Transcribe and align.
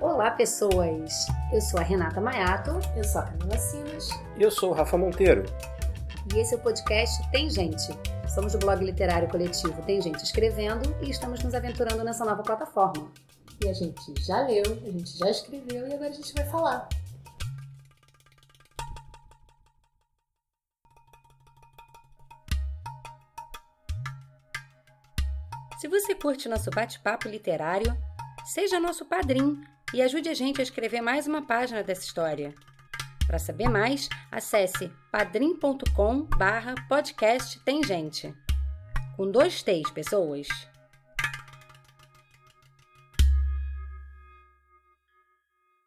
Olá, 0.00 0.32
pessoas! 0.32 1.26
Eu 1.52 1.60
sou 1.60 1.78
a 1.78 1.82
Renata 1.82 2.20
Maiato. 2.20 2.72
Eu 2.96 3.04
sou 3.04 3.20
a 3.20 3.24
Camila 3.24 3.56
Simas. 3.56 4.08
E 4.36 4.42
eu 4.42 4.50
sou 4.50 4.70
o 4.70 4.72
Rafa 4.72 4.98
Monteiro. 4.98 5.44
E 6.34 6.38
esse 6.38 6.52
é 6.52 6.58
o 6.58 6.60
podcast 6.60 7.30
Tem 7.30 7.48
Gente. 7.48 7.86
Somos 8.28 8.52
do 8.52 8.58
blog 8.58 8.84
literário 8.84 9.28
coletivo 9.28 9.80
Tem 9.82 10.02
Gente 10.02 10.22
Escrevendo 10.22 10.94
e 11.00 11.10
estamos 11.10 11.42
nos 11.44 11.54
aventurando 11.54 12.02
nessa 12.02 12.24
nova 12.24 12.42
plataforma. 12.42 13.10
E 13.64 13.68
a 13.68 13.72
gente 13.72 14.02
já 14.20 14.40
leu, 14.42 14.64
a 14.66 14.90
gente 14.90 15.16
já 15.16 15.30
escreveu 15.30 15.86
e 15.86 15.94
agora 15.94 16.10
a 16.10 16.12
gente 16.12 16.34
vai 16.34 16.44
falar. 16.44 16.88
Se 25.78 25.86
você 25.86 26.14
curte 26.16 26.48
nosso 26.48 26.70
bate-papo 26.70 27.28
literário, 27.28 27.96
seja 28.44 28.80
nosso 28.80 29.04
padrinho 29.04 29.62
e 29.94 30.02
ajude 30.02 30.28
a 30.28 30.34
gente 30.34 30.58
a 30.60 30.62
escrever 30.64 31.00
mais 31.00 31.28
uma 31.28 31.46
página 31.46 31.80
dessa 31.80 32.02
história. 32.02 32.52
Para 33.28 33.38
saber 33.38 33.68
mais, 33.68 34.08
acesse 34.28 34.90
padrim.com 35.12 36.22
barra 36.36 36.74
podcast 36.88 37.60
tem 37.60 37.80
gente. 37.84 38.34
Com 39.16 39.30
dois 39.30 39.62
T's, 39.62 39.88
pessoas. 39.92 40.48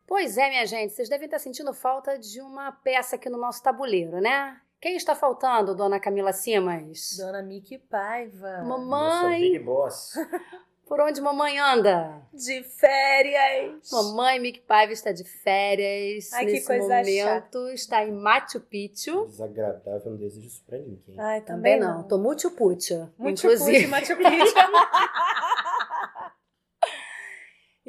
Pois 0.08 0.38
é, 0.38 0.50
minha 0.52 0.66
gente, 0.66 0.94
vocês 0.94 1.10
devem 1.10 1.26
estar 1.26 1.40
sentindo 1.40 1.74
falta 1.74 2.18
de 2.18 2.40
uma 2.40 2.72
peça 2.72 3.18
aqui 3.18 3.30
no 3.30 3.38
nosso 3.38 3.62
tabuleiro, 3.62 4.22
né? 4.22 4.62
Quem 4.80 4.96
está 4.96 5.16
faltando, 5.16 5.76
dona 5.76 6.00
Camila 6.00 6.32
Simas? 6.32 7.18
Dona 7.18 7.42
Miki 7.44 7.78
Paiva. 7.78 8.64
Mamãe. 8.64 9.42
Big 9.42 9.60
Boss. 9.60 10.14
Por 10.88 11.02
onde 11.02 11.20
mamãe 11.20 11.60
anda? 11.60 12.22
De 12.34 12.64
férias. 12.64 13.90
Mamãe 13.92 14.40
Mick 14.40 14.62
Paiva 14.62 14.94
está 14.94 15.12
de 15.12 15.24
férias. 15.24 16.32
Ai, 16.34 16.46
Nesse 16.46 16.62
que 16.62 16.66
coisa 16.66 16.84
momento 16.84 17.24
chata. 17.24 17.74
está 17.74 18.06
em 18.06 18.12
Machu 18.12 18.62
Picchu. 18.62 19.26
Desagradável, 19.26 20.12
não 20.12 20.18
desejo 20.18 20.48
isso 20.48 20.64
pra 20.66 20.78
ninguém. 20.78 21.20
Ai, 21.20 21.42
Também 21.42 21.78
não. 21.80 22.08
Tô 22.08 22.18
Muchu 22.18 22.52
Picchu. 22.52 23.12
Muito 23.18 23.40
inclusive. 23.40 23.80
pude, 23.80 23.88
Machu 23.88 24.16
Picchu. 24.16 24.56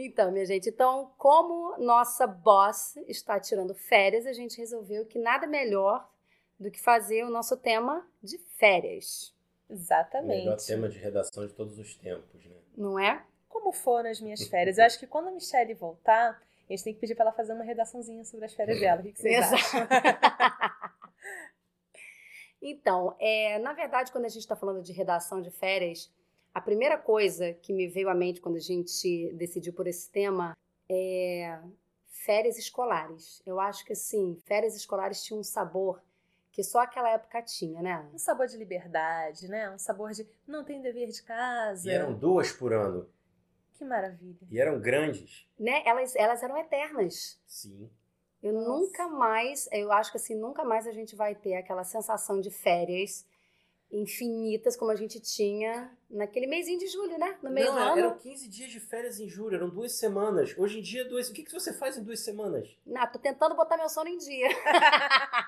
Então, 0.00 0.30
minha 0.30 0.46
gente, 0.46 0.68
então, 0.68 1.12
como 1.18 1.76
nossa 1.78 2.24
boss 2.24 2.96
está 3.08 3.40
tirando 3.40 3.74
férias, 3.74 4.26
a 4.26 4.32
gente 4.32 4.56
resolveu 4.56 5.04
que 5.04 5.18
nada 5.18 5.44
melhor 5.44 6.08
do 6.56 6.70
que 6.70 6.80
fazer 6.80 7.24
o 7.24 7.30
nosso 7.30 7.56
tema 7.56 8.06
de 8.22 8.38
férias, 8.56 9.34
Melhor 9.68 9.80
Exatamente. 9.82 10.66
tema 10.68 10.88
de 10.88 10.98
redação 10.98 11.44
de 11.44 11.52
todos 11.52 11.76
os 11.80 11.96
tempos, 11.96 12.44
né? 12.46 12.57
Não 12.78 12.98
é? 12.98 13.22
Como 13.48 13.72
foram 13.72 14.08
as 14.08 14.20
minhas 14.20 14.46
férias? 14.46 14.78
Eu 14.78 14.84
acho 14.84 14.98
que 14.98 15.06
quando 15.06 15.28
a 15.28 15.30
Michelle 15.30 15.74
voltar, 15.74 16.30
a 16.30 16.72
gente 16.72 16.84
tem 16.84 16.94
que 16.94 17.00
pedir 17.00 17.14
pra 17.14 17.24
ela 17.24 17.32
fazer 17.32 17.52
uma 17.52 17.64
redaçãozinha 17.64 18.24
sobre 18.24 18.46
as 18.46 18.54
férias 18.54 18.78
dela. 18.78 19.00
O 19.00 19.02
que, 19.02 19.12
que 19.12 19.20
vocês 19.20 19.52
acham? 19.52 19.80
Então, 22.60 23.14
é, 23.20 23.58
na 23.60 23.72
verdade, 23.72 24.10
quando 24.10 24.24
a 24.24 24.28
gente 24.28 24.42
está 24.42 24.56
falando 24.56 24.82
de 24.82 24.92
redação 24.92 25.40
de 25.40 25.48
férias, 25.48 26.12
a 26.52 26.60
primeira 26.60 26.98
coisa 26.98 27.52
que 27.54 27.72
me 27.72 27.86
veio 27.86 28.08
à 28.08 28.14
mente 28.14 28.40
quando 28.40 28.56
a 28.56 28.60
gente 28.60 29.32
decidiu 29.34 29.72
por 29.72 29.86
esse 29.86 30.10
tema 30.10 30.56
é 30.88 31.56
férias 32.08 32.58
escolares. 32.58 33.40
Eu 33.46 33.60
acho 33.60 33.84
que, 33.84 33.92
assim, 33.92 34.36
férias 34.44 34.74
escolares 34.74 35.22
tinham 35.22 35.40
um 35.40 35.44
sabor 35.44 36.02
que 36.58 36.64
só 36.64 36.80
aquela 36.80 37.10
época 37.10 37.40
tinha, 37.40 37.80
né? 37.80 38.04
Um 38.12 38.18
sabor 38.18 38.48
de 38.48 38.56
liberdade, 38.56 39.46
né? 39.46 39.70
Um 39.70 39.78
sabor 39.78 40.10
de 40.10 40.28
não 40.44 40.64
tem 40.64 40.82
dever 40.82 41.06
de 41.08 41.22
casa. 41.22 41.88
E 41.88 41.92
eram 41.92 42.12
duas 42.12 42.50
por 42.50 42.72
ano. 42.72 43.08
Que 43.74 43.84
maravilha. 43.84 44.44
E 44.50 44.58
eram 44.58 44.80
grandes. 44.80 45.48
né? 45.56 45.84
Elas, 45.86 46.16
elas 46.16 46.42
eram 46.42 46.56
eternas. 46.56 47.40
Sim. 47.46 47.88
Eu 48.42 48.52
Nossa. 48.54 48.68
nunca 48.70 49.06
mais, 49.06 49.68
eu 49.70 49.92
acho 49.92 50.10
que 50.10 50.16
assim, 50.16 50.34
nunca 50.34 50.64
mais 50.64 50.84
a 50.88 50.90
gente 50.90 51.14
vai 51.14 51.32
ter 51.32 51.54
aquela 51.54 51.84
sensação 51.84 52.40
de 52.40 52.50
férias 52.50 53.24
infinitas 53.90 54.76
como 54.76 54.90
a 54.90 54.96
gente 54.96 55.18
tinha 55.20 55.90
naquele 56.10 56.46
mêsinho 56.46 56.78
de 56.78 56.88
julho, 56.88 57.18
né? 57.18 57.38
No 57.42 57.50
meio 57.50 57.68
não, 57.68 57.74
do 57.74 57.80
ano. 57.80 57.98
eram 57.98 58.18
15 58.18 58.48
dias 58.48 58.70
de 58.70 58.80
férias 58.80 59.18
em 59.18 59.28
julho, 59.28 59.56
eram 59.56 59.70
duas 59.70 59.92
semanas. 59.92 60.54
Hoje 60.58 60.80
em 60.80 60.82
dia, 60.82 61.08
duas... 61.08 61.28
o 61.28 61.32
que, 61.32 61.42
que 61.42 61.52
você 61.52 61.72
faz 61.72 61.96
em 61.96 62.02
duas 62.02 62.20
semanas? 62.20 62.68
Ah, 62.94 63.06
tô 63.06 63.18
tentando 63.18 63.54
botar 63.54 63.76
meu 63.76 63.88
sono 63.88 64.08
em 64.08 64.18
dia. 64.18 64.48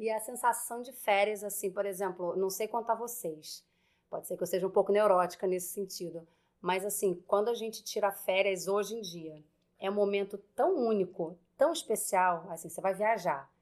e 0.00 0.10
a 0.10 0.18
sensação 0.18 0.80
de 0.80 0.92
férias, 0.92 1.44
assim, 1.44 1.70
por 1.70 1.84
exemplo, 1.84 2.34
não 2.34 2.48
sei 2.48 2.66
a 2.72 2.94
vocês. 2.94 3.62
Pode 4.08 4.26
ser 4.26 4.34
que 4.34 4.42
eu 4.42 4.46
seja 4.46 4.66
um 4.66 4.70
pouco 4.70 4.90
neurótica 4.90 5.46
nesse 5.46 5.74
sentido. 5.74 6.26
Mas, 6.58 6.86
assim, 6.86 7.22
quando 7.26 7.50
a 7.50 7.54
gente 7.54 7.84
tira 7.84 8.10
férias 8.10 8.66
hoje 8.66 8.96
em 8.96 9.02
dia, 9.02 9.44
é 9.78 9.90
um 9.90 9.94
momento 9.94 10.38
tão 10.56 10.74
único, 10.74 11.38
tão 11.54 11.70
especial. 11.70 12.46
Assim, 12.48 12.70
você 12.70 12.80
vai 12.80 12.94
viajar. 12.94 13.52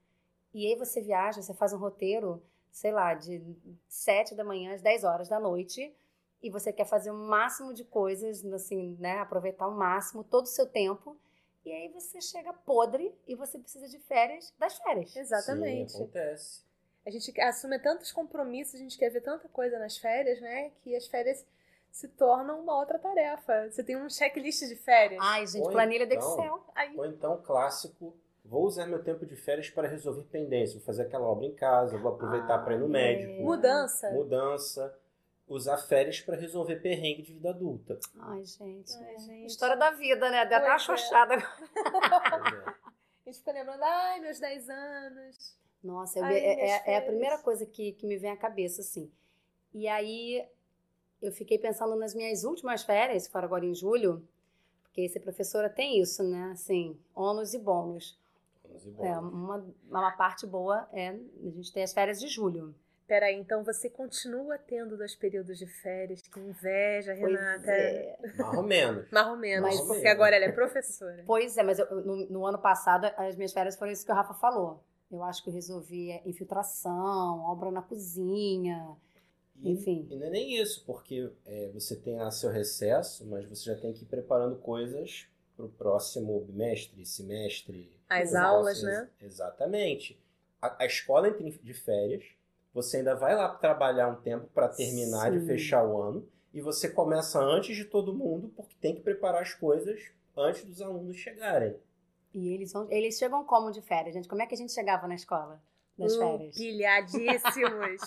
E 0.54 0.64
aí 0.64 0.76
você 0.76 1.00
viaja, 1.00 1.42
você 1.42 1.52
faz 1.52 1.72
um 1.72 1.78
roteiro, 1.78 2.40
sei 2.70 2.92
lá, 2.92 3.14
de 3.14 3.42
7 3.88 4.36
da 4.36 4.44
manhã 4.44 4.74
às 4.74 4.80
10 4.80 5.02
horas 5.02 5.28
da 5.28 5.40
noite. 5.40 5.92
E 6.40 6.50
você 6.50 6.72
quer 6.72 6.84
fazer 6.84 7.10
o 7.10 7.18
máximo 7.18 7.74
de 7.74 7.82
coisas, 7.82 8.44
assim, 8.46 8.96
né? 9.00 9.18
Aproveitar 9.18 9.66
o 9.66 9.76
máximo 9.76 10.22
todo 10.22 10.44
o 10.44 10.48
seu 10.48 10.66
tempo. 10.66 11.16
E 11.64 11.72
aí 11.72 11.88
você 11.88 12.20
chega 12.20 12.52
podre 12.52 13.14
e 13.26 13.34
você 13.34 13.58
precisa 13.58 13.88
de 13.88 13.98
férias 14.00 14.52
das 14.58 14.76
férias. 14.78 15.14
Exatamente. 15.14 15.92
Sim, 15.92 15.98
acontece. 16.02 16.62
A 17.06 17.10
gente 17.10 17.40
assume 17.40 17.78
tantos 17.78 18.12
compromissos, 18.12 18.74
a 18.74 18.78
gente 18.78 18.98
quer 18.98 19.10
ver 19.10 19.20
tanta 19.22 19.48
coisa 19.48 19.78
nas 19.78 19.96
férias, 19.98 20.40
né? 20.40 20.70
Que 20.82 20.94
as 20.94 21.06
férias 21.06 21.44
se 21.90 22.06
tornam 22.08 22.60
uma 22.60 22.78
outra 22.78 22.98
tarefa. 22.98 23.70
Você 23.70 23.82
tem 23.82 23.96
um 23.96 24.08
checklist 24.10 24.60
de 24.66 24.76
férias. 24.76 25.20
Ai, 25.22 25.46
gente, 25.46 25.64
Ou 25.64 25.70
planilha 25.72 26.06
do 26.06 26.14
então- 26.14 26.38
Excel. 26.38 26.64
Aí, 26.74 26.96
Ou 26.96 27.06
então, 27.06 27.40
clássico, 27.42 28.14
vou 28.44 28.64
usar 28.64 28.86
meu 28.86 29.02
tempo 29.02 29.24
de 29.26 29.36
férias 29.36 29.70
para 29.70 29.88
resolver 29.88 30.22
pendência. 30.24 30.76
Vou 30.76 30.84
fazer 30.84 31.02
aquela 31.02 31.26
obra 31.26 31.46
em 31.46 31.54
casa, 31.54 31.96
vou 31.98 32.12
aproveitar 32.12 32.58
para 32.64 32.74
ir 32.74 32.78
no 32.78 32.86
Ah, 32.86 32.88
médico. 32.88 33.32
é. 33.32 33.40
mudança. 33.42 34.10
Mudança. 34.10 34.98
Usar 35.48 35.78
férias 35.78 36.20
para 36.20 36.36
resolver 36.36 36.76
perrengue 36.76 37.22
de 37.22 37.32
vida 37.32 37.50
adulta. 37.50 37.98
Ai, 38.18 38.44
gente. 38.44 38.92
Ai, 38.96 39.14
é. 39.14 39.18
gente. 39.18 39.46
História 39.46 39.76
da 39.76 39.90
vida, 39.92 40.28
né? 40.30 40.44
Deu 40.46 40.58
até 40.58 40.68
uma 40.68 40.76
Pois 40.76 41.00
é. 41.00 41.02
Pois 41.26 41.42
é. 41.42 41.44
A 43.26 43.30
gente 43.30 43.38
fica 43.40 43.52
lembrando, 43.52 43.82
ai, 43.82 44.20
meus 44.20 44.38
10 44.40 44.68
anos. 44.70 45.56
Nossa, 45.84 46.24
Ai, 46.24 46.38
é, 46.38 46.70
é- 46.70 46.82
é 46.94 46.96
a 46.96 47.02
primeira 47.02 47.36
coisa 47.38 47.66
que, 47.66 47.92
que 47.92 48.06
me 48.06 48.16
vem 48.16 48.30
à 48.30 48.36
cabeça, 48.36 48.80
assim. 48.80 49.10
E 49.74 49.86
aí, 49.86 50.46
eu 51.20 51.30
fiquei 51.30 51.58
pensando 51.58 51.94
nas 51.94 52.14
minhas 52.14 52.42
últimas 52.44 52.82
férias, 52.82 53.26
que 53.26 53.32
foram 53.32 53.44
agora 53.46 53.66
em 53.66 53.74
julho, 53.74 54.26
porque 54.82 55.06
ser 55.10 55.20
professora 55.20 55.68
tem 55.68 56.00
isso, 56.00 56.22
né? 56.22 56.50
Assim, 56.52 56.98
ônus 57.14 57.52
e 57.52 57.58
bônus. 57.58 58.18
Vamos 58.64 58.84
ir 58.86 58.88
É, 58.88 58.92
embora. 58.92 59.20
uma, 59.20 59.66
uma 59.90 60.10
parte 60.12 60.46
boa 60.46 60.88
é 60.92 61.08
a 61.10 61.50
gente 61.50 61.70
ter 61.72 61.82
as 61.82 61.92
férias 61.92 62.18
de 62.18 62.28
julho. 62.28 62.74
Peraí, 63.08 63.34
então 63.36 63.64
você 63.64 63.88
continua 63.88 64.58
tendo 64.58 64.96
dois 64.96 65.14
períodos 65.14 65.58
de 65.58 65.66
férias? 65.66 66.20
Que 66.20 66.38
inveja, 66.38 67.16
Pois 67.18 67.32
Renata. 67.32 67.70
é. 67.72 68.18
Mais 68.36 68.56
ou 68.58 68.62
menos. 68.62 69.06
Mais 69.10 69.26
ou 69.28 69.36
menos, 69.36 69.62
Mais 69.62 69.80
ou 69.80 69.86
porque 69.86 70.06
agora 70.06 70.36
ela 70.36 70.44
é 70.44 70.52
professora. 70.52 71.22
Pois 71.26 71.56
é, 71.56 71.62
mas 71.62 71.78
eu- 71.78 71.90
no, 72.02 72.26
no 72.28 72.46
ano 72.46 72.58
passado 72.58 73.06
as 73.16 73.34
minhas 73.34 73.52
férias 73.52 73.76
foram 73.76 73.90
isso 73.90 74.04
que 74.04 74.12
o 74.12 74.14
Rafa 74.14 74.34
falou. 74.34 74.84
Eu 75.10 75.22
acho 75.22 75.42
que 75.42 75.48
eu 75.48 75.54
resolvi 75.54 76.10
é, 76.10 76.20
infiltração, 76.26 77.40
obra 77.40 77.70
na 77.70 77.80
cozinha, 77.80 78.94
E- 79.60 79.70
Enfim. 79.72 80.06
E 80.10 80.14
não 80.16 80.26
é 80.26 80.30
nem 80.30 80.60
isso, 80.60 80.84
porque 80.84 81.30
é, 81.46 81.68
você 81.72 81.96
tem 81.96 82.16
lá 82.16 82.30
seu 82.30 82.50
recesso, 82.50 83.26
mas 83.26 83.44
você 83.46 83.64
já 83.64 83.74
tem 83.74 83.92
que 83.92 84.02
ir 84.04 84.06
preparando 84.06 84.56
coisas 84.56 85.26
para 85.56 85.64
o 85.64 85.68
próximo 85.70 86.38
bimestre, 86.42 87.04
semestre. 87.06 87.90
As 88.08 88.34
aulas, 88.34 88.82
né? 88.82 89.08
Exatamente. 89.20 90.16
A, 90.62 90.82
a 90.82 90.86
escola 90.86 91.28
entra 91.28 91.50
de 91.50 91.74
férias, 91.74 92.22
você 92.72 92.98
ainda 92.98 93.14
vai 93.14 93.34
lá 93.34 93.48
trabalhar 93.48 94.08
um 94.08 94.16
tempo 94.20 94.46
para 94.54 94.68
terminar 94.68 95.30
de 95.30 95.40
Sim. 95.40 95.46
fechar 95.46 95.84
o 95.84 96.00
ano, 96.00 96.28
e 96.52 96.60
você 96.60 96.88
começa 96.90 97.38
antes 97.40 97.76
de 97.76 97.84
todo 97.84 98.14
mundo, 98.14 98.48
porque 98.56 98.74
tem 98.80 98.94
que 98.94 99.00
preparar 99.00 99.42
as 99.42 99.54
coisas 99.54 100.00
antes 100.36 100.64
dos 100.64 100.80
alunos 100.80 101.16
chegarem. 101.16 101.76
E 102.34 102.52
eles 102.54 102.72
vão, 102.72 102.86
eles 102.90 103.16
chegam 103.18 103.44
como 103.44 103.70
de 103.72 103.80
férias, 103.82 104.14
gente? 104.14 104.28
Como 104.28 104.42
é 104.42 104.46
que 104.46 104.54
a 104.54 104.58
gente 104.58 104.72
chegava 104.72 105.06
na 105.08 105.14
escola 105.14 105.60
das 105.96 106.14
Hum, 106.14 106.18
férias? 106.18 106.54
Pilhadíssimos. 106.54 108.00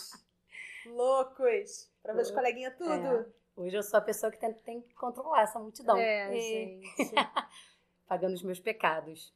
Loucos. 0.86 1.90
Pra 2.02 2.14
ver 2.14 2.22
os 2.22 2.32
coleguinhas 2.32 2.76
tudo. 2.78 2.92
É. 2.92 3.26
Hoje 3.56 3.76
eu 3.76 3.84
sou 3.84 3.98
a 4.00 4.02
pessoa 4.02 4.32
que 4.32 4.40
tem, 4.40 4.54
tem 4.54 4.82
que 4.82 4.94
controlar 4.96 5.44
essa 5.44 5.60
multidão. 5.60 5.98
É, 5.98 6.36
E- 6.36 6.82
gente. 6.82 7.14
Pagando 8.12 8.34
os 8.34 8.44
meus 8.44 8.60
pecados. 8.60 9.34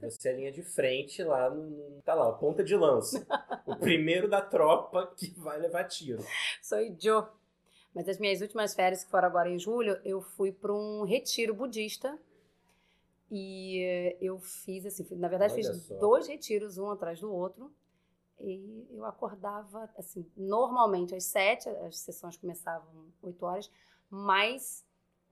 Você 0.00 0.28
é 0.28 0.32
linha 0.32 0.52
de 0.52 0.62
frente 0.62 1.24
lá 1.24 1.50
no, 1.50 2.00
tá 2.02 2.14
lá, 2.14 2.28
a 2.28 2.32
ponta 2.34 2.62
de 2.62 2.76
lança. 2.76 3.26
o 3.66 3.74
primeiro 3.74 4.30
da 4.30 4.40
tropa 4.40 5.12
que 5.16 5.34
vai 5.36 5.58
levar 5.58 5.82
tiro. 5.88 6.22
Sou 6.62 6.78
Joe. 7.00 7.26
Mas 7.92 8.08
as 8.08 8.20
minhas 8.20 8.40
últimas 8.40 8.74
férias, 8.76 9.02
que 9.02 9.10
foram 9.10 9.26
agora 9.26 9.50
em 9.50 9.58
julho, 9.58 10.00
eu 10.04 10.20
fui 10.20 10.52
para 10.52 10.72
um 10.72 11.02
retiro 11.02 11.52
budista. 11.52 12.16
E 13.28 14.16
eu 14.20 14.38
fiz, 14.38 14.86
assim, 14.86 15.04
na 15.16 15.26
verdade, 15.26 15.54
Olha 15.54 15.64
fiz 15.64 15.82
só. 15.82 15.98
dois 15.98 16.28
retiros, 16.28 16.78
um 16.78 16.88
atrás 16.88 17.18
do 17.18 17.32
outro. 17.32 17.74
E 18.38 18.86
eu 18.92 19.04
acordava, 19.04 19.90
assim, 19.98 20.24
normalmente 20.36 21.12
às 21.12 21.24
sete, 21.24 21.68
as 21.68 21.98
sessões 21.98 22.36
começavam 22.36 22.88
oito 23.20 23.44
horas, 23.44 23.68
mas 24.08 24.85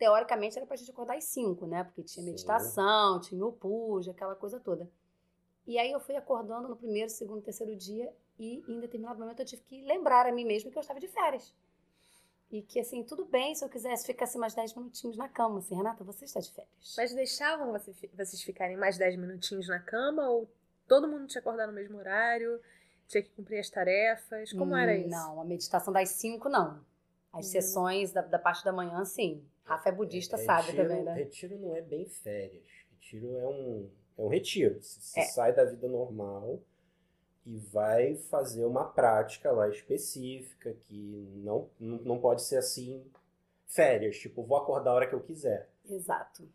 teoricamente 0.04 0.58
era 0.58 0.66
pra 0.66 0.76
gente 0.76 0.90
acordar 0.90 1.16
às 1.16 1.24
5, 1.24 1.66
né? 1.66 1.82
Porque 1.82 2.02
tinha 2.02 2.22
Sim. 2.22 2.30
meditação, 2.32 3.18
tinha 3.20 3.44
o 3.44 3.50
puja, 3.52 4.10
aquela 4.10 4.34
coisa 4.34 4.60
toda. 4.60 4.86
E 5.66 5.78
aí 5.78 5.90
eu 5.90 5.98
fui 5.98 6.14
acordando 6.14 6.68
no 6.68 6.76
primeiro, 6.76 7.08
segundo, 7.08 7.40
terceiro 7.40 7.74
dia 7.74 8.12
e 8.38 8.62
em 8.68 8.80
determinado 8.80 9.18
momento 9.18 9.40
eu 9.40 9.46
tive 9.46 9.62
que 9.62 9.80
lembrar 9.80 10.26
a 10.26 10.32
mim 10.32 10.44
mesma 10.44 10.70
que 10.70 10.76
eu 10.76 10.80
estava 10.82 11.00
de 11.00 11.08
férias. 11.08 11.54
E 12.52 12.60
que 12.60 12.78
assim, 12.78 13.02
tudo 13.02 13.24
bem 13.24 13.54
se 13.54 13.64
eu 13.64 13.68
quisesse 13.70 14.04
ficar 14.04 14.26
assim, 14.26 14.38
mais 14.38 14.54
10 14.54 14.74
minutinhos 14.74 15.16
na 15.16 15.26
cama. 15.26 15.58
Assim, 15.60 15.74
Renata, 15.74 16.04
você 16.04 16.26
está 16.26 16.38
de 16.38 16.52
férias. 16.52 16.94
Mas 16.98 17.14
deixavam 17.14 17.72
você 17.72 17.90
vocês 18.14 18.42
ficarem 18.42 18.76
mais 18.76 18.98
10 18.98 19.16
minutinhos 19.16 19.68
na 19.68 19.80
cama 19.80 20.28
ou 20.28 20.46
todo 20.86 21.08
mundo 21.08 21.26
tinha 21.28 21.40
que 21.40 21.48
acordar 21.48 21.66
no 21.66 21.72
mesmo 21.72 21.96
horário? 21.96 22.60
Tinha 23.08 23.22
que 23.22 23.30
cumprir 23.30 23.58
as 23.58 23.70
tarefas? 23.70 24.52
Como 24.52 24.76
era 24.76 24.92
Hum, 24.94 25.06
isso? 25.06 25.08
Não, 25.16 25.40
a 25.40 25.44
meditação 25.46 25.94
das 25.94 26.10
5, 26.10 26.50
não. 26.50 26.84
As 27.32 27.46
Hum. 27.46 27.48
sessões 27.48 28.12
da, 28.12 28.20
da 28.20 28.38
parte 28.38 28.62
da 28.62 28.72
manhã, 28.72 29.02
sim. 29.06 29.42
Rafa 29.64 29.88
é 29.88 29.93
budista, 29.93 30.37
sabe 30.38 30.69
retiro, 30.72 30.88
também, 30.88 31.05
né? 31.05 31.14
Retiro 31.14 31.58
não 31.58 31.75
é 31.75 31.81
bem 31.81 32.06
férias. 32.06 32.64
Retiro 32.93 33.37
é 33.38 33.46
um, 33.49 33.90
é 34.19 34.22
um 34.22 34.28
retiro. 34.28 34.78
Você, 34.82 35.20
É. 35.20 35.25
sai 35.25 35.55
da 35.55 35.64
vida 35.64 35.88
normal 35.88 36.61
e 37.46 37.56
vai 37.58 38.14
fazer 38.16 38.64
uma 38.64 38.84
prática 38.84 39.50
lá 39.50 39.69
específica 39.69 40.75
que 40.87 41.28
não, 41.37 41.69
não 41.81 42.19
pode 42.19 42.43
ser 42.43 42.56
assim 42.56 43.05
férias. 43.66 44.16
Tipo, 44.19 44.43
vou 44.43 44.56
acordar 44.56 44.90
a 44.90 44.94
hora 44.94 45.06
que 45.08 45.14
eu 45.14 45.20
quiser. 45.20 45.69
Exato. 45.88 46.49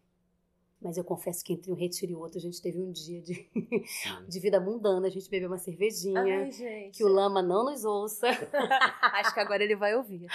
Mas 0.82 0.96
eu 0.98 1.04
confesso 1.04 1.44
que 1.44 1.52
entre 1.52 1.70
um 1.72 1.76
retiro 1.76 2.14
e 2.14 2.16
outro, 2.16 2.38
a 2.38 2.42
gente 2.42 2.62
teve 2.62 2.80
um 2.80 2.90
dia 2.92 3.22
de, 3.22 3.50
de 4.30 4.40
vida 4.40 4.62
mundana. 4.62 5.08
A 5.08 5.10
gente 5.10 5.30
bebeu 5.30 5.50
uma 5.50 5.58
cervejinha. 5.58 6.22
Ai, 6.22 6.52
gente. 6.52 6.98
Que 6.98 7.04
o 7.04 7.10
Lama 7.10 7.42
não 7.42 7.66
nos 7.66 7.84
ouça. 7.84 8.28
Acho 9.02 9.34
que 9.34 9.40
agora 9.42 9.62
ele 9.64 9.76
vai 9.76 9.94
ouvir. 9.94 10.26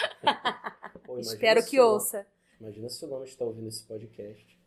Pô, 1.05 1.19
Espero 1.19 1.65
que 1.65 1.81
ouça. 1.81 2.27
Imagina 2.61 2.89
se 2.89 3.05
o 3.05 3.09
Lama 3.09 3.25
está 3.25 3.45
ouvindo 3.45 3.69
esse 3.69 3.83
podcast. 3.85 4.61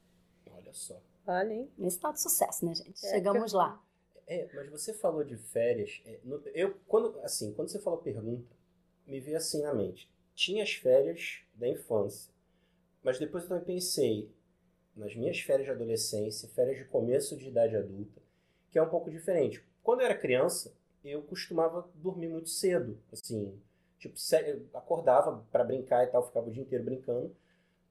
Olha 0.51 0.74
só. 0.74 1.01
Olha, 1.25 1.54
hein? 1.54 1.72
Nesse 1.78 2.00
tal 2.00 2.13
de 2.13 2.22
sucesso, 2.22 2.66
né, 2.66 2.74
gente? 2.75 3.06
É, 3.06 3.10
Chegamos 3.12 3.51
que- 3.51 3.57
lá. 3.57 3.81
É, 4.28 4.50
mas 4.54 4.69
você 4.69 4.94
falou 4.94 5.24
de 5.24 5.38
férias. 5.38 6.01
é, 6.06 6.19
no- 6.24 6.42
eu, 6.54 6.75
quando, 6.88 7.18
assim, 7.22 7.54
quando 7.54 7.69
você 7.69 7.80
falou 7.80 8.00
pergunta, 8.00 8.56
me 9.06 9.19
veio 9.19 9.38
assim 9.38 9.62
na 9.62 9.74
mente. 9.74 10.10
Tinha 10.36 10.63
as 10.63 10.74
férias 10.74 11.39
da 11.54 11.68
infância, 11.68 12.31
mas 13.01 13.18
depois 13.18 13.44
eu 13.44 13.50
também 13.50 13.63
pensei 13.63 14.30
nas 14.95 15.16
minhas 15.16 15.39
férias 15.39 15.66
de 15.66 15.72
adolescência, 15.72 16.50
férias 16.50 16.78
de 16.78 16.86
começo 16.86 17.38
de 17.38 17.48
idade 17.48 17.75
adulta, 17.75 18.22
que 18.69 18.78
é 18.78 18.81
um 18.84 18.89
pouco 18.89 19.10
diferente. 19.10 19.63
Quando 19.81 20.01
eu 20.01 20.06
era 20.07 20.18
criança, 20.18 20.74
eu 21.04 21.22
costumava 21.22 21.89
dormir 21.95 22.28
muito 22.28 22.50
cedo, 22.50 23.00
assim, 23.12 23.57
tipo, 23.98 24.16
acordava 24.74 25.45
para 25.51 25.63
brincar 25.63 26.04
e 26.04 26.07
tal, 26.07 26.25
ficava 26.28 26.50
o 26.50 26.51
dia 26.51 26.63
inteiro 26.63 26.84
brincando. 26.84 27.34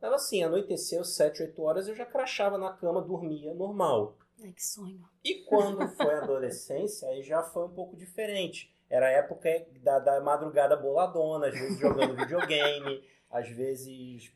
Tava 0.00 0.16
assim, 0.16 0.42
anoiteceu, 0.42 1.04
7, 1.04 1.42
8 1.42 1.62
horas, 1.62 1.88
eu 1.88 1.94
já 1.94 2.04
crachava 2.04 2.58
na 2.58 2.72
cama, 2.72 3.00
dormia 3.00 3.54
normal. 3.54 4.16
Ai, 4.42 4.52
que 4.52 4.64
sonho. 4.64 5.02
E 5.24 5.42
quando 5.44 5.86
foi 5.88 6.14
a 6.14 6.22
adolescência, 6.22 7.08
aí 7.08 7.22
já 7.22 7.42
foi 7.42 7.64
um 7.64 7.72
pouco 7.72 7.96
diferente. 7.96 8.70
Era 8.88 9.06
a 9.06 9.10
época 9.10 9.48
da, 9.82 9.98
da 9.98 10.20
madrugada 10.20 10.76
boladona, 10.76 11.48
às 11.48 11.54
vezes 11.54 11.78
jogando 11.78 12.14
videogame, 12.16 13.02
às 13.30 13.48
vezes 13.48 14.32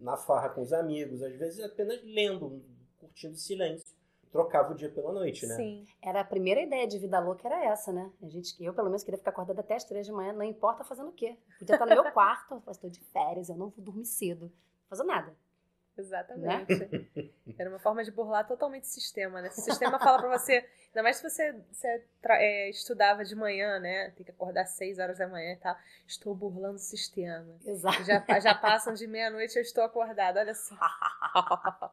na 0.00 0.16
farra 0.16 0.50
com 0.50 0.60
os 0.60 0.72
amigos, 0.72 1.22
às 1.22 1.34
vezes 1.36 1.62
apenas 1.64 2.00
lendo, 2.04 2.62
curtindo 2.98 3.36
silêncio. 3.36 3.98
Trocava 4.30 4.72
o 4.72 4.76
dia 4.76 4.88
pela 4.88 5.12
noite, 5.12 5.44
né? 5.44 5.56
Sim. 5.56 5.86
Era 6.00 6.20
a 6.20 6.24
primeira 6.24 6.62
ideia 6.62 6.86
de 6.86 6.98
vida 7.00 7.18
louca, 7.18 7.48
era 7.48 7.64
essa, 7.64 7.92
né? 7.92 8.12
A 8.22 8.28
gente, 8.28 8.54
eu, 8.62 8.72
pelo 8.72 8.86
menos, 8.86 9.02
queria 9.02 9.18
ficar 9.18 9.32
acordada 9.32 9.60
até 9.60 9.74
as 9.74 9.82
três 9.82 10.06
de 10.06 10.12
manhã, 10.12 10.32
não 10.32 10.44
importa 10.44 10.84
fazendo 10.84 11.08
o 11.08 11.12
quê. 11.12 11.36
Podia 11.58 11.74
estar 11.74 11.84
no 11.84 12.02
meu 12.02 12.12
quarto, 12.12 12.62
eu 12.64 12.70
estou 12.70 12.88
de 12.88 13.00
férias, 13.06 13.48
eu 13.48 13.56
não 13.56 13.70
vou 13.70 13.84
dormir 13.84 14.04
cedo. 14.04 14.52
Fazer 14.90 15.04
nada. 15.04 15.34
Exatamente. 15.96 17.34
Era 17.58 17.68
uma 17.70 17.78
forma 17.78 18.02
de 18.04 18.10
burlar 18.10 18.46
totalmente 18.46 18.84
o 18.84 18.86
sistema, 18.86 19.40
né? 19.42 19.50
Se 19.50 19.60
o 19.60 19.64
sistema 19.64 19.98
fala 19.98 20.18
pra 20.18 20.38
você, 20.38 20.66
ainda 20.88 21.02
mais 21.02 21.16
se 21.16 21.22
você, 21.22 21.52
você 21.70 22.04
tra- 22.22 22.40
é, 22.42 22.70
estudava 22.70 23.24
de 23.24 23.34
manhã, 23.34 23.78
né? 23.78 24.10
Tem 24.16 24.24
que 24.24 24.30
acordar 24.30 24.62
às 24.62 24.70
6 24.70 24.98
horas 24.98 25.18
da 25.18 25.28
manhã 25.28 25.52
e 25.52 25.56
tal. 25.56 25.76
Estou 26.06 26.34
burlando 26.34 26.76
o 26.76 26.78
sistema. 26.78 27.54
Exato. 27.64 28.02
Já, 28.04 28.40
já 28.40 28.54
passam 28.54 28.94
de 28.94 29.06
meia-noite 29.06 29.54
e 29.56 29.58
eu 29.58 29.62
estou 29.62 29.84
acordada, 29.84 30.40
olha 30.40 30.54
só. 30.54 30.74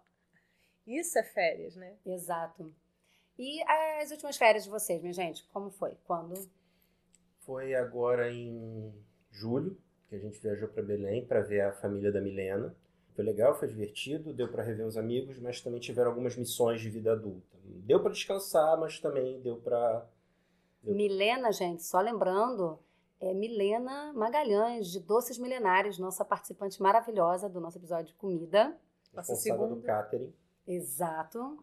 Isso 0.88 1.20
é 1.20 1.24
férias, 1.24 1.76
né? 1.76 1.96
Exato. 2.06 2.74
E 3.38 3.62
as 4.02 4.10
últimas 4.12 4.38
férias 4.38 4.64
de 4.64 4.70
vocês, 4.70 5.02
minha 5.02 5.14
gente? 5.14 5.46
Como 5.52 5.70
foi? 5.70 5.96
Quando? 6.06 6.50
Foi 7.40 7.76
agora 7.76 8.32
em 8.32 8.94
julho 9.30 9.78
que 10.08 10.16
a 10.16 10.20
gente 10.20 10.40
viajou 10.40 10.70
para 10.70 10.82
Belém 10.82 11.26
para 11.26 11.42
ver 11.42 11.62
a 11.62 11.74
família 11.74 12.12
da 12.12 12.22
Milena. 12.22 12.74
Foi 13.18 13.26
legal, 13.26 13.56
foi 13.56 13.68
divertido, 13.68 14.32
deu 14.32 14.48
para 14.48 14.62
rever 14.62 14.86
os 14.86 14.96
amigos, 14.96 15.40
mas 15.40 15.60
também 15.60 15.80
tiveram 15.80 16.12
algumas 16.12 16.36
missões 16.38 16.80
de 16.80 16.88
vida 16.88 17.14
adulta. 17.14 17.58
Deu 17.66 18.00
para 18.00 18.12
descansar, 18.12 18.80
mas 18.80 19.00
também 19.00 19.42
deu 19.42 19.58
para 19.58 20.08
Milena, 20.84 21.52
gente, 21.52 21.82
só 21.82 22.00
lembrando, 22.00 22.78
é 23.20 23.34
Milena 23.34 24.14
Magalhães, 24.14 24.92
de 24.92 25.00
Doces 25.00 25.40
Milenários, 25.40 25.98
nossa 25.98 26.24
participante 26.24 26.80
maravilhosa 26.80 27.50
do 27.50 27.60
nosso 27.60 27.80
episódio 27.80 28.06
de 28.06 28.14
comida. 28.14 28.80
Nossa 29.12 29.32
responsável 29.34 29.68
do 29.68 29.76
segunda. 29.78 29.88
catering. 29.88 30.34
Exato. 30.68 31.58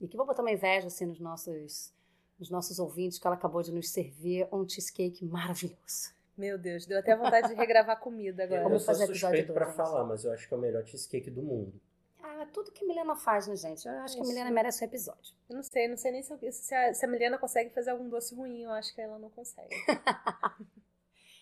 E 0.00 0.06
que 0.06 0.16
vou 0.16 0.24
botar 0.24 0.42
uma 0.42 0.52
inveja 0.52 0.86
assim 0.86 1.06
nos 1.06 1.18
nossos, 1.18 1.92
nos 2.38 2.50
nossos 2.50 2.78
ouvintes, 2.78 3.18
que 3.18 3.26
ela 3.26 3.34
acabou 3.34 3.64
de 3.64 3.72
nos 3.72 3.90
servir 3.90 4.46
um 4.52 4.64
cheesecake 4.68 5.24
maravilhoso. 5.26 6.13
Meu 6.36 6.58
Deus, 6.58 6.84
deu 6.86 6.98
até 6.98 7.14
vontade 7.16 7.48
de 7.48 7.54
regravar 7.54 7.98
comida 8.00 8.42
agora. 8.44 8.60
Eu 8.60 8.64
Vamos 8.64 8.82
sou 8.82 8.92
fazer 8.94 9.04
episódio 9.04 9.38
suspeito 9.38 9.52
para 9.52 9.64
dois, 9.66 9.76
falar, 9.76 10.04
mas 10.04 10.24
eu 10.24 10.32
acho 10.32 10.48
que 10.48 10.54
é 10.54 10.56
o 10.56 10.60
melhor 10.60 10.84
cheesecake 10.84 11.30
do 11.30 11.42
mundo. 11.42 11.80
Ah, 12.22 12.46
tudo 12.52 12.72
que 12.72 12.84
a 12.84 12.88
Milena 12.88 13.14
faz, 13.14 13.46
né, 13.46 13.54
gente? 13.56 13.86
Eu 13.86 13.92
acho 14.00 14.14
que 14.14 14.20
a 14.20 14.24
Isso. 14.24 14.32
Milena 14.32 14.50
merece 14.50 14.82
um 14.82 14.88
episódio. 14.88 15.34
Eu 15.48 15.56
não 15.56 15.62
sei, 15.62 15.86
não 15.88 15.96
sei 15.96 16.10
nem 16.12 16.22
se, 16.22 16.32
eu- 16.32 16.52
se 16.52 16.74
a, 16.74 16.92
se 16.94 17.04
a 17.04 17.08
Milena 17.08 17.38
consegue 17.38 17.70
fazer 17.70 17.90
algum 17.90 18.08
doce 18.08 18.34
ruim, 18.34 18.62
eu 18.62 18.70
acho 18.70 18.92
que 18.94 19.00
ela 19.00 19.18
não 19.18 19.30
consegue. 19.30 19.74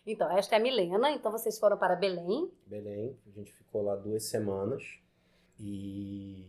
Então, 0.05 0.37
esta 0.37 0.57
é 0.57 0.59
a 0.59 0.61
Milena. 0.61 1.13
Então, 1.13 1.31
vocês 1.31 1.59
foram 1.61 1.79
para 1.79 1.95
Belém. 1.95 2.51
Belém, 2.67 3.17
a 3.25 3.31
gente 3.31 3.53
ficou 3.53 3.83
lá 3.83 3.95
duas 3.95 4.25
semanas 4.25 4.83
e 5.61 6.45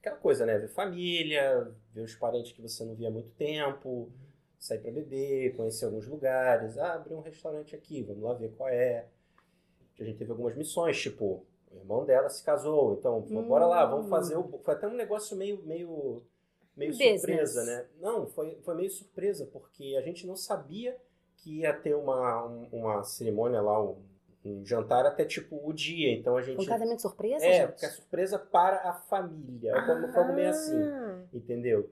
aquela 0.00 0.16
coisa, 0.16 0.46
né? 0.46 0.56
Ver 0.58 0.68
família, 0.68 1.74
ver 1.92 2.02
os 2.02 2.14
parentes 2.14 2.52
que 2.52 2.62
você 2.62 2.84
não 2.84 2.94
via 2.94 3.08
há 3.08 3.10
muito 3.10 3.30
tempo, 3.30 4.12
sair 4.58 4.78
para 4.80 4.90
beber, 4.92 5.54
conhecer 5.56 5.84
alguns 5.84 6.06
lugares, 6.06 6.76
ah, 6.78 6.94
abrir 6.94 7.14
um 7.14 7.20
restaurante 7.20 7.74
aqui, 7.76 8.02
vamos 8.02 8.22
lá 8.22 8.34
ver 8.34 8.50
qual 8.56 8.68
é. 8.68 9.06
A 9.98 10.04
gente 10.04 10.18
teve 10.18 10.30
algumas 10.30 10.54
missões, 10.56 11.00
tipo, 11.00 11.44
o 11.72 11.76
irmão 11.76 12.04
dela 12.04 12.28
se 12.28 12.42
casou, 12.44 12.94
então, 12.94 13.18
Hum. 13.28 13.48
bora 13.48 13.66
lá, 13.66 13.84
vamos 13.84 14.08
fazer 14.08 14.36
o. 14.36 14.58
Foi 14.62 14.74
até 14.74 14.86
um 14.86 14.94
negócio 14.94 15.36
meio, 15.36 15.62
meio, 15.64 16.22
meio 16.76 16.92
Business. 16.92 17.20
surpresa, 17.20 17.64
né? 17.64 17.86
Não, 18.00 18.26
foi, 18.26 18.56
foi 18.62 18.74
meio 18.74 18.90
surpresa, 18.90 19.46
porque 19.52 19.96
a 19.98 20.02
gente 20.02 20.26
não 20.26 20.36
sabia 20.36 20.96
que 21.36 21.60
ia 21.60 21.72
ter 21.72 21.94
uma, 21.94 22.46
um- 22.46 22.68
uma 22.72 23.02
cerimônia 23.04 23.60
lá, 23.60 23.82
um, 23.82 23.96
um 24.44 24.64
jantar 24.64 25.04
até 25.04 25.24
tipo 25.24 25.60
o 25.68 25.72
dia. 25.72 26.12
Então 26.12 26.36
a 26.36 26.42
gente. 26.42 26.60
um 26.60 26.64
casamento 26.66 27.02
surpresa, 27.02 27.44
É, 27.44 27.52
gente? 27.62 27.70
porque 27.72 27.86
é 27.86 27.90
surpresa 27.90 28.38
para 28.38 28.88
a 28.88 28.92
família. 28.94 29.72
É 29.72 29.80
como 29.86 30.06
algo 30.16 30.32
meio 30.32 30.50
assim, 30.50 30.80
Ah, 30.80 31.22
entendeu? 31.32 31.90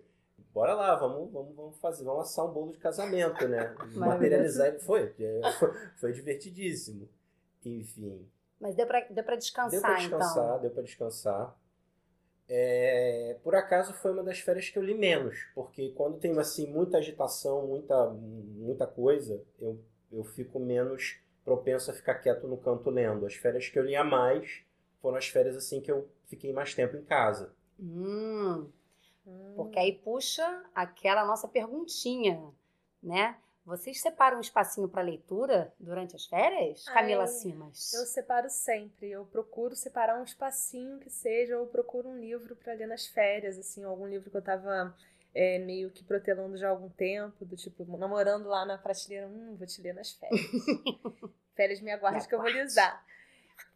Bora 0.57 0.73
lá, 0.73 0.97
vamos, 0.97 1.31
vamos, 1.31 1.55
vamos 1.55 1.77
fazer, 1.81 2.03
vamos 2.03 2.23
assar 2.31 2.47
um 2.47 2.51
bolo 2.51 2.73
de 2.73 2.79
casamento, 2.79 3.47
né? 3.47 3.75
Materializar 3.95 4.69
ele. 4.69 4.79
Foi, 4.79 5.13
foi, 5.59 5.73
foi 6.01 6.13
divertidíssimo. 6.15 7.07
Enfim. 7.63 8.27
Mas 8.59 8.75
deu 8.75 8.87
pra, 8.87 9.01
deu 9.11 9.23
pra 9.23 9.37
descansar, 9.37 9.71
Deu 9.71 9.83
pra 9.83 9.97
descansar, 9.97 10.45
então. 10.47 10.61
deu 10.63 10.71
pra 10.71 10.83
descansar. 10.83 11.59
É, 12.49 13.37
por 13.45 13.55
acaso 13.55 13.93
foi 13.93 14.13
uma 14.13 14.23
das 14.23 14.39
férias 14.39 14.71
que 14.71 14.79
eu 14.79 14.83
li 14.83 14.95
menos, 14.95 15.37
porque 15.55 15.91
quando 15.91 16.19
tem 16.19 16.39
assim 16.39 16.67
muita 16.73 16.97
agitação, 16.97 17.67
muita, 17.67 18.09
muita 18.09 18.87
coisa, 18.87 19.43
eu, 19.61 19.79
eu 20.11 20.25
fico 20.25 20.59
menos 20.59 21.19
propenso 21.45 21.91
a 21.91 21.95
ficar 21.95 22.15
quieto 22.15 22.49
no 22.49 22.57
canto 22.57 22.89
lendo. 22.89 23.27
As 23.27 23.35
férias 23.35 23.69
que 23.69 23.79
eu 23.79 23.85
lia 23.85 24.03
mais 24.03 24.63
foram 25.03 25.19
as 25.19 25.29
férias 25.29 25.55
assim 25.55 25.83
que 25.83 25.93
eu 25.93 26.09
fiquei 26.25 26.51
mais 26.51 26.73
tempo 26.75 26.97
em 26.97 27.05
casa. 27.05 27.53
Hum, 27.79 28.71
hum. 29.27 29.53
porque 29.57 29.79
aí 29.79 29.93
puxa 29.93 30.65
aquela 30.75 31.25
nossa 31.25 31.49
perguntinha, 31.49 32.53
né? 33.03 33.37
Vocês 33.67 34.01
separam 34.01 34.37
um 34.37 34.41
espacinho 34.41 34.89
para 34.89 35.03
leitura 35.03 35.75
durante 35.81 36.15
as 36.15 36.25
férias? 36.25 36.85
Camila 36.85 37.23
Ai, 37.23 37.29
Simas. 37.29 37.93
Eu 37.93 38.07
separo 38.07 38.49
sempre. 38.49 39.11
Eu 39.11 39.25
procuro 39.27 39.75
separar 39.75 40.21
um 40.21 40.23
espacinho 40.23 41.01
que 41.01 41.11
seja, 41.11 41.57
ou 41.57 41.65
eu 41.65 41.69
procuro 41.69 42.09
um 42.09 42.17
livro 42.17 42.55
para 42.55 42.75
ler 42.75 42.87
nas 42.87 43.09
férias, 43.09 43.59
assim, 43.59 43.83
algum 43.83 44.07
livro 44.07 44.31
que 44.31 44.37
eu 44.37 44.43
tava 44.43 44.97
é, 45.35 45.59
meio 45.59 45.91
que 45.91 46.05
protelando 46.05 46.57
já 46.57 46.69
há 46.69 46.71
algum 46.71 46.89
tempo, 46.89 47.45
do 47.45 47.57
tipo, 47.57 47.85
namorando 47.99 48.49
lá 48.49 48.65
na 48.65 48.79
prateleira, 48.79 49.27
hum, 49.27 49.57
vou 49.59 49.67
te 49.67 49.83
ler 49.83 49.95
nas 49.95 50.13
férias. 50.13 50.41
férias 51.57 51.81
me 51.81 51.91
aguarde 51.91 52.23
Me 52.23 52.29
que 52.29 52.35
eu 52.37 52.39
vou 52.39 52.47
aguarde. 52.47 52.69
lisar. 52.69 53.05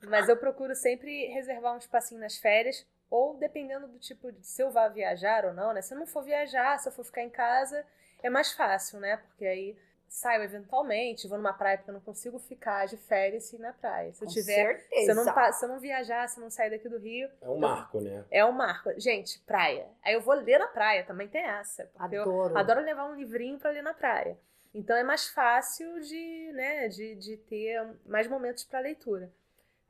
Mas 0.09 0.28
eu 0.28 0.37
procuro 0.37 0.75
sempre 0.76 1.26
reservar 1.26 1.75
um 1.75 1.78
espacinho 1.78 2.21
nas 2.21 2.37
férias, 2.37 2.87
ou 3.11 3.37
dependendo 3.37 3.88
do 3.88 3.99
tipo 3.99 4.31
de 4.33 4.47
se 4.47 4.62
eu 4.62 4.71
vá 4.71 4.88
viajar 4.88 5.45
ou 5.45 5.52
não, 5.52 5.73
né? 5.73 5.83
Se 5.83 5.93
eu 5.95 5.99
não 5.99 6.07
for 6.07 6.23
viajar, 6.23 6.79
se 6.79 6.88
eu 6.88 6.93
for 6.93 7.05
ficar 7.05 7.23
em 7.23 7.31
casa, 7.31 7.85
é 8.23 8.31
mais 8.31 8.52
fácil, 8.52 9.00
né? 9.00 9.17
Porque 9.19 9.45
aí 9.45 9.76
saio 10.09 10.43
eventualmente, 10.43 11.29
vou 11.29 11.38
numa 11.38 11.52
praia 11.52 11.79
porque 11.79 11.90
eu 11.90 11.95
não 11.95 12.00
consigo 12.00 12.38
ficar 12.38 12.87
de 12.87 12.97
férias 12.97 13.52
e 13.52 13.57
ir 13.57 13.61
na 13.61 13.73
praia. 13.73 14.12
Se 14.12 14.23
eu 14.25 14.26
Com 14.26 14.33
tiver, 14.35 14.67
certeza. 14.81 15.05
se 15.05 15.11
eu, 15.11 15.14
não, 15.14 15.52
se 15.52 15.64
eu 15.64 15.69
não 15.69 15.79
viajar, 15.79 16.29
se 16.29 16.38
eu 16.38 16.43
não 16.43 16.50
sair 16.50 16.71
daqui 16.71 16.88
do 16.88 16.99
Rio, 16.99 17.31
É 17.40 17.49
um 17.49 17.59
marco, 17.59 18.00
né? 18.00 18.25
é 18.31 18.45
um 18.45 18.50
marco. 18.52 18.90
Gente, 18.99 19.38
praia. 19.40 19.87
Aí 20.02 20.14
eu 20.14 20.21
vou 20.21 20.35
ler 20.35 20.59
na 20.59 20.67
praia, 20.67 21.05
também 21.05 21.29
tem 21.29 21.43
essa. 21.43 21.85
Porque 21.95 22.17
eu 22.17 22.23
Adoro. 22.23 22.59
adoro 22.59 22.81
levar 22.81 23.05
um 23.05 23.14
livrinho 23.14 23.59
pra 23.59 23.71
ler 23.71 23.83
na 23.83 23.95
praia. 23.95 24.37
Então 24.75 24.97
é 24.97 25.02
mais 25.05 25.29
fácil 25.29 26.00
de, 26.00 26.52
né, 26.55 26.88
de, 26.88 27.14
de 27.17 27.37
ter 27.37 27.81
mais 28.07 28.26
momentos 28.29 28.64
para 28.64 28.81
leitura. 28.81 29.31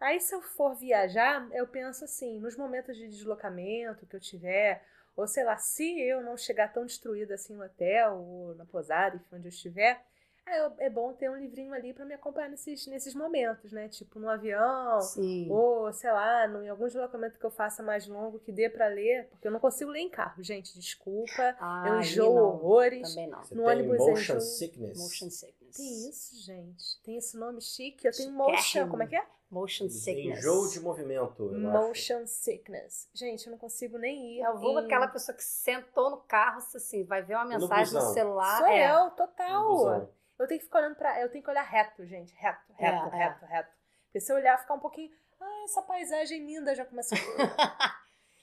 Aí 0.00 0.18
se 0.18 0.34
eu 0.34 0.40
for 0.40 0.74
viajar, 0.74 1.46
eu 1.52 1.66
penso 1.66 2.04
assim, 2.04 2.38
nos 2.40 2.56
momentos 2.56 2.96
de 2.96 3.06
deslocamento 3.06 4.06
que 4.06 4.16
eu 4.16 4.20
tiver, 4.20 4.82
ou 5.14 5.26
sei 5.28 5.44
lá, 5.44 5.58
se 5.58 6.00
eu 6.00 6.22
não 6.22 6.36
chegar 6.38 6.72
tão 6.72 6.86
destruída 6.86 7.34
assim 7.34 7.54
no 7.54 7.62
hotel 7.64 8.16
ou 8.16 8.54
na 8.54 8.64
pousada, 8.64 9.16
enfim, 9.16 9.36
onde 9.36 9.46
eu 9.46 9.50
estiver, 9.50 10.02
aí 10.46 10.58
eu- 10.58 10.72
é 10.78 10.88
bom 10.88 11.12
ter 11.12 11.28
um 11.30 11.36
livrinho 11.36 11.74
ali 11.74 11.92
para 11.92 12.06
me 12.06 12.14
acompanhar 12.14 12.48
nesses, 12.48 12.86
nesses 12.86 13.14
momentos, 13.14 13.72
né? 13.72 13.88
Tipo 13.90 14.18
no 14.18 14.30
avião, 14.30 15.00
Sim. 15.02 15.48
ou, 15.50 15.92
sei 15.92 16.10
lá, 16.10 16.48
no- 16.48 16.62
em 16.62 16.70
algum 16.70 16.86
deslocamento 16.86 17.38
que 17.38 17.44
eu 17.44 17.50
faça 17.50 17.82
mais 17.82 18.06
longo 18.06 18.38
que 18.40 18.50
dê 18.50 18.70
pra 18.70 18.86
ler, 18.88 19.28
porque 19.28 19.46
eu 19.48 19.52
não 19.52 19.60
consigo 19.60 19.90
ler 19.90 20.00
em 20.00 20.08
carro, 20.08 20.42
gente, 20.42 20.72
desculpa. 20.78 21.54
Ah, 21.60 21.84
eu 21.88 21.98
enjoo 22.00 22.34
não. 22.34 22.42
horrores. 22.54 23.06
Também 23.10 23.28
não. 23.28 23.42
Você 23.44 23.54
No 23.54 23.64
tem 23.64 23.72
ônibus 23.74 23.98
motion 23.98 24.12
enjoo. 24.14 24.40
sickness. 24.40 24.98
Motion 24.98 25.28
sickness. 25.30 25.76
Tem 25.76 26.08
isso, 26.08 26.36
gente. 26.42 27.02
Tem 27.02 27.18
esse 27.18 27.36
nome 27.36 27.60
chique. 27.60 28.06
Eu 28.06 28.12
tenho 28.12 28.30
Chiquérrimo. 28.30 28.50
motion. 28.56 28.88
Como 28.88 29.02
é 29.02 29.06
que 29.06 29.16
é? 29.16 29.26
Motion 29.50 29.88
sickness. 29.88 30.38
Enjoo 30.38 30.68
de 30.70 30.80
movimento. 30.80 31.42
eu 31.52 31.70
acho. 31.70 31.88
Motion 31.88 32.26
sickness. 32.26 33.08
Gente, 33.12 33.46
eu 33.46 33.50
não 33.50 33.58
consigo 33.58 33.98
nem 33.98 34.36
ir. 34.36 34.40
Eu 34.42 34.56
vou 34.58 34.80
em- 34.80 34.84
aquela 34.84 35.08
pessoa 35.08 35.36
que 35.36 35.42
sentou 35.42 36.08
no 36.10 36.18
carro, 36.18 36.58
assim, 36.58 37.04
vai 37.04 37.20
ver 37.22 37.34
uma 37.34 37.44
no 37.44 37.50
mensagem 37.58 37.92
no, 37.94 37.98
busão. 38.00 38.14
celular. 38.14 38.58
Sou 38.58 38.66
é. 38.68 38.90
eu, 38.90 39.04
No 39.06 39.10
total. 39.10 40.08
Eu 40.38 40.46
tenho 40.46 40.60
que 40.60 40.66
ficar 40.66 40.78
olhando 40.78 40.94
pra. 40.96 41.20
Eu 41.20 41.28
tenho 41.30 41.42
que 41.44 41.50
olhar 41.50 41.62
reto, 41.62 42.06
gente. 42.06 42.32
Reto, 42.36 42.60
É, 42.78 42.90
reto, 42.90 43.14
é. 43.14 43.18
reto, 43.18 43.44
reto. 43.44 43.70
Porque 44.06 44.20
se 44.20 44.32
eu 44.32 44.36
olhar, 44.36 44.56
ficar 44.58 44.74
um 44.74 44.78
pouquinho. 44.80 45.10
Ah, 45.40 45.62
essa 45.64 45.82
paisagem 45.82 46.46
linda 46.46 46.74
já 46.74 46.84
começa 46.84 47.14
a. 47.14 47.18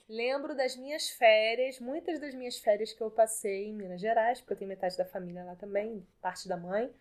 Lembro 0.09 0.55
das 0.55 0.75
minhas 0.77 1.09
férias, 1.09 1.79
muitas 1.81 2.19
das 2.19 2.33
minhas 2.33 2.57
férias 2.59 2.93
que 2.93 3.01
eu 3.01 3.11
passei 3.11 3.65
em 3.67 3.73
Minas 3.73 3.99
Gerais, 3.99 4.39
porque 4.39 4.53
eu 4.53 4.57
tenho 4.57 4.69
metade 4.69 4.95
da 4.97 5.03
família 5.05 5.43
lá 5.43 5.55
também, 5.55 6.07
parte 6.21 6.47
da 6.47 6.55
mãe. 6.55 6.93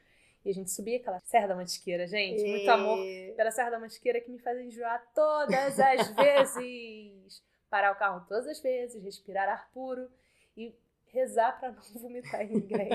E 0.47 0.51
a 0.51 0.55
gente 0.55 0.71
subia 0.71 0.99
aquela 0.99 1.21
Serra 1.25 1.49
da 1.49 1.57
Mantiqueira, 1.57 2.07
gente. 2.07 2.41
Muito 2.49 2.71
amor 2.71 2.99
E- 3.05 3.35
pela 3.37 3.51
Serra 3.51 3.71
da 3.71 3.81
Mantiqueira 3.81 4.21
que 4.21 4.31
me 4.31 4.39
faz 4.39 4.57
enjoar 4.61 5.05
todas 5.13 5.81
as 5.81 6.09
vezes. 6.15 7.43
Parar 7.69 7.91
o 7.93 7.97
carro 7.97 8.25
todas 8.29 8.47
as 8.47 8.61
vezes, 8.61 9.03
respirar 9.03 9.49
ar 9.49 9.69
puro 9.73 10.09
e 10.57 10.73
rezar 11.09 11.59
pra 11.59 11.73
não 11.73 11.83
vomitar 12.01 12.43
em 12.43 12.49
ninguém. 12.61 12.91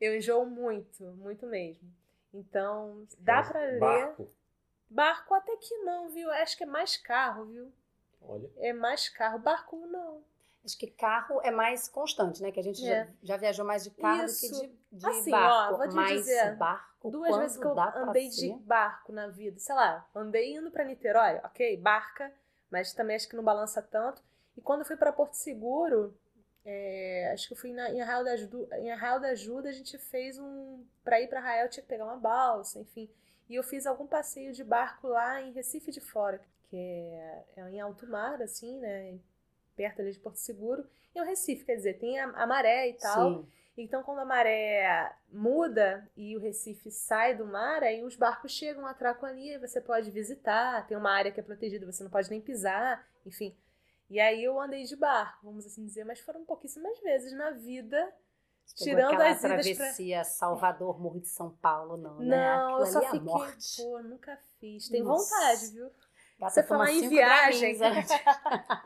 Eu 0.00 0.16
enjoo 0.16 0.46
muito, 0.46 1.02
muito 1.16 1.46
mesmo. 1.46 1.92
Então, 2.32 3.04
dá 3.18 3.36
Mas 3.38 3.48
pra 3.48 3.60
ler. 3.60 3.80
Barco. 3.80 4.30
Barco 4.88 5.34
até 5.34 5.56
que 5.56 5.76
não, 5.78 6.08
viu? 6.10 6.30
Acho 6.30 6.56
que 6.56 6.62
é 6.62 6.66
mais 6.66 6.96
carro, 6.96 7.44
viu? 7.46 7.72
Olha. 8.20 8.48
É 8.58 8.72
mais 8.72 9.08
carro. 9.08 9.38
Barco 9.40 9.76
não. 9.86 10.22
Acho 10.64 10.78
que 10.78 10.86
carro 10.86 11.40
é 11.42 11.50
mais 11.50 11.88
constante, 11.88 12.40
né? 12.40 12.52
Que 12.52 12.60
a 12.60 12.62
gente 12.62 12.84
É. 12.86 13.04
já, 13.04 13.12
já 13.22 13.36
viajou 13.36 13.64
mais 13.64 13.82
de 13.84 13.90
carro 13.90 14.24
Isso. 14.24 14.52
do 14.52 14.60
que 14.60 14.66
de, 14.68 14.98
de 14.98 15.06
Assim, 15.06 15.32
ó, 15.32 15.38
barco. 15.38 15.76
vou 15.76 15.88
te 15.88 15.94
Mas 15.96 16.20
dizer, 16.20 16.56
barco, 16.56 17.10
Duas 17.10 17.36
vezes 17.36 17.56
que 17.56 17.64
eu 17.64 17.78
andei 17.80 18.30
ser, 18.30 18.48
de 18.56 18.62
barco 18.62 19.12
na 19.12 19.26
vida, 19.26 19.58
sei 19.58 19.74
lá, 19.74 20.06
andei 20.14 20.54
indo 20.54 20.70
pra 20.70 20.84
Niterói, 20.84 21.40
ok, 21.44 21.76
barca, 21.78 22.32
mas 22.70 22.92
também 22.92 23.16
acho 23.16 23.28
que 23.28 23.34
não 23.34 23.42
balança 23.42 23.82
tanto. 23.82 24.22
E 24.56 24.60
quando 24.60 24.80
eu 24.80 24.86
fui 24.86 24.96
pra 24.96 25.12
Porto 25.12 25.34
Seguro, 25.34 26.16
é, 26.64 27.30
acho 27.32 27.48
que 27.48 27.54
eu 27.54 27.58
fui 27.58 27.72
na, 27.72 27.90
em, 27.90 28.00
Arraial 28.00 28.22
da, 28.22 28.36
Ju- 28.36 28.68
em 28.74 28.92
Arraial 28.92 29.18
da 29.18 29.28
Ajuda, 29.28 29.68
a 29.68 29.72
gente 29.72 29.98
fez 29.98 30.38
um. 30.38 30.84
Pra 31.02 31.20
ir 31.20 31.26
pra 31.28 31.40
Arraial 31.40 31.68
tinha 31.68 31.82
que 31.82 31.88
pegar 31.88 32.04
uma 32.04 32.16
balsa, 32.16 32.78
enfim. 32.78 33.10
E 33.48 33.56
eu 33.56 33.64
fiz 33.64 33.84
algum 33.86 34.06
passeio 34.06 34.52
de 34.52 34.62
barco 34.62 35.08
lá 35.08 35.42
em 35.42 35.50
Recife 35.52 35.90
de 35.90 36.00
Fora, 36.00 36.40
que 36.70 36.76
é, 36.76 37.44
é 37.56 37.70
em 37.70 37.80
alto 37.80 38.06
mar, 38.06 38.40
assim, 38.40 38.78
né? 38.78 39.18
Perto 39.76 40.00
ali 40.00 40.12
de 40.12 40.18
Porto 40.18 40.36
Seguro. 40.36 40.84
E 41.14 41.18
é 41.18 41.22
o 41.22 41.26
Recife, 41.26 41.64
quer 41.64 41.76
dizer, 41.76 41.98
tem 41.98 42.18
a, 42.18 42.24
a 42.30 42.46
maré 42.46 42.88
e 42.88 42.94
tal. 42.94 43.30
Sim. 43.42 43.46
Então, 43.76 44.02
quando 44.02 44.18
a 44.18 44.24
maré 44.24 45.14
muda 45.30 46.06
e 46.14 46.36
o 46.36 46.40
Recife 46.40 46.90
sai 46.90 47.34
do 47.34 47.46
mar, 47.46 47.82
aí 47.82 48.04
os 48.04 48.16
barcos 48.16 48.52
chegam, 48.52 48.86
atracam 48.86 49.26
ali, 49.28 49.50
aí 49.50 49.58
você 49.58 49.80
pode 49.80 50.10
visitar, 50.10 50.86
tem 50.86 50.96
uma 50.96 51.10
área 51.10 51.32
que 51.32 51.40
é 51.40 51.42
protegida, 51.42 51.90
você 51.90 52.02
não 52.04 52.10
pode 52.10 52.28
nem 52.28 52.40
pisar, 52.40 53.06
enfim. 53.24 53.56
E 54.10 54.20
aí 54.20 54.44
eu 54.44 54.60
andei 54.60 54.84
de 54.84 54.94
barco, 54.94 55.46
vamos 55.46 55.64
assim 55.64 55.86
dizer, 55.86 56.04
mas 56.04 56.20
foram 56.20 56.44
pouquíssimas 56.44 57.00
vezes 57.00 57.32
na 57.32 57.50
vida. 57.52 58.12
Você 58.66 58.84
Tirando 58.84 59.20
as 59.20 59.38
idas 59.38 59.40
pra- 59.40 59.48
travessia 59.48 60.22
Salvador, 60.24 61.00
Morro 61.00 61.20
de 61.20 61.28
São 61.28 61.50
Paulo, 61.50 61.96
não, 61.96 62.18
né? 62.18 62.56
Não, 62.56 62.78
eu 62.78 62.86
só 62.86 63.00
é 63.00 63.04
fiquei. 63.06 63.20
morte. 63.20 63.82
Pô, 63.82 64.02
nunca 64.02 64.38
fiz. 64.60 64.88
Tem 64.88 65.02
Nossa. 65.02 65.34
vontade, 65.34 65.66
viu? 65.72 65.90
Você 66.50 66.62
falar 66.62 66.90
em 66.90 67.08
viagem. 67.08 67.76
Dramins. 67.78 68.08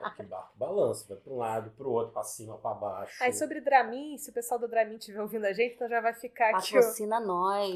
É 0.07 0.11
que 0.17 0.23
barco 0.23 0.53
balança, 0.57 1.07
vai 1.09 1.19
pra 1.19 1.33
um 1.33 1.37
lado, 1.37 1.71
pro 1.73 1.91
outro, 1.91 2.13
pra 2.13 2.23
cima, 2.23 2.57
pra 2.59 2.73
baixo. 2.75 3.23
Aí 3.23 3.33
sobre 3.33 3.61
Dramin, 3.61 4.17
se 4.19 4.31
o 4.31 4.33
pessoal 4.33 4.59
do 4.59 4.67
Dramin 4.69 4.97
estiver 4.97 5.21
ouvindo 5.21 5.45
a 5.45 5.53
gente, 5.53 5.75
então 5.75 5.89
já 5.89 6.01
vai 6.01 6.15
ficar 6.15 6.51
aqui 6.57 6.73
Patrocina 6.75 7.21
nós. 7.21 7.75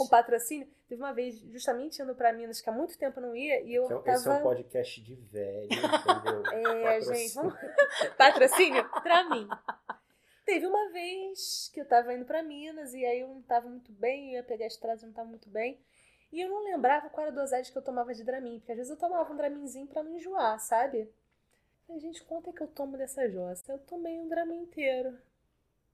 um 0.00 0.08
patrocínio. 0.08 0.66
Teve 0.88 1.02
uma 1.02 1.12
vez, 1.12 1.38
justamente 1.50 2.00
indo 2.02 2.14
pra 2.14 2.32
Minas, 2.32 2.60
que 2.60 2.68
há 2.70 2.72
muito 2.72 2.96
tempo 2.98 3.18
eu 3.20 3.26
não 3.26 3.36
ia, 3.36 3.60
e 3.62 3.74
eu 3.74 3.84
Esse 3.84 3.92
é 3.92 3.96
um- 3.96 4.02
tava. 4.02 4.16
Esse 4.18 4.28
é 4.28 4.32
um 4.32 4.42
podcast 4.42 5.00
de 5.02 5.14
velho, 5.14 5.68
entendeu? 5.72 6.42
É, 6.52 6.82
Patrocínio. 7.00 7.14
gente, 7.18 7.34
vamos... 7.34 7.54
patrocínio 8.16 8.88
pra 9.02 9.24
mim. 9.28 9.48
Teve 10.44 10.66
uma 10.66 10.90
vez 10.90 11.70
que 11.72 11.80
eu 11.80 11.86
tava 11.86 12.12
indo 12.14 12.24
pra 12.24 12.42
Minas 12.42 12.92
e 12.94 13.04
aí 13.04 13.20
eu 13.20 13.28
não 13.28 13.42
tava 13.42 13.68
muito 13.68 13.92
bem, 13.92 14.30
eu 14.32 14.36
ia 14.38 14.42
pegar 14.42 14.64
a 14.64 14.68
estrada 14.68 15.00
e 15.02 15.06
não 15.06 15.12
tava 15.12 15.28
muito 15.28 15.48
bem. 15.48 15.78
E 16.32 16.40
eu 16.40 16.48
não 16.48 16.64
lembrava 16.64 17.10
qual 17.10 17.26
era 17.26 17.32
a 17.36 17.40
dosagem 17.42 17.70
que 17.70 17.76
eu 17.78 17.82
tomava 17.82 18.14
de 18.14 18.24
Dramin, 18.24 18.58
porque 18.58 18.72
às 18.72 18.78
vezes 18.78 18.90
eu 18.90 18.98
tomava 18.98 19.30
um 19.32 19.36
Draminzinho 19.36 19.86
pra 19.86 20.02
não 20.02 20.16
enjoar, 20.16 20.58
sabe? 20.58 21.12
Falei, 21.86 22.00
gente, 22.00 22.24
quanto 22.24 22.48
é 22.48 22.52
que 22.52 22.62
eu 22.62 22.68
tomo 22.68 22.96
dessa 22.96 23.28
jossa? 23.28 23.72
Eu 23.72 23.78
tomei 23.80 24.18
um 24.18 24.28
Dramin 24.28 24.62
inteiro. 24.62 25.18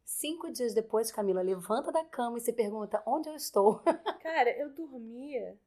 Cinco 0.05 0.51
dias 0.51 0.73
depois, 0.73 1.11
Camila 1.13 1.43
levanta 1.43 1.91
da 1.93 2.05
cama 2.05 2.39
e 2.39 2.41
se 2.41 2.53
pergunta 2.53 3.03
onde 3.05 3.29
eu 3.29 3.35
estou. 3.35 3.81
Cara, 4.23 4.51
eu 4.57 4.71
dormia 4.71 5.59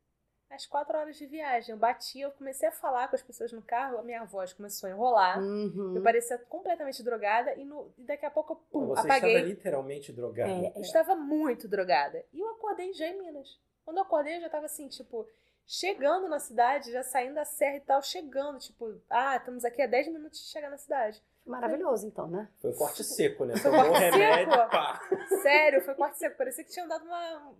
às 0.49 0.65
quatro 0.65 0.97
horas 0.97 1.15
de 1.17 1.25
viagem. 1.27 1.73
Eu 1.73 1.77
batia, 1.77 2.25
eu 2.25 2.31
comecei 2.31 2.67
a 2.67 2.71
falar 2.71 3.07
com 3.09 3.15
as 3.15 3.21
pessoas 3.21 3.51
no 3.51 3.61
carro, 3.61 3.97
a 3.99 4.03
minha 4.03 4.23
voz 4.25 4.51
começou 4.53 4.87
a 4.87 4.91
enrolar. 4.91 5.39
Uhum. 5.39 5.95
Eu 5.95 6.01
parecia 6.01 6.37
completamente 6.37 7.03
drogada 7.03 7.53
e, 7.55 7.63
no- 7.65 7.93
e 7.97 8.03
daqui 8.03 8.25
a 8.25 8.31
pouco 8.31 8.53
eu 8.53 8.57
pum, 8.71 8.87
Você 8.87 9.01
apaguei. 9.01 9.31
estava 9.35 9.47
literalmente 9.47 10.11
drogado. 10.13 10.49
É, 10.51 10.71
Eu 10.75 10.81
estava 10.81 11.13
muito 11.15 11.67
drogada. 11.67 12.23
E 12.33 12.39
eu 12.39 12.49
acordei 12.51 12.93
já 12.93 13.05
em 13.07 13.17
Minas. 13.19 13.59
Quando 13.83 13.97
eu 13.97 14.03
acordei, 14.03 14.38
eu 14.38 14.41
já 14.41 14.45
estava 14.47 14.65
assim, 14.65 14.88
tipo, 14.88 15.27
chegando 15.65 16.27
na 16.27 16.39
cidade, 16.39 16.91
já 16.91 17.03
saindo 17.03 17.35
da 17.35 17.45
serra 17.45 17.77
e 17.77 17.81
tal, 17.81 18.01
chegando, 18.01 18.59
tipo, 18.59 19.00
ah, 19.09 19.38
estamos 19.38 19.63
aqui 19.65 19.81
a 19.81 19.88
10 19.88 20.09
minutos 20.09 20.39
de 20.39 20.50
chegar 20.50 20.69
na 20.69 20.77
cidade. 20.77 21.21
Maravilhoso, 21.45 22.05
então, 22.05 22.27
né? 22.27 22.47
Foi 22.59 22.71
um 22.71 22.75
corte 22.75 23.03
seco, 23.03 23.45
né? 23.45 23.57
Foi 23.57 23.71
um 23.71 23.75
corte 23.75 24.00
remédio, 24.00 24.53
seco? 24.53 24.69
pá. 24.69 25.01
Sério, 25.41 25.81
foi 25.81 25.95
corte 25.95 26.17
seco. 26.17 26.38
Parecia 26.38 26.63
que 26.63 26.69
tinham 26.69 26.88
dado 26.88 27.03
uma, 27.05 27.55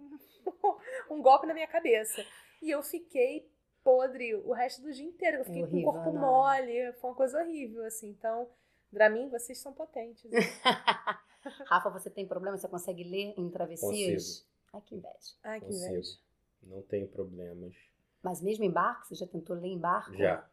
um 1.10 1.22
golpe 1.22 1.48
na 1.48 1.54
minha 1.54 1.68
cabeça. 1.68 2.24
E 2.62 2.70
eu 2.70 2.84
fiquei 2.84 3.50
podre 3.84 4.36
o 4.36 4.54
resto 4.54 4.82
do 4.84 4.92
dia 4.92 5.06
inteiro. 5.06 5.38
Eu 5.38 5.46
fiquei 5.46 5.64
horrível, 5.64 5.84
com 5.84 5.90
o 5.90 5.94
corpo 5.94 6.12
né? 6.12 6.20
mole. 6.20 6.94
Foi 6.94 7.10
uma 7.10 7.16
coisa 7.16 7.40
horrível, 7.40 7.84
assim. 7.86 8.10
Então, 8.10 8.48
pra 8.92 9.10
mim, 9.10 9.30
vocês 9.30 9.58
são 9.58 9.74
potentes. 9.74 10.30
Rafa, 11.66 11.90
você 11.90 12.10
tem 12.10 12.28
problema? 12.28 12.58
Você 12.58 12.68
consegue 12.68 13.04
ler 13.04 13.34
em 13.36 13.50
travessias? 13.50 14.46
Ai, 14.74 14.82
que 14.82 14.96
inveja. 14.96 15.36
Ai, 15.44 15.60
que 15.60 15.66
Consigo. 15.68 15.86
inveja. 15.86 16.18
Não 16.64 16.82
tenho 16.84 17.08
problemas. 17.08 17.76
Mas 18.22 18.42
mesmo 18.42 18.64
em 18.64 18.72
barco, 18.72 19.08
você 19.08 19.16
já 19.16 19.28
tentou 19.28 19.56
ler 19.56 19.70
em 19.70 19.80
barco? 19.80 20.14
Já. 20.16 20.48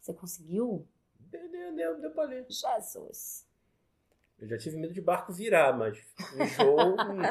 Você 0.00 0.12
conseguiu? 0.12 0.86
Deu, 1.18 1.50
deu, 1.50 1.74
deu, 1.74 2.00
deu 2.00 2.10
pra 2.10 2.24
ler. 2.24 2.46
Jesus. 2.48 3.46
Eu 4.38 4.48
já 4.48 4.58
tive 4.58 4.76
medo 4.76 4.92
de 4.92 5.00
barco 5.00 5.32
virar, 5.32 5.72
mas 5.72 5.96
enjoo. 6.34 6.96
hum. 7.00 7.22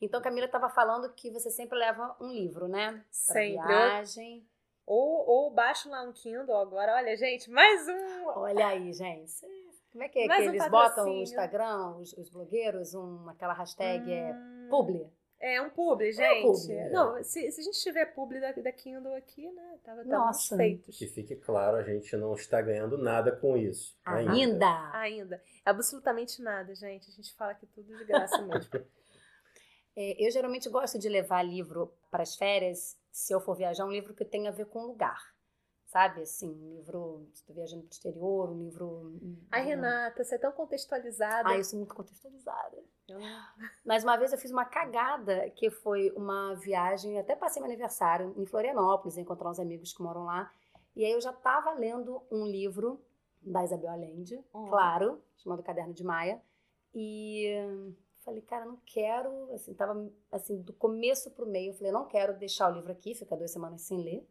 Então, 0.00 0.22
Camila 0.22 0.46
estava 0.46 0.68
falando 0.68 1.12
que 1.12 1.30
você 1.30 1.50
sempre 1.50 1.78
leva 1.78 2.16
um 2.20 2.32
livro, 2.32 2.68
né? 2.68 2.92
Pra 2.92 3.04
Sempre. 3.10 3.66
Viagem. 3.66 4.46
Ou, 4.86 5.26
ou 5.26 5.50
baixo 5.50 5.88
lá 5.88 6.02
um 6.02 6.12
Kindle 6.12 6.56
agora. 6.56 6.94
Olha, 6.94 7.16
gente, 7.16 7.50
mais 7.50 7.88
um. 7.88 8.26
Olha 8.28 8.68
aí, 8.68 8.92
gente. 8.92 9.46
Como 9.94 10.02
é 10.02 10.08
que 10.08 10.18
é 10.18 10.26
que 10.26 10.32
um 10.32 10.50
eles 10.50 10.62
botam 10.64 10.70
patrocínio. 10.88 11.16
no 11.18 11.22
Instagram, 11.22 11.96
os, 11.98 12.12
os 12.14 12.28
blogueiros, 12.28 12.94
um, 12.94 13.28
aquela 13.28 13.52
hashtag 13.54 14.12
é 14.12 14.32
Hum, 14.32 14.66
publi? 14.68 15.08
É 15.38 15.62
um 15.62 15.70
publi, 15.70 16.08
É 16.08 16.12
gente. 16.12 16.48
um 16.48 16.52
publi, 16.52 16.72
é. 16.72 16.90
Não, 16.90 17.22
se, 17.22 17.48
se 17.52 17.60
a 17.60 17.64
gente 17.64 17.80
tiver 17.80 18.06
publi 18.06 18.40
da, 18.40 18.50
da 18.50 18.72
Kindle 18.72 19.14
aqui, 19.14 19.48
né? 19.52 19.78
Tava, 19.84 20.02
Nossa. 20.02 20.56
feitos. 20.56 20.98
que 20.98 21.06
fique 21.06 21.36
claro, 21.36 21.76
a 21.76 21.84
gente 21.84 22.16
não 22.16 22.34
está 22.34 22.60
ganhando 22.60 22.98
nada 22.98 23.30
com 23.36 23.56
isso. 23.56 23.96
Ainda. 24.04 24.32
Ainda. 24.32 24.90
Ainda. 24.94 25.42
Absolutamente 25.64 26.42
nada, 26.42 26.74
gente. 26.74 27.08
A 27.08 27.12
gente 27.12 27.32
fala 27.36 27.54
que 27.54 27.64
tudo 27.66 27.96
de 27.96 28.04
graça 28.04 28.42
mesmo. 28.42 28.70
É, 29.96 30.26
eu 30.26 30.28
geralmente 30.32 30.68
gosto 30.68 30.98
de 30.98 31.08
levar 31.08 31.44
livro 31.44 31.96
para 32.10 32.24
as 32.24 32.34
férias, 32.34 32.98
se 33.12 33.32
eu 33.32 33.40
for 33.40 33.54
viajar, 33.54 33.84
um 33.84 33.92
livro 33.92 34.12
que 34.12 34.24
tenha 34.24 34.50
a 34.50 34.52
ver 34.52 34.66
com 34.66 34.82
lugar. 34.82 35.32
Sabe? 35.94 36.22
Assim, 36.22 36.52
um 36.52 36.74
livro, 36.74 37.28
estou 37.32 37.54
viajando 37.54 37.82
para 37.82 37.90
o 37.90 37.92
exterior, 37.92 38.50
um 38.50 38.58
livro... 38.58 39.16
Ai, 39.48 39.64
Renata, 39.64 40.24
você 40.24 40.34
é 40.34 40.38
tão 40.38 40.50
contextualizada. 40.50 41.50
Ah, 41.50 41.56
eu 41.56 41.62
sou 41.62 41.78
muito 41.78 41.94
contextualizada. 41.94 42.82
Eu... 43.06 43.20
Mas 43.84 44.02
uma 44.02 44.16
vez 44.16 44.32
eu 44.32 44.38
fiz 44.38 44.50
uma 44.50 44.64
cagada, 44.64 45.48
que 45.50 45.70
foi 45.70 46.10
uma 46.16 46.54
viagem, 46.54 47.16
até 47.16 47.36
passei 47.36 47.62
meu 47.62 47.70
aniversário 47.70 48.34
em 48.36 48.44
Florianópolis, 48.44 49.16
encontrar 49.16 49.48
uns 49.48 49.60
amigos 49.60 49.92
que 49.92 50.02
moram 50.02 50.24
lá, 50.24 50.52
e 50.96 51.04
aí 51.04 51.12
eu 51.12 51.20
já 51.20 51.30
estava 51.30 51.70
lendo 51.74 52.20
um 52.28 52.44
livro 52.44 53.00
da 53.40 53.62
Isabel 53.62 53.92
Allende, 53.92 54.44
uhum. 54.52 54.66
claro, 54.66 55.22
chamado 55.36 55.62
Caderno 55.62 55.94
de 55.94 56.02
Maia, 56.02 56.42
e 56.92 57.54
falei, 58.24 58.42
cara, 58.42 58.64
não 58.64 58.80
quero, 58.84 59.52
assim, 59.52 59.72
tava 59.74 60.10
assim, 60.32 60.60
do 60.60 60.72
começo 60.72 61.30
pro 61.30 61.46
meio, 61.46 61.70
eu 61.70 61.74
falei, 61.74 61.92
não 61.92 62.06
quero 62.06 62.36
deixar 62.36 62.68
o 62.68 62.74
livro 62.74 62.90
aqui, 62.90 63.14
ficar 63.14 63.36
duas 63.36 63.52
semanas 63.52 63.82
sem 63.82 64.02
ler, 64.02 64.28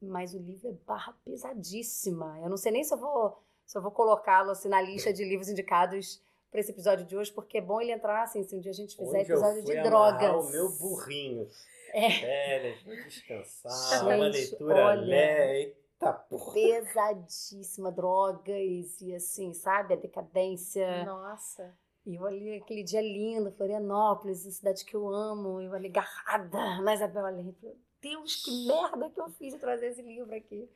mas 0.00 0.34
o 0.34 0.38
livro 0.38 0.68
é 0.68 0.72
barra 0.86 1.14
pesadíssima. 1.24 2.38
Eu 2.42 2.48
não 2.48 2.56
sei 2.56 2.72
nem 2.72 2.84
se 2.84 2.92
eu 2.92 2.98
vou, 2.98 3.42
se 3.64 3.76
eu 3.76 3.82
vou 3.82 3.90
colocá-lo 3.90 4.50
assim, 4.50 4.68
na 4.68 4.80
lista 4.80 5.12
de 5.12 5.24
livros 5.24 5.48
indicados 5.48 6.22
para 6.50 6.60
esse 6.60 6.70
episódio 6.70 7.04
de 7.04 7.16
hoje, 7.16 7.32
porque 7.32 7.58
é 7.58 7.60
bom 7.60 7.80
ele 7.80 7.92
entrar 7.92 8.22
assim, 8.22 8.42
se 8.42 8.56
um 8.56 8.60
dia 8.60 8.70
a 8.70 8.74
gente 8.74 8.96
fizer 8.96 9.20
Onde 9.20 9.32
episódio 9.32 9.64
de 9.64 9.82
drogas. 9.82 10.46
o 10.46 10.50
meu 10.50 10.70
burrinho. 10.78 11.48
É. 11.92 12.10
Férias, 12.10 12.82
vou 12.82 12.94
descansar, 12.94 13.90
gente, 13.90 14.02
uma 14.02 14.26
leitura 14.26 14.86
olha, 14.86 15.54
Eita 15.54 16.12
porra. 16.12 16.52
Pesadíssima, 16.52 17.90
drogas 17.90 19.00
e 19.00 19.14
assim, 19.14 19.54
sabe? 19.54 19.94
A 19.94 19.96
decadência. 19.96 21.04
Nossa. 21.04 21.74
E 22.04 22.14
eu 22.14 22.24
ali, 22.24 22.56
aquele 22.56 22.84
dia 22.84 23.00
lindo, 23.00 23.50
Florianópolis, 23.52 24.42
cidade 24.42 24.84
que 24.84 24.94
eu 24.94 25.08
amo, 25.08 25.60
eu 25.60 25.74
ali 25.74 25.88
agarrada 25.88 26.80
na 26.80 26.94
Isabel 26.94 27.26
Allende. 27.26 27.56
Deus, 28.00 28.36
que 28.44 28.66
merda 28.66 29.10
que 29.10 29.20
eu 29.20 29.28
fiz 29.30 29.52
de 29.52 29.58
trazer 29.58 29.86
esse 29.88 30.02
livro 30.02 30.34
aqui. 30.34 30.68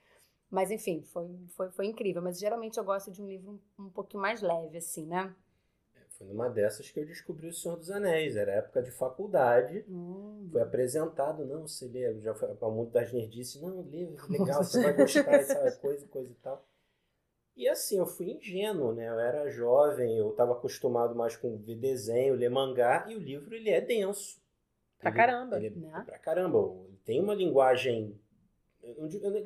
Mas 0.50 0.71
enfim, 0.71 1.03
foi, 1.03 1.29
foi, 1.57 1.71
foi 1.71 1.87
incrível. 1.87 2.21
Mas 2.21 2.39
geralmente 2.39 2.79
eu 2.79 2.85
gosto 2.85 3.11
de 3.11 3.23
um 3.23 3.27
livro 3.27 3.61
um, 3.79 3.85
um 3.85 3.91
pouquinho 3.91 4.23
mais 4.23 4.43
leve, 4.43 4.79
assim, 4.79 5.07
né? 5.07 5.35
É, 5.95 6.00
foi 6.11 6.27
numa 6.27 6.49
dessas 6.49 6.91
que 6.91 6.99
eu 6.99 7.07
descobri 7.07 7.49
O 7.49 7.53
Senhor 7.53 7.77
dos 7.77 7.91
Anéis. 7.91 8.37
Era 8.37 8.53
época 8.53 8.83
de 8.83 8.91
faculdade. 8.91 9.85
Hum. 9.89 10.49
Foi 10.50 10.61
apresentado, 10.61 11.45
não, 11.45 11.69
você 11.69 11.87
lê. 11.87 12.21
Já 12.21 12.35
foi 12.35 12.53
para 12.55 12.69
o 12.69 12.73
mundo 12.73 12.91
das 12.91 13.12
nerdices. 13.12 13.62
Não, 13.62 13.83
lê, 13.83 14.09
legal, 14.29 14.65
você 14.65 14.83
vai 14.83 14.93
gostar, 14.93 15.35
essa 15.35 15.73
coisa, 15.79 16.07
coisa 16.09 16.31
e 16.31 16.37
tal. 16.37 16.67
E 17.57 17.69
assim, 17.69 17.99
eu 17.99 18.07
fui 18.07 18.31
ingênuo, 18.31 18.93
né? 18.93 19.09
Eu 19.09 19.21
era 19.21 19.49
jovem, 19.50 20.17
eu 20.17 20.31
estava 20.31 20.53
acostumado 20.53 21.15
mais 21.15 21.37
com 21.37 21.59
ver 21.59 21.77
desenho, 21.77 22.35
ler 22.35 22.49
mangá, 22.49 23.05
e 23.09 23.15
o 23.15 23.19
livro 23.19 23.55
ele 23.55 23.71
é 23.71 23.81
denso. 23.81 24.41
Pra 25.00 25.11
caramba. 25.11 25.57
Ele, 25.57 25.66
ele 25.66 25.87
é 25.87 26.00
pra 26.02 26.19
caramba. 26.19 26.59
Ele 26.87 26.99
tem 27.04 27.21
uma 27.21 27.35
linguagem. 27.35 28.19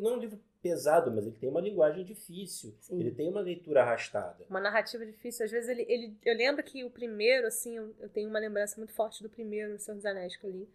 Não 0.00 0.10
é 0.10 0.16
um 0.16 0.18
livro 0.18 0.38
pesado, 0.60 1.12
mas 1.12 1.26
ele 1.26 1.36
tem 1.36 1.48
uma 1.48 1.60
linguagem 1.60 2.04
difícil. 2.04 2.74
Sim. 2.80 2.98
Ele 2.98 3.10
tem 3.10 3.28
uma 3.28 3.40
leitura 3.40 3.82
arrastada. 3.82 4.44
Uma 4.48 4.60
narrativa 4.60 5.04
difícil. 5.04 5.44
Às 5.44 5.50
vezes 5.52 5.68
ele. 5.68 5.84
ele 5.88 6.16
eu 6.24 6.36
lembro 6.36 6.62
que 6.62 6.82
o 6.84 6.90
primeiro, 6.90 7.46
assim, 7.46 7.76
eu, 7.76 8.08
tenho 8.08 8.28
uma 8.28 8.38
lembrança 8.38 8.76
muito 8.78 8.92
forte 8.92 9.22
do 9.22 9.28
primeiro, 9.28 9.74
O 9.74 9.78
Senhor 9.78 9.96
dos 9.96 10.06
Anéis, 10.06 10.36
que 10.36 10.44
eu 10.44 10.50
li. 10.50 10.68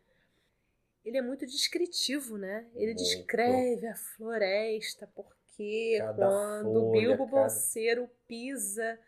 Ele 1.04 1.18
é 1.18 1.22
muito 1.22 1.46
descritivo, 1.46 2.38
né? 2.38 2.68
Ele 2.76 2.94
muito. 2.94 2.98
descreve 2.98 3.88
a 3.88 3.96
floresta, 3.96 5.10
porque 5.16 5.98
cada 5.98 6.28
quando 6.28 6.88
o 6.88 6.92
Bilbo 6.92 7.26
cada... 7.26 7.42
Bolseiro 7.42 8.10
pisa. 8.28 9.00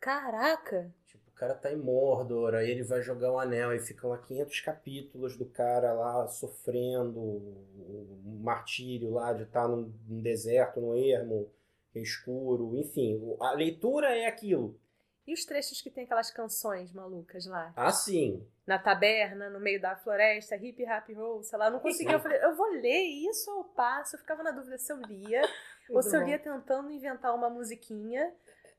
Caraca! 0.00 0.92
O 1.34 1.36
cara 1.36 1.52
tá 1.52 1.72
em 1.72 1.76
Mordor, 1.76 2.54
aí 2.54 2.70
ele 2.70 2.84
vai 2.84 3.02
jogar 3.02 3.32
um 3.32 3.40
anel 3.40 3.74
e 3.74 3.80
ficam 3.80 4.08
lá 4.08 4.18
500 4.18 4.60
capítulos 4.60 5.36
do 5.36 5.44
cara 5.44 5.92
lá 5.92 6.28
sofrendo 6.28 7.18
o 7.18 8.38
martírio 8.40 9.10
lá 9.10 9.32
de 9.32 9.42
estar 9.42 9.62
tá 9.62 9.68
num, 9.68 9.92
num 10.08 10.22
deserto, 10.22 10.80
no 10.80 10.96
ermo, 10.96 11.50
é 11.92 11.98
escuro, 11.98 12.76
enfim, 12.76 13.20
a 13.40 13.50
leitura 13.50 14.16
é 14.16 14.26
aquilo. 14.26 14.78
E 15.26 15.34
os 15.34 15.44
trechos 15.44 15.80
que 15.80 15.90
tem 15.90 16.04
aquelas 16.04 16.30
canções 16.30 16.92
malucas 16.92 17.46
lá? 17.46 17.72
Ah, 17.74 17.90
sim. 17.90 18.46
Na 18.64 18.78
taberna, 18.78 19.50
no 19.50 19.58
meio 19.58 19.80
da 19.80 19.96
floresta, 19.96 20.54
hip 20.54 20.84
hop 20.84 21.16
roll, 21.16 21.42
sei 21.42 21.58
lá, 21.58 21.66
eu 21.66 21.72
não 21.72 21.80
conseguia. 21.80 22.14
Eu 22.14 22.20
falei, 22.20 22.44
eu 22.44 22.54
vou 22.54 22.70
ler 22.70 23.02
isso 23.28 23.50
ou 23.50 23.64
passo? 23.64 24.14
Eu 24.14 24.20
ficava 24.20 24.42
na 24.42 24.52
dúvida 24.52 24.78
se 24.78 24.92
eu 24.92 24.98
lia, 24.98 25.42
ou 25.90 26.00
se 26.00 26.14
eu 26.14 26.22
lia 26.22 26.38
tentando 26.38 26.90
inventar 26.90 27.34
uma 27.34 27.50
musiquinha. 27.50 28.32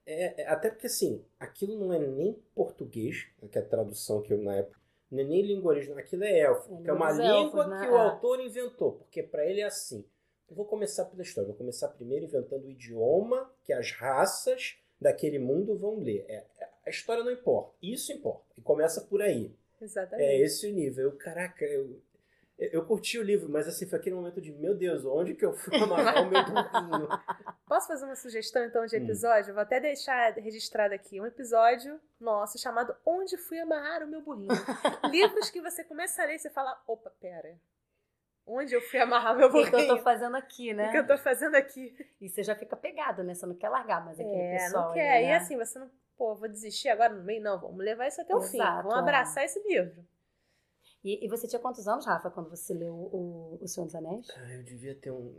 É, 0.06 0.44
é, 0.44 0.48
até 0.48 0.70
porque, 0.70 0.88
assim, 0.88 1.26
aquilo 1.40 1.78
não 1.78 1.92
é 1.92 2.00
nem 2.00 2.34
português, 2.54 3.28
que 3.52 3.58
é 3.58 3.62
a 3.62 3.66
tradução 3.66 4.22
que 4.22 4.32
eu, 4.32 4.38
na 4.38 4.56
época, 4.56 4.80
não 5.12 5.20
é 5.20 5.24
nem 5.24 5.42
língua 5.42 5.72
original, 5.72 5.98
aquilo 5.98 6.24
é 6.24 6.40
élfico, 6.40 6.82
que 6.82 6.90
é 6.90 6.94
uma 6.94 7.12
língua 7.12 7.68
né? 7.68 7.86
que 7.86 7.92
o 7.92 7.98
é. 7.98 8.02
autor 8.02 8.40
inventou, 8.40 8.94
porque 8.94 9.24
para 9.24 9.46
ele 9.46 9.62
é 9.62 9.66
assim. 9.66 10.06
Eu 10.50 10.56
vou 10.56 10.66
começar 10.66 11.06
pela 11.06 11.24
história, 11.24 11.48
vou 11.48 11.58
começar 11.58 11.88
primeiro 11.90 12.26
inventando 12.26 12.66
o 12.66 12.70
idioma 12.70 13.52
que 13.64 13.74
as 13.74 13.92
raças 13.92 14.78
daquele 15.02 15.40
mundo 15.40 15.76
vão 15.76 16.00
ler. 16.00 16.26
É, 16.28 16.46
é 16.60 16.70
a 16.86 16.90
história 16.90 17.24
não 17.24 17.32
importa, 17.32 17.76
isso 17.82 18.12
importa, 18.12 18.46
e 18.56 18.62
começa 18.62 19.02
por 19.02 19.22
aí. 19.22 19.56
Exatamente. 19.82 20.28
É 20.28 20.40
esse 20.40 20.68
o 20.68 20.74
nível. 20.74 21.06
Eu, 21.06 21.18
caraca, 21.18 21.66
eu, 21.66 22.00
eu 22.58 22.86
curti 22.86 23.20
o 23.20 23.24
livro, 23.24 23.50
mas 23.50 23.68
assim, 23.68 23.86
foi 23.86 24.00
aquele 24.00 24.16
momento 24.16 24.40
de, 24.40 24.52
meu 24.54 24.76
Deus, 24.76 25.04
onde 25.06 25.36
que 25.36 25.46
eu 25.46 25.54
fui 25.54 25.76
amarrar 25.82 26.24
o 26.26 26.30
meu 26.30 26.44
burrinho? 26.46 27.08
Posso 27.68 27.88
fazer 27.88 28.06
uma 28.06 28.16
sugestão, 28.16 28.64
então, 28.64 28.86
de 28.86 28.96
hum. 28.96 29.04
episódio? 29.04 29.52
Hum. 29.52 29.56
Vou 29.56 29.64
até 29.64 29.80
deixar 29.80 30.34
registrado 30.34 30.94
aqui 30.94 31.20
um 31.20 31.26
episódio 31.26 32.00
nosso 32.20 32.58
chamado 32.58 32.96
Onde 33.06 33.38
Fui 33.38 33.60
Amarrar 33.60 34.04
o 34.04 34.08
Meu 34.08 34.22
Burrinho. 34.22 34.48
Livros 35.12 35.50
que 35.50 35.62
você 35.62 35.84
começa 35.84 36.24
a 36.24 36.26
ler 36.26 36.36
e 36.36 36.40
você 36.40 36.50
fala, 36.50 36.82
opa, 36.88 37.12
pera, 37.20 37.60
onde 38.48 38.74
eu 38.74 38.82
fui 38.82 39.00
amarrar 39.00 39.36
meu 39.36 39.52
burrinho? 39.52 39.68
O 39.68 39.72
que 39.72 39.92
eu 39.92 39.98
tô 39.98 40.04
fazendo 40.04 40.38
aqui, 40.38 40.74
né? 40.74 40.88
O 40.88 40.92
que 40.92 40.98
eu 40.98 41.08
tô 41.08 41.18
fazendo 41.18 41.56
aqui? 41.56 41.94
E 42.22 42.30
você 42.30 42.42
já 42.42 42.56
fica 42.56 42.78
pegado, 42.78 43.24
né? 43.24 43.34
Você 43.34 43.46
não 43.46 43.56
quer 43.56 43.70
largar 43.70 44.06
mais 44.06 44.20
aquele 44.20 44.36
é, 44.36 44.58
pessoal. 44.58 44.88
não 44.88 44.94
quer. 44.94 45.22
Né? 45.22 45.30
E 45.30 45.32
assim, 45.34 45.58
você 45.58 45.78
não, 45.78 45.90
pô, 46.18 46.36
vou 46.36 46.48
desistir 46.48 46.90
agora 46.90 47.14
no 47.14 47.24
meio? 47.24 47.42
Não, 47.42 47.60
vamos 47.60 47.84
levar 47.84 48.08
isso 48.08 48.22
até 48.22 48.34
o 48.34 48.38
Exato, 48.38 48.52
fim. 48.52 48.58
Vamos 48.58 48.96
é. 48.96 49.00
abraçar 49.00 49.44
esse 49.44 49.60
livro. 49.68 50.06
E, 51.06 51.24
e, 51.24 51.30
você 51.30 51.48
tinha 51.48 51.60
quantos 51.60 51.88
anos, 51.88 52.04
Rafa, 52.04 52.32
quando 52.32 52.50
você 52.50 52.74
leu 52.74 52.96
o, 52.96 53.60
o 53.62 53.68
Senhor 53.68 53.86
dos 53.86 53.94
Anéis? 53.94 54.28
Ah, 54.36 54.54
eu 54.54 54.64
devia 54.64 54.96
ter 54.96 55.12
um. 55.12 55.36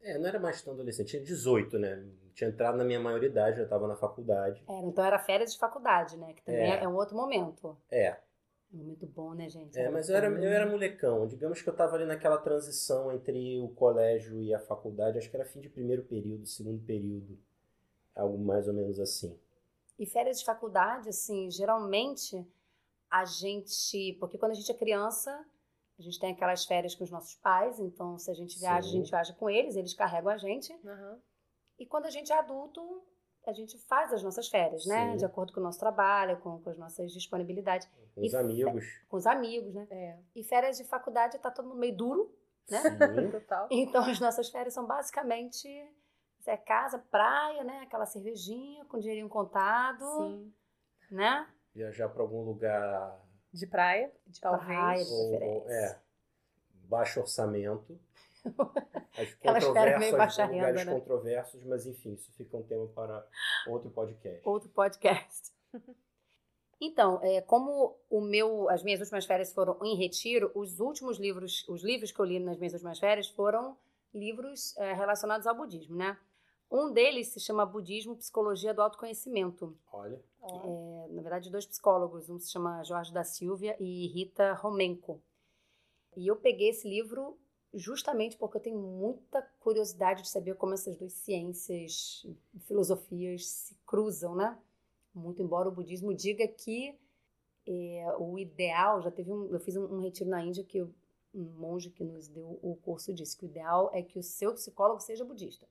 É, 0.00 0.18
não 0.18 0.26
era 0.26 0.40
mais 0.40 0.62
tão 0.62 0.72
adolescente, 0.72 1.10
tinha 1.10 1.22
18, 1.22 1.78
né? 1.78 2.02
Tinha 2.32 2.48
entrado 2.48 2.78
na 2.78 2.84
minha 2.84 2.98
maioridade, 2.98 3.58
já 3.58 3.64
estava 3.64 3.86
na 3.86 3.94
faculdade. 3.94 4.64
Era, 4.66 4.86
então 4.86 5.04
era 5.04 5.18
férias 5.18 5.52
de 5.52 5.58
faculdade, 5.58 6.16
né? 6.16 6.32
Que 6.32 6.42
também 6.42 6.72
é, 6.72 6.84
é 6.84 6.88
um 6.88 6.96
outro 6.96 7.14
momento. 7.14 7.76
É. 7.90 8.06
É 8.06 8.20
um 8.72 8.78
momento 8.78 9.06
bom, 9.06 9.34
né, 9.34 9.50
gente? 9.50 9.78
É, 9.78 9.90
mas 9.90 10.08
eu 10.08 10.16
era, 10.16 10.28
eu 10.28 10.50
era 10.50 10.66
molecão. 10.66 11.26
Digamos 11.26 11.60
que 11.60 11.68
eu 11.68 11.72
estava 11.72 11.94
ali 11.94 12.06
naquela 12.06 12.38
transição 12.38 13.12
entre 13.12 13.60
o 13.60 13.68
colégio 13.68 14.40
e 14.40 14.54
a 14.54 14.60
faculdade. 14.60 15.18
Acho 15.18 15.28
que 15.28 15.36
era 15.36 15.44
fim 15.44 15.60
de 15.60 15.68
primeiro 15.68 16.04
período, 16.04 16.46
segundo 16.46 16.82
período. 16.86 17.38
Algo 18.16 18.38
mais 18.38 18.66
ou 18.66 18.72
menos 18.72 18.98
assim. 18.98 19.38
E 19.98 20.06
férias 20.06 20.38
de 20.38 20.46
faculdade, 20.46 21.10
assim, 21.10 21.50
geralmente 21.50 22.46
a 23.12 23.26
gente. 23.26 24.16
Porque 24.18 24.38
quando 24.38 24.52
a 24.52 24.54
gente 24.54 24.72
é 24.72 24.74
criança, 24.74 25.30
a 25.98 26.02
gente 26.02 26.18
tem 26.18 26.32
aquelas 26.32 26.64
férias 26.64 26.94
com 26.94 27.04
os 27.04 27.10
nossos 27.10 27.34
pais, 27.36 27.78
então 27.78 28.18
se 28.18 28.30
a 28.30 28.34
gente 28.34 28.58
viaja, 28.58 28.88
Sim. 28.88 28.88
a 28.88 28.98
gente 28.98 29.10
viaja 29.10 29.34
com 29.34 29.50
eles, 29.50 29.76
eles 29.76 29.92
carregam 29.92 30.32
a 30.32 30.38
gente. 30.38 30.72
Uhum. 30.72 31.20
E 31.78 31.86
quando 31.86 32.06
a 32.06 32.10
gente 32.10 32.32
é 32.32 32.38
adulto, 32.38 32.80
a 33.46 33.52
gente 33.52 33.76
faz 33.86 34.12
as 34.12 34.22
nossas 34.22 34.48
férias, 34.48 34.86
né? 34.86 35.10
Sim. 35.10 35.16
De 35.18 35.24
acordo 35.26 35.52
com 35.52 35.60
o 35.60 35.62
nosso 35.62 35.78
trabalho, 35.78 36.40
com, 36.40 36.58
com 36.60 36.70
as 36.70 36.78
nossas 36.78 37.12
disponibilidades. 37.12 37.86
Com 38.14 38.22
os 38.22 38.34
amigos. 38.34 38.84
Com 39.08 39.16
os 39.16 39.26
amigos, 39.26 39.74
né? 39.74 39.86
É. 39.90 40.18
E 40.34 40.42
férias 40.42 40.78
de 40.78 40.84
faculdade 40.84 41.38
tá 41.38 41.50
todo 41.50 41.68
mundo 41.68 41.78
meio 41.78 41.96
duro, 41.96 42.34
né? 42.70 42.80
Sim. 42.80 42.88
Total. 43.30 43.68
Então 43.70 44.02
as 44.04 44.18
nossas 44.18 44.48
férias 44.48 44.72
são 44.72 44.86
basicamente 44.86 45.68
é 46.46 46.56
casa, 46.56 46.98
praia, 46.98 47.62
né? 47.62 47.80
Aquela 47.82 48.06
cervejinha 48.06 48.84
com 48.86 48.98
dinheirinho 48.98 49.28
contado. 49.28 50.04
Sim. 50.18 50.52
Né? 51.10 51.46
Viajar 51.74 52.08
para 52.08 52.22
algum 52.22 52.42
lugar 52.42 53.20
de 53.52 53.66
praia, 53.66 54.10
de 54.26 54.40
talvez. 54.40 54.66
Praia, 54.66 55.04
ou, 55.06 55.70
é, 55.70 56.00
baixo 56.84 57.20
orçamento. 57.20 57.98
As 59.16 59.34
controvérsias, 59.34 60.48
lugares 60.48 60.86
né? 60.86 60.92
controversos, 60.94 61.64
mas 61.64 61.86
enfim, 61.86 62.14
isso 62.14 62.32
fica 62.32 62.56
um 62.56 62.62
tema 62.62 62.86
para 62.88 63.24
outro 63.68 63.90
podcast. 63.90 64.40
Outro 64.48 64.68
podcast. 64.70 65.52
Então, 66.84 67.20
é, 67.22 67.40
como 67.40 67.96
o 68.10 68.20
meu, 68.20 68.68
as 68.68 68.82
minhas 68.82 68.98
últimas 68.98 69.24
férias 69.24 69.52
foram 69.52 69.78
em 69.84 69.94
retiro, 69.94 70.50
os 70.52 70.80
últimos 70.80 71.16
livros, 71.16 71.64
os 71.68 71.84
livros 71.84 72.10
que 72.10 72.18
eu 72.18 72.24
li 72.24 72.40
nas 72.40 72.58
minhas 72.58 72.72
últimas 72.72 72.98
férias 72.98 73.28
foram 73.28 73.78
livros 74.12 74.76
é, 74.78 74.92
relacionados 74.92 75.46
ao 75.46 75.54
budismo, 75.54 75.94
né? 75.94 76.18
Um 76.72 76.90
deles 76.90 77.28
se 77.28 77.38
chama 77.38 77.66
Budismo 77.66 78.16
Psicologia 78.16 78.72
do 78.72 78.80
Autoconhecimento. 78.80 79.76
Olha. 79.92 80.18
É, 80.42 81.08
na 81.10 81.20
verdade, 81.20 81.50
dois 81.50 81.66
psicólogos. 81.66 82.30
Um 82.30 82.38
se 82.38 82.50
chama 82.50 82.82
Jorge 82.82 83.12
da 83.12 83.22
Silvia 83.22 83.76
e 83.78 84.06
Rita 84.06 84.54
Romenko. 84.54 85.20
E 86.16 86.26
eu 86.26 86.34
peguei 86.34 86.70
esse 86.70 86.88
livro 86.88 87.38
justamente 87.74 88.38
porque 88.38 88.56
eu 88.56 88.60
tenho 88.62 88.78
muita 88.78 89.42
curiosidade 89.60 90.22
de 90.22 90.30
saber 90.30 90.54
como 90.54 90.72
essas 90.72 90.96
duas 90.96 91.12
ciências 91.12 92.26
e 92.54 92.58
filosofias 92.60 93.46
se 93.46 93.76
cruzam, 93.86 94.34
né? 94.34 94.58
Muito 95.14 95.42
embora 95.42 95.68
o 95.68 95.72
budismo 95.72 96.14
diga 96.14 96.48
que 96.48 96.98
é, 97.66 98.16
o 98.18 98.38
ideal, 98.38 99.02
já 99.02 99.10
teve 99.10 99.30
um, 99.30 99.44
eu 99.52 99.60
fiz 99.60 99.76
um, 99.76 99.84
um 99.96 100.00
retiro 100.00 100.30
na 100.30 100.42
Índia 100.42 100.64
que 100.64 100.78
eu 100.78 100.90
um 101.34 101.44
monge 101.58 101.90
que 101.90 102.04
nos 102.04 102.28
deu 102.28 102.58
o 102.62 102.76
curso 102.76 103.12
disse 103.12 103.34
que 103.36 103.46
o 103.46 103.48
ideal 103.48 103.90
é 103.94 104.02
que 104.02 104.18
o 104.18 104.22
seu 104.22 104.52
psicólogo 104.52 105.00
seja 105.00 105.24
budista. 105.24 105.66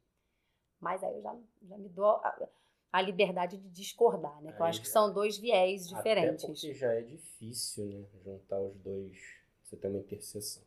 Mas 0.82 1.04
aí 1.04 1.16
eu 1.16 1.22
já, 1.22 1.36
já 1.70 1.78
me 1.78 1.88
dou 1.88 2.10
a, 2.10 2.50
a 2.92 3.02
liberdade 3.02 3.58
de 3.58 3.70
discordar, 3.70 4.42
né? 4.42 4.52
Que 4.52 4.62
eu 4.62 4.66
acho 4.66 4.82
que 4.82 4.90
são 4.90 5.14
dois 5.14 5.38
viés 5.38 5.88
diferentes. 5.88 6.44
Até 6.44 6.54
porque 6.54 6.74
já 6.74 6.92
é 6.94 7.02
difícil, 7.02 7.86
né? 7.86 8.06
Juntar 8.26 8.60
os 8.60 8.76
dois, 8.80 9.18
você 9.64 9.78
tem 9.78 9.90
uma 9.90 10.00
interseção. 10.00 10.64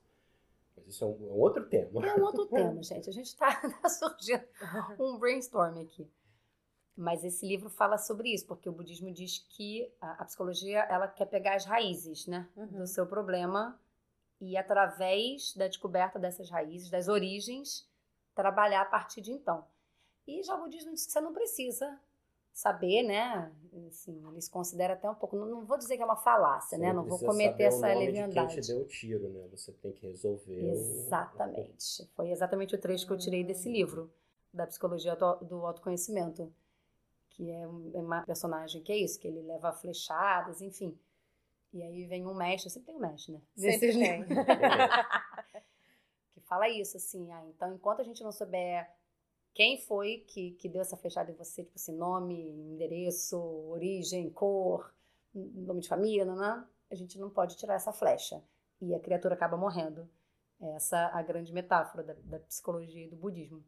Mas 0.76 0.86
isso 0.86 1.04
é 1.04 1.06
um, 1.08 1.28
é 1.28 1.32
um 1.32 1.40
outro 1.40 1.66
tema. 1.66 2.06
É 2.06 2.14
um 2.14 2.22
outro 2.22 2.46
tema, 2.48 2.80
gente. 2.82 3.10
A 3.10 3.12
gente 3.12 3.26
está 3.26 3.52
tá 3.82 3.88
surgindo 3.88 4.44
um 4.98 5.18
brainstorm 5.18 5.80
aqui. 5.80 6.08
Mas 6.96 7.24
esse 7.24 7.44
livro 7.44 7.68
fala 7.68 7.98
sobre 7.98 8.32
isso, 8.32 8.46
porque 8.46 8.68
o 8.68 8.72
budismo 8.72 9.12
diz 9.12 9.38
que 9.50 9.92
a, 10.00 10.22
a 10.22 10.24
psicologia 10.24 10.78
ela 10.84 11.08
quer 11.08 11.26
pegar 11.26 11.56
as 11.56 11.64
raízes, 11.64 12.28
né, 12.28 12.48
uhum. 12.56 12.66
do 12.66 12.86
seu 12.86 13.04
problema 13.04 13.76
e 14.40 14.56
através 14.56 15.54
da 15.56 15.66
descoberta 15.66 16.20
dessas 16.20 16.48
raízes, 16.48 16.90
das 16.90 17.08
origens, 17.08 17.88
trabalhar 18.32 18.82
a 18.82 18.84
partir 18.84 19.20
de 19.20 19.32
então. 19.32 19.66
E 20.26 20.42
já 20.42 20.54
o 20.54 20.62
budismo 20.62 20.92
diz 20.92 21.06
que 21.06 21.12
você 21.12 21.20
não 21.20 21.32
precisa 21.32 21.98
saber, 22.54 23.02
né? 23.02 23.52
Assim, 23.88 24.22
eles 24.30 24.48
consideram 24.48 24.94
até 24.94 25.10
um 25.10 25.14
pouco, 25.14 25.36
não, 25.36 25.44
não 25.44 25.64
vou 25.64 25.76
dizer 25.76 25.96
que 25.96 26.02
é 26.02 26.06
uma 26.06 26.16
falácia, 26.16 26.78
né? 26.78 26.92
Não 26.92 27.04
vou 27.04 27.18
cometer 27.18 27.64
essa 27.64 27.88
leviandade. 27.88 28.48
De 28.48 28.54
quem 28.54 28.62
te 28.62 28.68
deu 28.68 28.80
o 28.80 28.84
tiro, 28.84 29.28
né? 29.28 29.48
Você 29.50 29.72
tem 29.72 29.92
que 29.92 30.06
resolver. 30.06 30.70
Exatamente. 30.70 32.02
O... 32.02 32.06
Foi 32.14 32.30
exatamente 32.30 32.74
o 32.74 32.78
trecho 32.78 33.06
que 33.06 33.12
eu 33.12 33.18
tirei 33.18 33.42
desse 33.42 33.68
livro 33.68 34.10
da 34.52 34.66
psicologia 34.66 35.16
do 35.16 35.66
autoconhecimento, 35.66 36.54
que 37.30 37.50
é, 37.50 37.62
é 37.62 37.66
uma 37.66 38.22
personagem 38.22 38.80
que 38.82 38.92
é 38.92 38.96
isso, 38.96 39.18
que 39.18 39.26
ele 39.26 39.42
leva 39.42 39.72
flechadas, 39.72 40.62
enfim. 40.62 40.96
E 41.72 41.82
aí 41.82 42.06
vem 42.06 42.24
um 42.24 42.34
mestre, 42.34 42.70
sempre 42.70 42.86
tem 42.86 42.94
um 42.94 43.00
mestre, 43.00 43.32
né? 43.32 43.42
Sempre 43.56 43.92
tem. 43.94 44.24
que 46.32 46.40
fala 46.42 46.68
isso, 46.68 46.96
assim, 46.96 47.32
ah, 47.32 47.44
então 47.48 47.74
enquanto 47.74 47.98
a 47.98 48.04
gente 48.04 48.22
não 48.22 48.30
souber 48.30 48.88
quem 49.54 49.80
foi 49.80 50.24
que, 50.26 50.50
que 50.52 50.68
deu 50.68 50.82
essa 50.82 50.96
flechada 50.96 51.30
em 51.30 51.34
você, 51.34 51.62
tipo 51.62 51.76
assim, 51.76 51.96
nome, 51.96 52.34
endereço, 52.50 53.38
origem, 53.70 54.28
cor, 54.30 54.92
nome 55.32 55.80
de 55.80 55.88
família, 55.88 56.24
né? 56.24 56.66
a 56.90 56.96
gente 56.96 57.18
não 57.18 57.30
pode 57.30 57.56
tirar 57.56 57.74
essa 57.74 57.92
flecha. 57.92 58.42
E 58.80 58.94
a 58.94 59.00
criatura 59.00 59.34
acaba 59.34 59.56
morrendo. 59.56 60.08
Essa 60.60 60.96
é 60.96 61.18
a 61.18 61.22
grande 61.22 61.52
metáfora 61.52 62.02
da, 62.02 62.14
da 62.14 62.38
psicologia 62.40 63.04
e 63.04 63.10
do 63.10 63.16
budismo. 63.16 63.64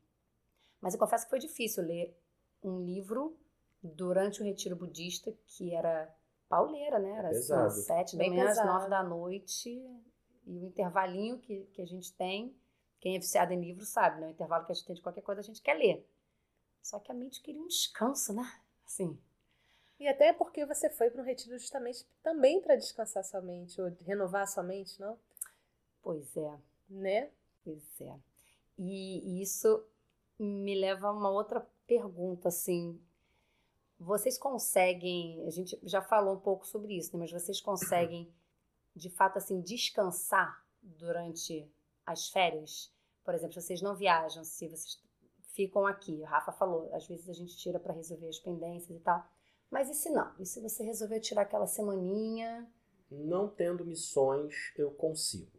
Mas 0.81 0.94
eu 0.94 1.01
confesso 1.01 1.25
que 1.25 1.31
foi 1.31 1.38
difícil 1.38 1.85
ler 1.85 2.16
um 2.62 2.81
livro 2.81 3.38
durante 3.83 4.40
o 4.40 4.44
retiro 4.44 4.77
budista, 4.77 5.33
que 5.46 5.75
era 5.75 6.12
pauleira, 6.49 6.99
né? 6.99 7.11
Era 7.11 7.29
às 7.31 7.85
sete 7.85 8.16
da 8.16 8.29
manhã, 8.29 8.49
às 8.49 8.64
nove 8.64 8.88
da 8.88 9.03
noite. 9.03 9.70
E 10.46 10.59
o 10.59 10.64
intervalinho 10.64 11.38
que, 11.38 11.64
que 11.72 11.83
a 11.83 11.87
gente 11.87 12.12
tem 12.14 12.55
quem 13.00 13.16
é 13.16 13.18
viciado 13.18 13.52
em 13.52 13.61
livro 13.61 13.85
sabe, 13.85 14.20
né? 14.20 14.28
O 14.28 14.30
intervalo 14.30 14.64
que 14.64 14.72
a 14.72 14.74
gente 14.74 14.87
tem 14.87 14.96
de 14.96 15.02
qualquer 15.02 15.22
coisa 15.22 15.40
a 15.40 15.44
gente 15.44 15.62
quer 15.62 15.74
ler. 15.74 16.06
Só 16.82 16.98
que 16.98 17.11
a 17.11 17.14
mente 17.14 17.42
queria 17.42 17.61
um 17.61 17.68
descanso, 17.68 18.32
né? 18.32 18.61
Assim. 18.85 19.18
E 19.98 20.06
até 20.06 20.32
porque 20.32 20.64
você 20.64 20.90
foi 20.90 21.11
para 21.11 21.22
um 21.22 21.24
retiro 21.24 21.59
justamente 21.59 22.06
também 22.22 22.61
para 22.61 22.76
descansar 22.76 23.24
sua 23.24 23.40
mente, 23.40 23.80
ou 23.80 23.88
renovar 24.04 24.46
sua 24.46 24.62
mente, 24.62 25.00
não? 25.00 25.18
Pois 26.02 26.37
é. 26.37 26.59
Né? 26.88 27.30
Pois 27.64 28.00
é. 28.00 28.14
E, 28.78 29.42
isso 29.42 29.85
me 30.38 30.74
leva 30.78 31.09
a 31.09 31.12
uma 31.12 31.30
outra 31.30 31.66
pergunta, 31.87 32.48
assim. 32.48 33.00
Vocês 33.98 34.37
conseguem, 34.37 35.44
a 35.46 35.50
gente 35.50 35.78
já 35.82 36.02
falou 36.02 36.35
um 36.35 36.40
pouco 36.40 36.66
sobre 36.66 36.96
isso, 36.96 37.16
né? 37.16 37.20
mas 37.20 37.32
vocês 37.32 37.61
conseguem, 37.61 38.30
de 38.94 39.09
fato, 39.09 39.38
assim, 39.38 39.62
descansar 39.62 40.62
durante 40.82 41.66
as 42.06 42.28
férias? 42.28 42.92
Por 43.24 43.34
exemplo, 43.34 43.54
se 43.54 43.60
vocês 43.60 43.82
não 43.82 43.96
viajam, 43.96 44.44
se 44.44 44.68
vocês 44.68 45.02
ficam 45.52 45.86
aqui, 45.86 46.20
o 46.20 46.24
Rafa 46.24 46.52
falou, 46.52 46.88
às 46.94 47.06
vezes 47.06 47.28
a 47.28 47.32
gente 47.32 47.56
tira 47.56 47.80
para 47.80 47.92
resolver 47.92 48.28
as 48.28 48.38
pendências 48.38 48.96
e 48.96 49.00
tal. 49.00 49.26
Mas 49.70 49.90
e 49.90 49.94
se 49.94 50.10
não? 50.10 50.32
E 50.38 50.46
se 50.46 50.60
você 50.60 50.84
resolver 50.84 51.18
tirar 51.20 51.42
aquela 51.42 51.66
semaninha? 51.66 52.70
Não 53.10 53.48
tendo 53.48 53.84
missões, 53.84 54.72
eu 54.76 54.90
consigo. 54.92 55.50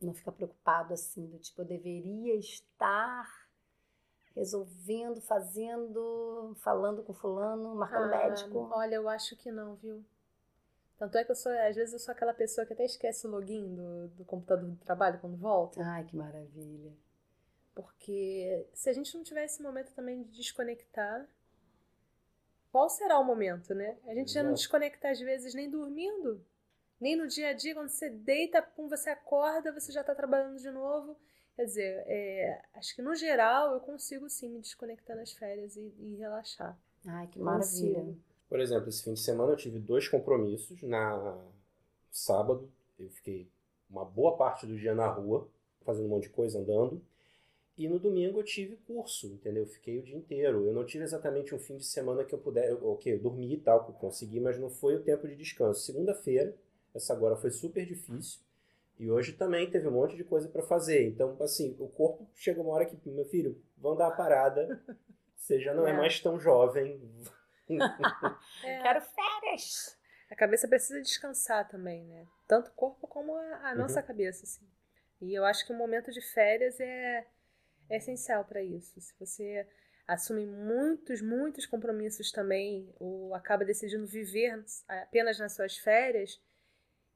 Não 0.00 0.14
fica 0.14 0.30
preocupado 0.30 0.92
assim, 0.94 1.26
do 1.26 1.38
tipo, 1.38 1.62
eu 1.62 1.66
deveria 1.66 2.36
estar 2.36 3.26
resolvendo, 4.34 5.20
fazendo, 5.20 6.54
falando 6.60 7.02
com 7.02 7.14
fulano, 7.14 7.74
marcando 7.74 8.12
ah, 8.12 8.18
médico. 8.18 8.68
Olha, 8.72 8.96
eu 8.96 9.08
acho 9.08 9.36
que 9.36 9.50
não, 9.50 9.76
viu? 9.76 10.04
Tanto 10.96 11.18
é 11.18 11.24
que 11.24 11.32
eu 11.32 11.36
sou, 11.36 11.52
às 11.52 11.74
vezes 11.74 11.92
eu 11.92 11.98
sou 11.98 12.12
aquela 12.12 12.32
pessoa 12.32 12.66
que 12.66 12.72
até 12.72 12.84
esquece 12.84 13.26
o 13.26 13.30
login 13.30 13.74
do, 13.74 14.08
do 14.08 14.24
computador 14.24 14.68
do 14.68 14.76
trabalho 14.76 15.18
quando 15.20 15.36
volta. 15.36 15.82
Ai, 15.82 16.04
que 16.04 16.16
maravilha. 16.16 16.92
Porque 17.74 18.66
se 18.72 18.88
a 18.88 18.92
gente 18.92 19.14
não 19.16 19.24
tiver 19.24 19.44
esse 19.44 19.60
momento 19.60 19.92
também 19.92 20.22
de 20.22 20.30
desconectar, 20.30 21.26
qual 22.70 22.88
será 22.88 23.18
o 23.18 23.24
momento, 23.24 23.74
né? 23.74 23.98
A 24.04 24.14
gente 24.14 24.28
Exato. 24.28 24.34
já 24.34 24.42
não 24.44 24.52
desconecta 24.52 25.10
às 25.10 25.18
vezes 25.20 25.54
nem 25.54 25.68
dormindo, 25.68 26.44
nem 27.00 27.16
no 27.16 27.26
dia 27.26 27.48
a 27.48 27.52
dia, 27.52 27.74
quando 27.74 27.88
você 27.88 28.08
deita, 28.08 28.62
quando 28.62 28.90
você 28.90 29.10
acorda, 29.10 29.72
você 29.72 29.90
já 29.90 30.00
está 30.02 30.14
trabalhando 30.14 30.58
de 30.58 30.70
novo. 30.70 31.16
Quer 31.56 31.64
dizer, 31.66 32.04
é, 32.06 32.62
acho 32.74 32.94
que 32.94 33.02
no 33.02 33.14
geral 33.14 33.74
eu 33.74 33.80
consigo 33.80 34.28
sim 34.28 34.48
me 34.48 34.60
desconectar 34.60 35.16
nas 35.16 35.32
férias 35.32 35.76
e, 35.76 35.94
e 35.98 36.16
relaxar. 36.16 36.78
Ai, 37.06 37.26
que 37.28 37.38
maravilha. 37.38 38.00
Consigo. 38.00 38.33
Por 38.54 38.60
exemplo, 38.60 38.88
esse 38.88 39.02
fim 39.02 39.14
de 39.14 39.18
semana 39.18 39.50
eu 39.50 39.56
tive 39.56 39.80
dois 39.80 40.06
compromissos. 40.06 40.80
Na 40.80 41.36
sábado, 42.08 42.70
eu 42.96 43.10
fiquei 43.10 43.48
uma 43.90 44.04
boa 44.04 44.36
parte 44.36 44.64
do 44.64 44.78
dia 44.78 44.94
na 44.94 45.08
rua, 45.08 45.48
fazendo 45.84 46.06
um 46.06 46.10
monte 46.10 46.28
de 46.28 46.28
coisa, 46.28 46.60
andando. 46.60 47.02
E 47.76 47.88
no 47.88 47.98
domingo 47.98 48.38
eu 48.38 48.44
tive 48.44 48.76
curso, 48.86 49.26
entendeu? 49.26 49.64
Eu 49.64 49.68
fiquei 49.68 49.98
o 49.98 50.04
dia 50.04 50.16
inteiro. 50.16 50.66
Eu 50.66 50.72
não 50.72 50.84
tive 50.84 51.02
exatamente 51.02 51.52
um 51.52 51.58
fim 51.58 51.76
de 51.76 51.84
semana 51.84 52.22
que 52.22 52.32
eu 52.32 52.38
pudesse. 52.38 52.74
Ok, 52.80 53.12
eu 53.12 53.18
dormi 53.18 53.54
e 53.54 53.56
tal, 53.56 53.82
que 53.82 53.90
eu 53.90 53.94
consegui, 53.96 54.38
mas 54.38 54.56
não 54.56 54.70
foi 54.70 54.94
o 54.94 55.02
tempo 55.02 55.26
de 55.26 55.34
descanso. 55.34 55.80
Segunda-feira, 55.80 56.54
essa 56.94 57.12
agora 57.12 57.34
foi 57.34 57.50
super 57.50 57.84
difícil. 57.84 58.38
E 59.00 59.10
hoje 59.10 59.32
também 59.32 59.68
teve 59.68 59.88
um 59.88 59.90
monte 59.90 60.14
de 60.14 60.22
coisa 60.22 60.48
para 60.48 60.62
fazer. 60.62 61.08
Então, 61.08 61.36
assim, 61.40 61.74
o 61.80 61.88
corpo 61.88 62.24
chega 62.36 62.60
uma 62.60 62.70
hora 62.70 62.86
que, 62.86 62.96
meu 63.10 63.24
filho, 63.24 63.60
vão 63.76 63.96
dar 63.96 64.06
a 64.06 64.12
parada. 64.12 64.80
Você 65.34 65.58
já 65.58 65.74
não 65.74 65.88
é, 65.88 65.90
é 65.90 65.96
mais 65.96 66.20
tão 66.20 66.38
jovem. 66.38 67.00
é. 68.64 68.82
Quero 68.82 69.00
férias. 69.00 69.98
A 70.30 70.34
cabeça 70.34 70.66
precisa 70.66 71.00
descansar 71.00 71.68
também, 71.68 72.04
né? 72.04 72.26
Tanto 72.46 72.68
o 72.68 72.74
corpo 72.74 73.06
como 73.06 73.34
a, 73.36 73.68
a 73.68 73.72
uhum. 73.72 73.78
nossa 73.78 74.02
cabeça, 74.02 74.44
assim. 74.44 74.66
E 75.20 75.34
eu 75.34 75.44
acho 75.44 75.66
que 75.66 75.72
o 75.72 75.76
momento 75.76 76.10
de 76.10 76.20
férias 76.20 76.78
é, 76.80 77.26
é 77.88 77.96
essencial 77.96 78.44
para 78.44 78.62
isso. 78.62 79.00
Se 79.00 79.14
você 79.18 79.66
assume 80.06 80.46
muitos, 80.46 81.22
muitos 81.22 81.66
compromissos 81.66 82.30
também, 82.30 82.94
ou 82.98 83.34
acaba 83.34 83.64
decidindo 83.64 84.06
viver 84.06 84.64
apenas 84.86 85.38
nas 85.38 85.54
suas 85.54 85.76
férias, 85.78 86.40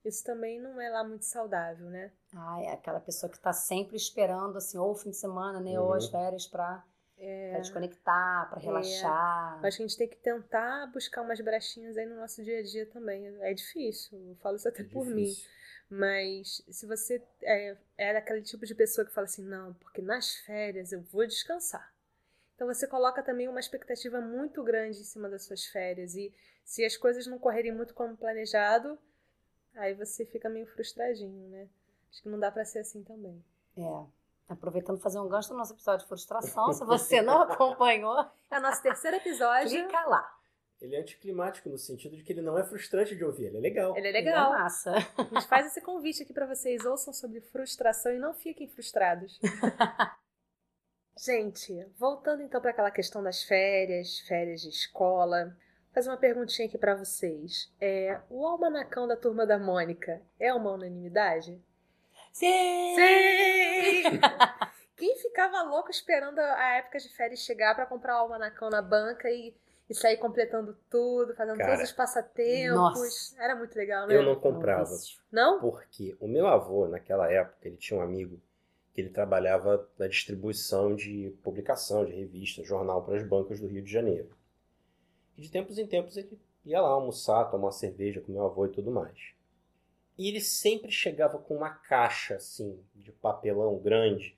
isso 0.04 0.24
também 0.24 0.60
não 0.60 0.80
é 0.80 0.88
lá 0.88 1.04
muito 1.04 1.24
saudável, 1.24 1.90
né? 1.90 2.12
Ah, 2.34 2.62
é 2.62 2.72
aquela 2.72 3.00
pessoa 3.00 3.28
que 3.28 3.36
está 3.36 3.52
sempre 3.52 3.96
esperando, 3.96 4.56
assim, 4.56 4.78
ou 4.78 4.92
o 4.92 4.94
fim 4.94 5.10
de 5.10 5.16
semana, 5.16 5.60
né, 5.60 5.78
uhum. 5.78 5.86
ou 5.86 5.94
as 5.94 6.04
uhum. 6.04 6.12
férias 6.12 6.46
para 6.46 6.82
é, 7.18 7.50
para 7.50 7.60
desconectar, 7.60 8.48
para 8.48 8.60
é. 8.60 8.64
relaxar. 8.64 9.60
É. 9.62 9.66
Acho 9.66 9.76
que 9.76 9.82
a 9.82 9.86
gente 9.86 9.98
tem 9.98 10.08
que 10.08 10.16
tentar 10.16 10.86
buscar 10.92 11.22
umas 11.22 11.40
brechinhas 11.40 11.96
aí 11.96 12.06
no 12.06 12.16
nosso 12.16 12.42
dia 12.42 12.60
a 12.60 12.62
dia 12.62 12.86
também. 12.86 13.26
É 13.40 13.52
difícil, 13.52 14.18
eu 14.28 14.36
falo 14.36 14.56
isso 14.56 14.68
até 14.68 14.82
é 14.82 14.84
por 14.84 15.06
difícil. 15.06 15.14
mim. 15.14 15.58
Mas 15.90 16.62
se 16.68 16.86
você 16.86 17.22
é, 17.42 17.76
é 17.96 18.16
aquele 18.16 18.42
tipo 18.42 18.66
de 18.66 18.74
pessoa 18.74 19.06
que 19.06 19.12
fala 19.12 19.26
assim, 19.26 19.42
não, 19.42 19.72
porque 19.74 20.02
nas 20.02 20.34
férias 20.36 20.92
eu 20.92 21.00
vou 21.00 21.26
descansar. 21.26 21.92
Então 22.54 22.66
você 22.66 22.86
coloca 22.86 23.22
também 23.22 23.48
uma 23.48 23.60
expectativa 23.60 24.20
muito 24.20 24.62
grande 24.62 25.00
em 25.00 25.04
cima 25.04 25.28
das 25.28 25.44
suas 25.44 25.64
férias. 25.64 26.14
E 26.14 26.34
se 26.64 26.84
as 26.84 26.96
coisas 26.96 27.26
não 27.26 27.38
correrem 27.38 27.72
muito 27.72 27.94
como 27.94 28.16
planejado, 28.16 28.98
aí 29.74 29.94
você 29.94 30.26
fica 30.26 30.48
meio 30.48 30.66
frustradinho, 30.66 31.48
né? 31.48 31.68
Acho 32.10 32.22
que 32.22 32.28
não 32.28 32.38
dá 32.38 32.50
para 32.50 32.64
ser 32.64 32.80
assim 32.80 33.02
também. 33.02 33.42
É. 33.76 34.06
Aproveitando 34.48 34.98
fazer 34.98 35.18
um 35.20 35.28
gancho 35.28 35.52
no 35.52 35.58
nosso 35.58 35.74
episódio 35.74 36.04
de 36.04 36.08
frustração, 36.08 36.72
se 36.72 36.84
você 36.84 37.20
não 37.20 37.42
acompanhou, 37.42 38.18
é 38.50 38.58
o 38.58 38.62
nosso 38.62 38.82
terceiro 38.82 39.18
episódio. 39.18 39.68
Clica 39.68 40.00
lá. 40.06 40.38
Ele 40.80 40.94
é 40.94 41.00
anticlimático 41.00 41.68
no 41.68 41.76
sentido 41.76 42.16
de 42.16 42.22
que 42.22 42.32
ele 42.32 42.40
não 42.40 42.56
é 42.56 42.64
frustrante 42.64 43.16
de 43.16 43.24
ouvir, 43.24 43.46
ele 43.46 43.58
é 43.58 43.60
legal. 43.60 43.96
Ele 43.96 44.08
é 44.08 44.12
legal. 44.12 44.52
Ele 44.52 44.56
é 44.56 44.62
massa. 44.62 44.92
A 45.18 45.22
gente 45.22 45.48
faz 45.48 45.66
esse 45.66 45.80
convite 45.80 46.22
aqui 46.22 46.32
para 46.32 46.46
vocês, 46.46 46.84
ouçam 46.84 47.12
sobre 47.12 47.40
frustração 47.40 48.12
e 48.12 48.18
não 48.18 48.32
fiquem 48.32 48.68
frustrados. 48.68 49.40
gente, 51.18 51.84
voltando 51.98 52.42
então 52.42 52.60
para 52.60 52.70
aquela 52.70 52.92
questão 52.92 53.22
das 53.22 53.42
férias, 53.42 54.20
férias 54.20 54.62
de 54.62 54.68
escola, 54.68 55.54
fazer 55.92 56.10
uma 56.10 56.16
perguntinha 56.16 56.68
aqui 56.68 56.78
para 56.78 56.94
vocês. 56.94 57.74
É, 57.80 58.20
o 58.30 58.46
almanacão 58.46 59.08
da 59.08 59.16
turma 59.16 59.44
da 59.44 59.58
Mônica 59.58 60.22
é 60.38 60.54
uma 60.54 60.70
unanimidade? 60.70 61.60
Sim! 62.38 62.94
Sim! 62.94 64.20
Quem 64.96 65.16
ficava 65.16 65.62
louco 65.62 65.90
esperando 65.90 66.38
a 66.38 66.76
época 66.76 66.98
de 66.98 67.08
férias 67.08 67.40
chegar 67.40 67.74
para 67.74 67.84
comprar 67.84 68.14
o 68.14 68.18
almanacão 68.18 68.70
na 68.70 68.80
banca 68.80 69.28
e, 69.28 69.52
e 69.90 69.94
sair 69.94 70.18
completando 70.18 70.76
tudo, 70.88 71.34
fazendo 71.34 71.58
Cara, 71.58 71.72
todos 71.72 71.90
os 71.90 71.96
passatempos. 71.96 72.76
nossa. 72.76 73.42
Era 73.42 73.56
muito 73.56 73.74
legal, 73.76 74.06
né? 74.06 74.14
Eu 74.14 74.22
não 74.22 74.36
comprava. 74.36 74.94
Não? 75.32 75.58
Porque 75.58 76.16
o 76.20 76.28
meu 76.28 76.46
avô, 76.46 76.86
naquela 76.86 77.30
época, 77.30 77.66
ele 77.66 77.76
tinha 77.76 77.98
um 77.98 78.02
amigo 78.02 78.40
que 78.94 79.00
ele 79.00 79.10
trabalhava 79.10 79.88
na 79.98 80.06
distribuição 80.06 80.94
de 80.94 81.36
publicação, 81.42 82.04
de 82.04 82.12
revista, 82.12 82.62
jornal 82.62 83.02
para 83.02 83.16
as 83.16 83.26
bancas 83.26 83.58
do 83.58 83.66
Rio 83.66 83.82
de 83.82 83.90
Janeiro. 83.90 84.30
E 85.36 85.42
de 85.42 85.50
tempos 85.50 85.76
em 85.76 85.86
tempos 85.86 86.16
ele 86.16 86.38
ia 86.64 86.80
lá 86.80 86.88
almoçar, 86.88 87.50
tomar 87.50 87.66
uma 87.66 87.72
cerveja 87.72 88.20
com 88.20 88.30
meu 88.30 88.44
avô 88.44 88.66
e 88.66 88.70
tudo 88.70 88.92
mais. 88.92 89.37
E 90.18 90.28
ele 90.28 90.40
sempre 90.40 90.90
chegava 90.90 91.38
com 91.38 91.56
uma 91.56 91.70
caixa, 91.70 92.34
assim, 92.36 92.82
de 92.94 93.12
papelão 93.12 93.78
grande, 93.78 94.36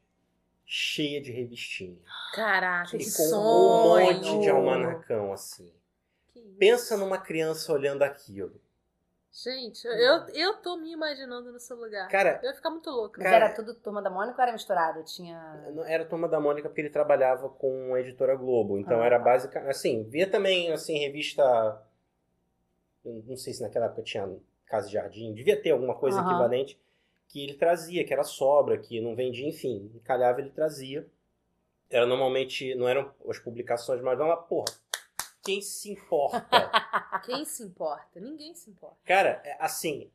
cheia 0.66 1.20
de 1.20 1.32
revistinha. 1.32 1.98
Caraca, 2.34 2.94
E 2.96 2.98
que 2.98 3.12
com 3.16 3.22
um 3.22 3.28
sonho! 3.28 4.12
monte 4.14 4.40
de 4.40 4.50
almanacão, 4.50 5.32
assim. 5.32 5.72
Pensa 6.58 6.96
numa 6.96 7.18
criança 7.18 7.72
olhando 7.72 8.02
aquilo. 8.02 8.60
Gente, 9.32 9.86
eu, 9.86 10.26
eu 10.34 10.54
tô 10.56 10.76
me 10.76 10.90
imaginando 10.92 11.52
no 11.52 11.58
seu 11.60 11.76
lugar. 11.76 12.08
Cara, 12.08 12.40
Eu 12.42 12.50
ia 12.50 12.54
ficar 12.54 12.68
muito 12.68 12.90
louca. 12.90 13.20
Mas 13.22 13.30
Cara- 13.30 13.46
era 13.46 13.54
tudo 13.54 13.74
Turma 13.74 14.02
da 14.02 14.10
Mônica 14.10 14.36
ou 14.36 14.42
era 14.42 14.52
misturado? 14.52 15.04
Tinha... 15.04 15.64
Era 15.86 16.04
Turma 16.04 16.28
da 16.28 16.40
Mônica 16.40 16.68
porque 16.68 16.80
ele 16.80 16.90
trabalhava 16.90 17.48
com 17.48 17.94
a 17.94 18.00
editora 18.00 18.34
Globo. 18.34 18.76
Então 18.76 19.00
Ah, 19.00 19.06
era 19.06 19.18
tá. 19.18 19.24
básica. 19.24 19.60
Assim, 19.70 20.02
via 20.02 20.28
também, 20.28 20.72
assim, 20.72 20.98
revista. 20.98 21.80
Não 23.04 23.36
sei 23.36 23.52
se 23.54 23.62
naquela 23.62 23.86
época 23.86 24.02
tinha 24.02 24.28
Casa 24.70 24.88
e 24.88 24.92
Jardim. 24.92 25.34
Devia 25.34 25.60
ter 25.60 25.70
alguma 25.70 25.96
coisa 25.96 26.20
Aham. 26.20 26.30
equivalente 26.30 26.80
que 27.28 27.42
ele 27.42 27.54
trazia, 27.54 28.04
que 28.04 28.12
era 28.12 28.22
sobra, 28.22 28.78
que 28.78 29.00
não 29.00 29.16
vendia, 29.16 29.48
enfim. 29.48 29.90
Calhava, 30.04 30.40
ele 30.40 30.50
trazia. 30.50 31.06
Era 31.90 32.06
normalmente. 32.06 32.74
Não 32.76 32.88
eram 32.88 33.12
as 33.28 33.38
publicações, 33.38 34.00
mas 34.00 34.16
não, 34.16 34.28
mas, 34.28 34.46
porra. 34.46 34.72
Quem 35.42 35.60
se 35.60 35.90
importa? 35.90 36.70
Quem 37.26 37.44
se 37.44 37.64
importa? 37.64 38.20
Ninguém 38.20 38.54
se 38.54 38.70
importa. 38.70 38.96
Cara, 39.04 39.42
é, 39.44 39.56
assim. 39.58 40.10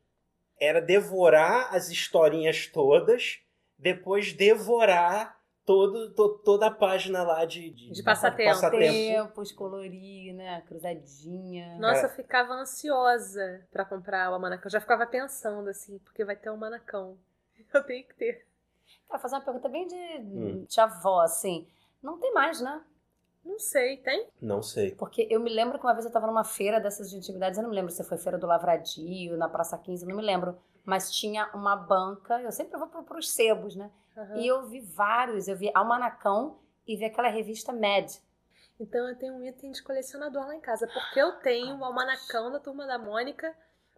Era 0.58 0.80
devorar 0.80 1.74
as 1.74 1.90
historinhas 1.90 2.66
todas, 2.66 3.40
depois 3.76 4.32
devorar 4.32 5.35
todo, 5.66 6.10
to- 6.14 6.38
toda 6.44 6.68
a 6.68 6.70
página 6.70 7.22
lá 7.24 7.44
de, 7.44 7.70
De 7.70 8.02
passatempo. 8.02 8.70
Tempos, 8.70 9.52
colorir, 9.52 10.32
né? 10.32 10.62
Cruzadinha. 10.62 11.76
Nossa, 11.78 12.06
eu 12.06 12.10
ficava 12.10 12.54
ansiosa 12.54 13.66
pra 13.70 13.84
comprar 13.84 14.30
o 14.30 14.34
almanacão. 14.34 14.66
Eu 14.66 14.70
já 14.70 14.80
ficava 14.80 15.06
pensando 15.06 15.68
assim, 15.68 15.98
porque 15.98 16.24
vai 16.24 16.36
ter 16.36 16.50
um 16.50 16.56
manacão. 16.56 17.18
Eu 17.74 17.82
tenho 17.84 18.06
que 18.06 18.14
ter. 18.14 18.46
Cara, 19.08 19.18
fazer 19.20 19.34
uma 19.34 19.40
pergunta 19.42 19.68
bem 19.68 19.86
de, 19.86 19.96
Hum. 20.20 20.64
de 20.68 20.80
avó, 20.80 21.20
assim. 21.20 21.66
Não 22.02 22.18
tem 22.18 22.32
mais, 22.32 22.60
né? 22.60 22.80
Não 23.44 23.58
sei, 23.58 23.96
tem? 23.98 24.28
Não 24.40 24.62
sei. 24.62 24.92
Porque 24.94 25.26
eu 25.30 25.38
me 25.40 25.50
lembro 25.50 25.78
que 25.78 25.84
uma 25.86 25.92
vez 25.94 26.04
eu 26.04 26.10
tava 26.12 26.26
numa 26.26 26.44
feira 26.44 26.80
dessas 26.80 27.10
de 27.10 27.16
antiguidades, 27.16 27.58
eu 27.58 27.62
não 27.62 27.70
me 27.70 27.76
lembro 27.76 27.90
se 27.92 28.02
foi 28.04 28.18
Feira 28.18 28.36
do 28.38 28.46
Lavradio, 28.46 29.36
na 29.36 29.48
Praça 29.48 29.78
15, 29.78 30.04
eu 30.04 30.08
não 30.08 30.16
me 30.16 30.22
lembro. 30.22 30.56
Mas 30.86 31.10
tinha 31.10 31.50
uma 31.52 31.74
banca, 31.74 32.40
eu 32.40 32.52
sempre 32.52 32.78
vou 32.78 32.86
pro, 32.86 33.02
pros 33.02 33.30
sebos, 33.30 33.74
né? 33.74 33.90
Aham. 34.16 34.36
E 34.36 34.46
eu 34.46 34.66
vi 34.68 34.80
vários, 34.80 35.48
eu 35.48 35.56
vi 35.56 35.70
Almanacão 35.74 36.60
e 36.86 36.96
vi 36.96 37.04
aquela 37.04 37.28
revista 37.28 37.72
Mad. 37.72 38.10
Então 38.78 39.08
eu 39.08 39.16
tenho 39.16 39.34
um 39.34 39.44
item 39.44 39.72
de 39.72 39.82
colecionador 39.82 40.46
lá 40.46 40.54
em 40.54 40.60
casa, 40.60 40.86
porque 40.86 41.20
eu 41.20 41.32
tenho 41.40 41.76
o 41.76 41.84
almanacão 41.84 42.52
da 42.52 42.60
Turma 42.60 42.86
da 42.86 42.98
Mônica, 42.98 43.54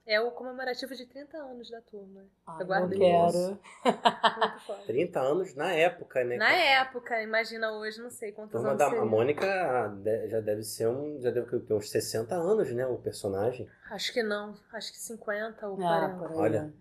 é 0.09 0.21
o 0.21 0.31
comemorativo 0.31 0.95
de 0.97 1.05
30 1.07 1.37
anos 1.37 1.71
da 1.71 1.81
turma. 1.83 2.25
Ai, 2.47 2.63
Eu 2.63 2.67
guardo 2.67 2.93
eu 2.95 2.99
quero. 2.99 3.59
Muito 3.85 4.61
foda. 4.67 4.83
30 4.87 5.21
anos 5.21 5.55
na 5.55 5.73
época, 5.73 6.25
né? 6.25 6.37
Na 6.37 6.51
época, 6.53 7.23
imagina 7.23 7.71
hoje, 7.73 8.01
não 8.01 8.11
sei 8.11 8.33
quantos 8.33 8.53
Turma 8.53 8.69
anos 8.71 8.79
da 8.79 8.87
seria. 8.87 9.03
a 9.03 9.05
Mônica 9.07 9.89
de- 10.03 10.29
já 10.29 10.41
deve 10.41 10.63
ser 10.63 10.89
um. 10.89 11.21
Já 11.21 11.31
deve 11.31 11.61
ter 11.61 11.75
uns 11.75 11.91
60 11.91 12.35
anos, 12.35 12.73
né? 12.73 12.87
O 12.87 12.97
personagem. 12.99 13.69
Acho 13.91 14.13
que 14.13 14.23
não, 14.23 14.55
acho 14.73 14.91
que 14.93 14.99
50 14.99 15.69
ou 15.69 15.75
Ah, 15.75 16.11
40. 16.11 16.17
por 16.19 16.31
aí. 16.33 16.37
Olha. 16.39 16.73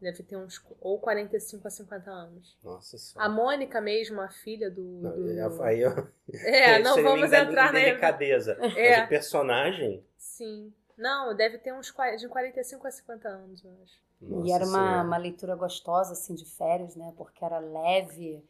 Deve 0.00 0.22
ter 0.22 0.34
uns 0.36 0.58
ou 0.80 0.98
45 0.98 1.68
a 1.68 1.70
50 1.70 2.10
anos. 2.10 2.56
Nossa 2.64 2.96
A 2.96 2.98
senhora. 2.98 3.28
Mônica 3.28 3.80
mesmo, 3.82 4.18
a 4.22 4.30
filha 4.30 4.70
do... 4.70 4.82
Não, 4.82 5.10
do- 5.12 5.62
Aí 5.62 5.80
eu. 5.80 5.90
É, 6.32 6.78
não 6.80 7.02
vamos 7.02 7.30
entrar 7.30 7.70
na... 7.70 7.78
Delicadeza. 7.78 8.52
É. 8.76 8.96
Mas 8.96 9.04
o 9.04 9.08
personagem. 9.10 10.02
Sim. 10.16 10.72
Não, 11.00 11.34
deve 11.34 11.56
ter 11.56 11.72
uns 11.72 11.86
de 12.18 12.28
45 12.28 12.86
a 12.86 12.90
50 12.90 13.28
anos, 13.28 13.64
eu 13.64 13.70
acho. 13.82 13.98
Nossa 14.20 14.46
e 14.46 14.52
era 14.52 14.64
uma, 14.66 14.78
Senhora. 14.78 15.02
uma 15.02 15.16
leitura 15.16 15.56
gostosa, 15.56 16.12
assim, 16.12 16.34
de 16.34 16.44
férias, 16.44 16.94
né? 16.94 17.12
Porque 17.16 17.42
era 17.42 17.58
leve. 17.58 18.44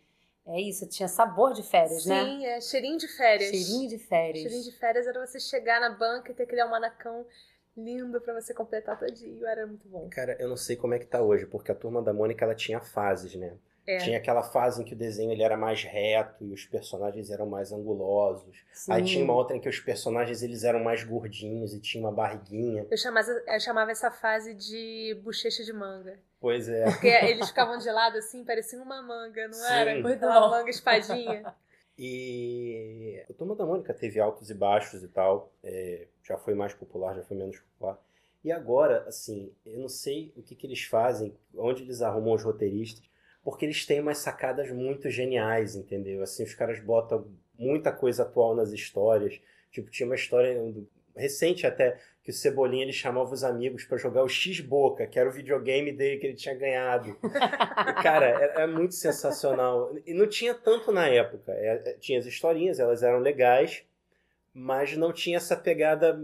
É 0.44 0.60
isso, 0.60 0.88
tinha 0.88 1.06
sabor 1.06 1.52
de 1.52 1.62
férias, 1.62 2.04
né? 2.06 2.24
Sim, 2.24 2.46
é 2.46 2.60
cheirinho 2.60 2.98
de 2.98 3.06
férias. 3.06 3.50
Cheirinho 3.50 3.88
de 3.88 3.98
férias. 3.98 4.42
Cheirinho 4.42 4.64
de 4.64 4.72
férias 4.72 5.06
era 5.06 5.24
você 5.24 5.38
chegar 5.38 5.80
na 5.80 5.90
banca 5.90 6.32
e 6.32 6.34
ter 6.34 6.42
aquele 6.42 6.60
almanacão 6.60 7.24
lindo 7.76 8.20
pra 8.20 8.34
você 8.34 8.52
completar 8.52 8.98
todinho. 8.98 9.46
Era 9.46 9.64
muito 9.64 9.86
bom. 9.88 10.08
Cara, 10.10 10.36
eu 10.40 10.48
não 10.48 10.56
sei 10.56 10.74
como 10.74 10.94
é 10.94 10.98
que 10.98 11.06
tá 11.06 11.22
hoje, 11.22 11.46
porque 11.46 11.70
a 11.70 11.74
turma 11.74 12.02
da 12.02 12.12
Mônica 12.12 12.44
ela 12.44 12.54
tinha 12.54 12.80
fases, 12.80 13.36
né? 13.36 13.56
É. 13.90 13.98
Tinha 13.98 14.18
aquela 14.18 14.42
fase 14.42 14.80
em 14.80 14.84
que 14.84 14.94
o 14.94 14.96
desenho 14.96 15.32
ele 15.32 15.42
era 15.42 15.56
mais 15.56 15.82
reto 15.82 16.44
e 16.44 16.52
os 16.52 16.64
personagens 16.64 17.30
eram 17.30 17.46
mais 17.46 17.72
angulosos. 17.72 18.64
Aí 18.88 19.00
Sim. 19.00 19.12
tinha 19.12 19.24
uma 19.24 19.34
outra 19.34 19.56
em 19.56 19.60
que 19.60 19.68
os 19.68 19.80
personagens 19.80 20.42
eles 20.42 20.62
eram 20.62 20.78
mais 20.84 21.02
gordinhos 21.02 21.74
e 21.74 21.80
tinha 21.80 22.04
uma 22.04 22.12
barriguinha. 22.12 22.86
Eu, 22.88 22.96
chamava, 22.96 23.28
eu 23.28 23.60
chamava 23.60 23.90
essa 23.90 24.10
fase 24.10 24.54
de 24.54 25.18
bochecha 25.24 25.64
de 25.64 25.72
manga. 25.72 26.18
Pois 26.40 26.68
é. 26.68 26.84
Porque 26.84 27.08
eles 27.08 27.48
ficavam 27.48 27.78
de 27.78 27.90
lado 27.90 28.16
assim, 28.18 28.44
parecia 28.44 28.80
uma 28.80 29.02
manga, 29.02 29.46
não 29.48 29.54
Sim. 29.54 29.72
era? 29.72 30.00
Muito 30.00 30.24
Uma 30.24 30.40
bom. 30.40 30.50
manga 30.50 30.70
espadinha. 30.70 31.54
E 32.02 33.22
a 33.28 33.32
Turma 33.34 33.54
da 33.54 33.66
Mônica 33.66 33.92
teve 33.92 34.18
altos 34.18 34.48
e 34.48 34.54
baixos 34.54 35.02
e 35.02 35.08
tal. 35.08 35.52
É, 35.62 36.06
já 36.22 36.38
foi 36.38 36.54
mais 36.54 36.72
popular, 36.72 37.14
já 37.14 37.22
foi 37.22 37.36
menos 37.36 37.58
popular. 37.58 38.00
E 38.42 38.50
agora, 38.50 39.04
assim, 39.06 39.52
eu 39.66 39.78
não 39.78 39.88
sei 39.88 40.32
o 40.34 40.42
que, 40.42 40.54
que 40.54 40.66
eles 40.66 40.82
fazem, 40.82 41.36
onde 41.54 41.82
eles 41.82 42.00
arrumam 42.00 42.32
os 42.32 42.42
roteiristas, 42.42 43.04
porque 43.42 43.64
eles 43.64 43.86
têm 43.86 44.00
umas 44.00 44.18
sacadas 44.18 44.70
muito 44.70 45.08
geniais, 45.10 45.74
entendeu? 45.74 46.22
Assim, 46.22 46.42
os 46.42 46.54
caras 46.54 46.80
botam 46.80 47.26
muita 47.58 47.92
coisa 47.92 48.22
atual 48.22 48.54
nas 48.54 48.72
histórias. 48.72 49.40
Tipo, 49.70 49.90
tinha 49.90 50.06
uma 50.06 50.14
história 50.14 50.56
recente 51.16 51.66
até 51.66 51.98
que 52.22 52.30
o 52.30 52.34
Cebolinha 52.34 52.84
ele 52.84 52.92
chamava 52.92 53.32
os 53.32 53.42
amigos 53.42 53.84
pra 53.84 53.96
jogar 53.96 54.22
o 54.22 54.28
X-Boca, 54.28 55.06
que 55.06 55.18
era 55.18 55.28
o 55.28 55.32
videogame 55.32 55.90
dele 55.92 56.18
que 56.18 56.26
ele 56.26 56.36
tinha 56.36 56.54
ganhado. 56.54 57.16
E, 57.22 58.02
cara, 58.02 58.26
é, 58.26 58.62
é 58.62 58.66
muito 58.66 58.94
sensacional. 58.94 59.94
E 60.06 60.12
não 60.12 60.26
tinha 60.26 60.54
tanto 60.54 60.92
na 60.92 61.06
época. 61.08 61.52
É, 61.52 61.82
é, 61.86 61.92
tinha 61.94 62.18
as 62.18 62.26
historinhas, 62.26 62.78
elas 62.78 63.02
eram 63.02 63.20
legais, 63.20 63.84
mas 64.52 64.96
não 64.96 65.12
tinha 65.12 65.38
essa 65.38 65.56
pegada 65.56 66.18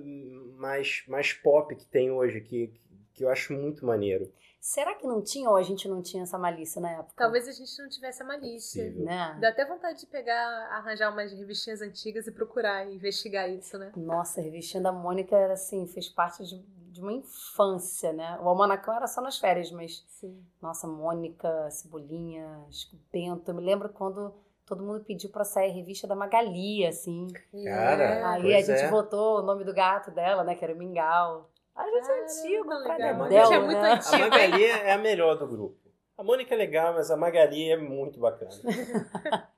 mais, 0.56 1.02
mais 1.08 1.32
pop 1.32 1.74
que 1.74 1.86
tem 1.86 2.10
hoje, 2.10 2.40
que, 2.40 2.70
que 3.14 3.24
eu 3.24 3.30
acho 3.30 3.52
muito 3.52 3.86
maneiro. 3.86 4.30
Será 4.60 4.94
que 4.94 5.06
não 5.06 5.22
tinha 5.22 5.48
ou 5.48 5.56
a 5.56 5.62
gente 5.62 5.88
não 5.88 6.02
tinha 6.02 6.24
essa 6.24 6.36
malícia 6.36 6.80
na 6.80 6.90
época? 6.90 7.14
Talvez 7.16 7.46
a 7.46 7.52
gente 7.52 7.80
não 7.80 7.88
tivesse 7.88 8.22
a 8.22 8.26
malícia. 8.26 8.84
Possível. 8.84 9.04
Né? 9.04 9.38
Dá 9.40 9.50
até 9.50 9.64
vontade 9.64 10.00
de 10.00 10.06
pegar, 10.06 10.68
arranjar 10.72 11.12
umas 11.12 11.32
revistinhas 11.32 11.80
antigas 11.80 12.26
e 12.26 12.32
procurar, 12.32 12.84
e 12.86 12.94
investigar 12.94 13.48
isso, 13.48 13.78
né? 13.78 13.92
Nossa, 13.96 14.40
a 14.40 14.42
revistinha 14.42 14.82
da 14.82 14.90
Mônica 14.90 15.36
era 15.36 15.54
assim, 15.54 15.86
fez 15.86 16.08
parte 16.08 16.44
de, 16.44 16.58
de 16.90 17.00
uma 17.00 17.12
infância, 17.12 18.12
né? 18.12 18.38
O 18.42 18.48
Almanacão 18.48 18.94
era 18.94 19.06
só 19.06 19.20
nas 19.20 19.38
férias, 19.38 19.70
mas 19.70 20.04
Sim. 20.08 20.42
Nossa, 20.60 20.86
Mônica, 20.86 21.70
Cebolinha, 21.70 22.64
Bento. 23.12 23.50
Eu 23.50 23.54
me 23.54 23.62
lembro 23.62 23.88
quando 23.90 24.34
todo 24.64 24.82
mundo 24.82 25.04
pediu 25.04 25.30
pra 25.30 25.44
sair 25.44 25.70
a 25.70 25.74
revista 25.74 26.06
da 26.06 26.16
Magali, 26.16 26.86
assim. 26.86 27.26
Cara, 27.64 28.02
É. 28.02 28.24
Aí 28.24 28.42
pois 28.42 28.68
a 28.68 28.76
gente 28.76 28.86
é. 28.86 28.90
votou 28.90 29.38
o 29.38 29.42
nome 29.42 29.64
do 29.64 29.74
gato 29.74 30.10
dela, 30.10 30.42
né? 30.42 30.54
Que 30.54 30.64
era 30.64 30.74
o 30.74 30.76
Mingau. 30.76 31.50
A 31.76 31.84
gente 31.84 32.10
é 32.10 32.22
antigo 32.22 32.74
legal. 32.74 33.22
A 33.22 33.28
gente 33.28 33.52
é 33.52 33.58
muito 33.60 33.80
né? 33.80 33.92
antigo. 33.92 34.14
A 34.14 34.18
Magali 34.18 34.64
é 34.64 34.92
a 34.92 34.98
melhor 34.98 35.38
do 35.38 35.46
grupo. 35.46 35.78
A 36.16 36.24
Mônica 36.24 36.54
é 36.54 36.56
legal, 36.56 36.94
mas 36.94 37.10
a 37.10 37.16
Magali 37.16 37.70
é 37.70 37.76
muito 37.76 38.18
bacana. 38.18 38.50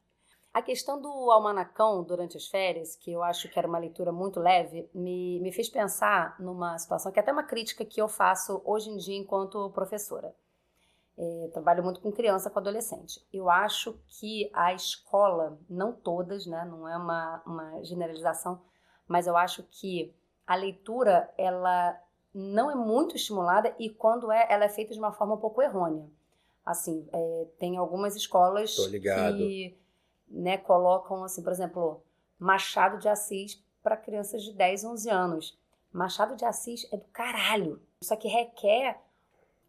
A 0.53 0.63
questão 0.63 1.01
do 1.01 1.31
almanacão 1.31 2.03
durante 2.03 2.37
as 2.37 2.49
férias, 2.49 2.97
que 2.97 3.13
eu 3.13 3.23
acho 3.23 3.49
que 3.49 3.57
era 3.59 3.69
uma 3.69 3.79
leitura 3.79 4.11
muito 4.11 4.41
leve, 4.41 4.91
me, 4.93 5.39
me 5.41 5.53
fez 5.53 5.69
pensar 5.69 6.35
numa 6.41 6.77
situação 6.79 7.13
que 7.13 7.19
é 7.21 7.23
até 7.23 7.31
uma 7.31 7.45
crítica 7.45 7.85
que 7.85 8.01
eu 8.01 8.09
faço 8.09 8.61
hoje 8.65 8.91
em 8.91 8.97
dia 8.97 9.17
enquanto 9.17 9.71
professora. 9.71 10.35
É, 11.17 11.51
trabalho 11.53 11.85
muito 11.85 12.01
com 12.01 12.11
criança, 12.11 12.51
com 12.51 12.59
adolescente. 12.59 13.25
Eu 13.33 13.49
acho 13.49 14.01
que 14.09 14.51
a 14.53 14.73
escola, 14.73 15.61
não 15.71 15.93
todas, 15.93 16.45
né, 16.45 16.65
não 16.65 16.89
é 16.89 16.97
uma, 16.97 17.43
uma 17.47 17.85
generalização, 17.85 18.61
mas 19.07 19.29
eu 19.29 19.37
acho 19.37 19.63
que 19.65 20.13
a 20.45 20.57
leitura 20.57 21.33
ela 21.37 21.97
não 22.39 22.71
é 22.71 22.75
muito 22.75 23.17
estimulada 23.17 23.75
e 23.79 23.91
quando 23.91 24.31
é, 24.31 24.47
ela 24.49 24.65
é 24.65 24.69
feita 24.69 24.93
de 24.93 24.99
uma 24.99 25.13
forma 25.13 25.35
um 25.35 25.39
pouco 25.39 25.61
errônea. 25.61 26.07
Assim, 26.65 27.09
é, 27.13 27.47
tem 27.59 27.77
algumas 27.77 28.15
escolas 28.15 28.77
que 28.77 29.77
né, 30.29 30.57
colocam, 30.59 31.25
assim, 31.25 31.43
por 31.43 31.51
exemplo, 31.51 32.03
Machado 32.39 32.99
de 32.99 33.09
Assis 33.09 33.61
para 33.83 33.97
crianças 33.97 34.43
de 34.43 34.53
10, 34.53 34.85
11 34.85 35.11
anos. 35.11 35.59
Machado 35.93 36.37
de 36.37 36.45
Assis 36.45 36.87
é 36.93 36.97
do 36.97 37.07
caralho. 37.07 37.81
Só 38.03 38.15
que 38.15 38.29
requer 38.29 39.01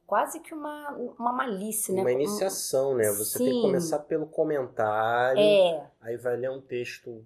quase 0.06 0.40
que 0.40 0.54
uma, 0.54 0.92
uma 1.18 1.32
malícia, 1.32 1.94
né? 1.94 2.02
Uma 2.02 2.12
iniciação, 2.12 2.94
né? 2.94 3.10
Você 3.14 3.40
tem 3.40 3.48
que 3.48 3.54
Sim. 3.54 3.62
começar 3.62 4.00
pelo 4.00 4.28
comentário, 4.28 5.40
É, 5.40 5.90
aí 6.02 6.18
vai 6.18 6.36
ler 6.36 6.52
um 6.52 6.62
texto 6.62 7.26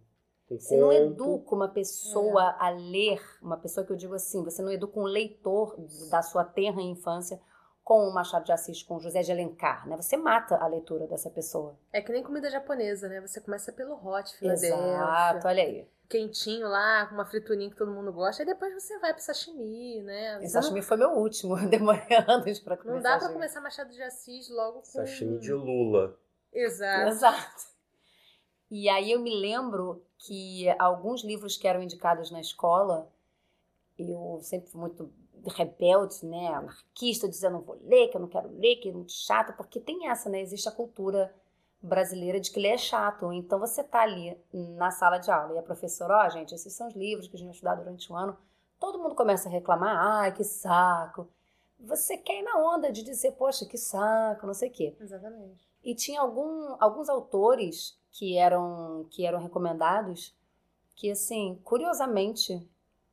Você 0.50 0.78
não 0.78 0.92
educa 0.92 1.56
uma 1.56 1.70
pessoa 1.70 2.56
é. 2.60 2.66
a 2.66 2.70
ler, 2.70 3.22
uma 3.42 3.58
pessoa 3.58 3.86
que 3.86 3.92
eu 3.92 3.96
digo 3.96 4.14
assim, 4.14 4.44
você 4.44 4.62
não 4.62 4.72
educa 4.72 5.00
um 5.00 5.04
leitor 5.04 5.76
da 6.10 6.22
sua 6.22 6.44
terra 6.44 6.82
infância 6.82 7.40
com 7.84 8.08
o 8.08 8.14
Machado 8.14 8.46
de 8.46 8.52
Assis, 8.52 8.82
com 8.82 8.96
o 8.96 9.00
José 9.00 9.22
de 9.22 9.32
Alencar, 9.32 9.88
né? 9.88 9.98
Você 9.98 10.16
mata 10.16 10.56
a 10.56 10.68
leitura 10.68 11.06
dessa 11.06 11.30
pessoa. 11.30 11.78
É 11.92 12.02
que 12.02 12.12
nem 12.12 12.24
comida 12.24 12.50
japonesa, 12.50 13.10
né? 13.10 13.20
Você 13.20 13.42
começa 13.42 13.74
pelo 13.74 13.96
hot, 13.96 14.36
Filadélfia. 14.38 14.94
Exato, 14.96 15.48
olha 15.48 15.64
aí. 15.64 15.88
Quentinho 16.08 16.68
lá, 16.68 17.08
com 17.08 17.16
uma 17.16 17.26
friturinha 17.26 17.70
que 17.70 17.76
todo 17.76 17.92
mundo 17.92 18.14
gosta, 18.14 18.44
e 18.44 18.46
depois 18.46 18.74
você 18.74 18.98
vai 19.00 19.14
pro 19.14 19.22
sashimi, 19.22 20.02
né? 20.02 20.40
O 20.40 20.48
sashimi 20.48 20.80
não... 20.80 20.88
foi 20.88 20.98
meu 20.98 21.12
último, 21.12 21.56
demorei 21.68 22.18
anos 22.28 22.60
pra 22.60 22.78
começar. 22.78 22.96
Não 22.96 23.02
dá 23.02 23.18
pra 23.18 23.34
começar 23.34 23.60
Machado 23.60 23.92
de 23.92 24.02
Assis 24.02 24.50
logo 24.50 24.80
com... 24.80 24.86
Sashimi 24.86 25.40
de 25.40 25.52
lula. 25.52 26.18
Exato. 26.54 27.10
Exato. 27.10 27.73
E 28.76 28.90
aí 28.90 29.12
eu 29.12 29.20
me 29.20 29.30
lembro 29.30 30.04
que 30.18 30.68
alguns 30.80 31.24
livros 31.24 31.56
que 31.56 31.68
eram 31.68 31.84
indicados 31.84 32.32
na 32.32 32.42
escola, 32.42 33.08
eu 34.00 34.40
sempre 34.42 34.68
fui 34.72 34.82
muito 34.82 35.14
rebelde, 35.46 36.26
né, 36.26 36.48
anarquista, 36.48 37.30
dizendo 37.30 37.54
não 37.54 37.62
vou 37.62 37.80
ler, 37.84 38.08
que 38.08 38.18
eu 38.18 38.22
não 38.22 38.28
quero 38.28 38.50
ler, 38.50 38.78
que 38.78 38.90
é 38.90 38.92
muito 38.92 39.12
chato, 39.12 39.54
porque 39.56 39.80
tem 39.80 40.10
essa, 40.10 40.28
né, 40.28 40.42
existe 40.42 40.68
a 40.68 40.72
cultura 40.72 41.32
brasileira 41.80 42.40
de 42.40 42.50
que 42.50 42.60
ler 42.60 42.70
é 42.70 42.78
chato. 42.80 43.32
Então 43.32 43.60
você 43.60 43.84
tá 43.84 44.02
ali 44.02 44.36
na 44.52 44.90
sala 44.90 45.20
de 45.20 45.30
aula 45.30 45.54
e 45.54 45.60
a 45.60 45.62
professora, 45.64 46.24
ó, 46.24 46.26
oh, 46.26 46.30
gente, 46.32 46.56
esses 46.56 46.74
são 46.74 46.88
os 46.88 46.96
livros 46.96 47.28
que 47.28 47.36
a 47.36 47.38
gente 47.38 47.46
vai 47.46 47.54
estudar 47.54 47.76
durante 47.76 48.12
o 48.12 48.16
ano. 48.16 48.36
Todo 48.80 48.98
mundo 48.98 49.14
começa 49.14 49.48
a 49.48 49.52
reclamar, 49.52 49.96
ai, 49.96 50.34
que 50.34 50.44
saco. 50.44 51.30
Você 51.80 52.18
quer 52.18 52.40
ir 52.40 52.44
na 52.44 52.58
onda 52.58 52.92
de 52.92 53.04
dizer, 53.04 53.34
poxa, 53.34 53.68
que 53.68 53.78
saco, 53.78 54.48
não 54.48 54.54
sei 54.56 54.70
o 54.70 54.72
quê. 54.72 54.96
Exatamente. 55.00 55.73
E 55.84 55.94
tinha 55.94 56.22
algum, 56.22 56.76
alguns 56.80 57.10
autores 57.10 57.98
que 58.12 58.38
eram 58.38 59.06
que 59.10 59.26
eram 59.26 59.40
recomendados 59.40 60.34
que 60.96 61.12
assim, 61.12 61.60
curiosamente, 61.64 62.68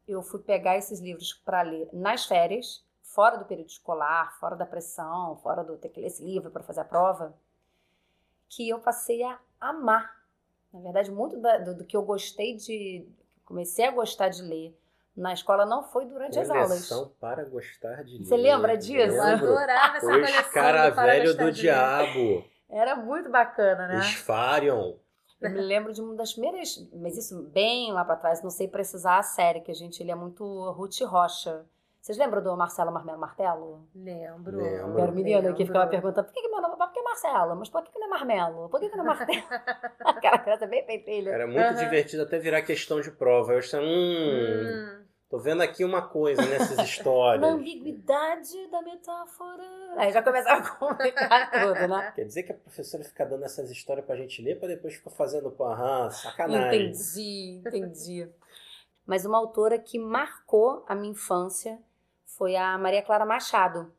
eu 0.06 0.22
fui 0.22 0.40
pegar 0.40 0.76
esses 0.76 1.00
livros 1.00 1.32
para 1.32 1.62
ler 1.62 1.88
nas 1.92 2.26
férias, 2.26 2.84
fora 3.02 3.36
do 3.36 3.44
período 3.44 3.68
escolar, 3.68 4.38
fora 4.38 4.54
da 4.54 4.66
pressão, 4.66 5.36
fora 5.42 5.64
do 5.64 5.76
ter 5.76 5.88
que 5.88 6.00
ler 6.00 6.06
esse 6.06 6.22
livro 6.22 6.50
para 6.50 6.62
fazer 6.62 6.80
a 6.80 6.84
prova, 6.84 7.34
que 8.48 8.68
eu 8.68 8.78
passei 8.80 9.22
a 9.22 9.38
amar. 9.60 10.20
Na 10.72 10.80
verdade, 10.80 11.10
muito 11.10 11.38
da, 11.38 11.58
do, 11.58 11.74
do, 11.78 11.84
que 11.84 11.96
eu 11.96 12.02
gostei 12.02 12.54
de. 12.54 13.06
Comecei 13.44 13.86
a 13.86 13.90
gostar 13.90 14.28
de 14.28 14.42
ler 14.42 14.76
na 15.16 15.32
escola 15.32 15.66
não 15.66 15.82
foi 15.82 16.06
durante 16.06 16.38
as 16.38 16.48
aulas. 16.48 16.88
para 17.20 17.44
gostar 17.44 18.04
de 18.04 18.18
ler. 18.18 18.24
Você 18.24 18.36
lembra 18.36 18.76
disso? 18.76 19.16
Eu 19.16 19.22
adorava 19.22 19.96
essa 19.96 20.06
Os 20.06 20.52
cara 20.52 20.90
velho 20.90 21.36
do 21.36 21.50
diabo. 21.52 22.44
Era 22.70 22.96
muito 22.96 23.30
bacana, 23.30 23.88
né? 23.88 23.98
Os 23.98 24.14
Farion. 24.14 24.94
Eu 25.40 25.50
me 25.50 25.60
lembro 25.60 25.92
de 25.92 26.02
uma 26.02 26.14
das 26.14 26.32
primeiras, 26.32 26.86
mas 26.92 27.16
isso 27.16 27.42
bem 27.44 27.92
lá 27.92 28.04
para 28.04 28.16
trás, 28.16 28.42
não 28.42 28.50
sei 28.50 28.68
precisar 28.68 29.18
a 29.18 29.22
série, 29.22 29.60
que 29.60 29.70
a 29.70 29.74
gente 29.74 30.04
lia 30.04 30.14
muito 30.14 30.44
Ruth 30.72 31.00
Rocha. 31.00 31.64
Vocês 32.00 32.16
lembram 32.16 32.42
do 32.42 32.56
Marcelo 32.56 32.90
Marmelo 32.92 33.18
Martelo? 33.18 33.86
Lembro. 33.94 34.56
Lembro. 34.56 34.98
Era 34.98 35.10
o 35.10 35.14
menino 35.14 35.54
que 35.54 35.66
ficava 35.66 35.86
perguntando 35.86 36.26
por 36.26 36.32
que, 36.32 36.40
que 36.40 36.48
meu 36.48 36.60
nome 36.60 36.76
por 36.76 36.90
que 36.92 37.02
Marcelo? 37.02 37.56
Mas 37.56 37.68
por 37.68 37.82
que, 37.82 37.92
que 37.92 37.98
não 37.98 38.06
é 38.06 38.10
Marmelo? 38.10 38.68
Por 38.70 38.80
que, 38.80 38.88
que 38.88 38.96
não 38.96 39.04
é 39.04 39.06
Martelo? 39.08 39.42
Aquela 40.04 40.38
criança 40.38 40.66
bem 40.66 40.84
pentelha. 40.84 41.30
Era 41.30 41.46
muito 41.46 41.60
uhum. 41.60 41.74
divertido 41.74 42.22
até 42.22 42.38
virar 42.38 42.62
questão 42.62 43.00
de 43.02 43.10
prova. 43.10 43.52
Eu 43.52 43.58
achei, 43.58 43.80
hum, 43.80 43.82
hum. 43.84 44.99
Tô 45.30 45.38
vendo 45.38 45.62
aqui 45.62 45.84
uma 45.84 46.02
coisa 46.02 46.42
nessas 46.42 46.76
histórias. 46.84 47.40
Na 47.40 47.54
ambiguidade 47.54 48.66
da 48.66 48.82
metáfora. 48.82 49.62
Aí 49.96 50.10
já 50.10 50.20
começava 50.20 50.60
a 50.60 50.70
complicar 50.74 51.50
tudo, 51.52 51.86
né? 51.86 52.12
Quer 52.16 52.24
dizer 52.24 52.42
que 52.42 52.50
a 52.50 52.56
professora 52.56 53.04
fica 53.04 53.24
dando 53.24 53.44
essas 53.44 53.70
histórias 53.70 54.04
pra 54.04 54.16
gente 54.16 54.42
ler 54.42 54.58
pra 54.58 54.66
depois 54.66 54.94
ficar 54.94 55.10
fazendo 55.10 55.48
com 55.52 55.64
aham, 55.64 56.10
sacanagem. 56.10 56.88
Entendi, 56.88 57.62
entendi. 57.64 58.28
Mas 59.06 59.24
uma 59.24 59.38
autora 59.38 59.78
que 59.78 60.00
marcou 60.00 60.84
a 60.88 60.96
minha 60.96 61.12
infância 61.12 61.78
foi 62.26 62.56
a 62.56 62.76
Maria 62.76 63.02
Clara 63.02 63.24
Machado. 63.24 63.92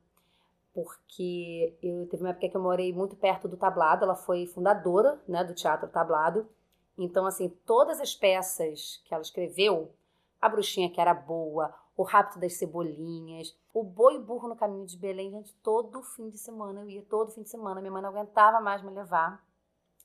Porque 0.74 1.74
eu 1.82 2.08
teve 2.08 2.24
uma 2.24 2.32
época 2.32 2.50
que 2.50 2.58
eu 2.58 2.62
morei 2.62 2.92
muito 2.92 3.16
perto 3.16 3.48
do 3.48 3.56
tablado, 3.56 4.04
ela 4.04 4.16
foi 4.16 4.48
fundadora 4.48 5.18
né, 5.28 5.46
do 5.46 5.54
Teatro 5.54 5.88
Tablado. 5.88 6.50
Então, 6.98 7.26
assim, 7.26 7.50
todas 7.66 8.02
as 8.02 8.16
peças 8.16 9.02
que 9.06 9.14
ela 9.14 9.22
escreveu 9.22 9.94
a 10.42 10.50
Bruxinha 10.50 10.90
que 10.90 11.00
era 11.00 11.14
boa, 11.14 11.74
O 11.96 12.04
Rapto 12.04 12.40
das 12.40 12.54
Cebolinhas, 12.54 13.56
O 13.74 13.84
Boi 13.84 14.20
Burro 14.20 14.50
no 14.50 14.56
Caminho 14.56 14.86
de 14.86 14.98
Belém. 14.98 15.32
Gente, 15.32 15.54
todo 15.62 16.02
fim 16.02 16.30
de 16.30 16.38
semana 16.38 16.82
eu 16.82 16.90
ia, 16.90 17.04
todo 17.04 17.32
fim 17.32 17.44
de 17.44 17.50
semana. 17.50 17.80
Minha 17.80 17.92
mãe 17.92 18.02
não 18.02 18.10
aguentava 18.10 18.60
mais 18.60 18.82
me 18.82 18.92
levar 18.92 19.44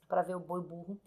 para 0.07 0.21
ver 0.21 0.35
o 0.35 0.39
Boi 0.39 0.61
Burro. 0.61 0.97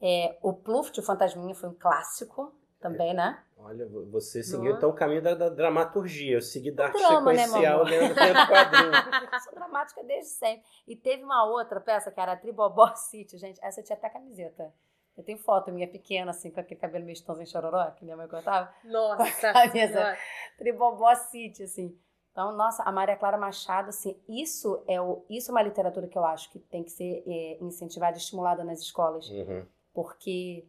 É, 0.00 0.38
o 0.42 0.52
Pluft, 0.52 1.00
o 1.00 1.02
Fantasminha, 1.02 1.54
foi 1.54 1.70
um 1.70 1.74
clássico 1.74 2.52
também, 2.78 3.14
né? 3.14 3.42
Olha, 3.56 3.88
você 4.10 4.42
seguiu 4.42 4.76
então 4.76 4.90
o 4.90 4.92
caminho 4.92 5.22
da, 5.22 5.34
da, 5.34 5.48
dramaturgia. 5.48 6.36
Eu 6.36 6.42
segui 6.42 6.70
da 6.70 6.84
arte 6.84 6.98
drama, 6.98 7.32
né, 7.32 7.46
sequencial 7.46 7.84
né, 7.84 7.90
dentro 7.90 8.14
do 8.14 8.46
quadrinho. 8.46 8.92
Sou 9.42 9.54
dramática 9.54 10.04
desde 10.04 10.30
sempre. 10.30 10.64
E 10.86 10.94
teve 10.94 11.24
uma 11.24 11.44
outra 11.46 11.80
peça 11.80 12.12
que 12.12 12.20
era 12.20 12.32
a 12.32 12.36
Tribobó 12.36 12.94
City, 12.94 13.38
gente. 13.38 13.58
Essa 13.64 13.82
tinha 13.82 13.96
até 13.96 14.10
camiseta. 14.10 14.72
Eu 15.16 15.24
tenho 15.24 15.38
foto 15.38 15.72
minha 15.72 15.88
pequena, 15.88 16.30
assim, 16.30 16.50
com 16.50 16.60
aquele 16.60 16.78
cabelo 16.78 17.04
meio 17.04 17.14
estãozinho 17.14 17.48
chororó, 17.48 17.90
que 17.92 18.04
minha 18.04 18.16
mãe 18.16 18.28
cortava. 18.28 18.72
Nossa! 18.84 19.52
Camisa 19.52 20.16
Tribobó 20.58 21.14
City, 21.14 21.62
assim. 21.62 21.98
Então, 22.32 22.52
nossa, 22.54 22.82
a 22.82 22.92
Maria 22.92 23.16
Clara 23.16 23.38
Machado, 23.38 23.88
assim, 23.88 24.20
isso 24.28 24.82
é, 24.86 25.00
o, 25.00 25.24
isso 25.30 25.50
é 25.50 25.52
uma 25.52 25.62
literatura 25.62 26.06
que 26.06 26.18
eu 26.18 26.24
acho 26.24 26.50
que 26.50 26.58
tem 26.58 26.84
que 26.84 26.90
ser 26.90 27.24
é, 27.26 27.56
incentivada 27.62 28.18
e 28.18 28.20
estimulada 28.20 28.62
nas 28.62 28.80
escolas. 28.80 29.26
Uhum. 29.30 29.66
Porque 29.94 30.68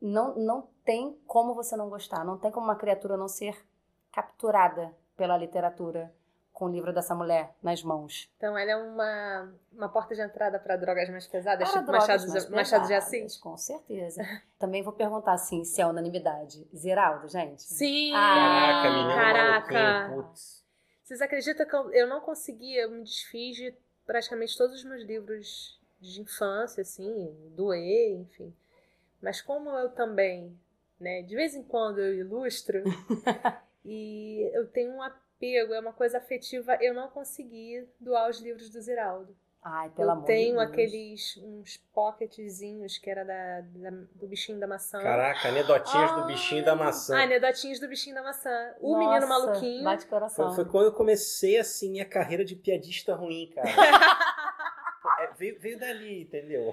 não, 0.00 0.36
não 0.36 0.68
tem 0.84 1.20
como 1.26 1.54
você 1.54 1.76
não 1.76 1.88
gostar, 1.88 2.24
não 2.24 2.38
tem 2.38 2.52
como 2.52 2.66
uma 2.66 2.76
criatura 2.76 3.16
não 3.16 3.26
ser 3.26 3.66
capturada 4.12 4.94
pela 5.16 5.36
literatura 5.36 6.14
com 6.56 6.64
o 6.64 6.68
livro 6.70 6.90
dessa 6.90 7.14
mulher 7.14 7.54
nas 7.62 7.82
mãos. 7.82 8.32
Então 8.38 8.56
ela 8.56 8.70
é 8.70 8.76
uma, 8.76 9.52
uma 9.70 9.90
porta 9.90 10.14
de 10.14 10.22
entrada 10.22 10.58
para 10.58 10.74
drogas 10.78 11.06
mais 11.10 11.26
pesadas, 11.26 11.70
para 11.70 11.80
tipo 11.80 11.92
Machado, 11.92 12.26
mais 12.30 12.48
Machado 12.48 12.86
de 12.86 12.94
Assis? 12.94 13.36
Com 13.36 13.58
certeza. 13.58 14.22
Também 14.58 14.82
vou 14.82 14.94
perguntar 14.94 15.34
assim, 15.34 15.64
se 15.64 15.82
é 15.82 15.86
unanimidade. 15.86 16.66
Ziraldo, 16.74 17.28
gente? 17.28 17.62
Sim! 17.62 18.10
Ah, 18.14 18.82
Caraca, 18.82 18.90
menina 18.90 19.14
Caraca! 19.66 20.30
Vocês 21.04 21.20
acreditam 21.20 21.66
que 21.66 21.76
eu, 21.76 21.92
eu 21.92 22.06
não 22.06 22.22
consegui, 22.22 22.74
eu 22.74 22.90
me 22.90 23.02
desfiz 23.02 23.54
de 23.54 23.74
praticamente 24.06 24.56
todos 24.56 24.76
os 24.76 24.84
meus 24.84 25.02
livros 25.02 25.78
de 26.00 26.22
infância, 26.22 26.80
assim, 26.80 27.36
doer, 27.54 28.12
enfim. 28.20 28.56
Mas 29.20 29.42
como 29.42 29.68
eu 29.68 29.90
também, 29.90 30.58
né, 30.98 31.20
de 31.20 31.36
vez 31.36 31.54
em 31.54 31.62
quando 31.62 31.98
eu 31.98 32.14
ilustro, 32.14 32.82
e 33.84 34.50
eu 34.54 34.66
tenho 34.68 34.92
um 34.92 35.02
apego, 35.36 35.74
é 35.74 35.80
uma 35.80 35.92
coisa 35.92 36.18
afetiva. 36.18 36.76
Eu 36.80 36.94
não 36.94 37.08
consegui 37.08 37.86
doar 38.00 38.28
os 38.28 38.40
livros 38.40 38.70
do 38.70 38.80
Ziraldo. 38.80 39.36
Ai, 39.68 39.90
pelo 39.90 40.08
eu 40.08 40.12
amor 40.12 40.26
tenho 40.26 40.56
de 40.58 40.62
aqueles 40.62 41.36
uns 41.38 41.76
pocketzinhos 41.92 42.98
que 42.98 43.10
era 43.10 43.24
da, 43.24 43.62
da, 43.62 43.90
do 44.14 44.28
bichinho 44.28 44.60
da 44.60 44.66
maçã. 44.66 45.02
Caraca, 45.02 45.48
anedotinhas 45.48 46.10
ah, 46.12 46.20
do 46.20 46.26
bichinho 46.26 46.64
da 46.64 46.76
maçã. 46.76 47.16
Ah, 47.16 47.22
anedotinhas 47.24 47.80
do 47.80 47.88
bichinho 47.88 48.14
da 48.14 48.22
maçã. 48.22 48.74
O 48.80 48.92
Nossa, 48.92 49.08
menino 49.08 49.28
maluquinho. 49.28 49.82
Bate 49.82 50.06
coração. 50.06 50.46
Foi, 50.46 50.54
foi, 50.54 50.70
quando 50.70 50.84
eu 50.86 50.92
comecei 50.92 51.58
assim 51.58 51.90
minha 51.90 52.04
carreira 52.04 52.44
de 52.44 52.54
piadista 52.54 53.16
ruim, 53.16 53.50
cara. 53.52 53.68
é, 55.24 55.32
veio, 55.36 55.58
veio 55.58 55.80
dali, 55.80 56.22
entendeu? 56.22 56.72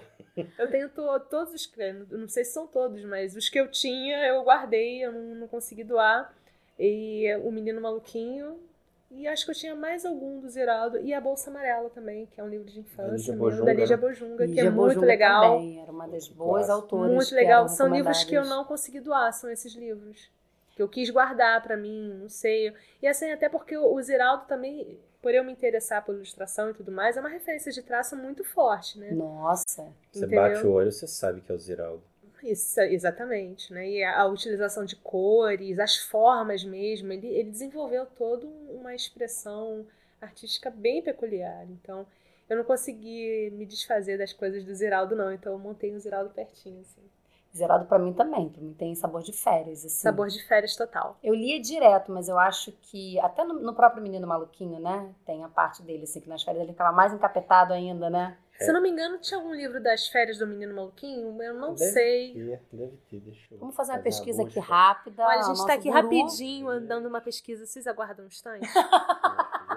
Eu 0.56 0.70
tenho 0.70 0.88
to, 0.90 1.20
todos 1.32 1.52
os 1.52 1.72
não 2.12 2.28
sei 2.28 2.46
se 2.46 2.54
são 2.54 2.68
todos, 2.68 3.04
mas 3.06 3.36
os 3.36 3.50
que 3.50 3.60
eu 3.60 3.72
tinha 3.72 4.24
eu 4.28 4.44
guardei, 4.44 5.04
eu 5.04 5.12
não, 5.12 5.36
não 5.36 5.48
consegui 5.48 5.84
doar. 5.84 6.32
E 6.78 7.36
o 7.44 7.52
Menino 7.52 7.82
Maluquinho. 7.82 8.60
E 9.16 9.28
acho 9.28 9.46
que 9.46 9.52
eu 9.52 9.56
tinha 9.56 9.76
mais 9.76 10.06
algum 10.06 10.40
do 10.40 10.50
Ziraldo. 10.50 11.00
E 11.00 11.14
a 11.14 11.22
Bolsa 11.22 11.50
Amarela 11.50 11.90
também, 11.90 12.26
que 12.26 12.42
é 12.42 12.44
um 12.44 12.50
livro 12.50 12.66
de 12.66 12.80
infância. 12.80 13.36
Bojunga, 13.36 13.66
da 13.66 13.74
Lígia 13.74 13.98
Bojunga, 13.98 14.48
que 14.48 14.60
é 14.60 14.70
muito 14.70 15.02
legal. 15.02 15.58
Também, 15.58 15.80
era 15.80 15.92
uma 15.92 16.08
das 16.08 16.28
boas 16.28 16.70
autoras. 16.70 17.14
Muito 17.14 17.36
legal. 17.36 17.68
São 17.68 17.88
livros 17.88 18.24
que 18.24 18.34
eu 18.34 18.46
não 18.46 18.66
consegui 18.66 19.00
doar, 19.00 19.32
são 19.32 19.50
esses 19.50 19.74
livros. 19.76 20.32
Que 20.76 20.82
eu 20.82 20.90
quis 20.90 21.12
guardar 21.12 21.62
para 21.62 21.78
mim, 21.78 22.12
não 22.20 22.28
sei. 22.28 22.74
E 23.00 23.08
assim, 23.08 23.32
até 23.32 23.48
porque 23.48 23.78
o 23.78 24.02
Ziraldo 24.02 24.46
também, 24.48 24.98
por 25.22 25.32
eu 25.32 25.44
me 25.44 25.52
interessar 25.52 26.04
por 26.04 26.16
ilustração 26.16 26.72
e 26.72 26.74
tudo 26.74 26.92
mais, 26.92 27.16
é 27.16 27.20
uma 27.20 27.30
referência 27.30 27.72
de 27.72 27.84
traço 27.84 28.16
muito 28.16 28.44
forte, 28.44 28.98
né? 28.98 29.12
Nossa. 29.12 29.86
Você 30.12 30.26
Entendeu? 30.26 30.42
bate 30.42 30.66
o 30.66 30.72
olho, 30.72 30.92
você 30.92 31.06
sabe 31.06 31.42
que 31.42 31.52
é 31.52 31.56
o 31.56 31.60
Ziraldo. 31.60 32.02
Isso, 32.44 32.82
exatamente, 32.82 33.72
né? 33.72 33.90
E 33.90 34.04
a, 34.04 34.22
a, 34.22 34.26
utilização 34.26 34.84
de 34.84 34.98
cores, 34.98 35.80
as 35.80 35.96
formas 35.96 36.64
mesmo, 36.64 37.14
ele, 37.14 37.28
ele 37.28 37.50
desenvolveu 37.50 38.06
toda 38.06 38.46
uma 38.46 38.94
expressão 38.94 39.88
artística 40.20 40.70
bem 40.70 41.02
peculiar. 41.02 41.66
Então, 41.70 42.06
eu 42.50 42.58
não 42.58 42.66
consegui 42.66 43.50
me 43.54 43.66
desfazer 43.66 44.18
das 44.18 44.34
coisas 44.34 44.66
do 44.66 44.76
Ziraldo, 44.76 45.16
não. 45.16 45.32
Então, 45.32 45.54
eu 45.54 45.60
montei 45.60 45.96
o 45.96 46.00
Ziraldo 46.00 46.32
pertinho, 46.32 46.82
assim. 46.82 47.02
Zerado 47.56 47.86
para 47.86 48.00
mim 48.00 48.12
também, 48.14 48.50
para 48.50 48.62
mim 48.64 48.74
tem 48.74 48.96
sabor 48.96 49.22
de 49.22 49.32
férias, 49.32 49.86
assim. 49.86 50.02
Sabor 50.02 50.28
de 50.28 50.44
férias 50.44 50.76
total. 50.76 51.20
Eu 51.24 51.36
lia 51.36 51.62
direto, 51.62 52.12
mas 52.12 52.28
eu 52.28 52.40
acho 52.40 52.72
que 52.72 53.20
até 53.20 53.44
no, 53.44 53.54
no 53.60 53.76
próprio 53.76 54.02
Menino 54.02 54.26
Maluquinho, 54.26 54.80
né, 54.80 55.14
tem 55.24 55.44
a 55.44 55.48
parte 55.48 55.84
dele 55.84 56.04
assim 56.04 56.20
que 56.20 56.28
nas 56.28 56.42
férias 56.42 56.64
ele 56.64 56.72
ficava 56.72 56.92
mais 56.92 57.14
encapetado 57.14 57.72
ainda, 57.72 58.10
né? 58.10 58.36
Se 58.64 58.70
eu 58.70 58.74
não 58.74 58.82
me 58.82 58.90
engano, 58.90 59.18
tinha 59.20 59.38
algum 59.38 59.54
livro 59.54 59.82
das 59.82 60.08
férias 60.08 60.38
do 60.38 60.48
Menino 60.48 60.74
Maluquinho? 60.76 61.42
Eu 61.42 61.54
não 61.54 61.74
Deve 61.76 61.92
sei. 61.92 62.34
ter, 62.34 62.62
deve 62.72 62.98
ter, 63.10 63.20
deixa 63.20 63.54
eu 63.54 63.58
Vamos 63.60 63.76
fazer 63.76 63.92
uma 63.92 63.98
uma 63.98 64.04
pesquisa 64.04 64.44
aqui 64.44 64.60
rápida. 64.60 65.24
Olha, 65.24 65.40
a 65.40 65.44
gente 65.44 65.48
Nosso 65.50 65.68
tá 65.68 65.74
aqui 65.74 65.90
guru- 65.90 66.02
rapidinho 66.02 66.68
andando 66.70 67.08
uma 67.08 67.22
pesquisa. 67.22 67.66
Vocês 67.66 67.88
aguardam 67.88 68.26
um 68.26 68.28
instante? 68.28 68.68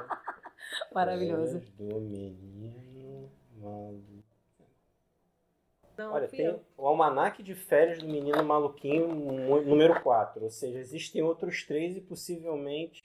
Maravilhoso. 0.93 1.61
Férias 1.61 1.71
do 1.77 2.01
menino 2.01 3.31
maluquinho. 3.61 4.25
Não, 5.97 6.13
Olha, 6.13 6.29
tem 6.29 6.45
eu. 6.45 6.61
o 6.77 6.87
Almanaque 6.87 7.43
de 7.43 7.55
Férias 7.55 8.01
do 8.01 8.07
Menino 8.07 8.45
Maluquinho, 8.45 9.09
número 9.63 9.99
4. 10.03 10.45
Ou 10.45 10.51
seja, 10.51 10.79
existem 10.79 11.23
outros 11.23 11.65
três 11.65 11.97
e 11.97 12.03
possivelmente. 12.03 13.03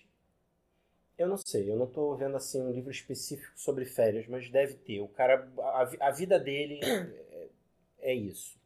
Eu 1.21 1.27
não 1.27 1.37
sei, 1.37 1.69
eu 1.69 1.75
não 1.75 1.85
tô 1.85 2.15
vendo 2.15 2.35
assim 2.35 2.59
um 2.59 2.71
livro 2.71 2.89
específico 2.89 3.51
sobre 3.55 3.85
férias, 3.85 4.25
mas 4.27 4.49
deve 4.49 4.73
ter. 4.73 5.01
O 5.01 5.07
cara. 5.07 5.47
A, 5.59 6.07
a 6.07 6.11
vida 6.11 6.39
dele 6.39 6.79
é, 6.83 7.49
é 7.99 8.13
isso. 8.15 8.59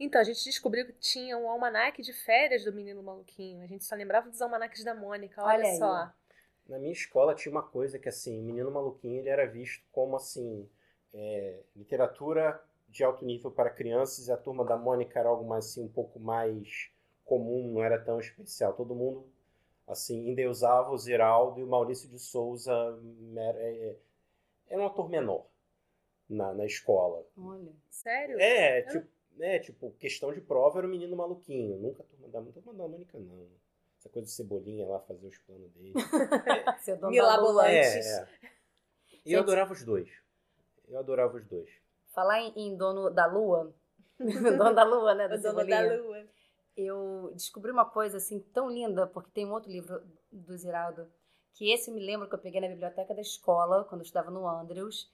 Então, 0.00 0.18
a 0.18 0.24
gente 0.24 0.42
descobriu 0.42 0.86
que 0.86 0.92
tinha 0.92 1.36
um 1.36 1.46
almanaque 1.50 2.00
de 2.00 2.14
férias 2.14 2.64
do 2.64 2.72
Menino 2.72 3.02
Maluquinho. 3.02 3.62
A 3.62 3.66
gente 3.66 3.84
só 3.84 3.94
lembrava 3.94 4.30
dos 4.30 4.40
almanaques 4.40 4.82
da 4.82 4.94
Mônica, 4.94 5.42
olha, 5.42 5.58
Olha 5.58 5.68
aí. 5.68 5.76
só. 5.76 6.10
Na 6.66 6.78
minha 6.78 6.92
escola 6.92 7.34
tinha 7.34 7.52
uma 7.52 7.62
coisa 7.62 7.98
que 7.98 8.08
assim, 8.08 8.38
o 8.38 8.42
Menino 8.42 8.70
Maluquinho 8.70 9.18
ele 9.18 9.28
era 9.28 9.46
visto 9.46 9.84
como 9.92 10.16
assim, 10.16 10.66
é, 11.12 11.60
literatura 11.76 12.58
de 12.88 13.04
alto 13.04 13.22
nível 13.22 13.50
para 13.50 13.68
crianças 13.68 14.28
e 14.28 14.32
a 14.32 14.36
turma 14.36 14.64
da 14.64 14.78
Mônica 14.78 15.18
era 15.18 15.28
algo 15.28 15.46
mais 15.46 15.66
assim, 15.66 15.84
um 15.84 15.88
pouco 15.88 16.18
mais 16.18 16.90
comum, 17.26 17.70
não 17.72 17.82
era 17.82 17.98
tão 17.98 18.18
especial. 18.18 18.72
Todo 18.72 18.94
mundo 18.94 19.26
assim 19.88 20.28
endeusava 20.28 20.90
o 20.90 20.98
Ziraldo 20.98 21.58
e 21.58 21.64
o 21.64 21.66
Maurício 21.66 22.08
de 22.08 22.18
Souza 22.18 22.72
era, 23.36 23.58
é, 23.58 23.96
era 24.68 24.80
um 24.80 24.84
autor 24.84 25.08
menor 25.08 25.46
na, 26.28 26.52
na 26.52 26.66
escola. 26.66 27.26
Olha. 27.36 27.72
Sério? 27.88 28.38
É, 28.38 28.82
tipo, 28.82 29.08
é, 29.40 29.58
tipo, 29.58 29.90
questão 29.98 30.32
de 30.32 30.40
prova 30.40 30.78
era 30.78 30.86
o 30.86 30.90
menino 30.90 31.16
maluquinho. 31.16 31.78
Nunca 31.78 32.02
a 32.02 32.06
turma 32.06 32.28
da, 32.28 32.52
turma 32.52 32.74
da 32.74 32.86
Mônica, 32.86 33.18
não. 33.18 33.48
Essa 33.98 34.08
coisa 34.08 34.26
de 34.26 34.32
cebolinha 34.32 34.86
lá, 34.86 35.00
fazer 35.00 35.26
os 35.26 35.38
planos 35.38 35.72
dele. 35.72 35.92
Seu 36.82 36.96
dono 36.96 37.06
da 37.06 37.10
Milabolante. 37.10 37.70
lua. 37.70 37.80
Antes. 37.80 38.06
É, 38.06 38.22
é. 38.22 38.50
E 39.24 39.32
eu 39.32 39.40
adorava 39.40 39.72
os 39.72 39.82
dois. 39.82 40.08
Eu 40.86 40.98
adorava 40.98 41.36
os 41.36 41.44
dois. 41.46 41.68
Falar 42.08 42.40
em, 42.40 42.52
em 42.56 42.76
dono 42.76 43.10
da 43.10 43.26
lua. 43.26 43.74
dono 44.18 44.74
da 44.74 44.84
lua, 44.84 45.14
né? 45.14 45.26
O 45.26 45.30
Do 45.30 45.42
dono 45.42 45.66
da 45.66 45.80
lua. 45.80 46.26
Eu 46.80 47.32
descobri 47.34 47.72
uma 47.72 47.84
coisa 47.84 48.18
assim 48.18 48.38
tão 48.38 48.70
linda, 48.70 49.04
porque 49.08 49.32
tem 49.32 49.44
um 49.44 49.52
outro 49.52 49.68
livro 49.68 50.00
do 50.30 50.56
Ziraldo, 50.56 51.10
que 51.54 51.72
esse 51.72 51.90
eu 51.90 51.94
me 51.94 52.00
lembro 52.00 52.28
que 52.28 52.34
eu 52.36 52.38
peguei 52.38 52.60
na 52.60 52.68
biblioteca 52.68 53.12
da 53.12 53.20
escola, 53.20 53.84
quando 53.84 54.02
eu 54.02 54.04
estudava 54.04 54.30
no 54.30 54.46
Andrews, 54.46 55.12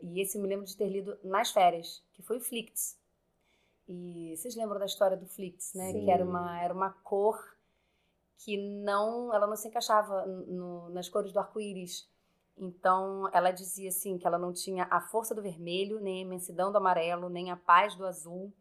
e 0.00 0.20
esse 0.20 0.36
eu 0.36 0.42
me 0.42 0.48
lembro 0.48 0.66
de 0.66 0.76
ter 0.76 0.88
lido 0.88 1.16
nas 1.22 1.52
férias, 1.52 2.02
que 2.14 2.20
foi 2.22 2.38
o 2.38 2.40
Flicts. 2.40 2.98
E 3.86 4.34
vocês 4.36 4.56
lembram 4.56 4.80
da 4.80 4.86
história 4.86 5.16
do 5.16 5.26
Flicts, 5.26 5.72
né? 5.74 5.92
Sim. 5.92 6.04
Que 6.04 6.10
era 6.10 6.24
uma, 6.24 6.60
era 6.60 6.74
uma 6.74 6.90
cor 6.90 7.38
que 8.38 8.56
não, 8.56 9.32
ela 9.32 9.46
não 9.46 9.56
se 9.56 9.68
encaixava 9.68 10.26
no- 10.26 10.88
nas 10.90 11.08
cores 11.08 11.32
do 11.32 11.38
arco-íris. 11.38 12.08
Então, 12.56 13.28
ela 13.32 13.52
dizia 13.52 13.88
assim 13.88 14.18
que 14.18 14.26
ela 14.26 14.38
não 14.38 14.52
tinha 14.52 14.88
a 14.90 15.00
força 15.00 15.34
do 15.34 15.42
vermelho, 15.42 16.00
nem 16.00 16.18
a 16.18 16.22
imensidão 16.22 16.72
do 16.72 16.78
amarelo, 16.78 17.28
nem 17.28 17.50
a 17.52 17.56
paz 17.56 17.94
do 17.94 18.04
azul. 18.04 18.52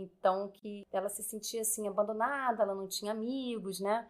Então, 0.00 0.48
que 0.48 0.86
ela 0.92 1.08
se 1.08 1.22
sentia 1.22 1.62
assim 1.62 1.88
abandonada, 1.88 2.62
ela 2.62 2.74
não 2.74 2.86
tinha 2.86 3.12
amigos, 3.12 3.80
né? 3.80 4.08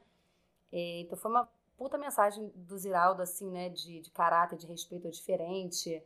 É, 0.70 1.01
então, 1.01 1.16
foi 1.16 1.30
uma 1.30 1.49
puta 1.76 1.97
mensagem 1.97 2.53
do 2.55 2.76
Ziraldo, 2.76 3.22
assim, 3.22 3.51
né? 3.51 3.70
De, 3.70 4.01
de 4.01 4.11
caráter, 4.11 4.59
de 4.59 4.66
respeito 4.66 5.07
ao 5.07 5.11
diferente. 5.11 6.03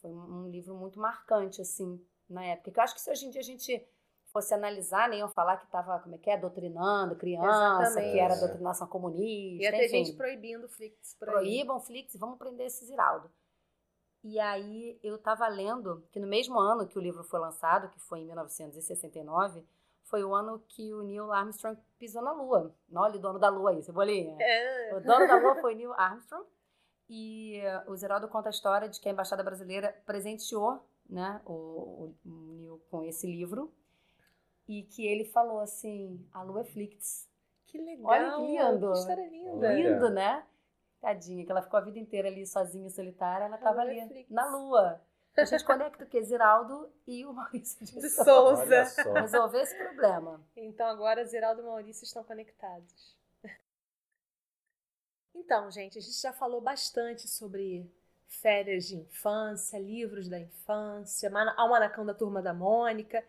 Foi 0.00 0.10
um, 0.10 0.48
livro 0.48 0.74
muito 0.74 0.98
marcante, 0.98 1.60
assim, 1.60 2.04
na 2.28 2.44
época. 2.44 2.72
Que 2.72 2.78
eu 2.78 2.84
acho 2.84 2.94
que 2.94 3.00
se 3.00 3.10
hoje 3.10 3.26
em 3.26 3.30
dia 3.30 3.40
a 3.40 3.44
gente 3.44 3.86
fosse 4.32 4.52
analisar, 4.52 5.08
nem 5.08 5.20
iam 5.20 5.28
falar 5.28 5.58
que 5.58 5.66
estava, 5.66 6.00
como 6.00 6.16
é 6.16 6.18
que 6.18 6.28
é, 6.28 6.36
doutrinando 6.36 7.14
criança, 7.14 7.82
Exatamente. 7.82 8.12
que 8.12 8.18
era 8.18 8.34
É. 8.34 8.40
doutrinação 8.40 8.88
comunista, 8.88 9.62
Ia 9.62 9.70
ter 9.70 9.86
enfim 9.86 10.04
gente 10.04 10.16
proibindo 10.16 10.64
o 10.64 10.68
Flix 10.68 11.14
por 11.14 11.28
aí. 11.28 11.34
proíbam 11.34 11.78
Flix 11.78 12.14
e 12.16 12.18
vamos 12.18 12.36
prender 12.36 12.66
esse 12.66 12.84
Ziraldo. 12.84 13.30
E 14.24 14.40
aí 14.40 14.98
eu 15.02 15.18
tava 15.18 15.46
lendo 15.48 16.02
que 16.10 16.18
no 16.18 16.26
mesmo 16.26 16.58
ano 16.58 16.86
que 16.88 16.98
o 16.98 17.00
livro 17.02 17.22
foi 17.22 17.38
lançado, 17.38 17.90
que 17.90 18.00
foi 18.00 18.20
em 18.20 18.26
1969, 18.26 19.62
foi 20.04 20.24
o 20.24 20.34
ano 20.34 20.62
que 20.66 20.92
o 20.94 21.02
Neil 21.02 21.30
Armstrong 21.30 21.78
pisou 21.98 22.22
na 22.22 22.32
Lua. 22.32 22.74
Olha 22.94 23.16
o 23.16 23.20
dono 23.20 23.38
da 23.38 23.48
Lua 23.50 23.70
aí, 23.70 23.82
Cebolinha. 23.82 24.34
É. 24.40 24.94
O 24.96 25.00
dono 25.00 25.26
da 25.28 25.36
Lua 25.36 25.56
foi 25.60 25.74
Neil 25.74 25.92
Armstrong. 25.92 26.46
E 27.08 27.58
eh, 27.58 27.84
o 27.86 27.94
Ziraldo 27.94 28.26
conta 28.28 28.48
a 28.48 28.50
história 28.50 28.88
de 28.88 28.98
que 28.98 29.08
a 29.08 29.12
Embaixada 29.12 29.42
Brasileira 29.42 29.94
presenteou 30.06 30.82
né, 31.08 31.38
o, 31.44 31.52
o- 31.52 32.14
Neil 32.24 32.80
com 32.90 33.04
esse 33.04 33.26
livro. 33.26 33.70
E 34.66 34.84
que 34.84 35.06
ele 35.06 35.26
falou 35.26 35.60
assim, 35.60 36.26
a 36.32 36.42
Lua 36.42 36.62
é 36.62 36.64
Flix. 36.64 37.28
Que 37.66 37.76
legal. 37.76 38.06
Olha 38.10 38.36
que 38.36 38.46
lindo. 38.46 38.92
Que 38.92 38.98
história 38.98 39.28
linda. 39.28 39.72
Lindo, 39.74 40.08
né? 40.08 40.46
Tadinha, 41.04 41.44
que 41.44 41.50
ela 41.52 41.60
ficou 41.62 41.78
a 41.78 41.82
vida 41.82 41.98
inteira 41.98 42.28
ali 42.28 42.46
sozinha, 42.46 42.88
solitária, 42.88 43.44
ela 43.44 43.58
tava 43.58 43.82
Lua 43.82 43.92
ali 43.92 44.26
na 44.30 44.46
lua. 44.56 45.00
A 45.36 45.44
gente 45.44 45.64
conecta 45.64 46.04
o 46.04 46.06
que? 46.06 46.22
Ziraldo 46.22 46.90
e 47.06 47.26
o 47.26 47.32
Maurício 47.32 47.84
de 47.84 48.00
De 48.00 48.08
Souza. 48.08 48.84
Souza. 48.86 49.20
Resolver 49.20 49.60
esse 49.60 49.76
problema. 49.76 50.40
Então 50.56 50.86
agora 50.86 51.24
Ziraldo 51.24 51.60
e 51.60 51.64
Maurício 51.64 52.04
estão 52.04 52.24
conectados. 52.24 53.14
Então, 55.34 55.70
gente, 55.70 55.98
a 55.98 56.00
gente 56.00 56.20
já 56.20 56.32
falou 56.32 56.60
bastante 56.60 57.28
sobre 57.28 57.90
férias 58.28 58.86
de 58.86 58.96
infância, 58.96 59.78
livros 59.78 60.28
da 60.28 60.38
infância, 60.38 61.28
mana- 61.28 61.54
almanacão 61.58 62.06
da 62.06 62.14
turma 62.14 62.40
da 62.40 62.54
Mônica. 62.54 63.22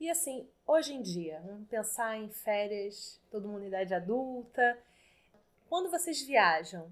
E 0.00 0.10
assim, 0.10 0.48
hoje 0.66 0.92
em 0.94 1.00
dia, 1.02 1.40
vamos 1.46 1.68
pensar 1.68 2.16
em 2.18 2.28
férias, 2.28 3.20
todo 3.30 3.48
mundo 3.48 3.64
em 3.64 3.68
idade 3.68 3.94
adulta. 3.94 4.76
Quando 5.68 5.90
vocês 5.90 6.22
viajam, 6.22 6.90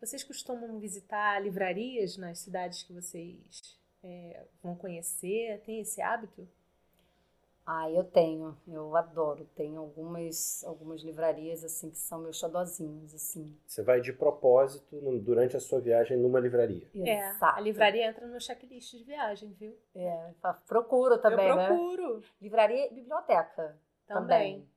vocês 0.00 0.22
costumam 0.22 0.78
visitar 0.78 1.40
livrarias 1.42 2.16
nas 2.16 2.38
cidades 2.38 2.82
que 2.82 2.92
vocês 2.92 3.78
é, 4.02 4.44
vão 4.62 4.74
conhecer? 4.76 5.60
Tem 5.64 5.80
esse 5.80 6.00
hábito? 6.02 6.46
Ah, 7.64 7.88
eu 7.90 8.02
tenho, 8.02 8.56
eu 8.66 8.96
adoro. 8.96 9.46
Tenho 9.54 9.78
algumas, 9.78 10.64
algumas 10.64 11.02
livrarias, 11.02 11.62
assim, 11.62 11.90
que 11.90 11.98
são 11.98 12.18
meus 12.20 12.36
xodozinhos, 12.38 13.14
assim. 13.14 13.56
Você 13.66 13.82
vai 13.82 14.00
de 14.00 14.12
propósito 14.12 14.96
no- 14.96 15.20
durante 15.20 15.56
a 15.56 15.60
sua 15.60 15.80
viagem 15.80 16.16
numa 16.16 16.40
livraria. 16.40 16.88
É, 16.94 17.28
Exato. 17.28 17.56
a 17.58 17.60
livraria 17.60 18.06
entra 18.08 18.26
no 18.26 18.40
checklist 18.40 18.90
de 18.96 19.04
viagem, 19.04 19.52
viu? 19.52 19.76
É, 19.94 20.30
procuro 20.66 21.16
também, 21.18 21.48
Eu 21.48 21.56
né? 21.56 21.66
procuro. 21.68 22.24
Livraria 22.40 22.86
e 22.90 22.94
biblioteca 22.94 23.78
também. 24.08 24.64
Também. 24.64 24.68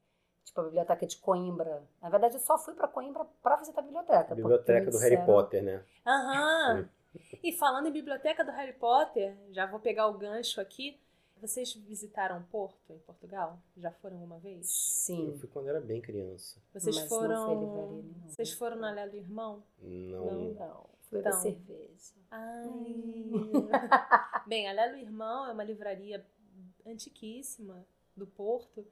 Tipo 0.44 0.62
a 0.62 0.64
biblioteca 0.66 1.06
de 1.08 1.18
Coimbra. 1.18 1.84
Na 2.02 2.10
verdade, 2.10 2.36
eu 2.36 2.39
só 2.39 2.58
fui 2.58 2.74
pra 2.74 2.88
Coimbra 2.88 3.26
pra 3.41 3.56
visitar 3.56 3.80
a 3.82 3.84
biblioteca. 3.84 4.34
A 4.34 4.36
biblioteca 4.36 4.91
do 4.91 4.98
Harry 5.00 5.26
Potter, 5.26 5.64
né? 5.64 5.84
Aham. 6.06 6.89
E 7.41 7.52
falando 7.54 7.88
em 7.88 7.91
biblioteca 7.91 8.44
do 8.44 8.52
Harry 8.52 8.74
Potter, 8.74 9.36
já 9.52 9.66
vou 9.66 9.80
pegar 9.80 10.08
o 10.08 10.18
gancho 10.18 10.60
aqui. 10.60 11.00
Vocês 11.38 11.74
visitaram 11.74 12.41
Porto, 12.44 12.94
em 12.94 13.00
Portugal? 13.00 13.60
Já 13.76 13.91
foram 13.91 14.24
uma 14.24 14.39
vez? 14.39 14.60
Eu 14.60 14.64
Sim. 14.64 15.38
fui 15.39 15.50
quando 15.50 15.68
era 15.68 15.82
bem 15.82 16.00
criança. 16.02 16.58
Vocês 16.74 16.96
Mas 16.96 17.10
não 17.10 17.20
foram. 17.20 17.46
foi 17.46 17.56
livraria. 17.56 18.04
Vocês 18.30 18.54
foram 18.54 18.78
na 18.78 18.91
Lélia 18.91 19.12
do 19.12 19.18
Irmão? 19.18 19.64
Não. 19.82 20.26
Não. 20.26 20.54
Não, 20.54 20.89
fui 21.10 21.20
Então. 21.20 21.32
cerveja. 21.34 22.14
Ai. 22.32 23.30
Bem, 24.48 24.70
a 24.70 24.74
Lélia 24.74 24.94
do 24.94 25.00
Irmão 25.06 25.46
é 25.48 25.52
uma 25.52 25.64
livraria 25.64 26.26
antiquíssima 26.86 27.86
do 28.16 28.26
Porto 28.28 28.86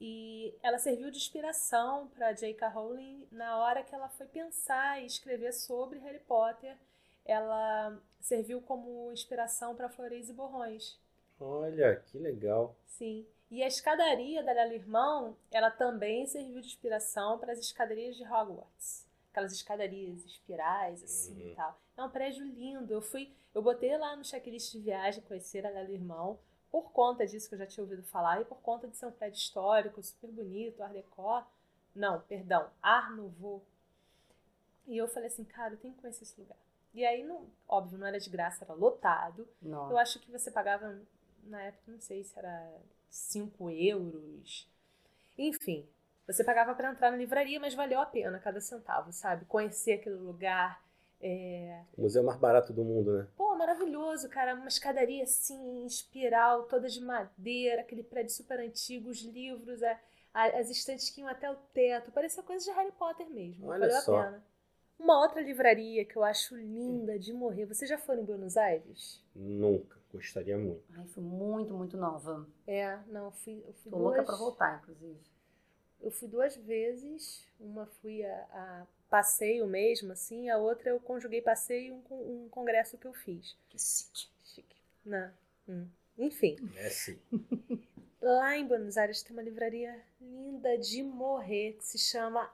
e 0.00 0.54
ela 0.62 0.78
serviu 0.78 1.10
de 1.10 1.16
inspiração 1.18 2.08
para 2.08 2.32
J.K. 2.32 2.68
Rowling 2.68 3.26
na 3.30 3.58
hora 3.58 3.82
que 3.82 3.94
ela 3.94 4.08
foi 4.08 4.26
pensar 4.26 5.02
e 5.02 5.06
escrever 5.06 5.52
sobre 5.52 5.98
Harry 6.00 6.18
Potter. 6.20 6.76
Ela 7.24 7.98
serviu 8.20 8.60
como 8.60 9.10
inspiração 9.12 9.74
para 9.74 9.88
Flores 9.88 10.28
e 10.28 10.32
Borrões. 10.32 11.00
Olha, 11.40 11.96
que 12.06 12.18
legal. 12.18 12.76
Sim. 12.86 13.26
E 13.50 13.62
a 13.62 13.66
escadaria 13.66 14.42
da 14.42 14.66
do 14.66 14.72
Irmão, 14.74 15.36
ela 15.50 15.70
também 15.70 16.26
serviu 16.26 16.60
de 16.60 16.66
inspiração 16.66 17.38
para 17.38 17.52
as 17.52 17.58
escadarias 17.58 18.16
de 18.16 18.24
Hogwarts. 18.24 19.06
Aquelas 19.30 19.52
escadarias 19.52 20.24
espirais, 20.24 21.02
assim 21.02 21.34
Uhum. 21.34 21.48
e 21.52 21.54
tal. 21.54 21.78
É 21.96 22.02
um 22.02 22.10
prédio 22.10 22.44
lindo. 22.44 22.92
Eu 22.92 23.00
fui, 23.02 23.32
eu 23.54 23.62
botei 23.62 23.96
lá 23.96 24.16
no 24.16 24.24
checklist 24.24 24.72
de 24.72 24.80
viagem 24.80 25.22
conhecer 25.22 25.66
a 25.66 25.84
do 25.84 25.92
Irmão, 25.92 26.38
por 26.74 26.90
conta 26.90 27.24
disso 27.24 27.48
que 27.48 27.54
eu 27.54 27.58
já 27.60 27.66
tinha 27.68 27.84
ouvido 27.84 28.02
falar, 28.02 28.40
e 28.40 28.44
por 28.44 28.58
conta 28.58 28.88
de 28.88 28.96
ser 28.96 29.06
um 29.06 29.12
prédio 29.12 29.38
histórico, 29.38 30.02
super 30.02 30.28
bonito, 30.28 30.82
Art 30.82 30.92
Deco. 30.92 31.44
Não, 31.94 32.20
perdão, 32.22 32.68
Art 32.82 33.12
Nouveau. 33.12 33.62
E 34.88 34.96
eu 34.96 35.06
falei 35.06 35.28
assim, 35.28 35.44
cara, 35.44 35.74
eu 35.74 35.78
tenho 35.78 35.94
que 35.94 36.00
conhecer 36.00 36.24
esse 36.24 36.40
lugar. 36.40 36.58
E 36.92 37.06
aí, 37.06 37.22
não, 37.22 37.46
óbvio, 37.68 37.96
não 37.96 38.08
era 38.08 38.18
de 38.18 38.28
graça, 38.28 38.64
era 38.64 38.74
lotado. 38.74 39.46
Não. 39.62 39.88
Eu 39.88 39.96
acho 39.96 40.18
que 40.18 40.32
você 40.32 40.50
pagava, 40.50 41.00
na 41.44 41.62
época, 41.62 41.92
não 41.92 42.00
sei 42.00 42.24
se 42.24 42.36
era 42.36 42.68
5 43.08 43.70
euros. 43.70 44.68
Enfim, 45.38 45.88
você 46.26 46.42
pagava 46.42 46.74
para 46.74 46.90
entrar 46.90 47.12
na 47.12 47.16
livraria, 47.16 47.60
mas 47.60 47.72
valeu 47.72 48.00
a 48.00 48.06
pena 48.06 48.40
cada 48.40 48.60
centavo, 48.60 49.12
sabe? 49.12 49.44
Conhecer 49.44 49.92
aquele 49.92 50.16
lugar, 50.16 50.82
É... 51.26 51.80
O 51.96 52.02
museu 52.02 52.22
mais 52.22 52.38
barato 52.38 52.70
do 52.70 52.84
mundo, 52.84 53.16
né? 53.16 53.26
Pô, 53.34 53.56
maravilhoso, 53.56 54.28
cara. 54.28 54.54
Uma 54.54 54.68
escadaria 54.68 55.22
assim, 55.22 55.56
em 55.56 55.86
espiral, 55.86 56.64
toda 56.64 56.86
de 56.86 57.00
madeira, 57.00 57.80
aquele 57.80 58.02
prédio 58.02 58.34
super 58.34 58.60
antigo, 58.60 59.08
os 59.08 59.22
livros, 59.22 59.82
a, 59.82 59.98
a, 60.34 60.46
as 60.58 60.68
estantes 60.68 61.08
que 61.08 61.22
iam 61.22 61.28
até 61.30 61.50
o 61.50 61.56
teto. 61.72 62.12
Parecia 62.12 62.42
coisa 62.42 62.62
de 62.62 62.70
Harry 62.72 62.92
Potter 62.92 63.26
mesmo. 63.30 63.68
Olha 63.68 63.86
Valeu 63.86 64.02
só. 64.02 64.18
a 64.18 64.24
pena. 64.24 64.44
Uma 64.98 65.22
outra 65.22 65.40
livraria 65.40 66.04
que 66.04 66.14
eu 66.14 66.22
acho 66.22 66.54
linda 66.56 67.18
de 67.18 67.32
morrer. 67.32 67.64
Você 67.64 67.86
já 67.86 67.96
foi 67.96 68.16
em 68.20 68.24
Buenos 68.24 68.58
Aires? 68.58 69.24
Nunca. 69.34 69.98
Gostaria 70.12 70.58
muito. 70.58 70.84
Ai, 70.94 71.06
fui 71.06 71.22
muito, 71.22 71.72
muito 71.72 71.96
nova. 71.96 72.46
É, 72.66 72.98
não, 73.08 73.24
eu 73.24 73.32
fui, 73.32 73.64
eu 73.66 73.72
fui 73.72 73.90
Tô 73.90 73.96
duas... 73.96 74.02
louca 74.02 74.22
pra 74.24 74.36
voltar, 74.36 74.80
inclusive. 74.82 75.18
Eu 76.02 76.10
fui 76.10 76.28
duas 76.28 76.54
vezes. 76.54 77.48
Uma 77.58 77.86
fui 77.86 78.22
a, 78.22 78.46
a 78.52 78.86
passeio 79.14 79.64
mesmo, 79.64 80.10
assim. 80.10 80.50
A 80.50 80.58
outra 80.58 80.90
eu 80.90 80.98
conjuguei 80.98 81.40
passeio 81.40 82.02
com 82.08 82.16
um 82.16 82.48
congresso 82.48 82.98
que 82.98 83.06
eu 83.06 83.12
fiz. 83.12 83.56
Que 83.68 83.78
chique. 83.78 84.28
Chique. 84.42 84.76
Não. 85.04 85.32
Hum. 85.68 85.88
Enfim. 86.18 86.56
É 86.74 86.90
sim. 86.90 87.16
Lá 88.20 88.56
em 88.56 88.66
Buenos 88.66 88.96
Aires 88.96 89.22
tem 89.22 89.32
uma 89.36 89.42
livraria 89.42 90.04
linda 90.20 90.76
de 90.78 91.00
morrer 91.04 91.74
que 91.74 91.84
se 91.84 91.96
chama 91.96 92.52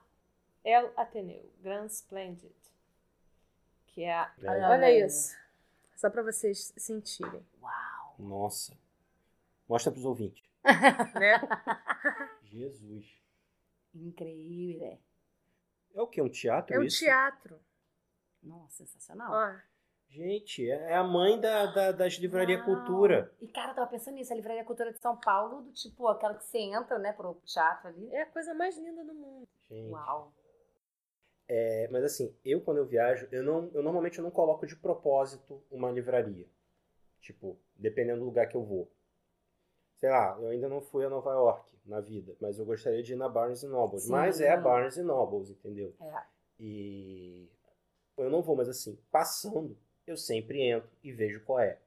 El 0.63 0.93
Ateneu, 0.95 1.51
Grand 1.63 1.87
Splendid. 1.87 2.53
Que 3.87 4.03
é 4.03 4.13
a... 4.13 4.31
É. 4.43 4.69
Olha 4.69 5.05
isso. 5.05 5.35
Só 5.95 6.11
pra 6.11 6.21
vocês 6.21 6.71
sentirem, 6.77 7.43
Uau. 7.59 8.15
Nossa. 8.19 8.77
Mostra 9.67 9.91
pros 9.91 10.05
ouvintes. 10.05 10.43
né? 11.19 11.41
Jesus. 12.43 13.05
Incrível. 13.95 14.99
É 15.95 16.01
o 16.01 16.07
quê? 16.07 16.21
Um 16.21 16.29
teatro 16.29 16.75
É 16.75 16.79
um 16.79 16.83
isso? 16.83 16.99
teatro. 16.99 17.59
Nossa, 18.41 18.85
sensacional. 18.85 19.31
Ó, 19.31 19.71
Gente, 20.09 20.69
é 20.69 20.93
a 20.95 21.03
mãe 21.05 21.39
da, 21.39 21.67
da- 21.67 21.91
das 21.93 22.13
livrarias 22.15 22.59
Uau. 22.59 22.75
Cultura. 22.75 23.33
E, 23.39 23.47
cara, 23.47 23.71
eu 23.71 23.75
tava 23.75 23.89
pensando 23.89 24.15
nisso, 24.15 24.33
a 24.33 24.35
Livraria 24.35 24.65
Cultura 24.65 24.91
de 24.91 24.99
São 24.99 25.15
Paulo, 25.17 25.61
do 25.61 25.71
tipo, 25.71 26.05
aquela 26.09 26.35
que 26.35 26.43
você 26.43 26.57
entra, 26.57 26.99
né, 26.99 27.13
pro 27.13 27.35
teatro 27.45 27.87
ali. 27.87 28.13
é 28.13 28.23
a 28.23 28.25
coisa 28.25 28.53
mais 28.53 28.77
linda 28.77 29.05
do 29.05 29.13
mundo. 29.13 29.47
Gente. 29.69 29.89
Uau. 29.89 30.33
É, 31.47 31.87
mas 31.89 32.03
assim, 32.03 32.35
eu 32.43 32.61
quando 32.61 32.77
eu 32.77 32.85
viajo, 32.85 33.27
eu, 33.31 33.43
não, 33.43 33.69
eu 33.73 33.81
normalmente 33.83 34.17
eu 34.17 34.23
não 34.23 34.31
coloco 34.31 34.65
de 34.67 34.75
propósito 34.75 35.63
uma 35.71 35.89
livraria. 35.91 36.47
Tipo, 37.21 37.57
dependendo 37.75 38.19
do 38.19 38.25
lugar 38.25 38.47
que 38.47 38.55
eu 38.57 38.63
vou. 38.63 38.91
Sei 40.01 40.09
lá, 40.09 40.35
eu 40.41 40.49
ainda 40.49 40.67
não 40.67 40.81
fui 40.81 41.05
a 41.05 41.09
Nova 41.09 41.31
York 41.31 41.77
na 41.85 42.01
vida, 42.01 42.35
mas 42.41 42.57
eu 42.57 42.65
gostaria 42.65 43.03
de 43.03 43.13
ir 43.13 43.15
na 43.15 43.29
Barnes 43.29 43.61
Nobles. 43.61 44.03
Sim. 44.03 44.11
Mas 44.11 44.41
é 44.41 44.49
a 44.49 44.57
Barnes 44.57 44.97
Nobles, 44.97 45.51
entendeu? 45.51 45.93
É. 46.01 46.23
E 46.59 47.47
eu 48.17 48.27
não 48.27 48.41
vou, 48.41 48.55
mas 48.55 48.67
assim, 48.67 48.97
passando, 49.11 49.77
eu 50.07 50.17
sempre 50.17 50.59
entro 50.59 50.89
e 51.03 51.11
vejo 51.11 51.43
qual 51.45 51.59
é. 51.59 51.77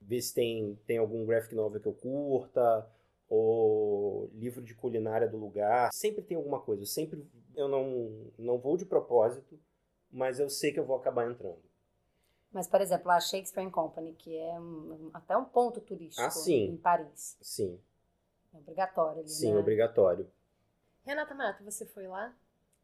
Ver 0.00 0.22
se 0.22 0.32
tem, 0.32 0.78
tem 0.86 0.98
algum 0.98 1.26
graphic 1.26 1.52
novel 1.52 1.80
que 1.80 1.88
eu 1.88 1.92
curta, 1.92 2.88
ou 3.28 4.30
livro 4.32 4.62
de 4.62 4.72
culinária 4.72 5.28
do 5.28 5.36
lugar. 5.36 5.90
Sempre 5.92 6.22
tem 6.22 6.36
alguma 6.36 6.60
coisa. 6.60 6.82
Eu 6.82 6.86
sempre 6.86 7.28
eu 7.56 7.66
não, 7.66 8.30
não 8.38 8.58
vou 8.58 8.76
de 8.76 8.86
propósito, 8.86 9.58
mas 10.08 10.38
eu 10.38 10.48
sei 10.48 10.72
que 10.72 10.78
eu 10.78 10.86
vou 10.86 10.96
acabar 10.96 11.28
entrando. 11.28 11.62
Mas, 12.52 12.66
por 12.66 12.80
exemplo, 12.80 13.10
a 13.10 13.20
Shakespeare 13.20 13.64
and 13.66 13.70
Company, 13.70 14.12
que 14.14 14.36
é 14.36 14.58
um- 14.58 15.10
até 15.14 15.36
um 15.36 15.44
ponto 15.44 15.80
turístico 15.80 16.26
Ah, 16.26 16.30
sim. 16.30 16.70
em 16.70 16.76
Paris. 16.76 17.36
Sim, 17.40 17.80
É 18.52 18.58
obrigatório 18.58 19.20
ali, 19.20 19.28
sim, 19.28 19.52
né? 19.52 19.58
obrigatório. 19.60 20.30
Renata 21.04 21.34
Mato, 21.34 21.62
você 21.64 21.86
foi 21.86 22.06
lá? 22.08 22.34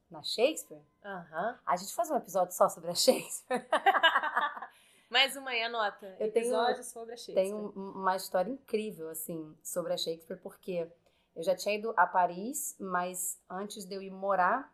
Na 0.09 0.23
Shakespeare? 0.23 0.81
Aham. 1.05 1.59
A 1.67 1.77
gente 1.77 1.93
faz 1.95 2.09
um 2.11 2.17
episódio 2.17 2.55
só 2.55 2.69
sobre 2.69 2.91
a 2.91 2.95
Shakespeare. 2.95 3.67
Mais 5.11 5.37
uma 5.37 5.51
aí, 5.51 5.63
anota. 5.63 6.07
Eu 6.19 6.31
tenho- 6.33 6.47
Episódio 6.47 6.85
sobre 6.85 7.15
a 7.15 7.17
Shakespeare. 7.17 7.35
Tem 7.45 7.55
um- 7.55 7.71
uma 7.71 8.17
história 8.17 8.51
incrível, 8.51 9.09
assim, 9.09 9.57
sobre 9.63 9.93
a 9.93 9.97
Shakespeare, 9.97 10.39
porque 10.41 10.89
eu 11.35 11.43
já 11.43 11.55
tinha 11.57 11.75
ido 11.77 11.93
a 11.97 12.07
Paris, 12.07 12.77
mas 12.79 13.41
antes 13.51 13.85
de 13.85 13.95
eu 13.95 14.03
ir 14.03 14.11
morar, 14.11 14.73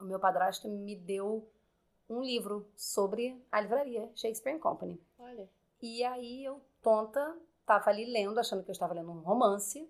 o 0.00 0.04
meu 0.04 0.18
padrasto 0.20 0.68
me 0.68 0.94
deu 0.96 1.48
um 2.08 2.22
livro 2.22 2.70
sobre 2.76 3.40
a 3.50 3.60
livraria 3.60 4.10
Shakespeare 4.14 4.54
and 4.54 4.60
Company. 4.60 5.00
Olha. 5.18 5.48
E 5.82 6.02
aí 6.04 6.44
eu, 6.44 6.60
tonta, 6.82 7.36
tava 7.64 7.90
ali 7.90 8.04
lendo, 8.04 8.38
achando 8.38 8.62
que 8.62 8.70
eu 8.70 8.74
estava 8.74 8.94
lendo 8.94 9.10
um 9.10 9.20
romance. 9.20 9.88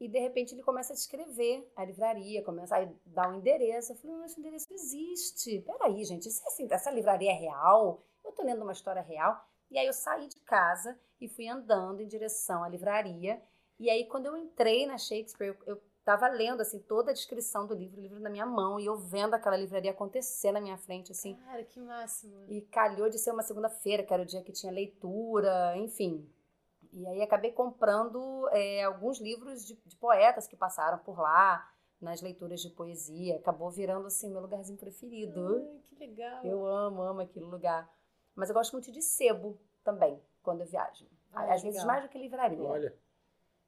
E 0.00 0.08
de 0.08 0.18
repente 0.18 0.54
ele 0.54 0.62
começa 0.62 0.92
a 0.92 0.96
descrever 0.96 1.68
a 1.74 1.84
livraria, 1.84 2.44
começa 2.44 2.76
a 2.76 2.88
dar 3.04 3.30
um 3.30 3.38
endereço. 3.38 3.92
Eu 3.92 3.96
falei, 3.96 4.16
não, 4.16 4.24
esse 4.24 4.38
endereço 4.38 4.72
existe. 4.72 5.60
Peraí, 5.62 6.04
gente, 6.04 6.28
isso 6.28 6.42
é 6.44 6.48
assim, 6.48 6.68
essa 6.70 6.90
livraria 6.90 7.30
é 7.30 7.34
real? 7.34 8.02
Eu 8.24 8.32
tô 8.32 8.44
lendo 8.44 8.62
uma 8.62 8.72
história 8.72 9.02
real. 9.02 9.44
E 9.70 9.78
aí 9.78 9.86
eu 9.86 9.92
saí 9.92 10.28
de 10.28 10.38
casa 10.40 10.98
e 11.20 11.28
fui 11.28 11.48
andando 11.48 12.00
em 12.00 12.06
direção 12.06 12.62
à 12.62 12.68
livraria. 12.68 13.42
E 13.78 13.90
aí 13.90 14.04
quando 14.06 14.26
eu 14.26 14.36
entrei 14.36 14.86
na 14.86 14.98
Shakespeare, 14.98 15.48
eu, 15.48 15.74
eu 15.74 15.82
tava 16.08 16.26
lendo 16.28 16.62
assim 16.62 16.78
toda 16.78 17.10
a 17.10 17.12
descrição 17.12 17.66
do 17.66 17.74
livro, 17.74 17.98
o 17.98 18.00
livro 18.00 18.18
na 18.18 18.30
minha 18.30 18.46
mão, 18.46 18.80
e 18.80 18.86
eu 18.86 18.96
vendo 18.96 19.34
aquela 19.34 19.58
livraria 19.58 19.90
acontecer 19.90 20.50
na 20.50 20.58
minha 20.58 20.78
frente, 20.78 21.12
assim. 21.12 21.34
Cara, 21.34 21.62
que 21.62 21.78
máximo. 21.78 22.46
E 22.48 22.62
calhou 22.62 23.10
de 23.10 23.18
ser 23.18 23.30
uma 23.30 23.42
segunda-feira, 23.42 24.02
que 24.02 24.14
era 24.14 24.22
o 24.22 24.24
dia 24.24 24.42
que 24.42 24.50
tinha 24.50 24.72
leitura, 24.72 25.76
enfim. 25.76 26.26
E 26.94 27.06
aí 27.06 27.20
acabei 27.20 27.52
comprando 27.52 28.48
é, 28.52 28.84
alguns 28.84 29.20
livros 29.20 29.66
de, 29.66 29.78
de 29.84 29.96
poetas 29.96 30.48
que 30.48 30.56
passaram 30.56 30.96
por 30.96 31.20
lá, 31.20 31.70
nas 32.00 32.22
leituras 32.22 32.62
de 32.62 32.70
poesia. 32.70 33.36
Acabou 33.36 33.70
virando, 33.70 34.06
assim, 34.06 34.30
meu 34.30 34.40
lugarzinho 34.40 34.78
preferido. 34.78 35.56
Ai, 35.58 35.80
que 35.90 35.94
legal. 35.96 36.42
Eu 36.42 36.66
amo, 36.66 37.02
amo 37.02 37.20
aquele 37.20 37.44
lugar. 37.44 37.86
Mas 38.34 38.48
eu 38.48 38.54
gosto 38.54 38.72
muito 38.72 38.90
de 38.90 39.02
sebo 39.02 39.60
também, 39.84 40.18
quando 40.42 40.62
eu 40.62 40.66
viajo. 40.66 41.06
Ah, 41.34 41.52
Às 41.52 41.62
vezes 41.62 41.82
legal. 41.82 41.86
mais 41.86 42.02
do 42.02 42.08
que 42.08 42.16
livraria. 42.16 42.62
Olha, 42.62 42.96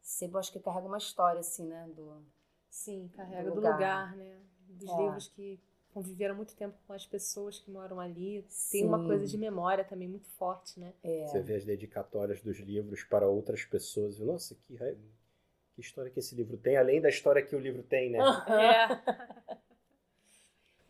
Sebo 0.01 0.38
acho 0.38 0.53
que 0.53 0.61
carrega 0.61 0.86
uma 0.86 0.98
história, 0.98 1.40
assim, 1.40 1.66
né? 1.66 1.88
Do... 1.94 2.24
Sim, 2.68 3.09
carrega 3.14 3.44
Do 3.44 3.51
do 3.51 3.57
lugar. 3.57 3.72
lugar, 3.74 4.16
né? 4.16 4.40
Dos 4.68 4.90
É. 4.90 4.96
livros 4.96 5.28
que 5.28 5.61
conviveram 5.92 6.36
muito 6.36 6.55
tempo 6.55 6.76
com 6.86 6.92
as 6.92 7.05
pessoas 7.05 7.59
que 7.59 7.70
moram 7.70 7.98
ali. 8.01 8.44
Tem 8.70 8.84
uma 8.86 8.98
Sim. 9.01 9.07
coisa 9.07 9.26
de 9.26 9.36
memória 9.36 9.84
também 9.84 10.09
muito 10.09 10.28
forte, 10.30 10.78
né? 10.78 10.92
É. 11.03 11.26
você 11.26 11.40
vê 11.40 11.57
as 11.57 11.64
dedicatórias 11.64 12.40
dos 12.40 12.59
livros 12.59 13.03
para 13.05 13.26
outras 13.28 13.64
pessoas. 13.64 14.18
e, 14.18 14.22
Nossa, 14.24 14.55
que, 14.55 14.76
que 14.76 15.80
história 15.80 16.11
que 16.11 16.18
esse 16.20 16.34
livro 16.34 16.57
tem, 16.57 16.76
além 16.76 17.01
da 17.01 17.09
história 17.09 17.42
que 17.44 17.55
o 17.57 17.61
livro 17.61 17.82
tem, 17.82 18.11
né? 18.11 18.18
É. 19.59 19.61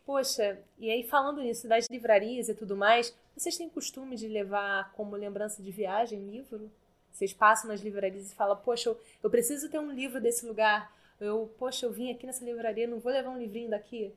Poxa, 0.05 0.59
e 0.77 0.89
aí 0.89 1.03
falando 1.03 1.41
nisso 1.41 1.67
das 1.67 1.87
livrarias 1.89 2.49
e 2.49 2.55
tudo 2.55 2.75
mais, 2.75 3.15
vocês 3.35 3.55
têm 3.55 3.69
costume 3.69 4.15
de 4.15 4.27
levar 4.27 4.91
como 4.93 5.15
lembrança 5.15 5.61
de 5.63 5.71
viagem 5.71 6.29
livro? 6.29 6.71
Vocês 7.11 7.33
passam 7.33 7.69
nas 7.69 7.81
livrarias 7.81 8.31
e 8.31 8.35
falam, 8.35 8.55
poxa, 8.57 8.89
eu, 8.89 8.99
eu 9.23 9.29
preciso 9.29 9.69
ter 9.69 9.79
um 9.79 9.91
livro 9.91 10.19
desse 10.21 10.45
lugar. 10.45 10.95
Eu, 11.19 11.53
poxa, 11.59 11.85
eu 11.85 11.91
vim 11.91 12.11
aqui 12.11 12.25
nessa 12.25 12.43
livraria, 12.43 12.87
não 12.87 12.99
vou 12.99 13.11
levar 13.11 13.29
um 13.29 13.37
livrinho 13.37 13.69
daqui. 13.69 14.13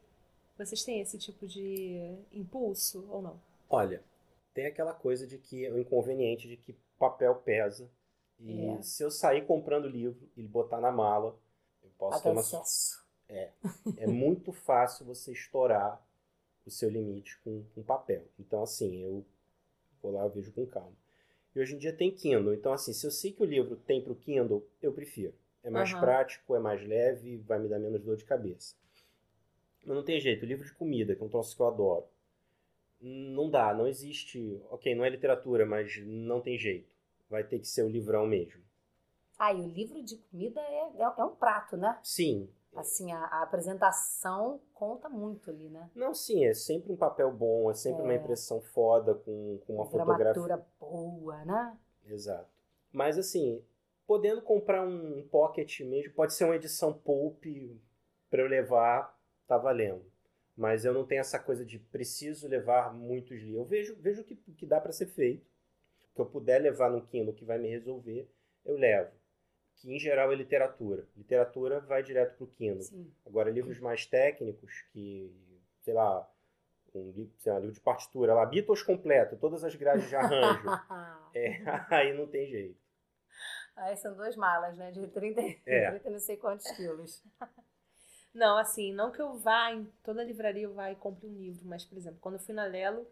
Vocês 0.57 0.84
têm 0.84 1.01
esse 1.01 1.18
tipo 1.18 1.47
de 1.47 2.16
impulso 2.32 3.07
ou 3.11 3.20
não? 3.20 3.40
Olha, 3.68 4.03
tem 4.55 4.66
aquela 4.66 4.95
coisa 4.95 5.26
de 5.26 5.36
que 5.36 5.68
o 5.70 5.78
inconveniente 5.78 6.49
de 6.49 6.57
que 6.57 6.74
papel 6.99 7.34
pesa. 7.36 7.90
E 8.38 8.66
É. 8.66 8.82
se 8.82 9.03
eu 9.03 9.11
sair 9.11 9.47
comprando 9.47 9.88
livro 9.88 10.28
e 10.36 10.42
botar 10.42 10.80
na 10.80 10.90
mala, 10.92 11.36
eu 11.82 11.90
posso 11.99 12.22
ter 12.22 12.28
Até 12.28 12.30
uma. 12.30 12.40
excesso. 12.40 13.05
É 13.97 14.07
muito 14.07 14.53
fácil 14.53 15.05
você 15.07 15.32
estourar 15.32 16.01
o 16.64 16.70
seu 16.70 16.88
limite 16.88 17.38
com, 17.42 17.64
com 17.74 17.82
papel. 17.82 18.24
Então, 18.38 18.62
assim, 18.62 19.03
eu 19.03 19.24
vou 20.03 20.12
lá, 20.12 20.22
eu 20.22 20.30
vejo 20.30 20.53
com 20.53 20.64
calma. 20.66 20.92
E 21.55 21.61
hoje 21.61 21.74
em 21.74 21.78
dia 21.78 21.92
tem 21.92 22.11
Kindle. 22.11 22.52
Então, 22.55 22.72
assim, 22.72 22.92
se 22.92 23.07
eu 23.07 23.11
sei 23.11 23.32
que 23.32 23.42
o 23.42 23.46
livro 23.46 23.76
tem 23.76 24.02
para 24.02 24.12
o 24.12 24.16
Kindle, 24.16 24.66
eu 24.82 24.92
prefiro. 24.92 25.34
É 25.62 25.70
mais 25.70 25.92
Aham. 25.92 26.00
prático, 26.00 26.55
é 26.55 26.59
mais 26.59 26.86
leve, 26.86 27.38
vai 27.38 27.59
me 27.59 27.68
dar 27.68 27.78
menos 27.78 28.02
dor 28.02 28.16
de 28.16 28.24
cabeça. 28.24 28.74
Mas 29.84 29.96
não 29.96 30.05
tem 30.05 30.20
jeito. 30.20 30.44
Livro 30.44 30.64
de 30.64 30.74
comida, 30.74 31.14
que 31.14 31.22
é 31.22 31.24
um 31.24 31.28
troço 31.28 31.55
que 31.55 31.62
eu 31.62 31.68
adoro. 31.68 32.07
Não 33.00 33.50
dá, 33.50 33.72
não 33.72 33.86
existe. 33.86 34.61
Ok, 34.70 34.94
não 34.94 35.05
é 35.05 35.11
literatura, 35.11 35.64
mas 35.64 35.96
não 36.05 36.40
tem 36.40 36.59
jeito. 36.59 36.92
Vai 37.30 37.44
ter 37.44 37.59
que 37.61 37.68
ser 37.68 37.82
o 37.84 37.88
livrão 37.88 38.26
mesmo. 38.26 38.62
Ah, 39.38 39.52
e 39.52 39.61
o 39.61 39.68
livro 39.68 40.02
de 40.02 40.16
comida 40.16 40.61
é, 40.61 40.90
é, 40.98 41.02
é 41.02 41.24
um 41.24 41.36
prato, 41.36 41.76
né? 41.76 42.00
Sim. 42.02 42.48
Assim, 42.77 43.12
a, 43.12 43.18
a 43.18 43.43
apresentação 43.43 44.61
conta 44.72 45.09
muito 45.09 45.51
ali, 45.51 45.68
né? 45.68 45.91
Não, 45.95 46.12
sim, 46.12 46.45
é 46.45 46.55
sempre 46.55 46.93
um 46.93 46.97
papel 46.97 47.31
bom, 47.33 47.70
é 47.70 47.75
sempre 47.75 48.03
uma 48.03 48.14
impressão 48.14 48.61
foda 48.61 49.14
com, 49.14 49.59
com 49.66 49.75
uma 49.75 49.85
fotografia. 49.85 50.33
gramatura 50.33 50.66
boa, 50.81 51.45
né? 51.45 51.79
Exato. 52.07 52.49
Mas 52.93 53.18
assim, 53.18 53.64
podendo 54.07 54.43
comprar 54.43 54.87
um 54.87 55.27
pocket 55.31 55.81
mesmo, 55.81 56.12
pode 56.14 56.35
ser 56.35 56.45
uma 56.45 56.57
edição 56.57 56.93
pulp 56.93 57.45
para 58.31 58.43
eu 58.43 58.49
levar, 58.49 59.18
tá 59.47 59.57
valendo. 59.57 60.05
Mas 60.57 60.85
eu 60.85 60.95
não 60.95 61.05
tenho 61.05 61.20
essa 61.20 61.39
coisa 61.39 61.64
de 61.64 61.79
preciso 61.79 62.47
levar 62.47 62.95
muitos 62.95 63.39
livros. 63.41 63.57
Eu 63.57 63.64
vejo, 63.64 63.97
vejo 64.01 64.22
o 64.22 64.25
que, 64.25 64.37
que 64.37 64.66
dá 64.66 64.81
para 64.81 64.93
ser 64.93 65.07
feito. 65.07 65.45
O 66.12 66.14
que 66.14 66.20
eu 66.20 66.27
puder 66.27 66.61
levar 66.61 66.91
no 66.91 67.05
Kindle 67.07 67.35
que 67.35 67.45
vai 67.45 67.59
me 67.59 67.68
resolver, 67.68 68.31
eu 68.64 68.77
levo. 68.77 69.11
Que 69.77 69.95
em 69.95 69.99
geral 69.99 70.33
é 70.33 70.35
literatura. 70.35 71.07
Literatura 71.16 71.81
vai 71.81 72.03
direto 72.03 72.37
pro 72.37 72.47
Kindle. 72.47 72.83
Sim. 72.83 73.12
Agora, 73.27 73.51
livros 73.51 73.79
mais 73.81 74.07
técnicos, 74.07 74.83
que, 74.93 75.31
sei 75.83 75.95
lá, 75.95 76.29
com 76.93 77.29
sei 77.39 77.53
lá, 77.53 77.59
livro 77.59 77.75
de 77.75 77.81
partitura, 77.81 78.35
lá, 78.35 78.47
Beatles 78.47 78.83
completo, 78.83 79.37
todas 79.37 79.64
as 79.64 79.75
grades 79.75 80.09
de 80.09 80.14
arranjo. 80.14 80.68
é, 81.35 81.61
aí 81.91 82.16
não 82.16 82.27
tem 82.27 82.47
jeito. 82.47 82.79
Aí 83.77 83.97
são 83.97 84.14
duas 84.14 84.37
malas, 84.37 84.77
né? 84.77 84.93
De 84.93 85.07
30, 85.09 85.41
é. 85.66 85.91
30 85.99 86.11
não 86.11 86.20
sei 86.20 86.37
quantos 86.37 86.70
quilos. 86.72 87.22
Não, 88.33 88.57
assim, 88.57 88.93
não 88.93 89.11
que 89.11 89.20
eu 89.20 89.37
vá 89.37 89.72
em 89.72 89.85
toda 90.03 90.25
livraria 90.25 90.64
eu 90.64 90.75
vá 90.75 90.91
e 90.91 90.97
compre 90.97 91.27
um 91.27 91.35
livro, 91.35 91.66
mas, 91.66 91.85
por 91.85 91.99
exemplo, 91.99 92.18
quando 92.20 92.35
eu 92.35 92.41
fui 92.41 92.55
na 92.55 92.64
Lelo, 92.64 93.07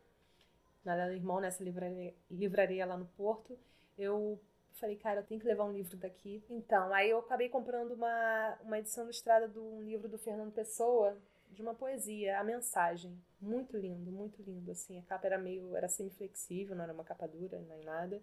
na 0.85 0.95
Lelo 0.95 1.13
Irmão, 1.13 1.41
nessa 1.41 1.63
livraria, 1.63 2.15
livraria 2.31 2.87
lá 2.87 2.97
no 2.97 3.07
Porto, 3.07 3.59
eu 3.99 4.41
falei, 4.75 4.97
cara, 4.97 5.21
eu 5.21 5.25
tenho 5.25 5.41
que 5.41 5.47
levar 5.47 5.65
um 5.65 5.73
livro 5.73 5.97
daqui. 5.97 6.43
Então, 6.51 6.93
aí 6.93 7.11
eu 7.11 7.19
acabei 7.19 7.49
comprando 7.49 7.93
uma, 7.93 8.59
uma 8.63 8.79
edição 8.79 9.05
ilustrada 9.05 9.49
de 9.49 9.59
um 9.59 9.83
livro 9.83 10.09
do 10.09 10.19
Fernando 10.19 10.53
Pessoa, 10.53 11.17
de 11.51 11.63
uma 11.63 11.75
poesia, 11.75 12.39
A 12.39 12.45
Mensagem. 12.45 13.17
Muito 13.41 13.77
lindo, 13.77 14.11
muito 14.11 14.43
lindo, 14.43 14.71
assim. 14.71 14.99
A 14.99 15.03
capa 15.03 15.27
era 15.27 15.39
meio, 15.39 15.77
era 15.77 15.89
semi-flexível, 15.89 16.75
não 16.75 16.85
era 16.85 16.93
uma 16.93 17.05
capa 17.05 17.27
dura, 17.29 17.59
nem 17.69 17.85
nada. 17.85 18.21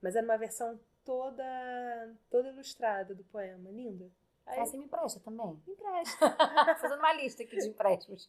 Mas 0.00 0.16
era 0.16 0.24
uma 0.24 0.38
versão 0.38 0.78
toda, 1.04 2.14
toda 2.30 2.48
ilustrada 2.48 3.14
do 3.14 3.24
poema, 3.24 3.70
linda. 3.70 4.10
Aí, 4.46 4.58
você 4.58 4.76
me 4.76 4.84
empresta 4.84 5.20
também? 5.20 5.60
Me 5.66 5.72
empresta. 5.72 6.30
Fazendo 6.80 6.98
uma 6.98 7.12
lista 7.14 7.42
aqui 7.42 7.56
de 7.56 7.68
empréstimos. 7.68 8.26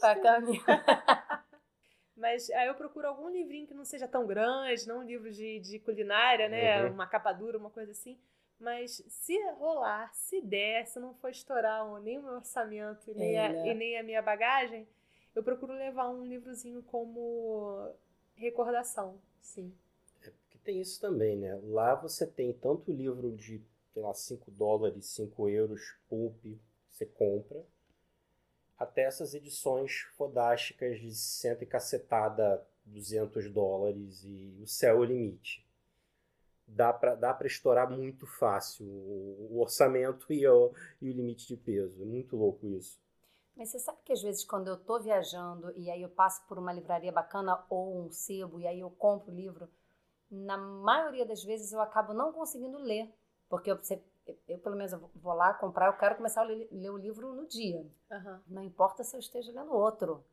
Pra 0.00 0.20
caminhar. 0.20 1.45
Mas 2.16 2.48
aí 2.50 2.66
eu 2.66 2.74
procuro 2.74 3.08
algum 3.08 3.28
livrinho 3.28 3.66
que 3.66 3.74
não 3.74 3.84
seja 3.84 4.08
tão 4.08 4.26
grande, 4.26 4.88
não 4.88 5.00
um 5.00 5.02
livro 5.02 5.30
de, 5.30 5.60
de 5.60 5.78
culinária, 5.78 6.48
né? 6.48 6.84
Uhum. 6.84 6.92
Uma 6.92 7.06
capa 7.06 7.32
dura, 7.32 7.58
uma 7.58 7.70
coisa 7.70 7.92
assim. 7.92 8.18
Mas 8.58 9.02
se 9.06 9.38
rolar, 9.52 10.10
se 10.14 10.40
der, 10.40 10.86
se 10.86 10.98
não 10.98 11.12
for 11.14 11.30
estourar 11.30 11.84
nem 12.00 12.18
o 12.18 12.22
meu 12.22 12.34
orçamento 12.34 13.12
nem 13.14 13.34
é, 13.36 13.46
a, 13.46 13.52
né? 13.52 13.68
e 13.68 13.74
nem 13.74 13.98
a 13.98 14.02
minha 14.02 14.22
bagagem, 14.22 14.88
eu 15.34 15.42
procuro 15.42 15.74
levar 15.74 16.08
um 16.08 16.24
livrozinho 16.24 16.82
como 16.84 17.92
recordação, 18.34 19.20
sim. 19.42 19.74
É 20.22 20.30
porque 20.30 20.56
tem 20.64 20.80
isso 20.80 20.98
também, 20.98 21.36
né? 21.36 21.60
Lá 21.64 21.94
você 21.94 22.26
tem 22.26 22.50
tanto 22.54 22.90
livro 22.90 23.30
de 23.32 23.62
sei 23.96 24.02
lá, 24.02 24.12
5 24.12 24.50
dólares, 24.50 25.06
5 25.06 25.48
euros, 25.48 25.96
pulp, 26.06 26.36
você 26.86 27.06
compra, 27.06 27.64
até 28.78 29.02
essas 29.02 29.34
edições 29.34 30.06
fodásticas 30.16 31.00
de 31.00 31.14
cento 31.14 31.62
e 31.62 31.66
cacetada 31.66 32.66
200 32.84 33.50
dólares 33.50 34.22
e 34.24 34.58
o 34.62 34.66
céu 34.66 34.96
é 34.96 35.00
o 35.00 35.04
limite. 35.04 35.66
Dá 36.68 36.92
para 36.92 37.14
dá 37.14 37.36
estourar 37.44 37.90
muito 37.90 38.26
fácil 38.26 38.86
o, 38.86 39.48
o 39.52 39.60
orçamento 39.60 40.26
e 40.32 40.46
o, 40.46 40.72
e 41.00 41.10
o 41.10 41.12
limite 41.12 41.46
de 41.46 41.56
peso. 41.56 42.02
É 42.02 42.04
muito 42.04 42.36
louco 42.36 42.66
isso. 42.66 43.00
Mas 43.56 43.70
você 43.70 43.78
sabe 43.78 43.98
que 44.04 44.12
às 44.12 44.22
vezes 44.22 44.44
quando 44.44 44.68
eu 44.68 44.76
tô 44.76 45.00
viajando 45.00 45.72
e 45.74 45.90
aí 45.90 46.02
eu 46.02 46.10
passo 46.10 46.44
por 46.46 46.58
uma 46.58 46.72
livraria 46.72 47.10
bacana 47.10 47.64
ou 47.70 48.04
um 48.04 48.10
sebo 48.10 48.60
e 48.60 48.66
aí 48.66 48.80
eu 48.80 48.90
compro 48.90 49.32
o 49.32 49.34
livro, 49.34 49.68
na 50.30 50.58
maioria 50.58 51.24
das 51.24 51.42
vezes 51.42 51.72
eu 51.72 51.80
acabo 51.80 52.12
não 52.12 52.32
conseguindo 52.32 52.76
ler 52.78 53.10
porque 53.48 53.72
você, 53.72 54.02
eu, 54.48 54.58
pelo 54.58 54.76
menos, 54.76 54.92
vou 55.14 55.34
lá 55.34 55.52
comprar, 55.54 55.86
eu 55.86 55.92
quero 55.94 56.16
começar 56.16 56.42
a 56.42 56.44
ler, 56.44 56.68
ler 56.70 56.90
o 56.90 56.96
livro 56.96 57.32
no 57.34 57.46
dia. 57.46 57.86
Uhum. 58.10 58.40
Não 58.48 58.62
importa 58.62 59.04
se 59.04 59.16
eu 59.16 59.20
esteja 59.20 59.52
lendo 59.52 59.72
outro. 59.72 60.24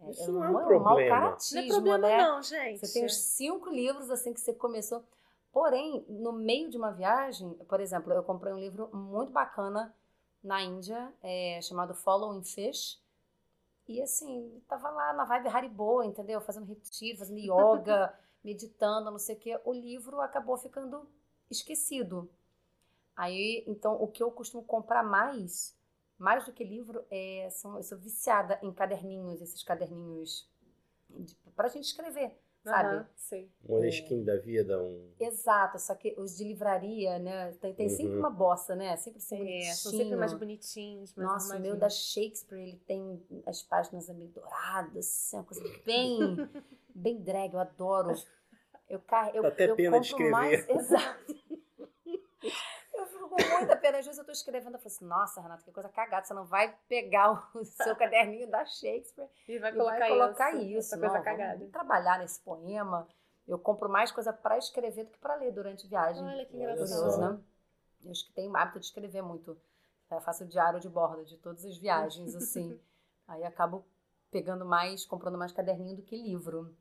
É, 0.00 0.10
Isso 0.10 0.30
é, 0.30 0.32
não 0.32 0.44
é 0.44 0.50
um, 0.50 0.72
é 0.72 0.76
um 0.76 0.80
mau 0.80 0.96
caratismo, 0.96 1.60
não 1.60 1.94
é 1.94 1.98
problema, 1.98 1.98
né? 1.98 2.18
não, 2.18 2.42
gente. 2.42 2.78
Você 2.78 2.92
tem 2.92 3.04
os 3.04 3.16
cinco 3.16 3.68
livros 3.68 4.10
assim 4.10 4.32
que 4.32 4.40
você 4.40 4.54
começou. 4.54 5.04
Porém, 5.52 6.04
no 6.08 6.32
meio 6.32 6.70
de 6.70 6.76
uma 6.76 6.92
viagem, 6.92 7.52
por 7.68 7.80
exemplo, 7.80 8.12
eu 8.12 8.22
comprei 8.22 8.52
um 8.52 8.58
livro 8.58 8.88
muito 8.94 9.32
bacana 9.32 9.94
na 10.42 10.62
Índia, 10.62 11.12
é, 11.22 11.60
chamado 11.62 11.94
Following 11.94 12.44
Fish. 12.44 13.02
E 13.88 14.02
assim, 14.02 14.62
tava 14.68 14.90
lá 14.90 15.12
na 15.14 15.24
vibe 15.24 15.48
Haribo, 15.48 16.02
entendeu? 16.02 16.40
Fazendo 16.40 16.66
retiro, 16.66 17.18
fazendo 17.18 17.38
yoga, 17.40 18.14
meditando, 18.44 19.10
não 19.10 19.18
sei 19.18 19.34
o 19.34 19.38
quê. 19.38 19.60
O 19.64 19.72
livro 19.72 20.20
acabou 20.20 20.56
ficando 20.58 21.08
esquecido. 21.50 22.30
Aí, 23.18 23.64
então, 23.66 24.00
o 24.00 24.06
que 24.06 24.22
eu 24.22 24.30
costumo 24.30 24.62
comprar 24.62 25.02
mais, 25.02 25.76
mais 26.16 26.46
do 26.46 26.52
que 26.52 26.62
livro, 26.62 27.04
é, 27.10 27.48
são, 27.50 27.76
eu 27.76 27.82
sou 27.82 27.98
viciada 27.98 28.60
em 28.62 28.72
caderninhos, 28.72 29.42
esses 29.42 29.60
caderninhos 29.64 30.48
de, 31.10 31.34
pra 31.56 31.66
gente 31.66 31.86
escrever, 31.86 32.38
sabe? 32.62 32.98
Uhum, 32.98 33.04
sei. 33.16 33.50
Um 33.68 33.82
é. 33.82 34.22
da 34.22 34.36
vida, 34.36 34.80
um... 34.80 35.10
Exato, 35.18 35.80
só 35.80 35.96
que 35.96 36.14
os 36.16 36.36
de 36.36 36.44
livraria, 36.44 37.18
né, 37.18 37.50
tem, 37.60 37.74
tem 37.74 37.88
uhum. 37.88 37.96
sempre 37.96 38.16
uma 38.18 38.30
bossa, 38.30 38.76
né? 38.76 38.96
Sempre 38.96 39.18
assim, 39.18 39.62
é, 39.62 39.74
são 39.74 39.90
sempre 39.90 40.14
mais 40.14 40.32
bonitinhos. 40.32 41.12
Mais 41.16 41.28
Nossa, 41.28 41.56
o 41.56 41.60
meu 41.60 41.74
da 41.74 41.90
Shakespeare, 41.90 42.60
ele 42.60 42.80
tem 42.86 43.20
as 43.46 43.64
páginas 43.64 44.08
meio 44.10 44.30
douradas, 44.30 45.06
assim, 45.06 45.36
uma 45.38 45.44
coisa 45.44 45.64
bem, 45.84 46.20
bem 46.94 47.20
drag, 47.20 47.52
eu 47.52 47.58
adoro. 47.58 48.14
Eu, 48.88 49.02
eu, 49.34 49.42
Dá 49.42 49.48
até 49.48 49.68
eu 49.68 49.74
pena 49.74 49.98
de 49.98 50.06
escrever. 50.06 50.30
Mais, 50.30 50.66
exato 50.70 51.37
Às 53.96 54.04
vezes 54.06 54.18
eu 54.18 54.24
tô 54.24 54.32
escrevendo 54.32 54.74
e 54.76 54.78
falo 54.78 54.86
assim, 54.86 55.04
nossa, 55.04 55.40
Renata, 55.40 55.62
que 55.62 55.72
coisa 55.72 55.88
cagada. 55.88 56.26
Você 56.26 56.34
não 56.34 56.44
vai 56.44 56.76
pegar 56.88 57.50
o 57.54 57.64
seu 57.64 57.96
caderninho 57.96 58.50
da 58.50 58.64
Shakespeare 58.64 59.28
e 59.46 59.58
vai 59.58 59.72
colocar, 59.72 59.98
vai 59.98 60.08
colocar 60.08 60.52
isso. 60.52 60.64
isso. 60.64 60.78
Essa 60.78 60.98
coisa 60.98 61.20
cagada. 61.20 61.66
trabalhar 61.68 62.18
nesse 62.18 62.40
poema. 62.40 63.06
Eu 63.46 63.58
compro 63.58 63.88
mais 63.88 64.12
coisa 64.12 64.32
para 64.32 64.58
escrever 64.58 65.04
do 65.04 65.10
que 65.10 65.18
para 65.18 65.36
ler 65.36 65.52
durante 65.52 65.86
a 65.86 65.88
viagem. 65.88 66.22
Olha 66.22 66.44
que 66.44 66.54
engraçado. 66.54 67.20
né? 67.20 67.40
Eu 68.04 68.10
acho 68.10 68.26
que 68.26 68.32
tenho 68.32 68.52
o 68.52 68.56
hábito 68.56 68.78
de 68.78 68.86
escrever 68.86 69.22
muito. 69.22 69.58
Eu 70.10 70.20
faço 70.20 70.44
o 70.44 70.46
diário 70.46 70.80
de 70.80 70.88
bordo 70.88 71.24
de 71.24 71.36
todas 71.38 71.64
as 71.64 71.76
viagens, 71.76 72.34
assim. 72.34 72.78
Aí 73.26 73.44
acabo 73.44 73.84
pegando 74.30 74.64
mais, 74.64 75.04
comprando 75.04 75.38
mais 75.38 75.52
caderninho 75.52 75.96
do 75.96 76.02
que 76.02 76.16
livro. 76.16 76.74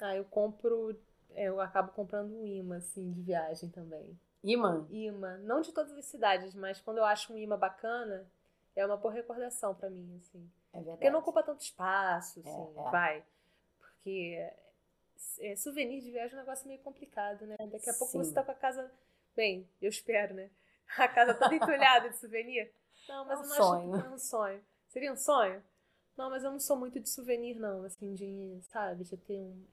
Ah, 0.00 0.16
eu 0.16 0.24
compro, 0.24 0.98
eu 1.30 1.60
acabo 1.60 1.92
comprando 1.92 2.34
um 2.34 2.46
imã, 2.46 2.76
assim, 2.76 3.10
de 3.12 3.22
viagem 3.22 3.70
também. 3.70 4.18
Imã? 4.42 4.86
Imã. 4.90 5.38
Não 5.38 5.60
de 5.60 5.72
todas 5.72 5.92
as 5.92 6.04
cidades, 6.04 6.54
mas 6.54 6.80
quando 6.80 6.98
eu 6.98 7.04
acho 7.04 7.32
um 7.32 7.38
imã 7.38 7.56
bacana, 7.56 8.26
é 8.74 8.84
uma 8.84 8.96
boa 8.96 9.14
recordação 9.14 9.74
para 9.74 9.88
mim, 9.88 10.16
assim. 10.16 10.50
É 10.72 10.78
verdade. 10.78 10.96
Porque 10.96 11.10
não 11.10 11.20
ocupa 11.20 11.42
tanto 11.42 11.60
espaço, 11.60 12.40
assim, 12.40 12.50
é, 12.50 12.80
é. 12.80 12.90
vai. 12.90 13.24
Porque 13.78 14.50
é, 15.40 15.56
souvenir 15.56 16.02
de 16.02 16.10
viagem 16.10 16.32
é 16.32 16.36
um 16.36 16.44
negócio 16.44 16.66
meio 16.66 16.80
complicado, 16.80 17.46
né? 17.46 17.56
Daqui 17.70 17.90
a 17.90 17.94
pouco 17.94 18.12
Sim. 18.12 18.18
você 18.18 18.32
tá 18.32 18.42
com 18.42 18.50
a 18.50 18.54
casa. 18.54 18.90
Bem, 19.36 19.68
eu 19.80 19.88
espero, 19.88 20.34
né? 20.34 20.50
A 20.98 21.08
casa 21.08 21.34
toda 21.34 21.54
entulhada 21.54 22.10
de 22.10 22.16
souvenir. 22.16 22.70
Não, 23.08 23.24
mas 23.24 23.38
é 23.38 23.40
um 23.40 23.44
eu 23.44 23.48
não 23.48 23.56
sonho. 23.56 23.94
acho 23.94 24.02
que 24.02 24.08
é 24.08 24.10
um 24.10 24.18
sonho. 24.18 24.64
Seria 24.88 25.12
um 25.12 25.16
sonho? 25.16 25.62
Não, 26.16 26.28
mas 26.28 26.44
eu 26.44 26.50
não 26.50 26.60
sou 26.60 26.76
muito 26.76 27.00
de 27.00 27.08
souvenir, 27.08 27.56
não, 27.56 27.84
assim, 27.84 28.14
de, 28.14 28.60
sabe, 28.70 29.04
de 29.04 29.16
ter 29.16 29.40
um, 29.40 29.64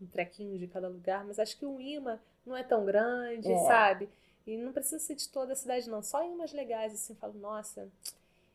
um 0.00 0.06
trequinho 0.06 0.58
de 0.58 0.66
cada 0.66 0.88
lugar, 0.88 1.24
mas 1.24 1.38
acho 1.38 1.56
que 1.56 1.64
o 1.64 1.80
imã 1.80 2.18
não 2.46 2.56
é 2.56 2.62
tão 2.62 2.84
grande, 2.84 3.50
é. 3.50 3.66
sabe? 3.66 4.08
E 4.46 4.56
não 4.56 4.72
precisa 4.72 4.98
ser 4.98 5.14
de 5.14 5.28
toda 5.28 5.52
a 5.52 5.56
cidade, 5.56 5.88
não. 5.88 6.02
Só 6.02 6.22
em 6.22 6.30
umas 6.30 6.52
legais, 6.52 6.92
assim, 6.92 7.14
falo, 7.14 7.34
nossa, 7.34 7.90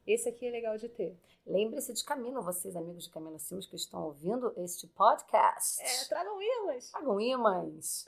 esse 0.06 0.30
aqui 0.30 0.46
é 0.46 0.52
legal 0.52 0.78
de 0.78 0.88
ter. 0.88 1.18
Lembre-se 1.46 1.94
de 1.94 2.04
Camila, 2.04 2.42
vocês, 2.42 2.76
amigos 2.76 3.06
de 3.06 3.10
Camila 3.10 3.40
Simas, 3.40 3.66
que 3.66 3.76
estão 3.76 4.04
ouvindo 4.04 4.54
este 4.58 4.86
podcast. 4.88 5.82
É, 5.82 6.06
tragam 6.06 6.40
imãs. 6.42 6.92
Tragam 6.92 7.20
imãs. 7.20 8.08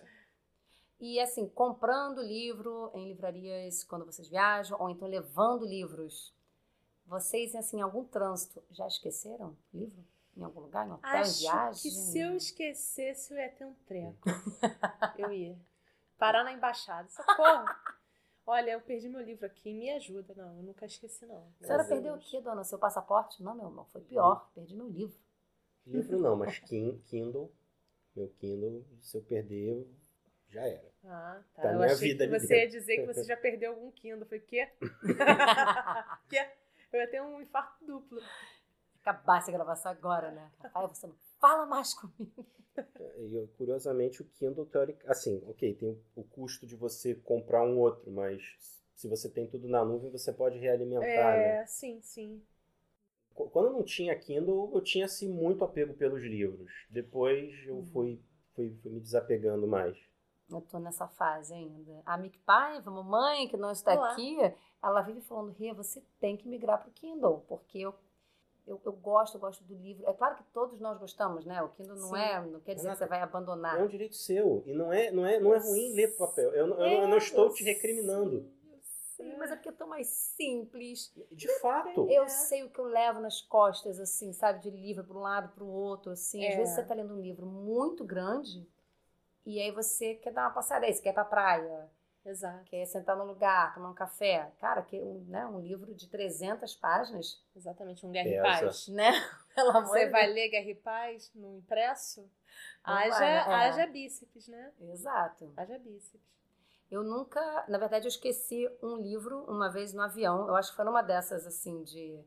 E 0.99 1.19
assim, 1.19 1.47
comprando 1.47 2.21
livro 2.21 2.91
em 2.93 3.07
livrarias 3.07 3.83
quando 3.83 4.05
vocês 4.05 4.27
viajam, 4.27 4.79
ou 4.79 4.89
então 4.91 5.07
levando 5.07 5.65
livros. 5.65 6.31
Vocês, 7.07 7.55
assim, 7.55 7.79
em 7.79 7.81
algum 7.81 8.05
trânsito, 8.05 8.63
já 8.69 8.85
esqueceram 8.85 9.57
livro? 9.73 10.05
Em 10.37 10.43
algum 10.43 10.61
lugar? 10.61 10.87
Em 10.87 10.91
hotel, 10.91 11.09
Acho 11.09 11.39
em 11.39 11.41
viagem? 11.41 11.81
que 11.81 11.91
se 11.91 12.19
eu 12.19 12.35
esquecesse, 12.35 13.33
eu 13.33 13.39
ia 13.39 13.49
ter 13.49 13.65
um 13.65 13.73
treco. 13.87 14.29
eu 15.17 15.33
ia. 15.33 15.57
Parar 16.21 16.43
na 16.43 16.53
embaixada. 16.53 17.09
Socorro! 17.09 17.65
Olha, 18.45 18.73
eu 18.73 18.81
perdi 18.81 19.09
meu 19.09 19.21
livro 19.21 19.43
aqui, 19.43 19.73
me 19.73 19.89
ajuda. 19.89 20.35
Não, 20.35 20.55
eu 20.57 20.61
nunca 20.61 20.85
esqueci, 20.85 21.25
não. 21.25 21.51
A 21.59 21.65
senhora 21.65 21.83
perdeu 21.83 22.13
o 22.13 22.19
quê, 22.19 22.39
dona? 22.39 22.63
Seu 22.63 22.77
passaporte? 22.77 23.41
Não, 23.41 23.55
meu 23.55 23.65
irmão, 23.65 23.85
foi 23.85 24.01
pior. 24.01 24.47
Perdi 24.53 24.75
meu 24.75 24.87
livro. 24.87 25.17
Livro 25.83 26.19
não, 26.19 26.35
mas 26.35 26.59
Kindle. 26.59 27.51
Meu 28.15 28.27
Kindle, 28.37 28.85
se 29.01 29.17
eu 29.17 29.23
perder, 29.23 29.89
já 30.47 30.61
era. 30.61 30.91
Ah, 31.05 31.41
tá. 31.55 31.63
tá 31.63 31.73
eu 31.73 31.81
achei 31.81 32.15
que 32.15 32.27
você 32.27 32.65
ia 32.65 32.69
dizer 32.69 32.97
que 32.97 33.07
você 33.07 33.23
já 33.23 33.35
perdeu 33.35 33.71
algum 33.71 33.89
Kindle. 33.89 34.27
Foi 34.27 34.39
quê? 34.39 34.69
quê? 36.29 36.51
Eu 36.93 36.99
ia 36.99 37.07
ter 37.09 37.19
um 37.23 37.41
infarto 37.41 37.83
duplo. 37.83 38.21
Acabasse 39.01 39.49
a 39.49 39.53
gravação 39.53 39.91
agora, 39.91 40.29
né? 40.29 40.51
Rafael, 40.59 40.87
você 40.87 41.07
não 41.07 41.15
fala 41.41 41.65
mais 41.65 41.93
comigo. 41.93 42.45
E, 43.17 43.47
curiosamente, 43.57 44.21
o 44.21 44.25
Kindle, 44.25 44.65
teórico, 44.65 45.01
assim, 45.07 45.43
ok, 45.45 45.73
tem 45.75 46.01
o 46.15 46.23
custo 46.23 46.65
de 46.65 46.75
você 46.75 47.15
comprar 47.15 47.65
um 47.65 47.77
outro, 47.79 48.09
mas 48.09 48.41
se 48.95 49.09
você 49.09 49.29
tem 49.29 49.47
tudo 49.47 49.67
na 49.67 49.83
nuvem, 49.83 50.09
você 50.09 50.31
pode 50.31 50.57
realimentar, 50.57 51.35
é, 51.35 51.59
né? 51.59 51.65
sim, 51.65 51.99
sim. 52.01 52.41
Quando 53.33 53.71
não 53.71 53.83
tinha 53.83 54.17
Kindle, 54.17 54.71
eu 54.73 54.81
tinha, 54.81 55.05
assim, 55.05 55.27
muito 55.27 55.63
apego 55.63 55.93
pelos 55.93 56.21
livros. 56.21 56.71
Depois 56.89 57.51
eu 57.65 57.77
uhum. 57.77 57.85
fui, 57.85 58.21
fui, 58.53 58.77
fui 58.81 58.91
me 58.91 58.99
desapegando 58.99 59.67
mais. 59.67 59.97
Eu 60.49 60.61
tô 60.61 60.79
nessa 60.79 61.07
fase 61.07 61.53
ainda. 61.53 62.03
A 62.05 62.17
Mick 62.17 62.37
Paiva, 62.39 62.91
mamãe, 62.91 63.47
que 63.47 63.55
não 63.55 63.71
está 63.71 63.93
Olá. 63.93 64.11
aqui, 64.11 64.37
ela 64.83 65.01
vive 65.01 65.21
falando, 65.21 65.51
Rê, 65.53 65.73
você 65.73 66.03
tem 66.19 66.35
que 66.35 66.47
migrar 66.47 66.81
pro 66.81 66.91
Kindle, 66.91 67.45
porque 67.47 67.79
eu 67.79 67.95
eu, 68.65 68.81
eu 68.85 68.93
gosto, 68.93 69.35
eu 69.35 69.41
gosto 69.41 69.63
do 69.63 69.75
livro. 69.75 70.07
É 70.07 70.13
claro 70.13 70.35
que 70.35 70.43
todos 70.53 70.79
nós 70.79 70.97
gostamos, 70.97 71.45
né? 71.45 71.61
O 71.61 71.69
Kindle 71.69 71.95
não 71.95 72.09
Sim. 72.09 72.21
é, 72.21 72.41
não 72.41 72.59
quer 72.59 72.75
dizer 72.75 72.91
que 72.91 72.97
você 72.97 73.05
vai 73.05 73.21
abandonar. 73.21 73.79
É 73.79 73.83
um 73.83 73.87
direito 73.87 74.15
seu. 74.15 74.63
E 74.65 74.73
não 74.73 74.91
é, 74.91 75.11
não 75.11 75.25
é, 75.25 75.39
não 75.39 75.53
é 75.53 75.57
ruim 75.57 75.93
ler 75.93 76.15
papel. 76.15 76.51
Eu, 76.53 76.67
não- 76.67 76.77
eu, 76.79 77.01
eu 77.03 77.07
não 77.07 77.17
estou 77.17 77.51
te 77.51 77.63
recriminando. 77.63 78.49
Sim, 79.15 79.35
mas 79.37 79.51
é 79.51 79.55
porque 79.55 79.69
é 79.69 79.73
tão 79.73 79.87
mais 79.87 80.07
simples. 80.07 81.13
De 81.31 81.47
fato. 81.59 82.09
Eu 82.09 82.27
sei 82.27 82.63
o 82.63 82.69
que 82.71 82.79
eu 82.79 82.85
levo 82.85 83.19
nas 83.19 83.41
costas, 83.41 83.99
assim, 83.99 84.33
sabe? 84.33 84.61
De 84.61 84.69
livro 84.71 85.03
para 85.03 85.17
um 85.17 85.21
lado, 85.21 85.53
para 85.53 85.63
o 85.63 85.67
outro, 85.71 86.11
assim. 86.11 86.45
Às 86.47 86.53
É. 86.53 86.57
vezes 86.57 86.75
você 86.75 86.83
tá 86.83 86.95
lendo 86.95 87.13
um 87.13 87.21
livro 87.21 87.45
muito 87.45 88.03
grande 88.03 88.67
e 89.45 89.59
aí 89.59 89.71
você 89.71 90.15
quer 90.15 90.31
dar 90.33 90.43
uma 90.43 90.53
passada 90.53 90.85
aí, 90.85 90.93
você 90.93 91.01
quer 91.01 91.09
ir 91.09 91.13
pra 91.13 91.25
praia, 91.25 91.89
Exato, 92.23 92.63
quer 92.65 92.85
sentar 92.85 93.17
no 93.17 93.25
lugar, 93.25 93.73
tomar 93.73 93.89
um 93.89 93.95
café. 93.95 94.51
Cara, 94.59 94.83
que 94.83 95.01
um, 95.01 95.23
né, 95.27 95.45
um 95.47 95.59
livro 95.59 95.93
de 95.95 96.07
300 96.07 96.75
páginas, 96.75 97.43
exatamente. 97.55 98.05
Um 98.05 98.11
Guerra 98.11 98.29
e 98.29 98.41
Pesa. 98.41 98.65
Paz. 98.65 98.87
né? 98.89 99.11
Pelo 99.55 99.71
amor 99.71 99.87
Você 99.87 100.05
de 100.05 100.11
vai 100.11 100.23
Deus. 100.25 100.35
ler 100.35 100.49
Guerra 100.49 100.69
e 100.69 100.75
Paz 100.75 101.31
no 101.33 101.57
impresso? 101.57 102.21
Não 102.85 102.93
Haja, 102.93 103.09
vai, 103.09 103.21
né? 103.21 103.35
É. 103.35 103.53
haja 103.53 103.87
bíceps, 103.87 104.47
né? 104.47 104.71
Exato. 104.81 105.51
Haja 105.57 105.79
bíceps. 105.79 106.21
Eu 106.91 107.03
nunca, 107.03 107.65
na 107.67 107.77
verdade, 107.77 108.05
eu 108.05 108.09
esqueci 108.09 108.69
um 108.83 108.97
livro 108.97 109.43
uma 109.45 109.69
vez 109.71 109.93
no 109.93 110.01
avião. 110.01 110.47
Eu 110.47 110.55
acho 110.55 110.69
que 110.71 110.75
foi 110.75 110.85
numa 110.85 111.01
dessas 111.01 111.47
assim 111.47 111.81
de 111.83 112.23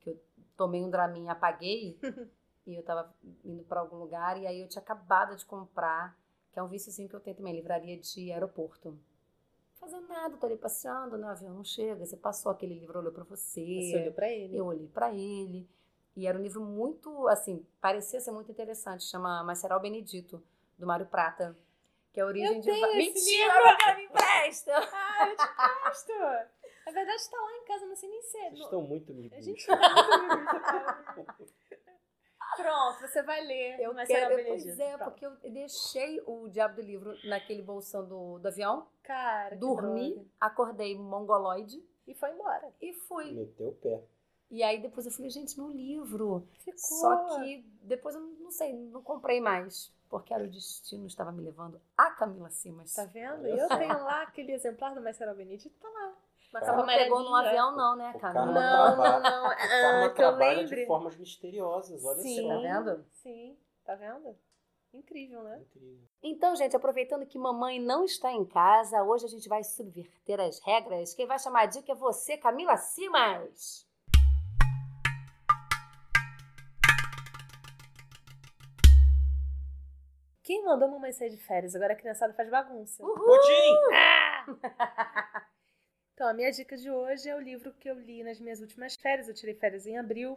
que 0.00 0.10
eu 0.10 0.20
tomei 0.56 0.82
um 0.84 0.90
Dramin 0.90 1.26
e 1.26 1.28
apaguei 1.28 1.98
e 2.66 2.74
eu 2.74 2.82
tava 2.82 3.14
indo 3.44 3.62
para 3.64 3.80
algum 3.80 3.96
lugar 3.96 4.36
e 4.36 4.46
aí 4.46 4.60
eu 4.60 4.68
tinha 4.68 4.82
acabado 4.82 5.36
de 5.36 5.46
comprar, 5.46 6.18
que 6.52 6.58
é 6.58 6.62
um 6.62 6.68
viciozinho 6.68 7.08
que 7.08 7.14
eu 7.14 7.20
tenho 7.20 7.36
também, 7.36 7.54
livraria 7.54 7.96
de 7.98 8.30
aeroporto. 8.32 8.98
Fazendo 9.80 10.08
nada, 10.08 10.36
tô 10.36 10.46
ali 10.46 10.56
passeando, 10.56 11.16
né? 11.16 11.26
o 11.26 11.30
avião 11.30 11.54
não 11.54 11.64
chega, 11.64 12.04
você 12.04 12.16
passou 12.16 12.50
aquele 12.52 12.74
livro, 12.74 12.98
olhou 12.98 13.12
para 13.12 13.24
você. 13.24 13.60
Você 13.60 13.96
olhou 14.00 14.12
pra 14.12 14.28
ele. 14.28 14.56
Eu 14.56 14.66
olhei 14.66 14.88
para 14.88 15.12
ele 15.14 15.68
e 16.16 16.26
era 16.26 16.36
um 16.36 16.42
livro 16.42 16.60
muito, 16.60 17.28
assim, 17.28 17.64
parecia 17.80 18.20
ser 18.20 18.32
muito 18.32 18.50
interessante, 18.50 19.04
chama 19.04 19.42
Maceral 19.44 19.80
Benedito, 19.80 20.42
do 20.76 20.86
Mário 20.86 21.06
Prata, 21.06 21.56
que 22.12 22.18
é 22.18 22.22
a 22.22 22.26
origem 22.26 22.56
Eu 22.56 22.60
de 22.60 22.66
tenho 22.70 22.96
Mentira, 22.96 23.54
livro! 23.54 23.76
mas 23.86 23.96
me 23.96 24.04
empresta. 24.06 24.72
Ah, 24.76 25.28
eu 25.28 25.36
te 25.36 25.46
gosto! 25.56 26.12
Na 26.86 26.92
verdade, 26.92 27.20
está 27.20 27.36
lá 27.36 27.52
em 27.56 27.64
casa, 27.66 27.86
não 27.86 27.96
sei 27.96 28.08
nem 28.08 28.22
se 28.22 28.36
é. 28.38 28.50
Vocês 28.50 28.60
estão 28.60 28.82
muito 28.82 29.14
me 29.14 29.30
A 29.32 29.40
gente 29.40 29.66
tá 29.66 29.76
muito 29.76 31.42
livro. 31.42 31.54
Pronto, 32.62 33.00
você 33.00 33.22
vai 33.22 33.44
ler. 33.44 33.80
Eu 33.80 33.94
mas 33.94 34.08
quero, 34.08 34.38
eu- 34.38 34.46
pois 34.46 34.78
é, 34.78 34.96
Pronto. 34.96 35.10
porque 35.10 35.26
eu 35.26 35.30
deixei 35.52 36.20
o 36.26 36.48
diabo 36.48 36.76
do 36.76 36.82
livro 36.82 37.16
naquele 37.24 37.62
bolsão 37.62 38.06
do, 38.06 38.38
do 38.38 38.48
avião, 38.48 38.86
Cara, 39.02 39.56
dormi, 39.56 40.26
acordei 40.40 40.96
mongoloide 40.98 41.82
E 42.06 42.14
foi 42.14 42.30
embora. 42.32 42.72
e 42.80 42.92
fui. 42.92 43.32
Meteu 43.32 43.68
o 43.68 43.74
pé. 43.74 44.02
E 44.50 44.62
aí 44.62 44.80
depois 44.80 45.04
eu 45.06 45.12
falei, 45.12 45.30
gente, 45.30 45.58
meu 45.60 45.68
livro. 45.70 46.46
Ficou. 46.60 46.78
Só 46.80 47.38
que 47.40 47.64
depois 47.82 48.14
eu 48.14 48.20
não, 48.20 48.50
sei, 48.50 48.72
não 48.72 49.02
comprei 49.02 49.40
mais. 49.40 49.92
Porque 50.08 50.32
era 50.32 50.42
o 50.42 50.48
destino, 50.48 51.06
estava 51.06 51.30
me 51.30 51.42
levando 51.42 51.78
a 51.96 52.10
Camila 52.12 52.48
Simas. 52.48 52.94
Tá 52.94 53.04
vendo? 53.04 53.46
E 53.46 53.50
eu 53.50 53.68
tenho 53.68 53.92
lá 54.04 54.22
aquele 54.22 54.52
exemplar 54.52 54.94
do 54.94 55.02
Marcelo 55.02 55.34
Benedito, 55.34 55.74
tá 55.78 55.88
lá. 55.90 56.14
Mas 56.52 56.62
Cara, 56.64 56.78
ela 56.78 56.86
não 56.86 56.94
pegou 56.94 57.20
num 57.22 57.34
avião, 57.34 57.76
não, 57.76 57.96
né, 57.96 58.14
karma 58.18 58.46
Não, 58.46 58.52
trabalha- 58.54 59.20
não, 59.20 59.30
não. 59.42 59.48
O 59.48 60.04
Ah, 60.06 60.10
trabalha 60.10 60.60
lembre. 60.62 60.76
de 60.80 60.86
formas 60.86 61.16
misteriosas, 61.16 62.02
olha 62.04 62.22
Sim. 62.22 62.42
só. 62.42 62.48
Tá 62.48 62.56
vendo? 62.60 63.04
Sim, 63.22 63.58
tá 63.84 63.94
vendo? 63.94 64.36
Incrível, 64.94 65.42
né? 65.42 65.60
Incrível. 65.60 66.08
Então, 66.22 66.56
gente, 66.56 66.74
aproveitando 66.74 67.26
que 67.26 67.38
mamãe 67.38 67.78
não 67.78 68.02
está 68.04 68.32
em 68.32 68.44
casa, 68.46 69.02
hoje 69.02 69.26
a 69.26 69.28
gente 69.28 69.46
vai 69.46 69.62
subverter 69.62 70.40
as 70.40 70.58
regras. 70.60 71.12
Quem 71.12 71.26
vai 71.26 71.38
chamar 71.38 71.64
a 71.64 71.66
dica 71.66 71.92
é 71.92 71.94
você, 71.94 72.38
Camila 72.38 72.78
Simas. 72.78 73.86
Quem 80.42 80.64
mandou 80.64 80.88
mamãe 80.88 81.12
sair 81.12 81.30
de 81.30 81.36
férias? 81.36 81.74
Agora 81.74 81.92
a 81.92 81.96
criançada 81.96 82.32
faz 82.32 82.48
bagunça. 82.50 83.02
Pudim! 83.02 83.76
Então, 86.18 86.26
a 86.26 86.34
minha 86.34 86.50
dica 86.50 86.76
de 86.76 86.90
hoje 86.90 87.28
é 87.28 87.36
o 87.36 87.40
livro 87.40 87.72
que 87.74 87.88
eu 87.88 87.94
li 87.94 88.24
nas 88.24 88.40
minhas 88.40 88.60
últimas 88.60 88.96
férias. 88.96 89.28
Eu 89.28 89.34
tirei 89.34 89.54
férias 89.54 89.86
em 89.86 89.96
abril. 89.96 90.36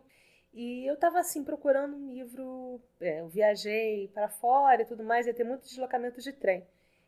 E 0.53 0.86
eu 0.86 0.95
tava 0.95 1.17
assim 1.19 1.43
procurando 1.43 1.97
um 1.97 2.07
livro. 2.07 2.79
é, 2.99 3.21
eu 3.21 3.27
viajei 3.27 4.07
para 4.09 4.29
fora 4.29 4.84
e 4.84 4.86
tudo 4.86 5.03
mais, 5.03 5.25
ia 5.25 5.34
ter 5.34 5.43
muito 5.43 5.63
deslocamento 5.65 6.21
de 6.21 6.34
trem. 6.34 6.63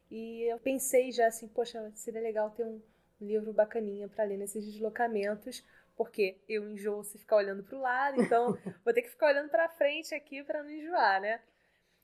E 0.09 0.51
eu 0.51 0.57
pensei 0.57 1.11
já 1.11 1.27
assim, 1.27 1.47
poxa, 1.47 1.91
seria 1.93 2.19
legal 2.19 2.49
ter 2.49 2.65
um 2.65 2.81
livro 3.21 3.53
bacaninha 3.53 4.07
para 4.07 4.23
ler 4.23 4.37
nesses 4.37 4.65
deslocamentos, 4.65 5.63
porque 5.95 6.39
eu 6.49 6.67
enjoo 6.67 7.03
se 7.03 7.19
ficar 7.19 7.35
olhando 7.35 7.61
para 7.63 7.77
o 7.77 7.81
lado, 7.81 8.23
então 8.23 8.57
vou 8.83 8.91
ter 8.91 9.03
que 9.03 9.09
ficar 9.09 9.27
olhando 9.27 9.49
para 9.49 9.69
frente 9.69 10.15
aqui 10.15 10.43
para 10.43 10.63
não 10.63 10.71
enjoar, 10.71 11.21
né? 11.21 11.39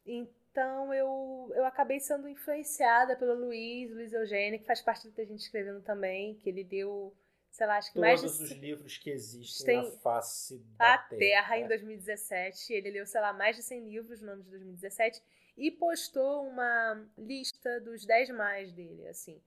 Então 0.06 0.39
eu, 0.62 1.52
eu 1.56 1.66
acabei 1.66 2.00
sendo 2.00 2.28
influenciada 2.28 3.16
pelo 3.16 3.34
Luiz, 3.34 3.92
Luiz 3.92 4.14
Eugênio, 4.14 4.60
que 4.60 4.66
faz 4.66 4.82
parte 4.82 5.08
do 5.08 5.14
que 5.14 5.22
a 5.22 5.26
gente 5.26 5.40
escrevendo 5.40 5.82
também, 5.82 6.36
que 6.36 6.50
ele 6.50 6.64
deu, 6.64 7.16
sei 7.52 7.68
lá, 7.68 7.78
acho 7.78 7.92
que 7.92 8.00
mais 8.00 8.22
de 8.22 8.28
Todos 8.28 8.42
os 8.42 8.52
livros 8.52 8.98
que 8.98 9.10
existem 9.10 9.66
Tem 9.66 9.84
na 9.84 9.98
face 10.00 10.60
da 10.78 10.98
Terra 10.98 11.58
É. 11.58 11.62
em 11.62 11.68
2017. 11.68 12.74
Ele 12.74 12.92
leu, 12.92 13.06
sei 13.06 13.22
lá, 13.22 13.34
mais 13.34 13.56
de 13.56 13.64
100 13.64 13.90
livros 13.90 14.22
no 14.22 14.32
ano 14.32 14.44
de 14.44 14.50
2017 14.50 15.22
e 15.58 15.70
postou 15.72 16.48
uma 16.48 17.06
lista 17.18 17.82
dos 17.82 18.06
10 18.06 18.30
mais 18.30 18.72
dele, 18.72 19.08
assim. 19.08 19.42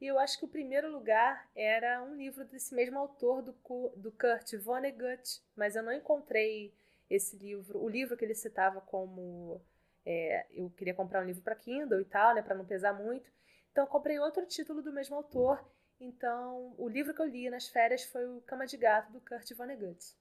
E 0.00 0.06
eu 0.08 0.18
acho 0.18 0.36
que 0.36 0.44
o 0.44 0.48
primeiro 0.48 0.90
lugar 0.90 1.48
era 1.54 2.02
um 2.02 2.16
livro 2.16 2.44
desse 2.44 2.74
mesmo 2.74 2.98
autor, 2.98 3.40
do, 3.40 3.52
do 3.96 4.10
Kurt 4.10 4.52
Vonnegut, 4.60 5.40
mas 5.54 5.76
eu 5.76 5.82
não 5.84 5.92
encontrei 5.92 6.74
esse 7.08 7.36
livro, 7.36 7.80
o 7.80 7.88
livro 7.88 8.16
que 8.16 8.24
ele 8.24 8.34
citava 8.34 8.80
como 8.80 9.62
é, 10.04 10.46
eu 10.50 10.70
queria 10.70 10.94
comprar 10.94 11.22
um 11.22 11.26
livro 11.26 11.42
para 11.42 11.54
Kindle 11.54 12.00
e 12.00 12.04
tal, 12.04 12.34
né, 12.34 12.42
para 12.42 12.54
não 12.54 12.64
pesar 12.64 12.92
muito. 12.92 13.30
Então 13.70 13.84
eu 13.84 13.88
comprei 13.88 14.18
outro 14.18 14.44
título 14.46 14.82
do 14.82 14.92
mesmo 14.92 15.16
autor. 15.16 15.64
Então, 16.00 16.74
o 16.76 16.88
livro 16.88 17.14
que 17.14 17.22
eu 17.22 17.26
li 17.26 17.48
nas 17.48 17.68
férias 17.68 18.02
foi 18.04 18.26
o 18.26 18.40
Cama 18.40 18.66
de 18.66 18.76
Gato 18.76 19.12
do 19.12 19.20
Kurt 19.20 19.48
Vonnegut. 19.54 20.16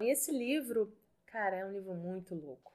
E 0.00 0.10
esse 0.10 0.32
livro, 0.32 0.92
cara, 1.26 1.56
é 1.56 1.64
um 1.64 1.72
livro 1.72 1.94
muito 1.94 2.34
louco. 2.34 2.72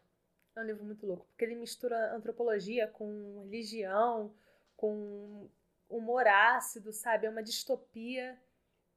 É 0.55 0.61
um 0.61 0.63
livro 0.63 0.86
muito 0.86 1.05
louco, 1.05 1.26
porque 1.26 1.43
ele 1.43 1.55
mistura 1.55 2.16
antropologia 2.16 2.88
com 2.88 3.41
religião, 3.43 4.34
com 4.78 5.49
humor 5.89 6.26
ácido, 6.26 6.93
sabe? 6.93 7.28
É 7.28 7.30
uma 7.30 7.43
distopia. 7.43 8.39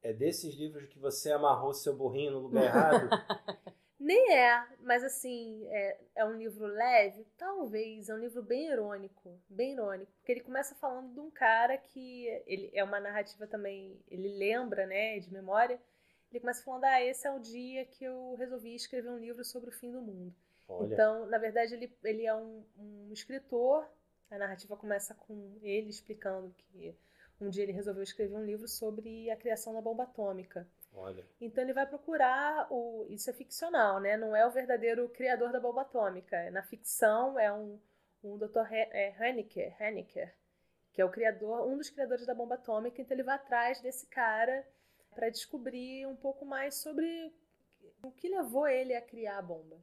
É 0.01 0.13
desses 0.13 0.55
livros 0.55 0.87
que 0.87 0.97
você 0.97 1.29
amarrou 1.31 1.73
seu 1.73 1.93
burrinho 1.93 2.31
no 2.31 2.39
lugar 2.39 2.63
errado? 2.63 3.09
Nem 3.99 4.31
é, 4.33 4.65
mas 4.79 5.03
assim, 5.03 5.67
é, 5.67 5.99
é 6.15 6.25
um 6.25 6.37
livro 6.37 6.65
leve? 6.65 7.25
Talvez, 7.37 8.07
é 8.07 8.13
um 8.13 8.19
livro 8.19 8.41
bem 8.41 8.67
irônico, 8.71 9.37
bem 9.49 9.73
irônico, 9.73 10.11
porque 10.13 10.31
ele 10.31 10.39
começa 10.41 10.73
falando 10.75 11.13
de 11.13 11.19
um 11.19 11.29
cara 11.29 11.77
que 11.77 12.25
ele 12.47 12.71
é 12.73 12.81
uma 12.83 12.99
narrativa 12.99 13.45
também, 13.45 13.99
ele 14.07 14.29
lembra, 14.37 14.85
né, 14.85 15.19
de 15.19 15.31
memória. 15.33 15.79
Ele 16.31 16.39
começa 16.39 16.63
falando: 16.63 16.85
"Ah, 16.85 17.01
esse 17.03 17.27
é 17.27 17.31
o 17.31 17.39
dia 17.39 17.85
que 17.85 18.03
eu 18.05 18.35
resolvi 18.35 18.73
escrever 18.73 19.09
um 19.09 19.17
livro 19.17 19.43
sobre 19.43 19.69
o 19.69 19.73
fim 19.73 19.91
do 19.91 20.01
mundo". 20.01 20.33
Olha, 20.69 20.95
Então, 20.95 21.25
na 21.25 21.37
verdade, 21.37 21.73
ele, 21.73 21.93
ele 22.03 22.25
é 22.25 22.33
um, 22.35 22.63
um 22.77 23.11
escritor. 23.11 23.85
A 24.31 24.37
narrativa 24.37 24.77
começa 24.77 25.13
com 25.15 25.57
ele 25.61 25.89
explicando 25.89 26.53
que 26.57 26.95
um 27.41 27.49
dia 27.49 27.63
ele 27.63 27.71
resolveu 27.73 28.03
escrever 28.03 28.35
um 28.35 28.45
livro 28.45 28.67
sobre 28.67 29.29
a 29.31 29.35
criação 29.35 29.73
da 29.73 29.81
bomba 29.81 30.03
atômica. 30.03 30.65
Olha. 30.93 31.25
Então 31.39 31.63
ele 31.63 31.73
vai 31.73 31.85
procurar 31.85 32.67
o. 32.71 33.05
Isso 33.09 33.29
é 33.29 33.33
ficcional, 33.33 33.99
né? 33.99 34.17
Não 34.17 34.35
é 34.35 34.45
o 34.45 34.51
verdadeiro 34.51 35.07
criador 35.09 35.51
da 35.51 35.59
bomba 35.59 35.81
atômica. 35.81 36.49
Na 36.51 36.63
ficção 36.63 37.39
é 37.39 37.51
um, 37.51 37.79
um 38.23 38.37
Dr. 38.37 38.71
He- 38.71 38.89
é, 38.91 39.15
Henniker, 39.29 39.75
Henniker, 39.81 40.33
que 40.93 41.01
é 41.01 41.05
o 41.05 41.11
criador, 41.11 41.67
um 41.67 41.77
dos 41.77 41.89
criadores 41.89 42.25
da 42.25 42.35
bomba 42.35 42.55
atômica. 42.55 43.01
Então 43.01 43.15
ele 43.15 43.23
vai 43.23 43.35
atrás 43.35 43.81
desse 43.81 44.07
cara 44.07 44.65
para 45.15 45.29
descobrir 45.29 46.05
um 46.05 46.15
pouco 46.15 46.45
mais 46.45 46.75
sobre 46.75 47.33
o 48.03 48.11
que 48.11 48.29
levou 48.29 48.67
ele 48.67 48.95
a 48.95 49.01
criar 49.01 49.37
a 49.37 49.41
bomba. 49.41 49.77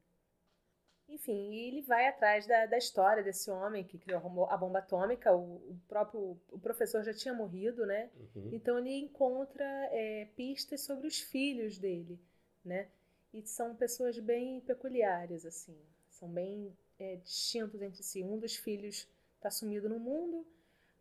Enfim, 1.08 1.52
e 1.52 1.68
ele 1.68 1.82
vai 1.82 2.08
atrás 2.08 2.46
da, 2.46 2.66
da 2.66 2.76
história 2.76 3.22
desse 3.22 3.48
homem 3.50 3.84
que 3.84 3.98
criou 3.98 4.18
a 4.50 4.56
bomba- 4.56 4.78
atômica. 4.80 5.34
O, 5.34 5.56
o 5.70 5.80
próprio 5.88 6.36
o 6.50 6.58
professor 6.58 7.02
já 7.04 7.14
tinha 7.14 7.32
morrido, 7.32 7.86
né? 7.86 8.10
Uhum. 8.34 8.48
Então 8.52 8.78
ele 8.78 8.92
encontra 8.98 9.64
é, 9.92 10.26
pistas 10.36 10.80
sobre 10.82 11.06
os 11.06 11.18
filhos 11.20 11.78
dele, 11.78 12.18
né? 12.64 12.88
E 13.32 13.42
são 13.46 13.74
pessoas 13.76 14.18
bem 14.18 14.60
peculiares, 14.60 15.46
assim. 15.46 15.76
São 16.10 16.28
bem 16.28 16.76
é, 16.98 17.16
distintos 17.16 17.80
entre 17.82 18.02
si. 18.02 18.24
Um 18.24 18.38
dos 18.38 18.56
filhos 18.56 19.08
está 19.36 19.50
sumido 19.50 19.88
no 19.88 20.00
mundo. 20.00 20.44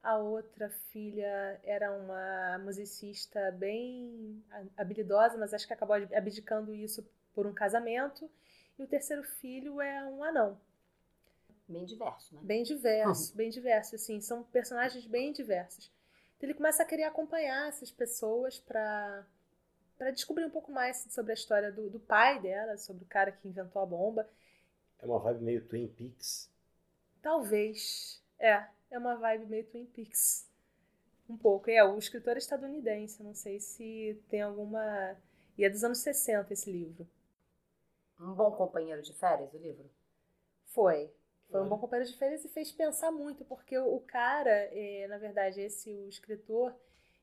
A 0.04 0.18
outra 0.18 0.70
filha 0.70 1.60
era 1.64 1.92
uma 1.92 2.60
musicista 2.60 3.52
bem 3.52 4.44
habilidosa, 4.78 5.36
mas 5.38 5.52
acho 5.54 5.66
que 5.66 5.74
acabou 5.74 5.96
abdicando 5.96 6.74
isso 6.76 7.04
por 7.34 7.48
um 7.48 7.54
casamento. 7.54 8.30
E 8.78 8.84
o 8.84 8.88
terceiro 8.88 9.24
filho 9.24 9.82
é 9.82 10.04
um 10.06 10.24
anão. 10.24 10.60
Bem 11.68 11.86
diverso, 11.86 12.36
né? 12.36 12.42
Bem 12.44 12.64
diverso, 12.64 13.36
bem 13.36 13.50
diverso, 13.50 13.96
assim, 13.96 14.22
são 14.22 14.44
personagens 14.44 15.06
bem 15.08 15.32
diversos. 15.32 15.92
Então 16.38 16.48
ele 16.48 16.54
começa 16.54 16.84
a 16.84 16.86
querer 16.86 17.04
acompanhar 17.04 17.70
essas 17.70 17.92
pessoas 17.92 18.60
para 18.60 19.26
para 19.98 20.12
descobrir 20.12 20.46
um 20.46 20.50
pouco 20.50 20.72
mais 20.72 21.08
sobre 21.10 21.32
a 21.32 21.36
história 21.36 21.72
do, 21.72 21.90
do 21.90 22.00
pai 22.02 22.42
dela, 22.42 22.78
sobre 22.78 23.04
o 23.04 23.08
cara 23.08 23.32
que 23.32 23.48
inventou 23.48 23.82
a 23.82 23.86
bomba. 23.86 24.30
É 25.00 25.06
uma 25.06 25.20
vibe 25.20 25.44
meio 25.44 25.66
Twin 25.66 25.88
Peaks. 25.88 26.50
Talvez. 27.22 28.22
É, 28.38 28.66
é 28.92 29.00
uma 29.00 29.16
vibe 29.16 29.46
meio 29.46 29.66
Twin 29.66 29.86
Peaks. 29.86 30.50
Um 31.30 31.38
pouco. 31.38 31.70
É, 31.70 31.84
o 31.84 31.98
escritor 31.98 32.36
é 32.36 32.40
estadunidense, 32.40 33.24
não 33.24 33.34
sei 33.34 33.60
se 33.60 34.22
tem 34.30 34.42
alguma. 34.42 35.16
E 35.58 35.64
é 35.64 35.70
dos 35.70 35.84
anos 35.84 36.00
60 36.00 36.54
esse 36.54 36.70
livro. 36.72 37.08
Um 38.20 38.34
bom 38.34 38.52
companheiro 38.52 39.02
de 39.02 39.14
férias, 39.14 39.54
o 39.54 39.58
livro? 39.58 39.90
Foi. 40.68 41.12
Foi 41.50 41.62
um 41.62 41.70
bom 41.70 41.78
companheiro 41.78 42.10
de 42.12 42.18
férias 42.18 42.44
e 42.44 42.50
fez 42.50 42.72
pensar 42.72 43.12
muito, 43.12 43.46
porque 43.46 43.78
o 43.78 44.00
cara, 44.00 44.50
é, 44.50 45.08
na 45.08 45.18
verdade, 45.18 45.62
esse 45.62 45.90
o 45.90 46.10
escritor, 46.10 46.76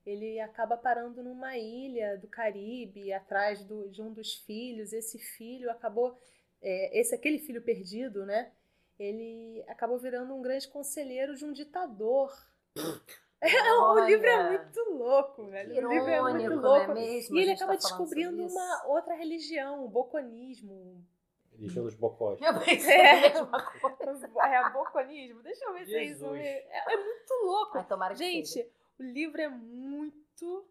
ele 0.07 0.41
acaba 0.41 0.77
parando 0.77 1.23
numa 1.23 1.57
ilha 1.57 2.17
do 2.19 2.29
Caribe, 2.29 3.13
atrás 3.13 3.65
do, 3.65 3.89
de 3.89 4.03
um 4.03 4.13
dos 4.13 4.35
filhos. 4.35 4.93
Esse 4.93 5.19
filho 5.19 5.71
acabou, 5.71 6.19
é, 6.61 6.99
esse 6.99 7.15
aquele 7.15 7.39
filho 7.39 7.63
perdido, 7.63 8.25
né? 8.25 8.53
Ele 8.99 9.65
acabou 9.69 9.99
virando 9.99 10.35
um 10.35 10.43
grande 10.43 10.69
conselheiro 10.69 11.35
de 11.35 11.45
um 11.45 11.53
ditador. 11.53 12.33
É, 13.43 13.73
o 13.73 13.99
livro 14.05 14.27
é 14.27 14.51
muito 14.51 14.81
louco, 14.91 15.47
velho. 15.47 15.73
Irônico, 15.73 15.89
o 15.89 15.93
livro 15.93 16.11
é 16.11 16.23
muito 16.23 16.61
louco. 16.61 16.91
é 16.93 16.95
mesmo? 16.95 17.37
E 17.37 17.41
ele 17.43 17.57
tá 17.57 17.65
acaba 17.65 17.81
falando 17.81 17.99
descobrindo 17.99 18.47
uma 18.47 18.87
outra 18.87 19.15
religião, 19.15 19.85
o 19.85 19.89
boconismo. 19.89 21.05
Religião 21.53 21.85
dos 21.85 21.95
bocós. 21.97 22.39
É. 22.41 23.31
coisa. 23.31 24.31
É 24.43 24.71
boconismo? 24.71 25.43
Deixa 25.43 25.65
eu 25.65 25.73
ver 25.73 25.87
se 25.87 25.95
é 25.95 26.05
isso. 26.05 26.21
Jesus. 26.21 26.41
É, 26.41 26.95
é 26.95 26.97
muito 26.97 27.35
louco. 27.45 27.79
Ai, 27.79 27.85
tomara 27.85 28.15
que 28.15 28.21
Gente, 28.21 28.49
seja. 28.49 28.69
o 28.99 29.03
livro 29.03 29.41
é 29.41 29.49
muito 29.49 30.65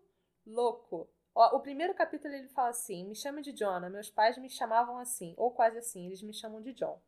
louco. 0.47 1.09
Ó, 1.35 1.57
o 1.57 1.59
primeiro 1.59 1.93
capítulo 1.93 2.33
ele 2.33 2.47
fala 2.49 2.69
assim: 2.69 3.05
Me 3.05 3.15
chame 3.15 3.41
de 3.41 3.51
Jonah. 3.51 3.89
Meus 3.89 4.09
pais 4.09 4.37
me 4.37 4.49
chamavam 4.49 4.97
assim, 4.97 5.33
ou 5.37 5.51
quase 5.51 5.77
assim. 5.77 6.05
Eles 6.07 6.21
me 6.21 6.33
chamam 6.33 6.61
de 6.61 6.73
John. 6.73 7.01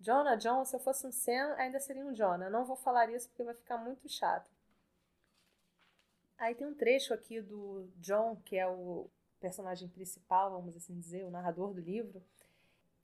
Jonah, 0.00 0.34
John, 0.36 0.64
se 0.64 0.74
eu 0.74 0.80
fosse 0.80 1.06
um 1.06 1.12
Sam, 1.12 1.54
ainda 1.58 1.78
seria 1.78 2.04
um 2.04 2.12
Jonah. 2.12 2.48
Não 2.48 2.64
vou 2.64 2.76
falar 2.76 3.10
isso 3.10 3.28
porque 3.28 3.44
vai 3.44 3.54
ficar 3.54 3.76
muito 3.76 4.08
chato. 4.08 4.50
Aí 6.40 6.54
tem 6.54 6.66
um 6.66 6.74
trecho 6.74 7.12
aqui 7.12 7.38
do 7.38 7.86
John, 7.96 8.34
que 8.46 8.56
é 8.56 8.66
o 8.66 9.10
personagem 9.38 9.86
principal, 9.88 10.50
vamos 10.50 10.74
assim 10.74 10.98
dizer, 10.98 11.22
o 11.22 11.30
narrador 11.30 11.74
do 11.74 11.80
livro. 11.82 12.22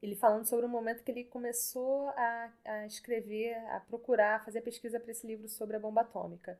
Ele 0.03 0.16
falando 0.16 0.47
sobre 0.47 0.64
o 0.64 0.68
momento 0.68 1.05
que 1.05 1.11
ele 1.11 1.24
começou 1.24 2.09
a, 2.09 2.51
a 2.64 2.87
escrever, 2.87 3.55
a 3.72 3.80
procurar, 3.80 4.37
a 4.37 4.45
fazer 4.45 4.62
pesquisa 4.62 4.99
para 4.99 5.11
esse 5.11 5.26
livro 5.26 5.49
sobre 5.51 5.76
a 5.76 5.78
bomba 5.78 6.01
atômica. 6.01 6.59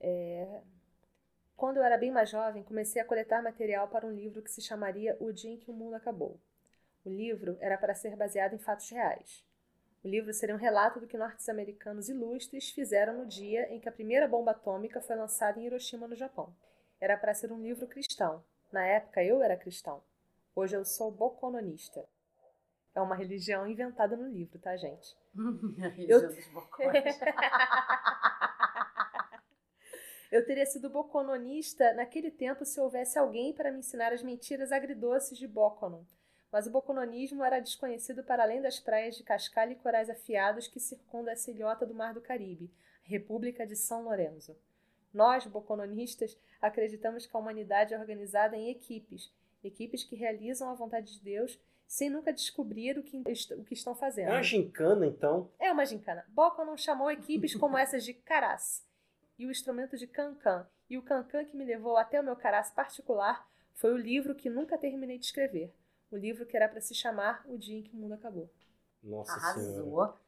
É, 0.00 0.62
quando 1.58 1.76
eu 1.76 1.84
era 1.84 1.98
bem 1.98 2.10
mais 2.10 2.30
jovem, 2.30 2.62
comecei 2.62 3.02
a 3.02 3.04
coletar 3.04 3.42
material 3.42 3.88
para 3.88 4.06
um 4.06 4.12
livro 4.12 4.40
que 4.40 4.50
se 4.50 4.62
chamaria 4.62 5.18
O 5.20 5.30
Dia 5.30 5.50
em 5.50 5.58
que 5.58 5.70
o 5.70 5.74
Mundo 5.74 5.94
Acabou. 5.94 6.40
O 7.04 7.10
livro 7.10 7.58
era 7.60 7.76
para 7.76 7.94
ser 7.94 8.16
baseado 8.16 8.54
em 8.54 8.58
fatos 8.58 8.88
reais. 8.88 9.44
O 10.04 10.08
livro 10.08 10.32
seria 10.34 10.54
um 10.54 10.58
relato 10.58 11.00
do 11.00 11.06
que 11.06 11.16
norte-americanos 11.16 12.10
ilustres 12.10 12.68
fizeram 12.70 13.14
no 13.18 13.26
dia 13.26 13.72
em 13.72 13.80
que 13.80 13.88
a 13.88 13.92
primeira 13.92 14.28
bomba 14.28 14.50
atômica 14.50 15.00
foi 15.00 15.16
lançada 15.16 15.58
em 15.58 15.64
Hiroshima, 15.64 16.06
no 16.06 16.14
Japão. 16.14 16.54
Era 17.00 17.16
para 17.16 17.32
ser 17.32 17.50
um 17.50 17.62
livro 17.62 17.86
cristão. 17.86 18.44
Na 18.70 18.84
época 18.84 19.24
eu 19.24 19.42
era 19.42 19.56
cristão. 19.56 20.02
Hoje 20.54 20.76
eu 20.76 20.84
sou 20.84 21.10
bocononista. 21.10 22.04
É 22.94 23.00
uma 23.00 23.16
religião 23.16 23.66
inventada 23.66 24.14
no 24.14 24.28
livro, 24.28 24.58
tá, 24.58 24.76
gente? 24.76 25.16
A 25.82 25.88
religião 25.88 26.20
Eu- 26.20 26.28
dos 26.28 26.46
bocões. 26.48 26.92
Eu 30.30 30.44
teria 30.44 30.66
sido 30.66 30.90
bocononista 30.90 31.92
naquele 31.94 32.28
tempo 32.28 32.64
se 32.64 32.80
houvesse 32.80 33.16
alguém 33.16 33.52
para 33.54 33.70
me 33.70 33.78
ensinar 33.78 34.12
as 34.12 34.20
mentiras 34.20 34.72
agridoces 34.72 35.38
de 35.38 35.46
Boconon. 35.46 36.02
Mas 36.54 36.68
o 36.68 36.70
bocononismo 36.70 37.42
era 37.42 37.58
desconhecido 37.58 38.22
para 38.22 38.44
além 38.44 38.62
das 38.62 38.78
praias 38.78 39.16
de 39.16 39.24
cascalho 39.24 39.72
e 39.72 39.74
corais 39.74 40.08
afiados 40.08 40.68
que 40.68 40.78
circundam 40.78 41.32
essa 41.32 41.50
ilhota 41.50 41.84
do 41.84 41.92
Mar 41.92 42.14
do 42.14 42.20
Caribe, 42.20 42.70
a 43.04 43.08
República 43.08 43.66
de 43.66 43.74
São 43.74 44.04
Lourenço. 44.04 44.56
Nós, 45.12 45.44
bocononistas, 45.48 46.38
acreditamos 46.62 47.26
que 47.26 47.36
a 47.36 47.40
humanidade 47.40 47.92
é 47.92 47.98
organizada 47.98 48.56
em 48.56 48.70
equipes, 48.70 49.32
equipes 49.64 50.04
que 50.04 50.14
realizam 50.14 50.70
a 50.70 50.74
vontade 50.74 51.14
de 51.14 51.24
Deus 51.24 51.58
sem 51.88 52.08
nunca 52.08 52.32
descobrir 52.32 52.96
o 52.98 53.02
que, 53.02 53.24
o 53.58 53.64
que 53.64 53.74
estão 53.74 53.92
É 53.94 53.96
fazendo. 53.96 54.30
uma 54.30 54.42
gincana, 54.44 55.08
então. 55.08 55.50
É 55.58 55.72
uma 55.72 55.84
gincana. 55.84 56.24
Boconon 56.28 56.76
chamou 56.76 57.10
equipes 57.10 57.56
como 57.56 57.76
essas 57.76 58.04
de 58.04 58.14
caraz 58.14 58.86
e 59.36 59.44
o 59.44 59.50
instrumento 59.50 59.96
de 59.96 60.06
cancan. 60.06 60.68
E 60.88 60.96
o 60.96 61.02
cancan 61.02 61.44
que 61.44 61.56
me 61.56 61.64
levou 61.64 61.96
até 61.96 62.20
o 62.20 62.24
meu 62.24 62.36
caraz 62.36 62.70
particular 62.70 63.44
foi 63.72 63.92
o 63.92 63.96
livro 63.96 64.36
que 64.36 64.48
nunca 64.48 64.78
terminei 64.78 65.18
de 65.18 65.24
escrever. 65.24 65.74
O 66.14 66.16
livro 66.16 66.46
que 66.46 66.56
era 66.56 66.68
para 66.68 66.80
se 66.80 66.94
chamar 66.94 67.42
O 67.44 67.58
Dia 67.58 67.76
em 67.76 67.82
que 67.82 67.92
o 67.92 67.96
Mundo 67.96 68.14
Acabou. 68.14 68.48
Nossa 69.02 69.32
senhora. 69.32 69.50
Arrasou. 69.50 70.18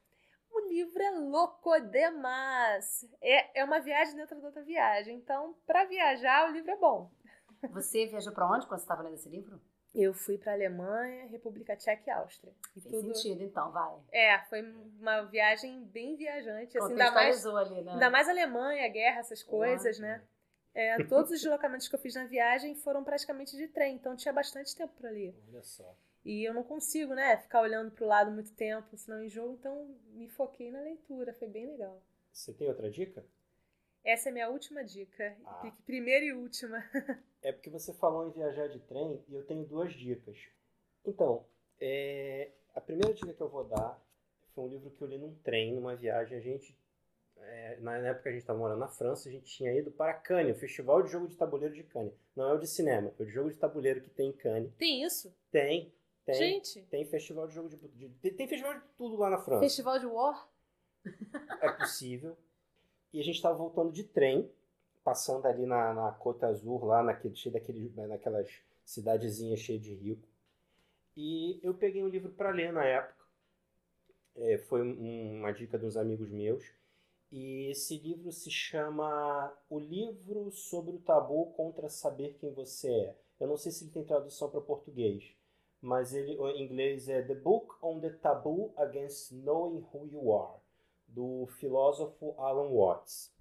O 0.51 0.69
livro 0.69 1.01
é 1.01 1.11
louco 1.13 1.79
demais. 1.79 3.09
É, 3.23 3.61
é 3.61 3.65
uma 3.65 3.79
viagem 3.79 4.17
dentro 4.17 4.41
da 4.41 4.49
outra 4.49 4.65
viagem. 4.65 5.17
Então, 5.17 5.55
para 5.65 5.85
viajar, 5.85 6.51
o 6.51 6.53
livro 6.53 6.73
é 6.73 6.77
bom. 6.77 7.09
Você 7.73 8.05
viajou 8.07 8.33
pra 8.33 8.51
onde 8.51 8.67
quando 8.67 8.81
você 8.81 8.85
estava 8.85 9.03
lendo 9.03 9.15
esse 9.15 9.29
livro? 9.29 9.61
Eu 9.95 10.13
fui 10.13 10.37
para 10.37 10.55
Alemanha, 10.55 11.27
República 11.27 11.77
Tcheca 11.77 12.03
e 12.05 12.11
Áustria. 12.11 12.53
E 12.75 12.81
Tem 12.81 12.91
tudo... 12.91 13.15
sentido, 13.15 13.45
então, 13.45 13.71
vai. 13.71 13.95
É, 14.11 14.41
foi 14.51 14.63
uma 14.63 15.23
viagem 15.23 15.85
bem 15.85 16.17
viajante. 16.17 16.77
Assim, 16.77 16.93
ainda 16.93 17.13
mais 17.13 17.47
ali, 17.47 17.83
né? 17.83 17.93
Ainda 17.93 18.11
mais 18.11 18.29
Alemanha, 18.29 18.89
guerra, 18.89 19.21
essas 19.21 19.43
coisas, 19.43 20.01
né? 20.01 20.21
É, 20.79 21.03
todos 21.05 21.31
os 21.31 21.41
deslocamentos 21.41 21.89
que 21.89 21.95
eu 21.95 21.99
fiz 21.99 22.15
na 22.15 22.27
viagem 22.27 22.75
foram 22.75 23.03
praticamente 23.03 23.57
de 23.57 23.67
trem, 23.67 23.95
então 23.97 24.15
tinha 24.15 24.33
bastante 24.33 24.77
tempo 24.77 24.93
para 25.01 25.09
ler. 25.09 25.35
Olha 25.49 25.63
só. 25.63 25.97
E 26.23 26.45
eu 26.47 26.53
não 26.53 26.63
consigo, 26.63 27.15
né, 27.15 27.37
ficar 27.39 27.63
olhando 27.63 27.91
pro 27.93 28.05
lado 28.05 28.31
muito 28.31 28.53
tempo, 28.53 28.95
senão 28.97 29.25
enjoo, 29.25 29.55
então 29.55 29.87
me 30.13 30.29
foquei 30.29 30.71
na 30.71 30.81
leitura, 30.81 31.33
foi 31.33 31.49
bem 31.49 31.67
legal. 31.67 32.03
Você 32.31 32.53
tem 32.53 32.69
outra 32.69 32.91
dica? 32.91 33.25
Essa 34.05 34.29
é 34.29 34.31
a 34.31 34.33
minha 34.35 34.51
última 34.51 34.85
dica, 34.85 35.35
Ah. 35.47 35.73
primeira 35.87 36.25
e 36.27 36.33
última. 36.33 36.79
É 37.43 37.53
porque 37.53 37.71
você 37.71 37.93
falou 37.95 38.27
em 38.27 38.33
viajar 38.33 38.67
de 38.69 38.81
trem 38.81 39.23
e 39.29 39.35
eu 39.35 39.45
tenho 39.47 39.65
duas 39.65 39.93
dicas. 39.93 40.37
Então, 41.05 41.47
é, 41.81 42.51
a 42.75 42.81
primeira 42.81 43.15
dica 43.15 43.33
que 43.33 43.41
eu 43.41 43.49
vou 43.49 43.63
dar 43.65 43.99
foi 44.53 44.65
um 44.65 44.69
livro 44.69 44.91
que 44.91 45.01
eu 45.01 45.07
li 45.07 45.17
num 45.17 45.33
trem, 45.45 45.73
numa 45.73 45.95
viagem. 45.95 46.37
A 46.37 46.41
gente, 46.41 46.77
é, 47.39 47.79
na 47.81 47.97
época 47.99 48.25
que 48.25 48.29
a 48.29 48.33
gente 48.33 48.41
estava 48.43 48.59
morando 48.59 48.79
na 48.81 48.89
França, 48.89 49.29
a 49.29 49.33
gente 49.33 49.47
tinha 49.47 49.73
ido 49.73 49.91
para 49.91 50.15
Cannes, 50.15 50.57
o 50.57 50.61
Festival 50.61 51.03
de 51.03 51.11
Jogo 51.11 51.29
de 51.29 51.37
Tabuleiro 51.37 51.75
de 51.75 51.83
Cannes. 51.85 52.13
Não 52.35 52.51
é 52.51 52.55
o 52.55 52.59
de 52.59 52.67
cinema, 52.67 53.13
é 53.19 53.23
o 53.23 53.27
de 53.27 53.33
jogo 53.33 53.51
de 53.51 53.57
tabuleiro 53.59 54.01
que 54.01 54.11
tem 54.11 54.29
em 54.31 54.33
Cannes. 54.33 54.73
Tem 54.77 55.03
isso? 55.05 55.35
Tem, 55.51 55.93
tem. 56.25 56.35
Gente, 56.35 56.83
Tem 56.91 57.05
festival 57.05 57.47
de 57.49 57.55
jogo 57.55 57.69
de, 57.69 57.77
de- 57.77 58.09
tem- 58.21 58.35
Tem 58.35 58.49
festival 58.49 58.75
de 58.75 58.83
tudo 58.97 59.17
lá 59.17 59.31
na 59.31 59.39
França. 59.39 59.61
Festival 59.63 59.99
de 59.99 60.07
War? 60.07 60.49
É 61.63 61.71
possível. 61.73 62.37
E 63.13 63.21
a 63.21 63.23
gente 63.25 63.37
estava 63.37 63.57
voltando 63.57 63.93
de 63.93 64.03
trem, 64.05 64.51
passando 65.05 65.47
ali 65.47 65.65
na, 65.65 65.95
na 65.95 66.13
Côte 66.13 66.45
Azul, 66.45 66.85
lá 66.85 67.03
naquele, 67.03 67.35
cheio 67.37 67.53
daquele, 67.53 67.91
naquelas 67.97 68.61
cidadezinhas 68.85 69.61
cheias 69.61 69.81
de 69.83 69.95
rico. 69.95 70.29
E 71.17 71.59
eu 71.63 71.73
peguei 71.73 72.03
um 72.03 72.09
livro 72.09 72.31
para 72.33 72.51
ler 72.51 72.73
na 72.73 72.85
época. 72.85 73.25
É, 74.37 74.59
foi 74.59 74.83
um- 74.83 75.39
uma 75.39 75.53
dica 75.53 75.79
de 75.79 75.87
uns 75.87 75.97
amigos 75.97 76.29
meus. 76.31 76.65
E 77.31 77.71
esse 77.71 77.99
livro 77.99 78.31
se 78.31 78.51
chama 78.51 79.53
O 79.69 79.79
Livro 79.79 80.51
sobre 80.53 80.95
o 80.95 81.01
Tabu 81.01 81.53
contra 81.57 81.89
Saber 81.89 82.35
Quem 82.39 82.53
Você 82.53 82.89
É. 82.89 83.17
Eu 83.41 83.49
não 83.49 83.57
sei 83.57 83.71
se 83.73 83.85
ele 83.85 83.93
tem 83.93 84.05
tradução 84.05 84.49
para 84.49 84.61
português, 84.61 85.35
mas 85.81 86.15
ele, 86.15 86.33
em 86.33 86.65
inglês 86.65 87.09
é 87.09 87.23
The 87.23 87.35
Book 87.35 87.75
on 87.83 88.01
the 88.01 88.11
Taboo 88.11 88.73
Against 88.77 89.33
Knowing 89.33 89.85
Who 89.93 90.07
You 90.07 90.33
Are 90.35 90.61
do 91.07 91.47
filósofo 91.59 92.35
Alan 92.39 92.71
Watts. 92.73 93.33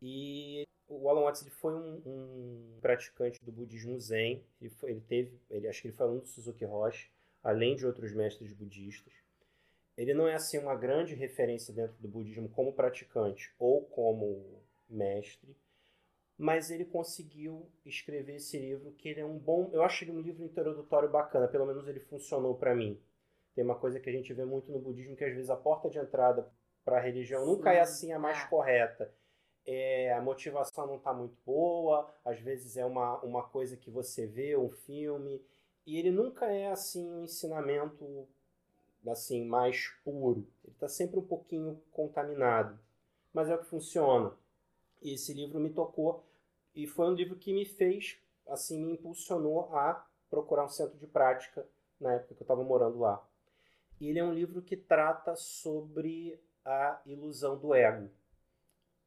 E 0.00 0.66
o 0.88 1.08
Alan 1.08 1.22
Watts 1.22 1.42
ele 1.42 1.50
foi 1.50 1.74
um, 1.74 2.02
um 2.06 2.78
praticante 2.80 3.44
do 3.44 3.52
budismo 3.52 3.98
zen. 3.98 4.44
Ele, 4.60 4.70
foi, 4.70 4.90
ele 4.90 5.00
teve, 5.00 5.38
ele, 5.50 5.68
acho 5.68 5.82
que 5.82 5.88
ele 5.88 5.96
foi 5.96 6.06
aluno 6.06 6.22
do 6.22 6.28
Suzuki 6.28 6.64
Roshi, 6.64 7.10
além 7.42 7.76
de 7.76 7.86
outros 7.86 8.12
mestres 8.12 8.52
budistas. 8.52 9.12
Ele 9.96 10.12
não 10.12 10.28
é 10.28 10.34
assim 10.34 10.58
uma 10.58 10.74
grande 10.74 11.14
referência 11.14 11.72
dentro 11.72 11.96
do 11.98 12.08
budismo 12.08 12.48
como 12.50 12.72
praticante 12.72 13.52
ou 13.58 13.82
como 13.82 14.62
mestre, 14.88 15.56
mas 16.38 16.70
ele 16.70 16.84
conseguiu 16.84 17.66
escrever 17.84 18.36
esse 18.36 18.58
livro 18.58 18.92
que 18.92 19.08
ele 19.08 19.20
é 19.20 19.24
um 19.24 19.38
bom, 19.38 19.70
eu 19.72 19.82
acho 19.82 20.04
ele 20.04 20.12
um 20.12 20.20
livro 20.20 20.44
introdutório 20.44 21.08
bacana, 21.08 21.48
pelo 21.48 21.64
menos 21.64 21.88
ele 21.88 22.00
funcionou 22.00 22.54
para 22.54 22.74
mim. 22.74 23.00
Tem 23.54 23.64
uma 23.64 23.74
coisa 23.74 23.98
que 23.98 24.10
a 24.10 24.12
gente 24.12 24.34
vê 24.34 24.44
muito 24.44 24.70
no 24.70 24.78
budismo 24.78 25.16
que 25.16 25.24
às 25.24 25.32
vezes 25.32 25.48
a 25.48 25.56
porta 25.56 25.88
de 25.88 25.98
entrada 25.98 26.46
para 26.84 26.98
a 26.98 27.00
religião 27.00 27.46
nunca 27.46 27.72
é 27.72 27.76
Sim, 27.76 27.80
assim 27.80 28.12
a 28.12 28.18
mais 28.18 28.38
é. 28.42 28.46
correta. 28.48 29.12
É, 29.64 30.12
a 30.12 30.20
motivação 30.20 30.86
não 30.86 30.96
está 30.96 31.12
muito 31.12 31.36
boa, 31.44 32.08
às 32.24 32.38
vezes 32.38 32.76
é 32.76 32.84
uma, 32.84 33.18
uma 33.22 33.42
coisa 33.42 33.76
que 33.76 33.90
você 33.90 34.26
vê, 34.26 34.56
um 34.56 34.68
filme, 34.68 35.42
e 35.84 35.98
ele 35.98 36.10
nunca 36.10 36.46
é 36.46 36.68
assim 36.70 37.10
um 37.10 37.24
ensinamento 37.24 38.28
assim 39.12 39.44
mais 39.44 39.88
puro. 40.04 40.46
Ele 40.64 40.72
está 40.72 40.88
sempre 40.88 41.18
um 41.18 41.26
pouquinho 41.26 41.80
contaminado, 41.92 42.78
mas 43.32 43.48
é 43.48 43.54
o 43.54 43.58
que 43.58 43.66
funciona. 43.66 44.32
E 45.02 45.14
esse 45.14 45.32
livro 45.32 45.60
me 45.60 45.70
tocou 45.70 46.24
e 46.74 46.86
foi 46.86 47.06
um 47.06 47.14
livro 47.14 47.36
que 47.36 47.52
me 47.52 47.64
fez 47.64 48.18
assim 48.48 48.84
me 48.84 48.92
impulsionou 48.92 49.74
a 49.74 50.06
procurar 50.30 50.64
um 50.64 50.68
centro 50.68 50.96
de 50.98 51.06
prática 51.06 51.66
na 52.00 52.14
época 52.14 52.34
que 52.34 52.42
eu 52.42 52.44
estava 52.44 52.62
morando 52.62 52.98
lá. 52.98 53.26
E 54.00 54.08
ele 54.08 54.18
é 54.18 54.24
um 54.24 54.32
livro 54.32 54.62
que 54.62 54.76
trata 54.76 55.34
sobre 55.36 56.40
a 56.64 57.00
ilusão 57.06 57.56
do 57.58 57.74
ego, 57.74 58.10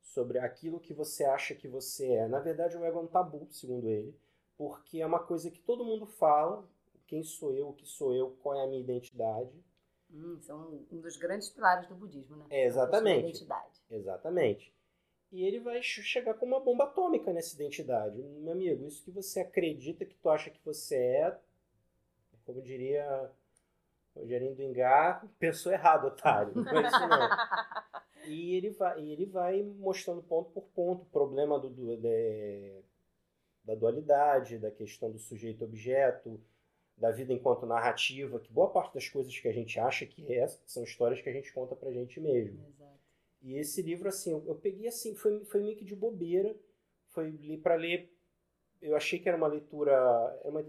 sobre 0.02 0.40
aquilo 0.40 0.80
que 0.80 0.94
você 0.94 1.24
acha 1.24 1.54
que 1.54 1.68
você 1.68 2.14
é. 2.14 2.28
Na 2.28 2.40
verdade, 2.40 2.76
o 2.76 2.84
ego 2.84 3.00
é 3.00 3.02
um 3.02 3.08
tabu, 3.08 3.48
segundo 3.52 3.88
ele, 3.88 4.18
porque 4.58 5.02
é 5.02 5.06
uma 5.06 5.20
coisa 5.20 5.52
que 5.52 5.60
todo 5.60 5.86
mundo 5.86 6.06
fala, 6.06 6.68
quem 7.06 7.24
sou 7.24 7.54
eu, 7.54 7.70
o 7.70 7.74
que 7.74 7.86
sou 7.86 8.14
eu, 8.14 8.36
qual 8.42 8.56
é 8.60 8.64
a 8.64 8.68
minha 8.68 8.82
identidade. 8.82 9.52
Hum, 10.12 10.40
são 10.42 10.86
um 10.92 11.00
dos 11.00 11.18
grandes 11.18 11.50
pilares 11.50 11.88
do 11.88 11.96
budismo, 11.96 12.38
né? 12.38 12.46
É, 12.50 12.66
exatamente. 12.66 13.26
A 13.26 13.30
identidade. 13.30 13.82
Exatamente. 13.90 14.74
E 15.32 15.44
ele 15.44 15.60
vai 15.60 15.82
chegar 15.84 16.34
com 16.34 16.46
uma 16.46 16.60
bomba 16.60 16.86
atômica 16.86 17.32
nessa 17.32 17.54
identidade. 17.56 18.18
Meu 18.18 18.54
amigo, 18.54 18.88
isso 18.88 19.04
que 19.04 19.12
você 19.12 19.42
acredita 19.42 20.04
que 20.04 20.16
tu 20.16 20.30
acha 20.30 20.50
que 20.50 20.60
você 20.66 20.96
é, 20.96 21.40
como 22.46 22.62
diria 22.64 23.30
o 24.16 24.22
Rogerinho 24.22 24.56
do 24.56 24.64
Engar, 24.64 25.24
pensou 25.38 25.72
errado, 25.72 26.08
otário. 26.08 26.56
Não 26.56 26.80
é 26.80 26.88
isso 26.88 27.08
não. 27.08 27.30
e 28.26 28.56
ele 28.56 28.72
vai, 28.72 29.00
ele 29.00 29.26
vai 29.28 29.62
mostrando 29.62 30.24
ponto 30.24 30.50
por 30.50 30.64
ponto 30.74 31.04
o 31.04 31.12
problema 31.12 31.60
do, 31.60 31.70
do 31.70 31.96
de, 31.98 32.82
da 33.64 33.76
dualidade, 33.76 34.58
da 34.58 34.72
questão 34.72 35.12
do 35.12 35.20
sujeito-objeto, 35.20 36.42
da 37.00 37.12
vida 37.12 37.34
enquanto 37.34 37.66
narrativa, 37.66 38.40
que 38.40 38.52
boa 38.52 38.70
parte 38.70 38.94
das 38.94 39.08
coisas 39.08 39.38
que 39.38 39.48
a 39.48 39.54
gente 39.54 39.80
acha 39.80 40.06
que 40.06 40.32
é, 40.34 40.46
são 40.66 40.84
histórias 40.84 41.22
que 41.22 41.30
a 41.30 41.34
gente 41.34 41.52
conta 41.54 41.76
pra 41.76 41.92
gente 41.92 42.20
mesmo. 42.20 42.60
Exato. 42.68 43.00
E 43.42 43.58
esse 43.58 43.82
livro, 43.82 44.10
assim, 44.10 44.32
eu, 44.32 44.44
eu 44.46 44.56
peguei 44.56 44.88
assim, 44.88 45.16
foi, 45.16 45.44
foi 45.46 45.62
meio 45.62 45.78
que 45.78 45.86
de 45.86 45.96
bobeira, 45.96 46.54
foi 47.08 47.32
para 47.64 47.76
ler, 47.76 48.14
eu 48.82 48.96
achei 48.96 49.18
que 49.18 49.30
era 49.30 49.38
uma 49.38 49.48
leitura, 49.48 49.92
era 50.42 50.50
uma 50.50 50.64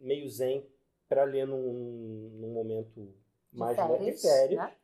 meio 0.00 0.28
zen, 0.28 0.66
para 1.06 1.24
ler 1.24 1.46
num, 1.46 2.30
num 2.40 2.52
momento 2.52 3.14
mais 3.52 3.76
de 3.76 3.82
férias, 3.82 4.16
de 4.16 4.22
férias. 4.22 4.60
Né? 4.60 4.76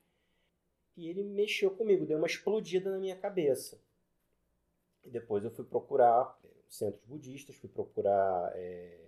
E 0.96 1.08
ele 1.08 1.24
mexeu 1.24 1.70
comigo, 1.70 2.06
deu 2.06 2.18
uma 2.18 2.26
explodida 2.26 2.90
na 2.90 2.98
minha 2.98 3.16
cabeça. 3.16 3.80
E 5.02 5.10
depois 5.10 5.44
eu 5.44 5.50
fui 5.50 5.64
procurar 5.64 6.38
centros 6.68 7.04
budistas, 7.04 7.56
fui 7.56 7.68
procurar 7.68 8.52
é, 8.54 9.03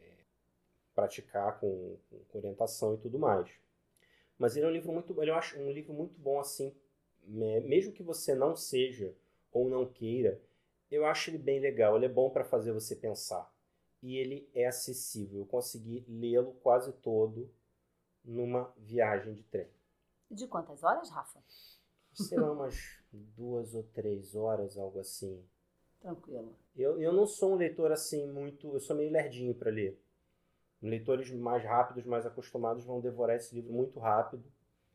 praticar 0.97 1.61
com, 1.61 1.97
com, 2.11 2.39
orientação 2.39 2.95
e 2.95 2.99
tudo 2.99 3.19
mais. 3.19 3.49
Mas 4.39 4.57
ele 4.57 4.67
é 4.67 4.69
um 4.69 4.73
livro 4.73 4.93
muito, 4.93 5.23
eu 5.23 5.35
acho 5.35 5.59
um 5.61 5.71
livro 5.71 5.93
muito 5.93 6.19
bom 6.19 6.41
assim, 6.41 6.75
mesmo 7.23 7.93
que 7.93 8.03
você 8.03 8.35
não 8.35 8.57
seja 8.57 9.15
ou 9.53 9.69
não 9.69 9.87
queira, 9.87 10.41
eu 10.91 11.05
acho 11.05 11.31
ele 11.31 11.39
bem 11.39 11.61
legal. 11.61 11.97
Ele 11.97 12.07
é 12.07 12.09
bom 12.09 12.31
para 12.31 12.45
fazer 12.45 12.73
você 12.73 12.97
pensar 12.97 13.53
e 14.03 14.17
ele 14.17 14.49
é 14.55 14.67
acessível. 14.67 15.41
Eu 15.41 15.47
consegui 15.47 16.05
lê-lo 16.09 16.55
quase 16.63 16.93
todo 16.95 17.51
numa 18.25 18.73
viagem 18.77 19.35
de 19.35 19.43
trem. 19.45 19.69
De 20.31 20.47
quantas 20.47 20.83
horas, 20.83 21.11
Rafa? 21.11 21.41
Sei 22.13 22.39
lá, 22.39 22.51
umas 22.51 22.75
duas 23.13 23.75
ou 23.75 23.83
três 23.83 24.35
horas, 24.35 24.77
algo 24.77 24.99
assim. 24.99 25.45
Tranquilo. 26.01 26.57
Eu, 26.77 27.01
eu 27.01 27.13
não 27.13 27.27
sou 27.27 27.53
um 27.53 27.57
leitor 27.57 27.93
assim 27.93 28.27
muito. 28.27 28.73
Eu 28.73 28.81
sou 28.81 28.97
meio 28.97 29.11
lerdinho 29.11 29.55
para 29.55 29.71
ler. 29.71 29.99
Leitores 30.83 31.31
mais 31.31 31.65
rápidos, 31.65 32.05
mais 32.05 32.27
acostumados, 32.27 32.85
vão 32.85 33.01
devorar 33.01 33.37
esse 33.37 33.55
livro 33.55 33.73
muito 33.73 33.99
rápido. 33.99 34.45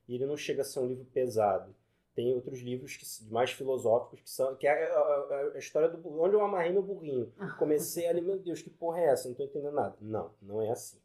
E 0.07 0.15
ele 0.15 0.25
não 0.25 0.37
chega 0.37 0.61
a 0.61 0.65
ser 0.65 0.79
um 0.79 0.87
livro 0.87 1.05
pesado. 1.05 1.75
Tem 2.13 2.33
outros 2.33 2.59
livros 2.59 2.97
que, 2.97 3.05
mais 3.31 3.51
filosóficos 3.51 4.21
que 4.21 4.29
são. 4.29 4.55
que 4.55 4.67
é 4.67 4.91
a, 4.91 4.99
a, 4.99 5.51
a 5.55 5.57
história 5.57 5.87
do. 5.87 6.21
onde 6.21 6.35
eu 6.35 6.41
amarrei 6.41 6.71
meu 6.71 6.83
burrinho. 6.83 7.31
Comecei 7.57 8.07
ali, 8.07 8.21
meu 8.21 8.37
Deus, 8.37 8.61
que 8.61 8.69
porra 8.69 8.99
é 8.99 9.05
essa? 9.05 9.25
Não 9.25 9.31
estou 9.31 9.45
entendendo 9.45 9.73
nada. 9.73 9.95
Não, 10.01 10.31
não 10.41 10.61
é 10.61 10.69
assim. 10.69 10.99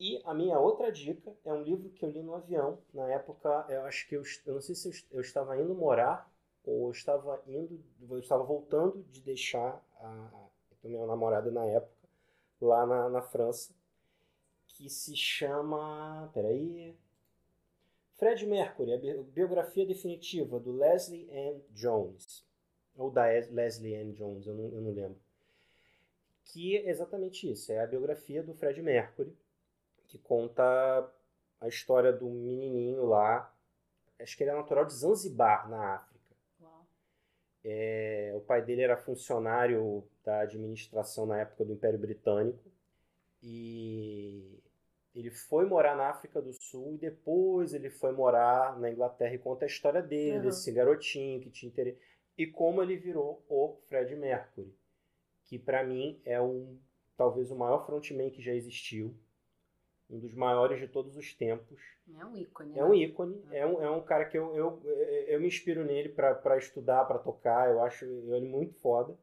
E 0.00 0.22
a 0.24 0.32
minha 0.32 0.58
outra 0.60 0.92
dica 0.92 1.36
é 1.44 1.52
um 1.52 1.62
livro 1.62 1.90
que 1.90 2.04
eu 2.04 2.10
li 2.10 2.22
no 2.22 2.34
avião. 2.34 2.78
Na 2.94 3.08
época, 3.12 3.66
eu 3.68 3.82
acho 3.82 4.08
que 4.08 4.14
eu, 4.14 4.22
eu 4.46 4.54
não 4.54 4.60
sei 4.60 4.76
se 4.76 4.88
eu, 4.88 5.18
eu 5.18 5.20
estava 5.20 5.60
indo 5.60 5.74
morar 5.74 6.30
ou 6.64 6.86
eu 6.86 6.90
estava 6.92 7.42
indo, 7.48 7.82
eu 8.08 8.18
estava 8.18 8.44
voltando 8.44 9.02
de 9.10 9.20
deixar 9.20 9.82
a, 10.00 10.30
a 10.84 10.88
minha 10.88 11.04
namorada 11.06 11.50
na 11.50 11.64
época 11.64 11.97
lá 12.60 12.86
na, 12.86 13.08
na 13.08 13.22
França, 13.22 13.72
que 14.66 14.88
se 14.88 15.16
chama, 15.16 16.30
peraí, 16.32 16.94
Fred 18.18 18.44
Mercury, 18.46 18.94
a 18.94 19.22
biografia 19.22 19.86
definitiva 19.86 20.58
do 20.58 20.72
Leslie 20.72 21.28
Ann 21.30 21.60
Jones. 21.70 22.44
Ou 22.96 23.10
da 23.10 23.26
Leslie 23.26 23.94
Ann 23.94 24.10
Jones, 24.10 24.46
eu 24.46 24.54
não, 24.54 24.64
eu 24.70 24.80
não 24.80 24.92
lembro. 24.92 25.18
Que 26.44 26.76
é 26.78 26.90
exatamente 26.90 27.50
isso. 27.50 27.70
É 27.70 27.80
a 27.80 27.86
biografia 27.86 28.42
do 28.42 28.54
Fred 28.54 28.82
Mercury, 28.82 29.32
que 30.08 30.18
conta 30.18 31.08
a 31.60 31.68
história 31.68 32.12
do 32.12 32.28
menininho 32.28 33.06
lá. 33.06 33.54
Acho 34.18 34.36
que 34.36 34.42
ele 34.42 34.50
é 34.50 34.54
natural 34.54 34.84
de 34.84 34.94
Zanzibar, 34.94 35.68
na 35.68 35.94
África. 35.94 36.07
É, 37.70 38.32
o 38.34 38.40
pai 38.40 38.62
dele 38.62 38.80
era 38.80 38.96
funcionário 38.96 40.02
da 40.24 40.40
administração 40.40 41.26
na 41.26 41.38
época 41.38 41.66
do 41.66 41.72
Império 41.74 41.98
Britânico. 41.98 42.64
E 43.42 44.58
ele 45.14 45.30
foi 45.30 45.66
morar 45.66 45.94
na 45.94 46.08
África 46.08 46.40
do 46.40 46.52
Sul 46.52 46.94
e 46.94 46.98
depois 46.98 47.74
ele 47.74 47.90
foi 47.90 48.12
morar 48.12 48.78
na 48.80 48.90
Inglaterra 48.90 49.34
e 49.34 49.38
conta 49.38 49.66
a 49.66 49.68
história 49.68 50.00
dele, 50.00 50.38
uhum. 50.38 50.42
desse 50.44 50.72
garotinho 50.72 51.40
que 51.40 51.50
tinha 51.50 51.68
interesse. 51.68 52.00
E 52.38 52.46
como 52.46 52.82
ele 52.82 52.96
virou 52.96 53.44
o 53.48 53.76
Fred 53.86 54.14
Mercury, 54.16 54.72
que 55.44 55.58
para 55.58 55.84
mim 55.84 56.20
é 56.24 56.40
um 56.40 56.78
talvez 57.18 57.50
o 57.50 57.56
maior 57.56 57.84
frontman 57.84 58.30
que 58.30 58.40
já 58.40 58.54
existiu, 58.54 59.14
um 60.10 60.18
dos 60.18 60.34
maiores 60.34 60.80
de 60.80 60.88
todos 60.88 61.16
os 61.16 61.34
tempos. 61.34 61.80
É 62.18 62.24
um 62.24 62.36
ícone. 62.36 62.78
É 62.78 62.84
um 62.84 62.90
né? 62.90 62.96
ícone, 62.96 63.42
é, 63.50 63.58
é 63.58 63.66
um, 63.66 63.82
é 63.82 63.90
um 63.90 64.00
cara 64.02 64.24
que 64.24 64.38
eu, 64.38 64.54
eu, 64.56 64.80
eu 65.26 65.40
me 65.40 65.46
inspiro 65.46 65.84
nele 65.84 66.08
para 66.08 66.56
estudar, 66.56 67.04
para 67.04 67.18
tocar, 67.18 67.70
eu 67.70 67.82
acho 67.82 68.04
ele 68.04 68.48
muito 68.48 68.74
foda. 68.74 69.16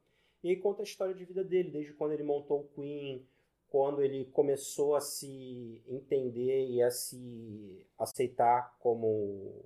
E 0.43 0.55
conta 0.55 0.81
a 0.81 0.83
história 0.83 1.15
de 1.15 1.25
vida 1.25 1.43
dele, 1.43 1.71
desde 1.71 1.93
quando 1.93 2.11
ele 2.11 2.21
montou 2.21 2.59
o 2.59 2.67
Queen, 2.75 3.25
quando 3.67 4.01
ele 4.01 4.25
começou 4.25 4.95
a 4.95 5.01
se 5.01 5.81
entender 5.87 6.67
e 6.67 6.81
a 6.83 6.91
se 6.91 7.85
aceitar 7.97 8.77
como 8.79 9.65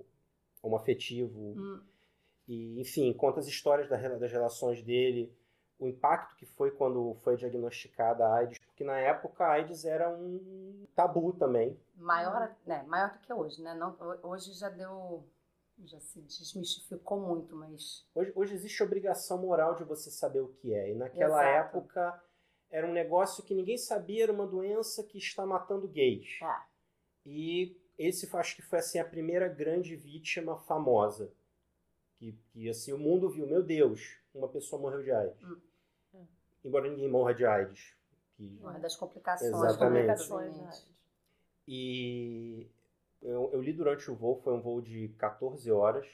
um 0.64 0.74
afetivo. 0.74 1.38
Hum. 1.38 1.80
E, 2.48 2.80
enfim, 2.80 3.12
conta 3.12 3.40
as 3.40 3.46
histórias 3.46 3.88
das 3.88 4.32
relações 4.32 4.82
dele, 4.82 5.32
o 5.78 5.86
impacto 5.86 6.34
que 6.36 6.44
foi 6.44 6.70
quando 6.70 7.14
foi 7.22 7.36
diagnosticada 7.36 8.24
a 8.24 8.36
AIDS, 8.36 8.59
porque 8.80 8.84
na 8.84 8.98
época 8.98 9.44
a 9.44 9.52
AIDS 9.52 9.84
era 9.84 10.08
um 10.08 10.86
tabu 10.96 11.34
também. 11.34 11.78
Maior, 11.96 12.56
né, 12.66 12.82
maior 12.84 13.12
do 13.12 13.18
que 13.18 13.30
hoje, 13.30 13.62
né? 13.62 13.74
Não, 13.74 13.94
hoje 14.22 14.54
já 14.54 14.70
deu 14.70 15.22
já 15.84 15.98
se 16.00 16.20
desmistificou 16.20 17.20
muito, 17.20 17.56
mas 17.56 18.06
hoje, 18.14 18.32
hoje 18.34 18.54
existe 18.54 18.82
obrigação 18.82 19.38
moral 19.38 19.74
de 19.74 19.84
você 19.84 20.10
saber 20.10 20.40
o 20.40 20.48
que 20.48 20.72
é. 20.72 20.92
E 20.92 20.94
naquela 20.94 21.42
Exato. 21.42 21.76
época 21.76 22.22
era 22.70 22.86
um 22.86 22.92
negócio 22.92 23.44
que 23.44 23.54
ninguém 23.54 23.76
sabia, 23.76 24.24
era 24.24 24.32
uma 24.32 24.46
doença 24.46 25.04
que 25.04 25.18
está 25.18 25.44
matando 25.44 25.88
gays. 25.88 26.38
É. 26.42 26.62
E 27.26 27.78
esse 27.98 28.34
acho 28.34 28.56
que 28.56 28.62
foi 28.62 28.78
assim 28.78 28.98
a 28.98 29.04
primeira 29.04 29.48
grande 29.48 29.94
vítima 29.94 30.56
famosa. 30.56 31.30
Que, 32.18 32.32
que 32.50 32.68
assim 32.68 32.92
o 32.92 32.98
mundo 32.98 33.28
viu, 33.28 33.46
meu 33.46 33.62
Deus, 33.62 34.18
uma 34.34 34.48
pessoa 34.48 34.80
morreu 34.80 35.02
de 35.02 35.12
AIDS. 35.12 35.42
Hum. 36.14 36.26
Embora 36.64 36.90
ninguém 36.90 37.08
morra 37.08 37.34
de 37.34 37.44
AIDS. 37.44 37.99
Que... 38.40 38.58
Morre 38.62 38.78
das 38.78 38.96
complicações. 38.96 39.52
Exatamente. 39.52 40.06
Complicações 40.06 40.90
e 41.68 42.66
eu, 43.20 43.50
eu, 43.52 43.60
li 43.60 43.72
durante 43.72 44.10
o 44.10 44.14
voo, 44.14 44.40
foi 44.42 44.54
um 44.54 44.60
voo 44.62 44.80
de 44.80 45.08
14 45.18 45.70
horas. 45.70 46.08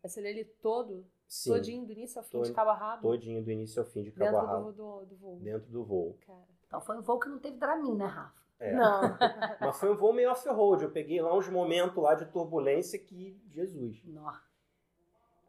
Você 0.00 0.20
lê 0.20 0.30
ele 0.30 0.44
todo? 0.44 1.04
Sim. 1.26 1.50
Todinho 1.50 1.84
do 1.84 1.92
início 1.92 2.20
ao 2.20 2.24
fim, 2.24 2.40
de 2.40 2.52
cabo 2.52 2.70
a 2.70 2.74
rabo? 2.74 3.02
Todinho 3.02 3.42
do 3.42 3.50
início 3.50 3.82
ao 3.82 3.88
fim, 3.88 4.04
de 4.04 4.12
cabo 4.12 4.30
Dentro 4.30 4.46
a 4.46 4.50
rabo. 4.50 4.72
Do, 4.72 5.00
do, 5.00 5.06
do 5.06 5.16
voo. 5.16 5.36
Dentro 5.40 5.70
do 5.70 5.84
voo. 5.84 6.16
Cara. 6.24 6.38
Então 6.66 6.80
foi 6.80 6.96
um 6.96 7.02
voo 7.02 7.18
que 7.18 7.28
não 7.28 7.40
teve 7.40 7.58
Dramin, 7.58 7.96
né, 7.96 8.06
Rafa? 8.06 8.40
É. 8.60 8.72
Não. 8.72 9.00
Mas 9.60 9.78
foi 9.78 9.90
um 9.90 9.96
voo 9.96 10.12
meio 10.12 10.30
off-road. 10.30 10.84
Eu 10.84 10.90
peguei 10.92 11.20
lá 11.20 11.36
uns 11.36 11.48
momentos 11.48 12.00
lá 12.00 12.14
de 12.14 12.26
turbulência 12.26 12.96
que, 12.96 13.36
Jesus. 13.50 14.00
Nossa. 14.04 14.40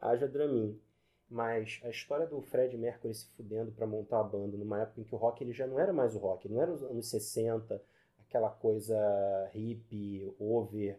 Haja 0.02 0.28
Dramin. 0.28 0.82
Mas 1.30 1.80
a 1.84 1.90
história 1.90 2.26
do 2.26 2.42
Fred 2.42 2.76
Mercury 2.78 3.14
se 3.14 3.28
fudendo 3.38 3.72
para 3.72 3.86
montar 3.86 4.20
a 4.20 4.24
banda 4.24 4.58
numa 4.58 4.82
época 4.82 5.02
em 5.02 5.04
que 5.04 5.14
o 5.14 5.18
rock 5.18 5.44
ele 5.44 5.54
já 5.54 5.68
não 5.68 5.80
era 5.80 5.94
mais 5.94 6.16
o 6.16 6.20
rock, 6.20 6.50
não 6.50 6.62
era 6.62 6.72
os 6.72 6.84
anos 6.84 7.08
60, 7.08 7.82
aquela 8.20 8.50
coisa 8.50 8.98
hippie, 9.54 10.34
over, 10.40 10.98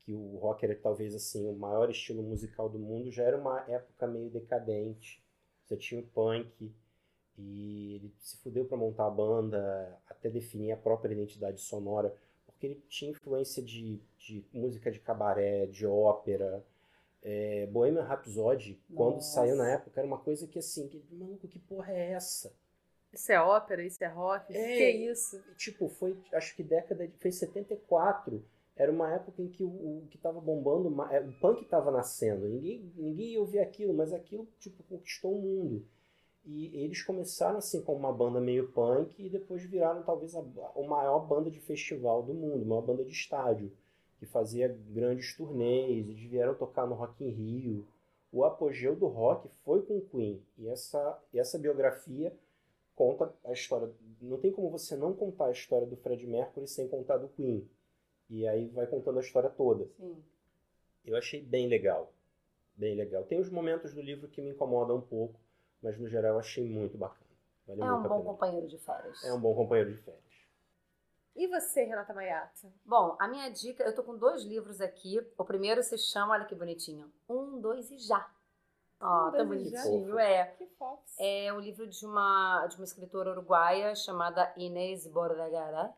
que 0.00 0.12
o 0.14 0.36
rock 0.38 0.64
era 0.64 0.74
talvez 0.76 1.14
assim 1.14 1.48
o 1.48 1.54
maior 1.54 1.90
estilo 1.90 2.22
musical 2.22 2.68
do 2.68 2.78
mundo, 2.78 3.10
já 3.10 3.24
era 3.24 3.36
uma 3.36 3.60
época 3.68 4.06
meio 4.06 4.30
decadente. 4.30 5.22
Você 5.64 5.76
tinha 5.76 6.00
o 6.00 6.06
punk 6.06 6.72
e 7.36 7.94
ele 7.94 8.14
se 8.20 8.36
fudeu 8.38 8.64
para 8.64 8.76
montar 8.76 9.06
a 9.06 9.10
banda, 9.10 10.00
até 10.08 10.30
definir 10.30 10.72
a 10.72 10.76
própria 10.76 11.12
identidade 11.12 11.60
sonora, 11.60 12.14
porque 12.46 12.66
ele 12.66 12.82
tinha 12.88 13.10
influência 13.10 13.62
de, 13.62 14.00
de 14.18 14.44
música 14.52 14.90
de 14.90 14.98
cabaré, 14.98 15.66
de 15.66 15.86
ópera. 15.86 16.64
É, 17.22 17.66
Bohemian 17.66 18.04
Rhapsody, 18.04 18.80
Nossa. 18.88 18.96
quando 18.96 19.22
saiu 19.22 19.56
na 19.56 19.68
época, 19.68 20.00
era 20.00 20.06
uma 20.06 20.18
coisa 20.18 20.46
que 20.46 20.58
assim, 20.58 20.88
que, 20.88 21.02
maluco, 21.10 21.48
que 21.48 21.58
porra 21.58 21.92
é 21.92 22.12
essa? 22.12 22.52
Isso 23.12 23.32
é 23.32 23.40
ópera, 23.40 23.82
isso 23.82 24.02
é 24.04 24.06
rock, 24.06 24.54
é, 24.54 24.76
que 24.76 24.82
é 24.82 24.90
isso? 25.10 25.42
Tipo, 25.56 25.88
foi, 25.88 26.16
acho 26.32 26.54
que 26.54 26.62
década 26.62 27.06
de. 27.06 27.16
Foi 27.18 27.32
74. 27.32 28.44
Era 28.76 28.92
uma 28.92 29.12
época 29.12 29.42
em 29.42 29.48
que 29.48 29.64
o, 29.64 29.68
o 29.68 30.06
que 30.08 30.18
tava 30.18 30.40
bombando, 30.40 31.02
é, 31.10 31.20
o 31.20 31.32
punk 31.40 31.64
tava 31.64 31.90
nascendo. 31.90 32.46
Ninguém, 32.46 32.92
ninguém 32.94 33.32
ia 33.32 33.40
ouvir 33.40 33.58
aquilo, 33.58 33.92
mas 33.92 34.12
aquilo, 34.12 34.46
tipo, 34.60 34.84
conquistou 34.84 35.34
o 35.34 35.40
mundo. 35.40 35.84
E 36.44 36.84
eles 36.84 37.02
começaram 37.02 37.58
assim 37.58 37.82
como 37.82 37.98
uma 37.98 38.12
banda 38.12 38.40
meio 38.40 38.68
punk 38.68 39.14
e 39.18 39.28
depois 39.28 39.64
viraram 39.64 40.02
talvez 40.02 40.34
a, 40.34 40.40
a 40.40 40.82
maior 40.82 41.26
banda 41.26 41.50
de 41.50 41.60
festival 41.60 42.22
do 42.22 42.32
mundo, 42.32 42.64
uma 42.64 42.80
banda 42.80 43.04
de 43.04 43.10
estádio, 43.10 43.72
que 44.18 44.26
fazia 44.26 44.68
grandes 44.90 45.36
turnês, 45.36 46.08
eles 46.08 46.22
vieram 46.28 46.54
tocar 46.54 46.86
no 46.86 46.94
Rock 46.94 47.24
in 47.24 47.30
Rio. 47.30 47.86
O 48.32 48.44
apogeu 48.44 48.94
do 48.94 49.06
rock 49.06 49.48
foi 49.64 49.82
com 49.82 49.98
o 49.98 50.02
Queen. 50.02 50.42
E 50.58 50.68
essa, 50.68 51.18
essa 51.32 51.58
biografia 51.58 52.32
conta 52.94 53.32
a 53.44 53.52
história. 53.52 53.90
Não 54.20 54.38
tem 54.38 54.52
como 54.52 54.70
você 54.70 54.96
não 54.96 55.14
contar 55.14 55.46
a 55.46 55.52
história 55.52 55.86
do 55.86 55.96
Fred 55.96 56.26
Mercury 56.26 56.66
sem 56.66 56.88
contar 56.88 57.16
do 57.16 57.28
Queen. 57.28 57.66
E 58.28 58.46
aí 58.46 58.68
vai 58.68 58.86
contando 58.86 59.18
a 59.18 59.22
história 59.22 59.48
toda. 59.48 59.86
Sim. 59.96 60.22
Eu 61.04 61.16
achei 61.16 61.40
bem 61.40 61.68
legal. 61.68 62.12
Bem 62.76 62.94
legal. 62.94 63.24
Tem 63.24 63.40
os 63.40 63.48
momentos 63.48 63.94
do 63.94 64.02
livro 64.02 64.28
que 64.28 64.42
me 64.42 64.50
incomodam 64.50 64.96
um 64.96 65.00
pouco, 65.00 65.40
mas 65.82 65.98
no 65.98 66.08
geral 66.08 66.34
eu 66.34 66.38
achei 66.38 66.68
muito 66.68 66.98
bacana. 66.98 67.28
Vale 67.66 67.82
é 67.82 67.92
um 67.92 68.02
bom 68.02 68.22
companheiro 68.22 68.66
de 68.66 68.78
férias. 68.78 69.24
É 69.24 69.32
um 69.32 69.40
bom 69.40 69.54
companheiro 69.54 69.92
de 69.92 69.98
férias. 69.98 70.27
E 71.38 71.46
você, 71.46 71.84
Renata 71.84 72.12
Maiato? 72.12 72.66
Bom, 72.84 73.16
a 73.20 73.28
minha 73.28 73.48
dica, 73.48 73.84
eu 73.84 73.94
tô 73.94 74.02
com 74.02 74.18
dois 74.18 74.42
livros 74.42 74.80
aqui. 74.80 75.24
O 75.38 75.44
primeiro 75.44 75.80
se 75.84 75.96
chama, 75.96 76.32
olha 76.34 76.44
que 76.44 76.54
bonitinho, 76.54 77.12
Um, 77.28 77.60
Dois 77.60 77.92
e 77.92 77.98
Já. 77.98 78.28
Ó, 79.00 79.28
oh, 79.28 79.30
tão 79.30 79.46
bonitinho, 79.46 80.18
é. 80.18 80.46
Que 80.46 80.66
fofo. 80.66 81.00
É 81.16 81.52
um 81.52 81.60
livro 81.60 81.86
de 81.86 82.04
uma, 82.04 82.66
de 82.66 82.74
uma 82.74 82.84
escritora 82.84 83.30
uruguaia 83.30 83.94
chamada 83.94 84.52
Inês 84.56 85.06
Bordagara. 85.06 85.94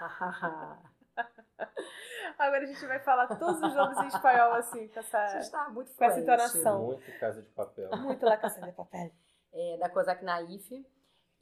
Agora 2.36 2.64
a 2.64 2.66
gente 2.66 2.84
vai 2.84 2.98
falar 2.98 3.28
todos 3.28 3.62
os 3.62 3.74
nomes 3.76 3.98
em 3.98 4.08
espanhol, 4.08 4.54
assim, 4.54 4.88
com 4.88 4.98
essa, 4.98 5.38
está 5.38 5.68
muito 5.68 5.94
com 5.94 6.04
essa 6.04 6.18
entonação. 6.18 6.86
Muito 6.86 7.20
Casa 7.20 7.40
de 7.40 7.48
Papel. 7.50 7.88
Muito 7.98 8.26
La 8.26 8.36
Casa 8.36 8.60
de 8.60 8.72
Papel. 8.72 9.12
É, 9.52 9.76
da 9.78 9.88
Kozak 9.88 10.24
Naif. 10.24 10.84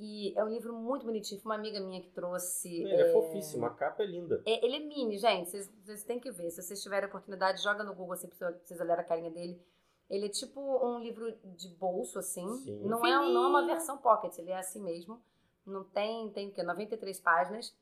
E 0.03 0.33
é 0.35 0.43
um 0.43 0.49
livro 0.49 0.73
muito 0.73 1.05
bonitinho. 1.05 1.39
Foi 1.43 1.53
uma 1.53 1.59
amiga 1.59 1.79
minha 1.79 2.01
que 2.01 2.09
trouxe. 2.09 2.75
Ele 2.75 2.91
é, 2.91 3.11
é 3.11 3.13
fofíssimo, 3.13 3.67
a 3.67 3.71
capa 3.71 4.03
é 4.03 4.07
linda. 4.07 4.43
É, 4.47 4.65
ele 4.65 4.77
é 4.77 4.81
mini, 4.81 5.19
gente. 5.19 5.51
Vocês, 5.51 5.71
vocês 5.85 6.03
têm 6.03 6.19
que 6.19 6.31
ver. 6.31 6.51
Se 6.51 6.63
vocês 6.63 6.83
tiverem 6.83 7.07
oportunidade, 7.07 7.63
joga 7.63 7.85
no 7.85 7.95
Google 7.95 8.15
assim, 8.15 8.27
pra 8.27 8.51
vocês 8.51 8.81
olharem 8.81 9.05
a 9.05 9.07
carinha 9.07 9.31
dele. 9.31 9.63
Ele 10.09 10.25
é 10.25 10.29
tipo 10.31 10.59
um 10.59 11.01
livro 11.01 11.31
de 11.55 11.69
bolso, 11.69 12.19
assim. 12.19 12.51
Sim. 12.65 12.83
Não, 12.83 13.05
é, 13.05 13.11
não 13.11 13.45
é 13.45 13.49
uma 13.49 13.67
versão 13.67 13.99
pocket, 13.99 14.39
ele 14.39 14.51
é 14.51 14.59
assim 14.59 14.83
mesmo. 14.83 15.23
Não 15.67 15.85
tem, 15.85 16.31
tem 16.31 16.49
o 16.49 16.53
quê? 16.53 16.63
93 16.63 17.21
páginas. 17.21 17.77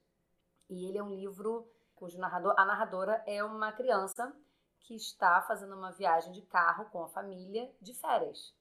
E 0.68 0.86
ele 0.86 0.98
é 0.98 1.02
um 1.02 1.14
livro 1.14 1.70
cujo 1.94 2.18
narrador, 2.18 2.52
a 2.56 2.64
narradora 2.64 3.22
é 3.26 3.44
uma 3.44 3.70
criança 3.70 4.34
que 4.80 4.96
está 4.96 5.40
fazendo 5.42 5.76
uma 5.76 5.92
viagem 5.92 6.32
de 6.32 6.42
carro 6.42 6.86
com 6.86 7.00
a 7.04 7.08
família 7.08 7.70
de 7.80 7.94
férias. 7.94 8.52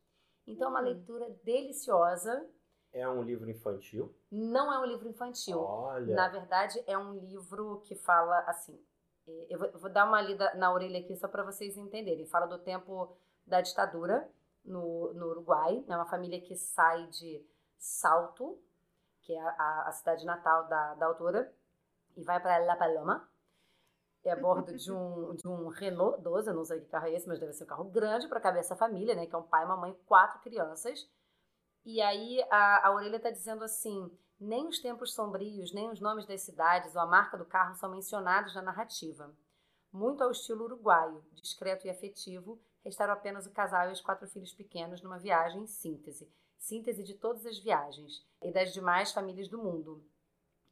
Então, 0.45 0.67
é 0.67 0.69
uma 0.69 0.79
hum. 0.79 0.83
leitura 0.83 1.27
deliciosa 1.43 2.47
é 2.97 3.07
um 3.07 3.21
livro 3.21 3.49
infantil? 3.49 4.13
Não 4.31 4.71
é 4.73 4.79
um 4.79 4.85
livro 4.85 5.07
infantil. 5.07 5.59
Olha. 5.59 6.15
Na 6.15 6.27
verdade, 6.27 6.83
é 6.87 6.97
um 6.97 7.13
livro 7.13 7.81
que 7.83 7.95
fala 7.95 8.39
assim. 8.41 8.79
É, 9.27 9.47
eu 9.49 9.59
vou, 9.59 9.67
eu 9.67 9.79
vou 9.79 9.89
dar 9.89 10.05
uma 10.05 10.21
lida 10.21 10.53
na 10.55 10.71
orelha 10.71 10.99
aqui 10.99 11.15
só 11.15 11.27
para 11.27 11.43
vocês 11.43 11.77
entenderem. 11.77 12.25
Fala 12.25 12.47
do 12.47 12.57
tempo 12.57 13.15
da 13.45 13.61
ditadura 13.61 14.29
no, 14.65 15.13
no 15.13 15.27
Uruguai. 15.27 15.83
É 15.87 15.95
uma 15.95 16.05
família 16.05 16.41
que 16.41 16.55
sai 16.55 17.07
de 17.07 17.45
Salto, 17.77 18.59
que 19.21 19.33
é 19.33 19.39
a, 19.39 19.83
a 19.87 19.91
cidade 19.91 20.25
natal 20.25 20.67
da, 20.67 20.95
da 20.95 21.05
autora, 21.05 21.53
e 22.15 22.23
vai 22.23 22.39
para 22.39 22.57
La 22.59 22.75
Paloma. 22.75 23.29
É 24.23 24.31
a 24.31 24.35
bordo 24.35 24.75
de 24.75 24.91
um, 24.91 25.35
de 25.37 25.47
um 25.47 25.67
Renault 25.69 26.21
12, 26.21 26.49
eu 26.49 26.53
não 26.53 26.65
sei 26.65 26.81
que 26.81 26.87
carro 26.87 27.07
é 27.07 27.13
esse, 27.13 27.27
mas 27.27 27.39
deve 27.39 27.53
ser 27.53 27.63
um 27.63 27.67
carro 27.67 27.85
grande 27.85 28.27
para 28.27 28.41
caber 28.41 28.59
essa 28.59 28.75
família, 28.75 29.15
né? 29.15 29.25
Que 29.25 29.35
é 29.35 29.37
um 29.37 29.43
pai, 29.43 29.63
uma 29.63 29.77
mãe, 29.77 29.97
quatro 30.05 30.41
crianças. 30.41 31.09
E 31.87 32.01
aí 32.01 32.43
a, 32.51 32.89
a 32.89 32.93
orelha 32.93 33.15
está 33.15 33.31
dizendo 33.31 33.63
assim: 33.63 34.11
nem 34.37 34.67
os 34.67 34.77
tempos 34.79 35.13
sombrios, 35.13 35.71
nem 35.71 35.89
os 35.89 36.01
nomes 36.01 36.25
das 36.25 36.41
cidades 36.41 36.93
ou 36.93 37.01
a 37.01 37.05
marca 37.05 37.37
do 37.37 37.45
carro 37.45 37.75
são 37.75 37.89
mencionados 37.89 38.53
na 38.53 38.61
narrativa. 38.61 39.33
Muito 39.89 40.21
ao 40.21 40.31
estilo 40.31 40.65
uruguaio, 40.65 41.23
discreto 41.31 41.87
e 41.87 41.89
afetivo, 41.89 42.61
restaram 42.83 43.13
apenas 43.13 43.47
o 43.47 43.51
casal 43.51 43.87
e 43.87 43.93
os 43.93 44.01
quatro 44.01 44.27
filhos 44.27 44.51
pequenos 44.51 45.01
numa 45.01 45.17
viagem 45.17 45.61
em 45.61 45.67
síntese. 45.67 46.29
Síntese 46.57 47.05
de 47.05 47.13
todas 47.13 47.45
as 47.45 47.57
viagens 47.57 48.21
e 48.41 48.51
das 48.51 48.73
demais 48.73 49.13
famílias 49.13 49.47
do 49.47 49.57
mundo. 49.57 50.03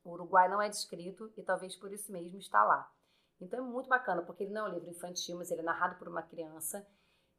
O 0.03 0.11
Uruguai 0.11 0.49
não 0.49 0.61
é 0.61 0.67
descrito 0.67 1.31
e 1.37 1.41
talvez 1.41 1.77
por 1.77 1.93
isso 1.93 2.11
mesmo 2.11 2.37
está 2.37 2.61
lá. 2.61 2.91
Então 3.39 3.59
é 3.59 3.61
muito 3.61 3.87
bacana, 3.87 4.21
porque 4.21 4.43
ele 4.43 4.51
não 4.51 4.67
é 4.67 4.69
um 4.69 4.73
livro 4.73 4.89
infantil, 4.89 5.37
mas 5.37 5.49
ele 5.49 5.61
é 5.61 5.63
narrado 5.63 5.97
por 5.97 6.09
uma 6.09 6.21
criança. 6.21 6.85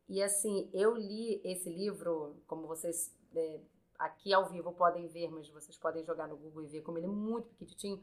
E 0.08 0.22
assim, 0.22 0.70
eu 0.72 0.94
li 0.94 1.42
esse 1.44 1.68
livro, 1.68 2.40
como 2.46 2.66
vocês 2.66 3.14
é, 3.36 3.60
aqui 3.98 4.32
ao 4.32 4.48
vivo 4.48 4.72
podem 4.72 5.06
ver, 5.08 5.28
mas 5.30 5.48
vocês 5.48 5.76
podem 5.76 6.04
jogar 6.04 6.26
no 6.26 6.36
Google 6.36 6.62
e 6.62 6.66
ver 6.66 6.82
como 6.82 6.98
ele 6.98 7.06
é 7.06 7.10
muito 7.10 7.48
pequenininho. 7.54 8.02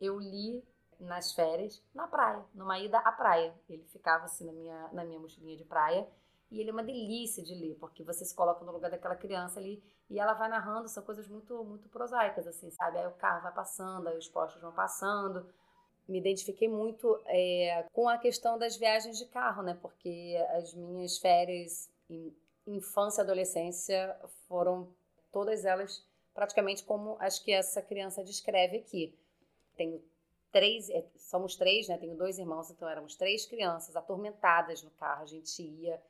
Eu 0.00 0.18
li 0.18 0.62
nas 1.00 1.32
férias 1.32 1.82
na 1.94 2.06
praia, 2.06 2.44
numa 2.54 2.78
ida 2.78 2.98
à 2.98 3.12
praia. 3.12 3.54
Ele 3.68 3.84
ficava 3.84 4.24
assim 4.24 4.44
na 4.44 4.52
minha, 4.52 4.88
na 4.92 5.04
minha 5.04 5.18
mochilinha 5.18 5.56
de 5.56 5.64
praia. 5.64 6.06
E 6.50 6.60
ele 6.60 6.70
é 6.70 6.72
uma 6.72 6.84
delícia 6.84 7.42
de 7.42 7.54
ler, 7.54 7.76
porque 7.80 8.04
você 8.04 8.24
se 8.24 8.34
coloca 8.34 8.64
no 8.64 8.72
lugar 8.72 8.90
daquela 8.90 9.16
criança 9.16 9.58
ali 9.58 9.82
e 10.08 10.20
ela 10.20 10.34
vai 10.34 10.48
narrando, 10.48 10.88
são 10.88 11.02
coisas 11.02 11.26
muito, 11.26 11.64
muito 11.64 11.88
prosaicas, 11.88 12.46
assim, 12.46 12.70
sabe? 12.70 12.98
Aí 12.98 13.06
o 13.06 13.12
carro 13.12 13.42
vai 13.42 13.52
passando, 13.52 14.06
aí 14.08 14.16
os 14.16 14.28
postos 14.28 14.60
vão 14.60 14.72
passando. 14.72 15.46
Me 16.06 16.18
identifiquei 16.18 16.68
muito 16.68 17.18
é, 17.26 17.86
com 17.92 18.08
a 18.08 18.18
questão 18.18 18.58
das 18.58 18.76
viagens 18.76 19.18
de 19.18 19.26
carro, 19.26 19.62
né? 19.62 19.76
Porque 19.80 20.36
as 20.50 20.74
minhas 20.74 21.18
férias 21.18 21.90
em 22.08 22.30
infância 22.66 23.20
e 23.20 23.24
adolescência 23.24 24.16
foram 24.48 24.88
todas 25.32 25.64
elas 25.64 26.04
praticamente 26.34 26.82
como 26.82 27.16
as 27.20 27.38
que 27.38 27.52
essa 27.52 27.80
criança 27.80 28.22
descreve 28.24 28.78
aqui. 28.78 29.16
Tenho 29.76 30.02
três, 30.50 30.90
é, 30.90 31.04
somos 31.16 31.56
três, 31.56 31.88
né? 31.88 31.96
Tenho 31.96 32.16
dois 32.16 32.38
irmãos, 32.38 32.70
então 32.70 32.88
éramos 32.88 33.14
três 33.14 33.46
crianças 33.46 33.96
atormentadas 33.96 34.82
no 34.82 34.90
carro. 34.90 35.22
A 35.22 35.26
gente 35.26 35.62
ia 35.62 36.00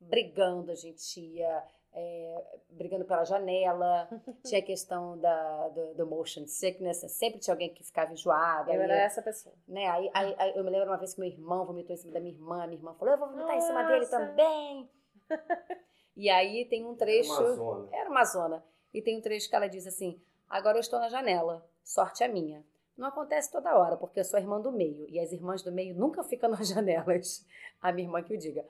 brigando, 0.00 0.70
a 0.70 0.74
gente 0.74 1.20
ia 1.20 1.64
é, 1.92 2.44
brigando 2.70 3.04
pela 3.04 3.24
janela. 3.24 4.08
tinha 4.44 4.60
a 4.60 4.64
questão 4.64 5.18
da, 5.18 5.68
do, 5.68 5.94
do, 5.94 6.06
motion 6.06 6.46
sickness, 6.46 7.02
né? 7.02 7.08
sempre 7.08 7.40
tinha 7.40 7.54
alguém 7.54 7.72
que 7.72 7.84
ficava 7.84 8.12
enjoado. 8.12 8.70
Eu 8.70 8.80
aí, 8.80 8.90
era 8.90 9.02
essa 9.02 9.20
pessoa. 9.20 9.54
Né? 9.66 9.86
Aí, 9.88 10.10
aí, 10.14 10.34
aí, 10.38 10.52
eu 10.56 10.64
me 10.64 10.70
lembro 10.70 10.88
uma 10.88 10.96
vez 10.96 11.14
que 11.14 11.20
meu 11.20 11.28
irmão 11.28 11.66
vomitou 11.66 11.94
em 11.94 11.98
cima 11.98 12.12
da 12.12 12.20
minha 12.20 12.34
irmã, 12.34 12.66
minha 12.66 12.78
irmã 12.78 12.94
falou: 12.94 13.14
Eu 13.14 13.18
vou 13.18 13.28
vomitar 13.28 13.54
Nossa. 13.54 13.66
em 13.66 13.68
cima 13.68 13.82
dele 13.84 14.06
também. 14.06 14.90
E 16.16 16.28
aí 16.28 16.64
tem 16.66 16.84
um 16.84 16.94
trecho. 16.94 17.32
Era 17.32 17.42
uma 17.42 17.54
zona. 17.54 17.88
Era 17.92 18.10
uma 18.10 18.24
zona. 18.24 18.64
E 18.92 19.00
tem 19.00 19.18
um 19.18 19.20
trecho 19.20 19.48
que 19.48 19.56
ela 19.56 19.68
diz 19.68 19.86
assim: 19.86 20.20
Agora 20.48 20.76
eu 20.76 20.80
estou 20.80 20.98
na 20.98 21.08
janela, 21.08 21.66
sorte 21.82 22.22
a 22.22 22.28
minha. 22.28 22.64
Não 22.96 23.08
acontece 23.08 23.50
toda 23.50 23.74
hora, 23.76 23.96
porque 23.96 24.20
eu 24.20 24.24
sou 24.24 24.38
irmã 24.38 24.60
do 24.60 24.70
meio. 24.70 25.08
E 25.08 25.18
as 25.18 25.32
irmãs 25.32 25.62
do 25.62 25.72
meio 25.72 25.94
nunca 25.94 26.22
ficam 26.22 26.50
nas 26.50 26.68
janelas. 26.68 27.46
A 27.80 27.90
minha 27.90 28.06
irmã 28.06 28.22
que 28.22 28.34
o 28.34 28.38
diga. 28.38 28.64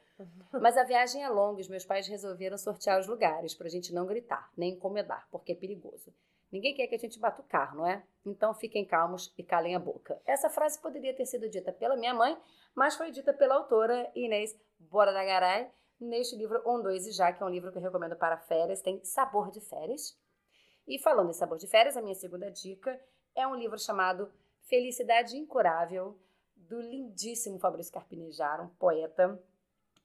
Mas 0.53 0.77
a 0.77 0.85
viagem 0.85 1.23
é 1.23 1.29
longa 1.29 1.61
e 1.61 1.63
os 1.63 1.69
meus 1.69 1.85
pais 1.85 2.07
resolveram 2.07 2.57
sortear 2.57 2.99
os 3.01 3.07
lugares 3.07 3.55
para 3.55 3.67
a 3.67 3.71
gente 3.71 3.93
não 3.93 4.07
gritar, 4.07 4.51
nem 4.57 4.75
incomodar, 4.75 5.27
porque 5.31 5.53
é 5.53 5.55
perigoso. 5.55 6.15
Ninguém 6.51 6.75
quer 6.75 6.87
que 6.87 6.95
a 6.95 6.99
gente 6.99 7.19
bata 7.19 7.43
o 7.43 7.45
carro, 7.45 7.79
não 7.79 7.87
é? 7.87 8.03
Então 8.25 8.55
fiquem 8.55 8.85
calmos 8.85 9.33
e 9.37 9.43
calem 9.43 9.75
a 9.75 9.79
boca. 9.79 10.21
Essa 10.25 10.49
frase 10.49 10.81
poderia 10.81 11.15
ter 11.15 11.27
sido 11.27 11.49
dita 11.49 11.73
pela 11.73 11.97
minha 11.97 12.15
mãe, 12.15 12.39
mas 12.75 12.95
foi 12.95 13.11
dita 13.11 13.33
pela 13.33 13.55
autora 13.55 14.11
Inês 14.15 14.57
Bora 14.79 15.13
da 15.13 15.25
Garay 15.25 15.69
neste 16.05 16.37
livro 16.37 16.63
Um, 16.67 16.83
Dois 16.83 17.07
e 17.07 17.13
Já, 17.13 17.33
que 17.33 17.43
é 17.43 17.47
um 17.47 17.51
livro 17.51 17.71
que 17.71 17.79
eu 17.79 17.83
recomendo 17.83 18.17
para 18.17 18.37
férias, 18.37 18.83
tem 18.83 19.03
sabor 19.05 19.51
de 19.51 19.61
férias. 19.61 20.19
E 20.87 20.99
falando 20.99 21.31
em 21.31 21.35
sabor 21.35 21.59
de 21.59 21.67
férias, 21.67 21.97
a 21.97 22.03
minha 22.03 22.15
segunda 22.15 22.51
dica 22.51 23.01
é 23.35 23.47
um 23.47 23.55
livro 23.55 23.79
chamado 23.79 24.31
Felicidade 24.63 25.37
Incurável, 25.37 26.19
do 26.55 26.81
lindíssimo 26.81 27.59
Fabrício 27.59 27.93
Carpinejar, 27.93 28.65
um 28.65 28.69
poeta. 28.69 29.41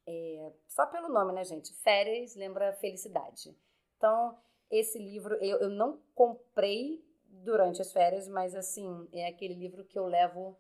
É, 0.06 0.52
só 0.68 0.86
pelo 0.86 1.10
nome, 1.10 1.34
né, 1.34 1.44
gente? 1.44 1.74
Férias 1.74 2.36
lembra 2.36 2.74
felicidade. 2.74 3.56
Então, 3.98 4.38
esse 4.70 4.98
livro 4.98 5.36
eu, 5.36 5.60
eu 5.60 5.70
não 5.70 6.02
comprei 6.14 7.04
durante 7.26 7.82
as 7.82 7.92
férias, 7.92 8.28
mas 8.28 8.56
assim, 8.56 9.08
é 9.14 9.28
aquele 9.28 9.54
livro 9.54 9.84
que 9.86 9.98
eu 9.98 10.06
levo 10.06 10.58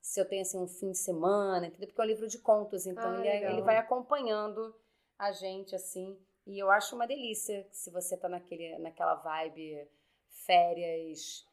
se 0.00 0.20
eu 0.20 0.24
tenho 0.24 0.42
assim 0.42 0.58
um 0.58 0.66
fim 0.66 0.92
de 0.92 0.98
semana, 0.98 1.66
entendeu? 1.66 1.88
Porque 1.88 2.00
é 2.00 2.04
um 2.04 2.08
livro 2.08 2.26
de 2.26 2.38
contos, 2.38 2.86
então 2.86 3.10
ah, 3.10 3.18
ele, 3.18 3.28
é, 3.28 3.52
ele 3.52 3.62
vai 3.62 3.76
acompanhando 3.76 4.74
a 5.18 5.32
gente 5.32 5.74
assim. 5.74 6.18
E 6.46 6.58
eu 6.58 6.70
acho 6.70 6.96
uma 6.96 7.06
delícia 7.06 7.66
se 7.70 7.90
você 7.90 8.16
tá 8.16 8.28
naquele, 8.28 8.78
naquela 8.78 9.14
vibe 9.14 9.86
férias 10.28 11.46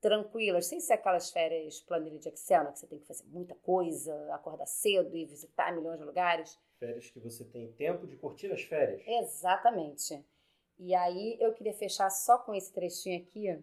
tranquilas, 0.00 0.66
sem 0.66 0.80
ser 0.80 0.94
aquelas 0.94 1.30
férias 1.30 1.80
planilha 1.80 2.18
de 2.18 2.28
Excel, 2.28 2.64
né, 2.64 2.72
que 2.72 2.80
você 2.80 2.86
tem 2.88 2.98
que 2.98 3.06
fazer 3.06 3.24
muita 3.26 3.54
coisa, 3.54 4.34
acordar 4.34 4.66
cedo 4.66 5.16
e 5.16 5.24
visitar 5.24 5.72
milhões 5.72 5.98
de 5.98 6.04
lugares. 6.04 6.58
Férias 6.78 7.08
que 7.08 7.20
você 7.20 7.44
tem 7.44 7.72
tempo 7.74 8.06
de 8.06 8.16
curtir 8.16 8.50
as 8.50 8.62
férias. 8.62 9.00
Exatamente. 9.06 10.24
E 10.76 10.92
aí 10.94 11.36
eu 11.40 11.52
queria 11.52 11.72
fechar 11.72 12.10
só 12.10 12.38
com 12.38 12.52
esse 12.52 12.72
trechinho 12.72 13.22
aqui, 13.22 13.62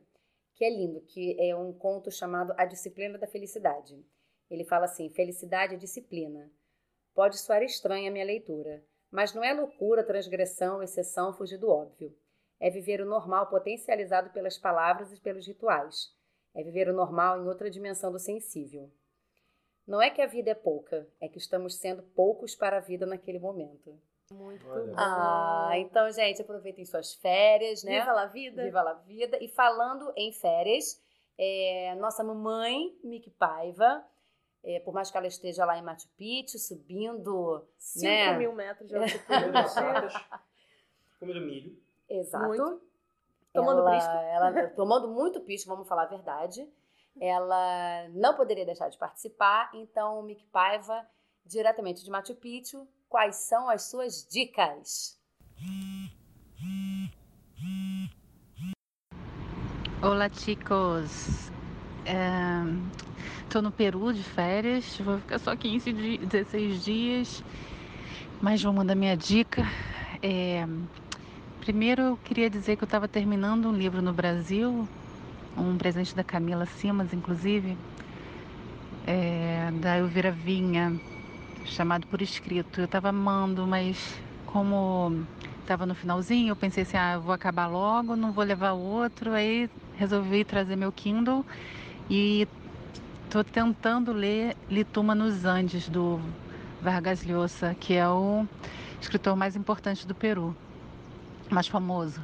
que 0.60 0.66
é 0.66 0.70
lindo, 0.70 1.00
que 1.00 1.38
é 1.40 1.56
um 1.56 1.72
conto 1.72 2.12
chamado 2.12 2.54
A 2.58 2.66
Disciplina 2.66 3.18
da 3.18 3.26
Felicidade. 3.26 4.06
Ele 4.50 4.66
fala 4.66 4.84
assim: 4.84 5.10
felicidade 5.10 5.76
é 5.76 5.78
disciplina. 5.78 6.52
Pode 7.16 7.38
soar 7.38 7.64
estranha 7.64 8.10
a 8.10 8.12
minha 8.12 8.26
leitura, 8.26 8.84
mas 9.10 9.34
não 9.34 9.42
é 9.42 9.54
loucura, 9.54 10.04
transgressão, 10.04 10.84
exceção, 10.84 11.32
fugir 11.32 11.58
do 11.58 11.70
óbvio. 11.70 12.14
É 12.60 12.70
viver 12.70 13.00
o 13.00 13.06
normal 13.06 13.48
potencializado 13.48 14.32
pelas 14.32 14.58
palavras 14.58 15.14
e 15.14 15.22
pelos 15.22 15.48
rituais. 15.48 16.14
É 16.54 16.62
viver 16.62 16.90
o 16.90 16.94
normal 16.94 17.42
em 17.42 17.48
outra 17.48 17.70
dimensão 17.70 18.12
do 18.12 18.20
sensível. 18.20 18.92
Não 19.88 20.02
é 20.02 20.10
que 20.10 20.22
a 20.22 20.28
vida 20.28 20.52
é 20.52 20.56
pouca, 20.56 21.08
é 21.22 21.30
que 21.30 21.38
estamos 21.38 21.76
sendo 21.76 22.04
poucos 22.04 22.54
para 22.54 22.80
a 22.80 22.82
vida 22.82 23.06
naquele 23.06 23.40
momento. 23.40 23.98
Muito 24.34 24.68
Olha. 24.70 24.86
bom. 24.86 24.94
Ah, 24.96 25.72
então, 25.76 26.12
gente, 26.12 26.42
aproveitem 26.42 26.86
suas 26.86 27.14
férias, 27.14 27.84
né? 27.84 28.00
Viva 28.00 28.12
la 28.12 28.26
vida. 28.28 28.64
Viva 28.64 28.82
la 28.82 28.94
vida. 28.94 29.38
E 29.42 29.48
falando 29.48 30.14
em 30.16 30.32
férias, 30.32 31.02
é, 31.38 31.96
nossa 31.96 32.24
mamãe, 32.24 32.96
Mick 33.04 33.30
Paiva, 33.32 34.06
é, 34.64 34.80
por 34.82 34.94
mais 34.94 35.10
que 35.10 35.18
ela 35.18 35.26
esteja 35.26 35.66
lá 35.66 35.78
em 35.78 35.82
Machu 35.82 36.08
Picchu, 36.16 36.60
subindo. 36.60 37.66
5 37.78 38.06
né? 38.06 38.38
mil 38.38 38.54
metros 38.54 38.88
de 38.88 38.96
altitude. 38.96 39.26
Comendo 41.20 41.42
milho. 41.42 41.82
Exato. 42.08 42.46
Muito. 42.46 42.82
Tomando 43.52 43.80
ela, 43.80 43.90
prisco. 43.90 44.12
ela 44.12 44.68
tomando 44.70 45.08
muito 45.08 45.42
pisco, 45.42 45.70
vamos 45.70 45.88
falar 45.88 46.04
a 46.04 46.08
verdade. 46.08 46.70
Ela 47.20 48.08
não 48.10 48.36
poderia 48.36 48.66
deixar 48.66 48.90
de 48.90 48.98
participar, 48.98 49.72
então, 49.74 50.22
Mick 50.22 50.46
Paiva, 50.46 51.06
diretamente 51.44 52.04
de 52.04 52.12
Machu 52.12 52.36
Picchu, 52.36 52.88
quais 53.10 53.36
são 53.38 53.68
as 53.68 53.90
suas 53.90 54.26
dicas? 54.30 55.18
Olá, 60.02 60.30
chicos. 60.30 61.52
Estou 63.44 63.62
no 63.62 63.72
Peru 63.72 64.14
de 64.14 64.24
férias, 64.24 64.98
vou 65.00 65.18
ficar 65.18 65.40
só 65.40 65.56
15, 65.56 65.92
di 65.92 66.18
16 66.20 66.84
dias, 66.86 67.44
mas 68.42 68.62
vou 68.62 68.72
mandar 68.72 68.96
minha 68.96 69.18
dica. 69.18 69.64
É, 70.22 70.66
primeiro, 71.60 72.02
eu 72.04 72.18
queria 72.18 72.50
dizer 72.50 72.78
que 72.78 72.84
eu 72.84 72.88
estava 72.88 73.08
terminando 73.08 73.68
um 73.68 73.74
livro 73.74 74.02
no 74.02 74.14
Brasil, 74.14 74.88
um 75.58 75.78
presente 75.78 76.16
da 76.16 76.24
Camila 76.24 76.66
Simas, 76.66 77.12
inclusive, 77.12 77.76
é, 79.06 79.72
da 79.82 79.98
Elvira 79.98 80.32
Vinha, 80.32 81.00
chamado 81.66 82.08
Por 82.08 82.22
Escrito. 82.22 82.82
Eu 82.82 82.86
estava 82.86 83.10
amando, 83.10 83.66
mas 83.68 84.20
como 84.46 85.26
estava 85.62 85.86
no 85.86 85.94
finalzinho, 85.94 86.50
eu 86.50 86.56
pensei 86.56 86.84
assim, 86.84 86.98
ah, 86.98 87.20
vou 87.20 87.34
acabar 87.34 87.68
logo, 87.68 88.16
não 88.16 88.32
vou 88.32 88.44
levar 88.44 88.74
outro, 88.74 89.32
aí 89.32 89.70
resolvi 89.96 90.44
trazer 90.44 90.76
meu 90.76 90.92
Kindle 90.92 91.46
e 92.10 92.48
estou 93.26 93.44
tentando 93.44 94.12
ler 94.12 94.58
Lituma 94.70 95.14
nos 95.14 95.46
Andes, 95.46 95.88
do 95.88 96.20
Vargas 96.82 97.24
Llosa, 97.24 97.76
que 97.80 97.94
é 97.94 98.08
o 98.08 98.48
escritor 99.00 99.36
mais 99.36 99.56
importante 99.56 100.08
do 100.08 100.16
Peru, 100.16 100.56
mais 101.52 101.68
famoso. 101.68 102.22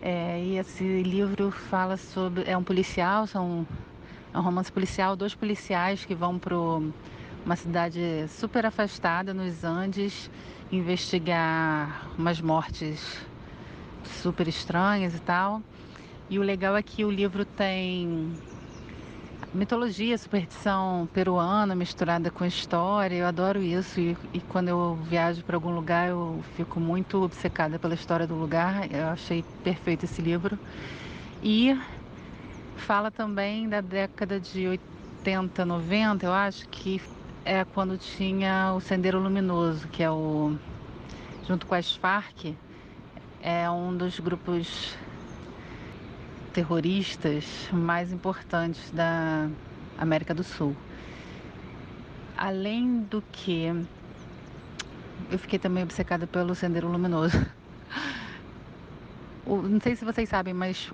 É, 0.00 0.42
e 0.42 0.58
esse 0.58 1.02
livro 1.04 1.52
fala 1.52 1.96
sobre. 1.96 2.42
É 2.50 2.58
um 2.58 2.64
policial, 2.64 3.28
são, 3.28 3.64
é 4.34 4.38
um 4.38 4.42
romance 4.42 4.72
policial, 4.72 5.14
dois 5.14 5.32
policiais 5.32 6.04
que 6.04 6.12
vão 6.12 6.40
para 6.40 6.56
uma 7.44 7.56
cidade 7.56 8.26
super 8.28 8.64
afastada 8.66 9.34
nos 9.34 9.64
Andes 9.64 10.30
investigar 10.70 12.08
umas 12.16 12.40
mortes 12.40 13.20
super 14.04 14.48
estranhas 14.48 15.14
e 15.14 15.20
tal. 15.20 15.62
E 16.30 16.38
o 16.38 16.42
legal 16.42 16.76
é 16.76 16.82
que 16.82 17.04
o 17.04 17.10
livro 17.10 17.44
tem 17.44 18.32
mitologia, 19.52 20.16
superstição 20.16 21.08
peruana 21.12 21.74
misturada 21.74 22.30
com 22.30 22.44
história. 22.44 23.16
Eu 23.16 23.26
adoro 23.26 23.62
isso 23.62 24.00
e, 24.00 24.16
e 24.32 24.40
quando 24.40 24.68
eu 24.68 24.98
viajo 25.08 25.44
para 25.44 25.56
algum 25.56 25.74
lugar 25.74 26.08
eu 26.08 26.42
fico 26.56 26.80
muito 26.80 27.22
obcecada 27.22 27.78
pela 27.78 27.94
história 27.94 28.26
do 28.26 28.34
lugar. 28.34 28.90
Eu 28.90 29.08
achei 29.08 29.44
perfeito 29.62 30.04
esse 30.04 30.22
livro. 30.22 30.58
E 31.42 31.78
fala 32.76 33.10
também 33.10 33.68
da 33.68 33.80
década 33.80 34.40
de 34.40 34.66
80, 34.68 35.64
90, 35.66 36.24
eu 36.24 36.32
acho 36.32 36.66
que 36.68 37.00
é 37.44 37.64
quando 37.64 37.98
tinha 37.98 38.72
o 38.74 38.80
Sendeiro 38.80 39.18
Luminoso, 39.18 39.88
que 39.88 40.02
é 40.02 40.10
o 40.10 40.56
junto 41.46 41.66
com 41.66 41.74
as 41.74 41.94
Farc, 41.96 42.54
é 43.40 43.68
um 43.68 43.96
dos 43.96 44.20
grupos 44.20 44.96
terroristas 46.52 47.68
mais 47.72 48.12
importantes 48.12 48.90
da 48.92 49.48
América 49.98 50.32
do 50.32 50.44
Sul. 50.44 50.76
Além 52.36 53.00
do 53.00 53.22
que, 53.32 53.66
eu 55.30 55.38
fiquei 55.38 55.58
também 55.58 55.82
obcecada 55.82 56.26
pelo 56.26 56.54
Sendeiro 56.54 56.88
Luminoso. 56.88 57.38
O, 59.44 59.60
não 59.60 59.80
sei 59.80 59.96
se 59.96 60.04
vocês 60.04 60.28
sabem, 60.28 60.54
mas 60.54 60.92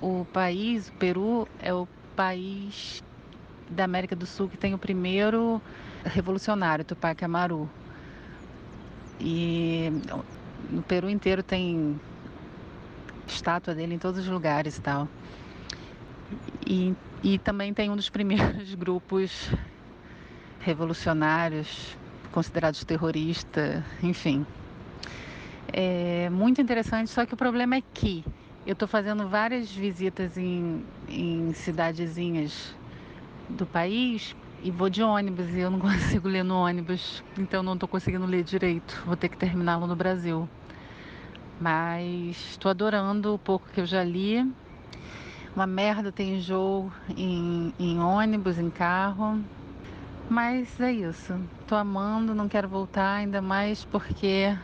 o 0.00 0.26
país, 0.32 0.88
o 0.88 0.92
Peru, 0.94 1.46
é 1.60 1.72
o 1.72 1.86
país 2.16 3.04
da 3.70 3.84
América 3.84 4.16
do 4.16 4.26
Sul 4.26 4.48
que 4.48 4.56
tem 4.56 4.74
o 4.74 4.78
primeiro 4.78 5.60
revolucionário, 6.04 6.84
Tupac 6.84 7.24
Amaru. 7.24 7.68
E 9.20 9.90
no 10.70 10.82
Peru 10.82 11.08
inteiro 11.08 11.42
tem 11.42 12.00
estátua 13.26 13.74
dele 13.74 13.94
em 13.94 13.98
todos 13.98 14.20
os 14.20 14.28
lugares 14.28 14.76
e 14.76 14.80
tal. 14.80 15.08
E, 16.66 16.94
e 17.22 17.38
também 17.38 17.72
tem 17.72 17.90
um 17.90 17.96
dos 17.96 18.10
primeiros 18.10 18.74
grupos 18.76 19.50
revolucionários 20.60 21.96
considerados 22.32 22.84
terroristas, 22.84 23.82
enfim. 24.02 24.46
É 25.72 26.28
muito 26.30 26.60
interessante, 26.60 27.10
só 27.10 27.26
que 27.26 27.34
o 27.34 27.36
problema 27.36 27.76
é 27.76 27.82
que 27.94 28.24
eu 28.66 28.72
estou 28.72 28.86
fazendo 28.86 29.28
várias 29.28 29.70
visitas 29.70 30.36
em, 30.36 30.84
em 31.08 31.52
cidadezinhas 31.54 32.74
do 33.48 33.66
país 33.66 34.36
e 34.62 34.70
vou 34.70 34.90
de 34.90 35.02
ônibus 35.02 35.48
e 35.50 35.60
eu 35.60 35.70
não 35.70 35.78
consigo 35.80 36.28
ler 36.28 36.42
no 36.42 36.56
ônibus, 36.56 37.22
então 37.38 37.62
não 37.62 37.74
estou 37.74 37.88
conseguindo 37.88 38.26
ler 38.26 38.44
direito. 38.44 39.02
Vou 39.06 39.16
ter 39.16 39.28
que 39.28 39.36
terminá-lo 39.36 39.86
no 39.86 39.96
Brasil. 39.96 40.48
Mas 41.60 42.36
estou 42.50 42.70
adorando 42.70 43.34
o 43.34 43.38
pouco 43.38 43.68
que 43.70 43.80
eu 43.80 43.86
já 43.86 44.04
li. 44.04 44.46
Uma 45.54 45.66
merda 45.66 46.12
tem 46.12 46.36
enjoo 46.36 46.92
em, 47.16 47.74
em 47.78 47.98
ônibus, 47.98 48.58
em 48.58 48.70
carro. 48.70 49.42
Mas 50.28 50.78
é 50.78 50.92
isso. 50.92 51.34
Estou 51.60 51.78
amando, 51.78 52.34
não 52.34 52.48
quero 52.48 52.68
voltar, 52.68 53.14
ainda 53.14 53.40
mais 53.40 53.84
porque 53.84 54.56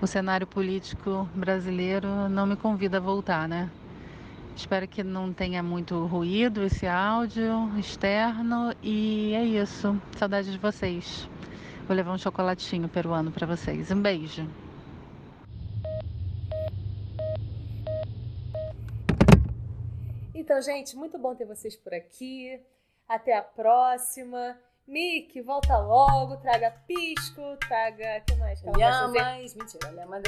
o 0.00 0.06
cenário 0.06 0.46
político 0.46 1.28
brasileiro 1.34 2.28
não 2.28 2.46
me 2.46 2.56
convida 2.56 2.96
a 2.96 3.00
voltar, 3.00 3.46
né? 3.46 3.70
Espero 4.56 4.86
que 4.86 5.02
não 5.02 5.32
tenha 5.32 5.62
muito 5.62 6.06
ruído 6.06 6.62
esse 6.62 6.86
áudio 6.86 7.76
externo 7.78 8.74
e 8.82 9.34
é 9.34 9.42
isso. 9.42 10.00
Saudade 10.16 10.52
de 10.52 10.58
vocês. 10.58 11.28
Vou 11.86 11.96
levar 11.96 12.12
um 12.12 12.18
chocolatinho 12.18 12.88
peruano 12.88 13.32
para 13.32 13.46
vocês. 13.46 13.90
Um 13.90 14.00
beijo. 14.00 14.48
Então, 20.34 20.60
gente, 20.60 20.96
muito 20.96 21.18
bom 21.18 21.34
ter 21.34 21.46
vocês 21.46 21.74
por 21.76 21.94
aqui. 21.94 22.60
Até 23.08 23.36
a 23.36 23.42
próxima. 23.42 24.56
Mick, 24.86 25.40
volta 25.40 25.78
logo, 25.78 26.36
traga 26.36 26.70
pisco, 26.86 27.56
traga. 27.68 28.20
O 28.20 28.24
que 28.24 28.34
mais? 28.36 28.60
que 28.60 28.68
ela? 28.68 29.06
Lhamas, 29.06 29.54
mentira, 29.54 29.90
lhamas 29.90 30.22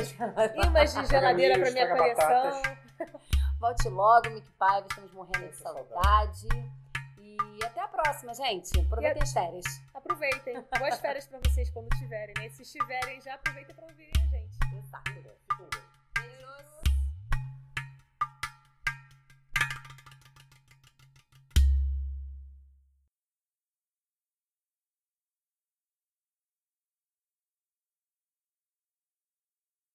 Imãs 0.65 0.95
de 0.95 1.07
geladeira 1.07 1.59
para 1.61 1.71
minha 1.71 1.89
coleção. 1.89 2.63
Volte 3.65 3.89
logo, 3.89 4.29
Mick 4.29 4.51
Paiva, 4.59 4.87
estamos 4.91 5.11
morrendo 5.13 5.39
de 5.39 5.45
Muita 5.45 5.57
saudade. 5.57 6.49
E 7.17 7.65
até 7.65 7.81
a 7.81 7.89
próxima, 7.89 8.35
gente. 8.35 8.79
Aproveitem 8.79 9.23
as 9.23 9.33
férias. 9.33 9.65
Aproveitem. 9.95 10.63
Boas 10.79 11.01
férias 11.01 11.27
para 11.27 11.39
vocês 11.39 11.71
quando 11.71 11.89
tiverem, 11.97 12.35
né? 12.37 12.51
Se 12.51 12.61
estiverem, 12.61 13.23
já 13.23 13.33
aproveitem 13.33 13.75
para 13.75 13.87
ouvirem 13.87 14.13
a 14.23 14.27
gente. 14.27 14.59
Exato. 14.77 15.94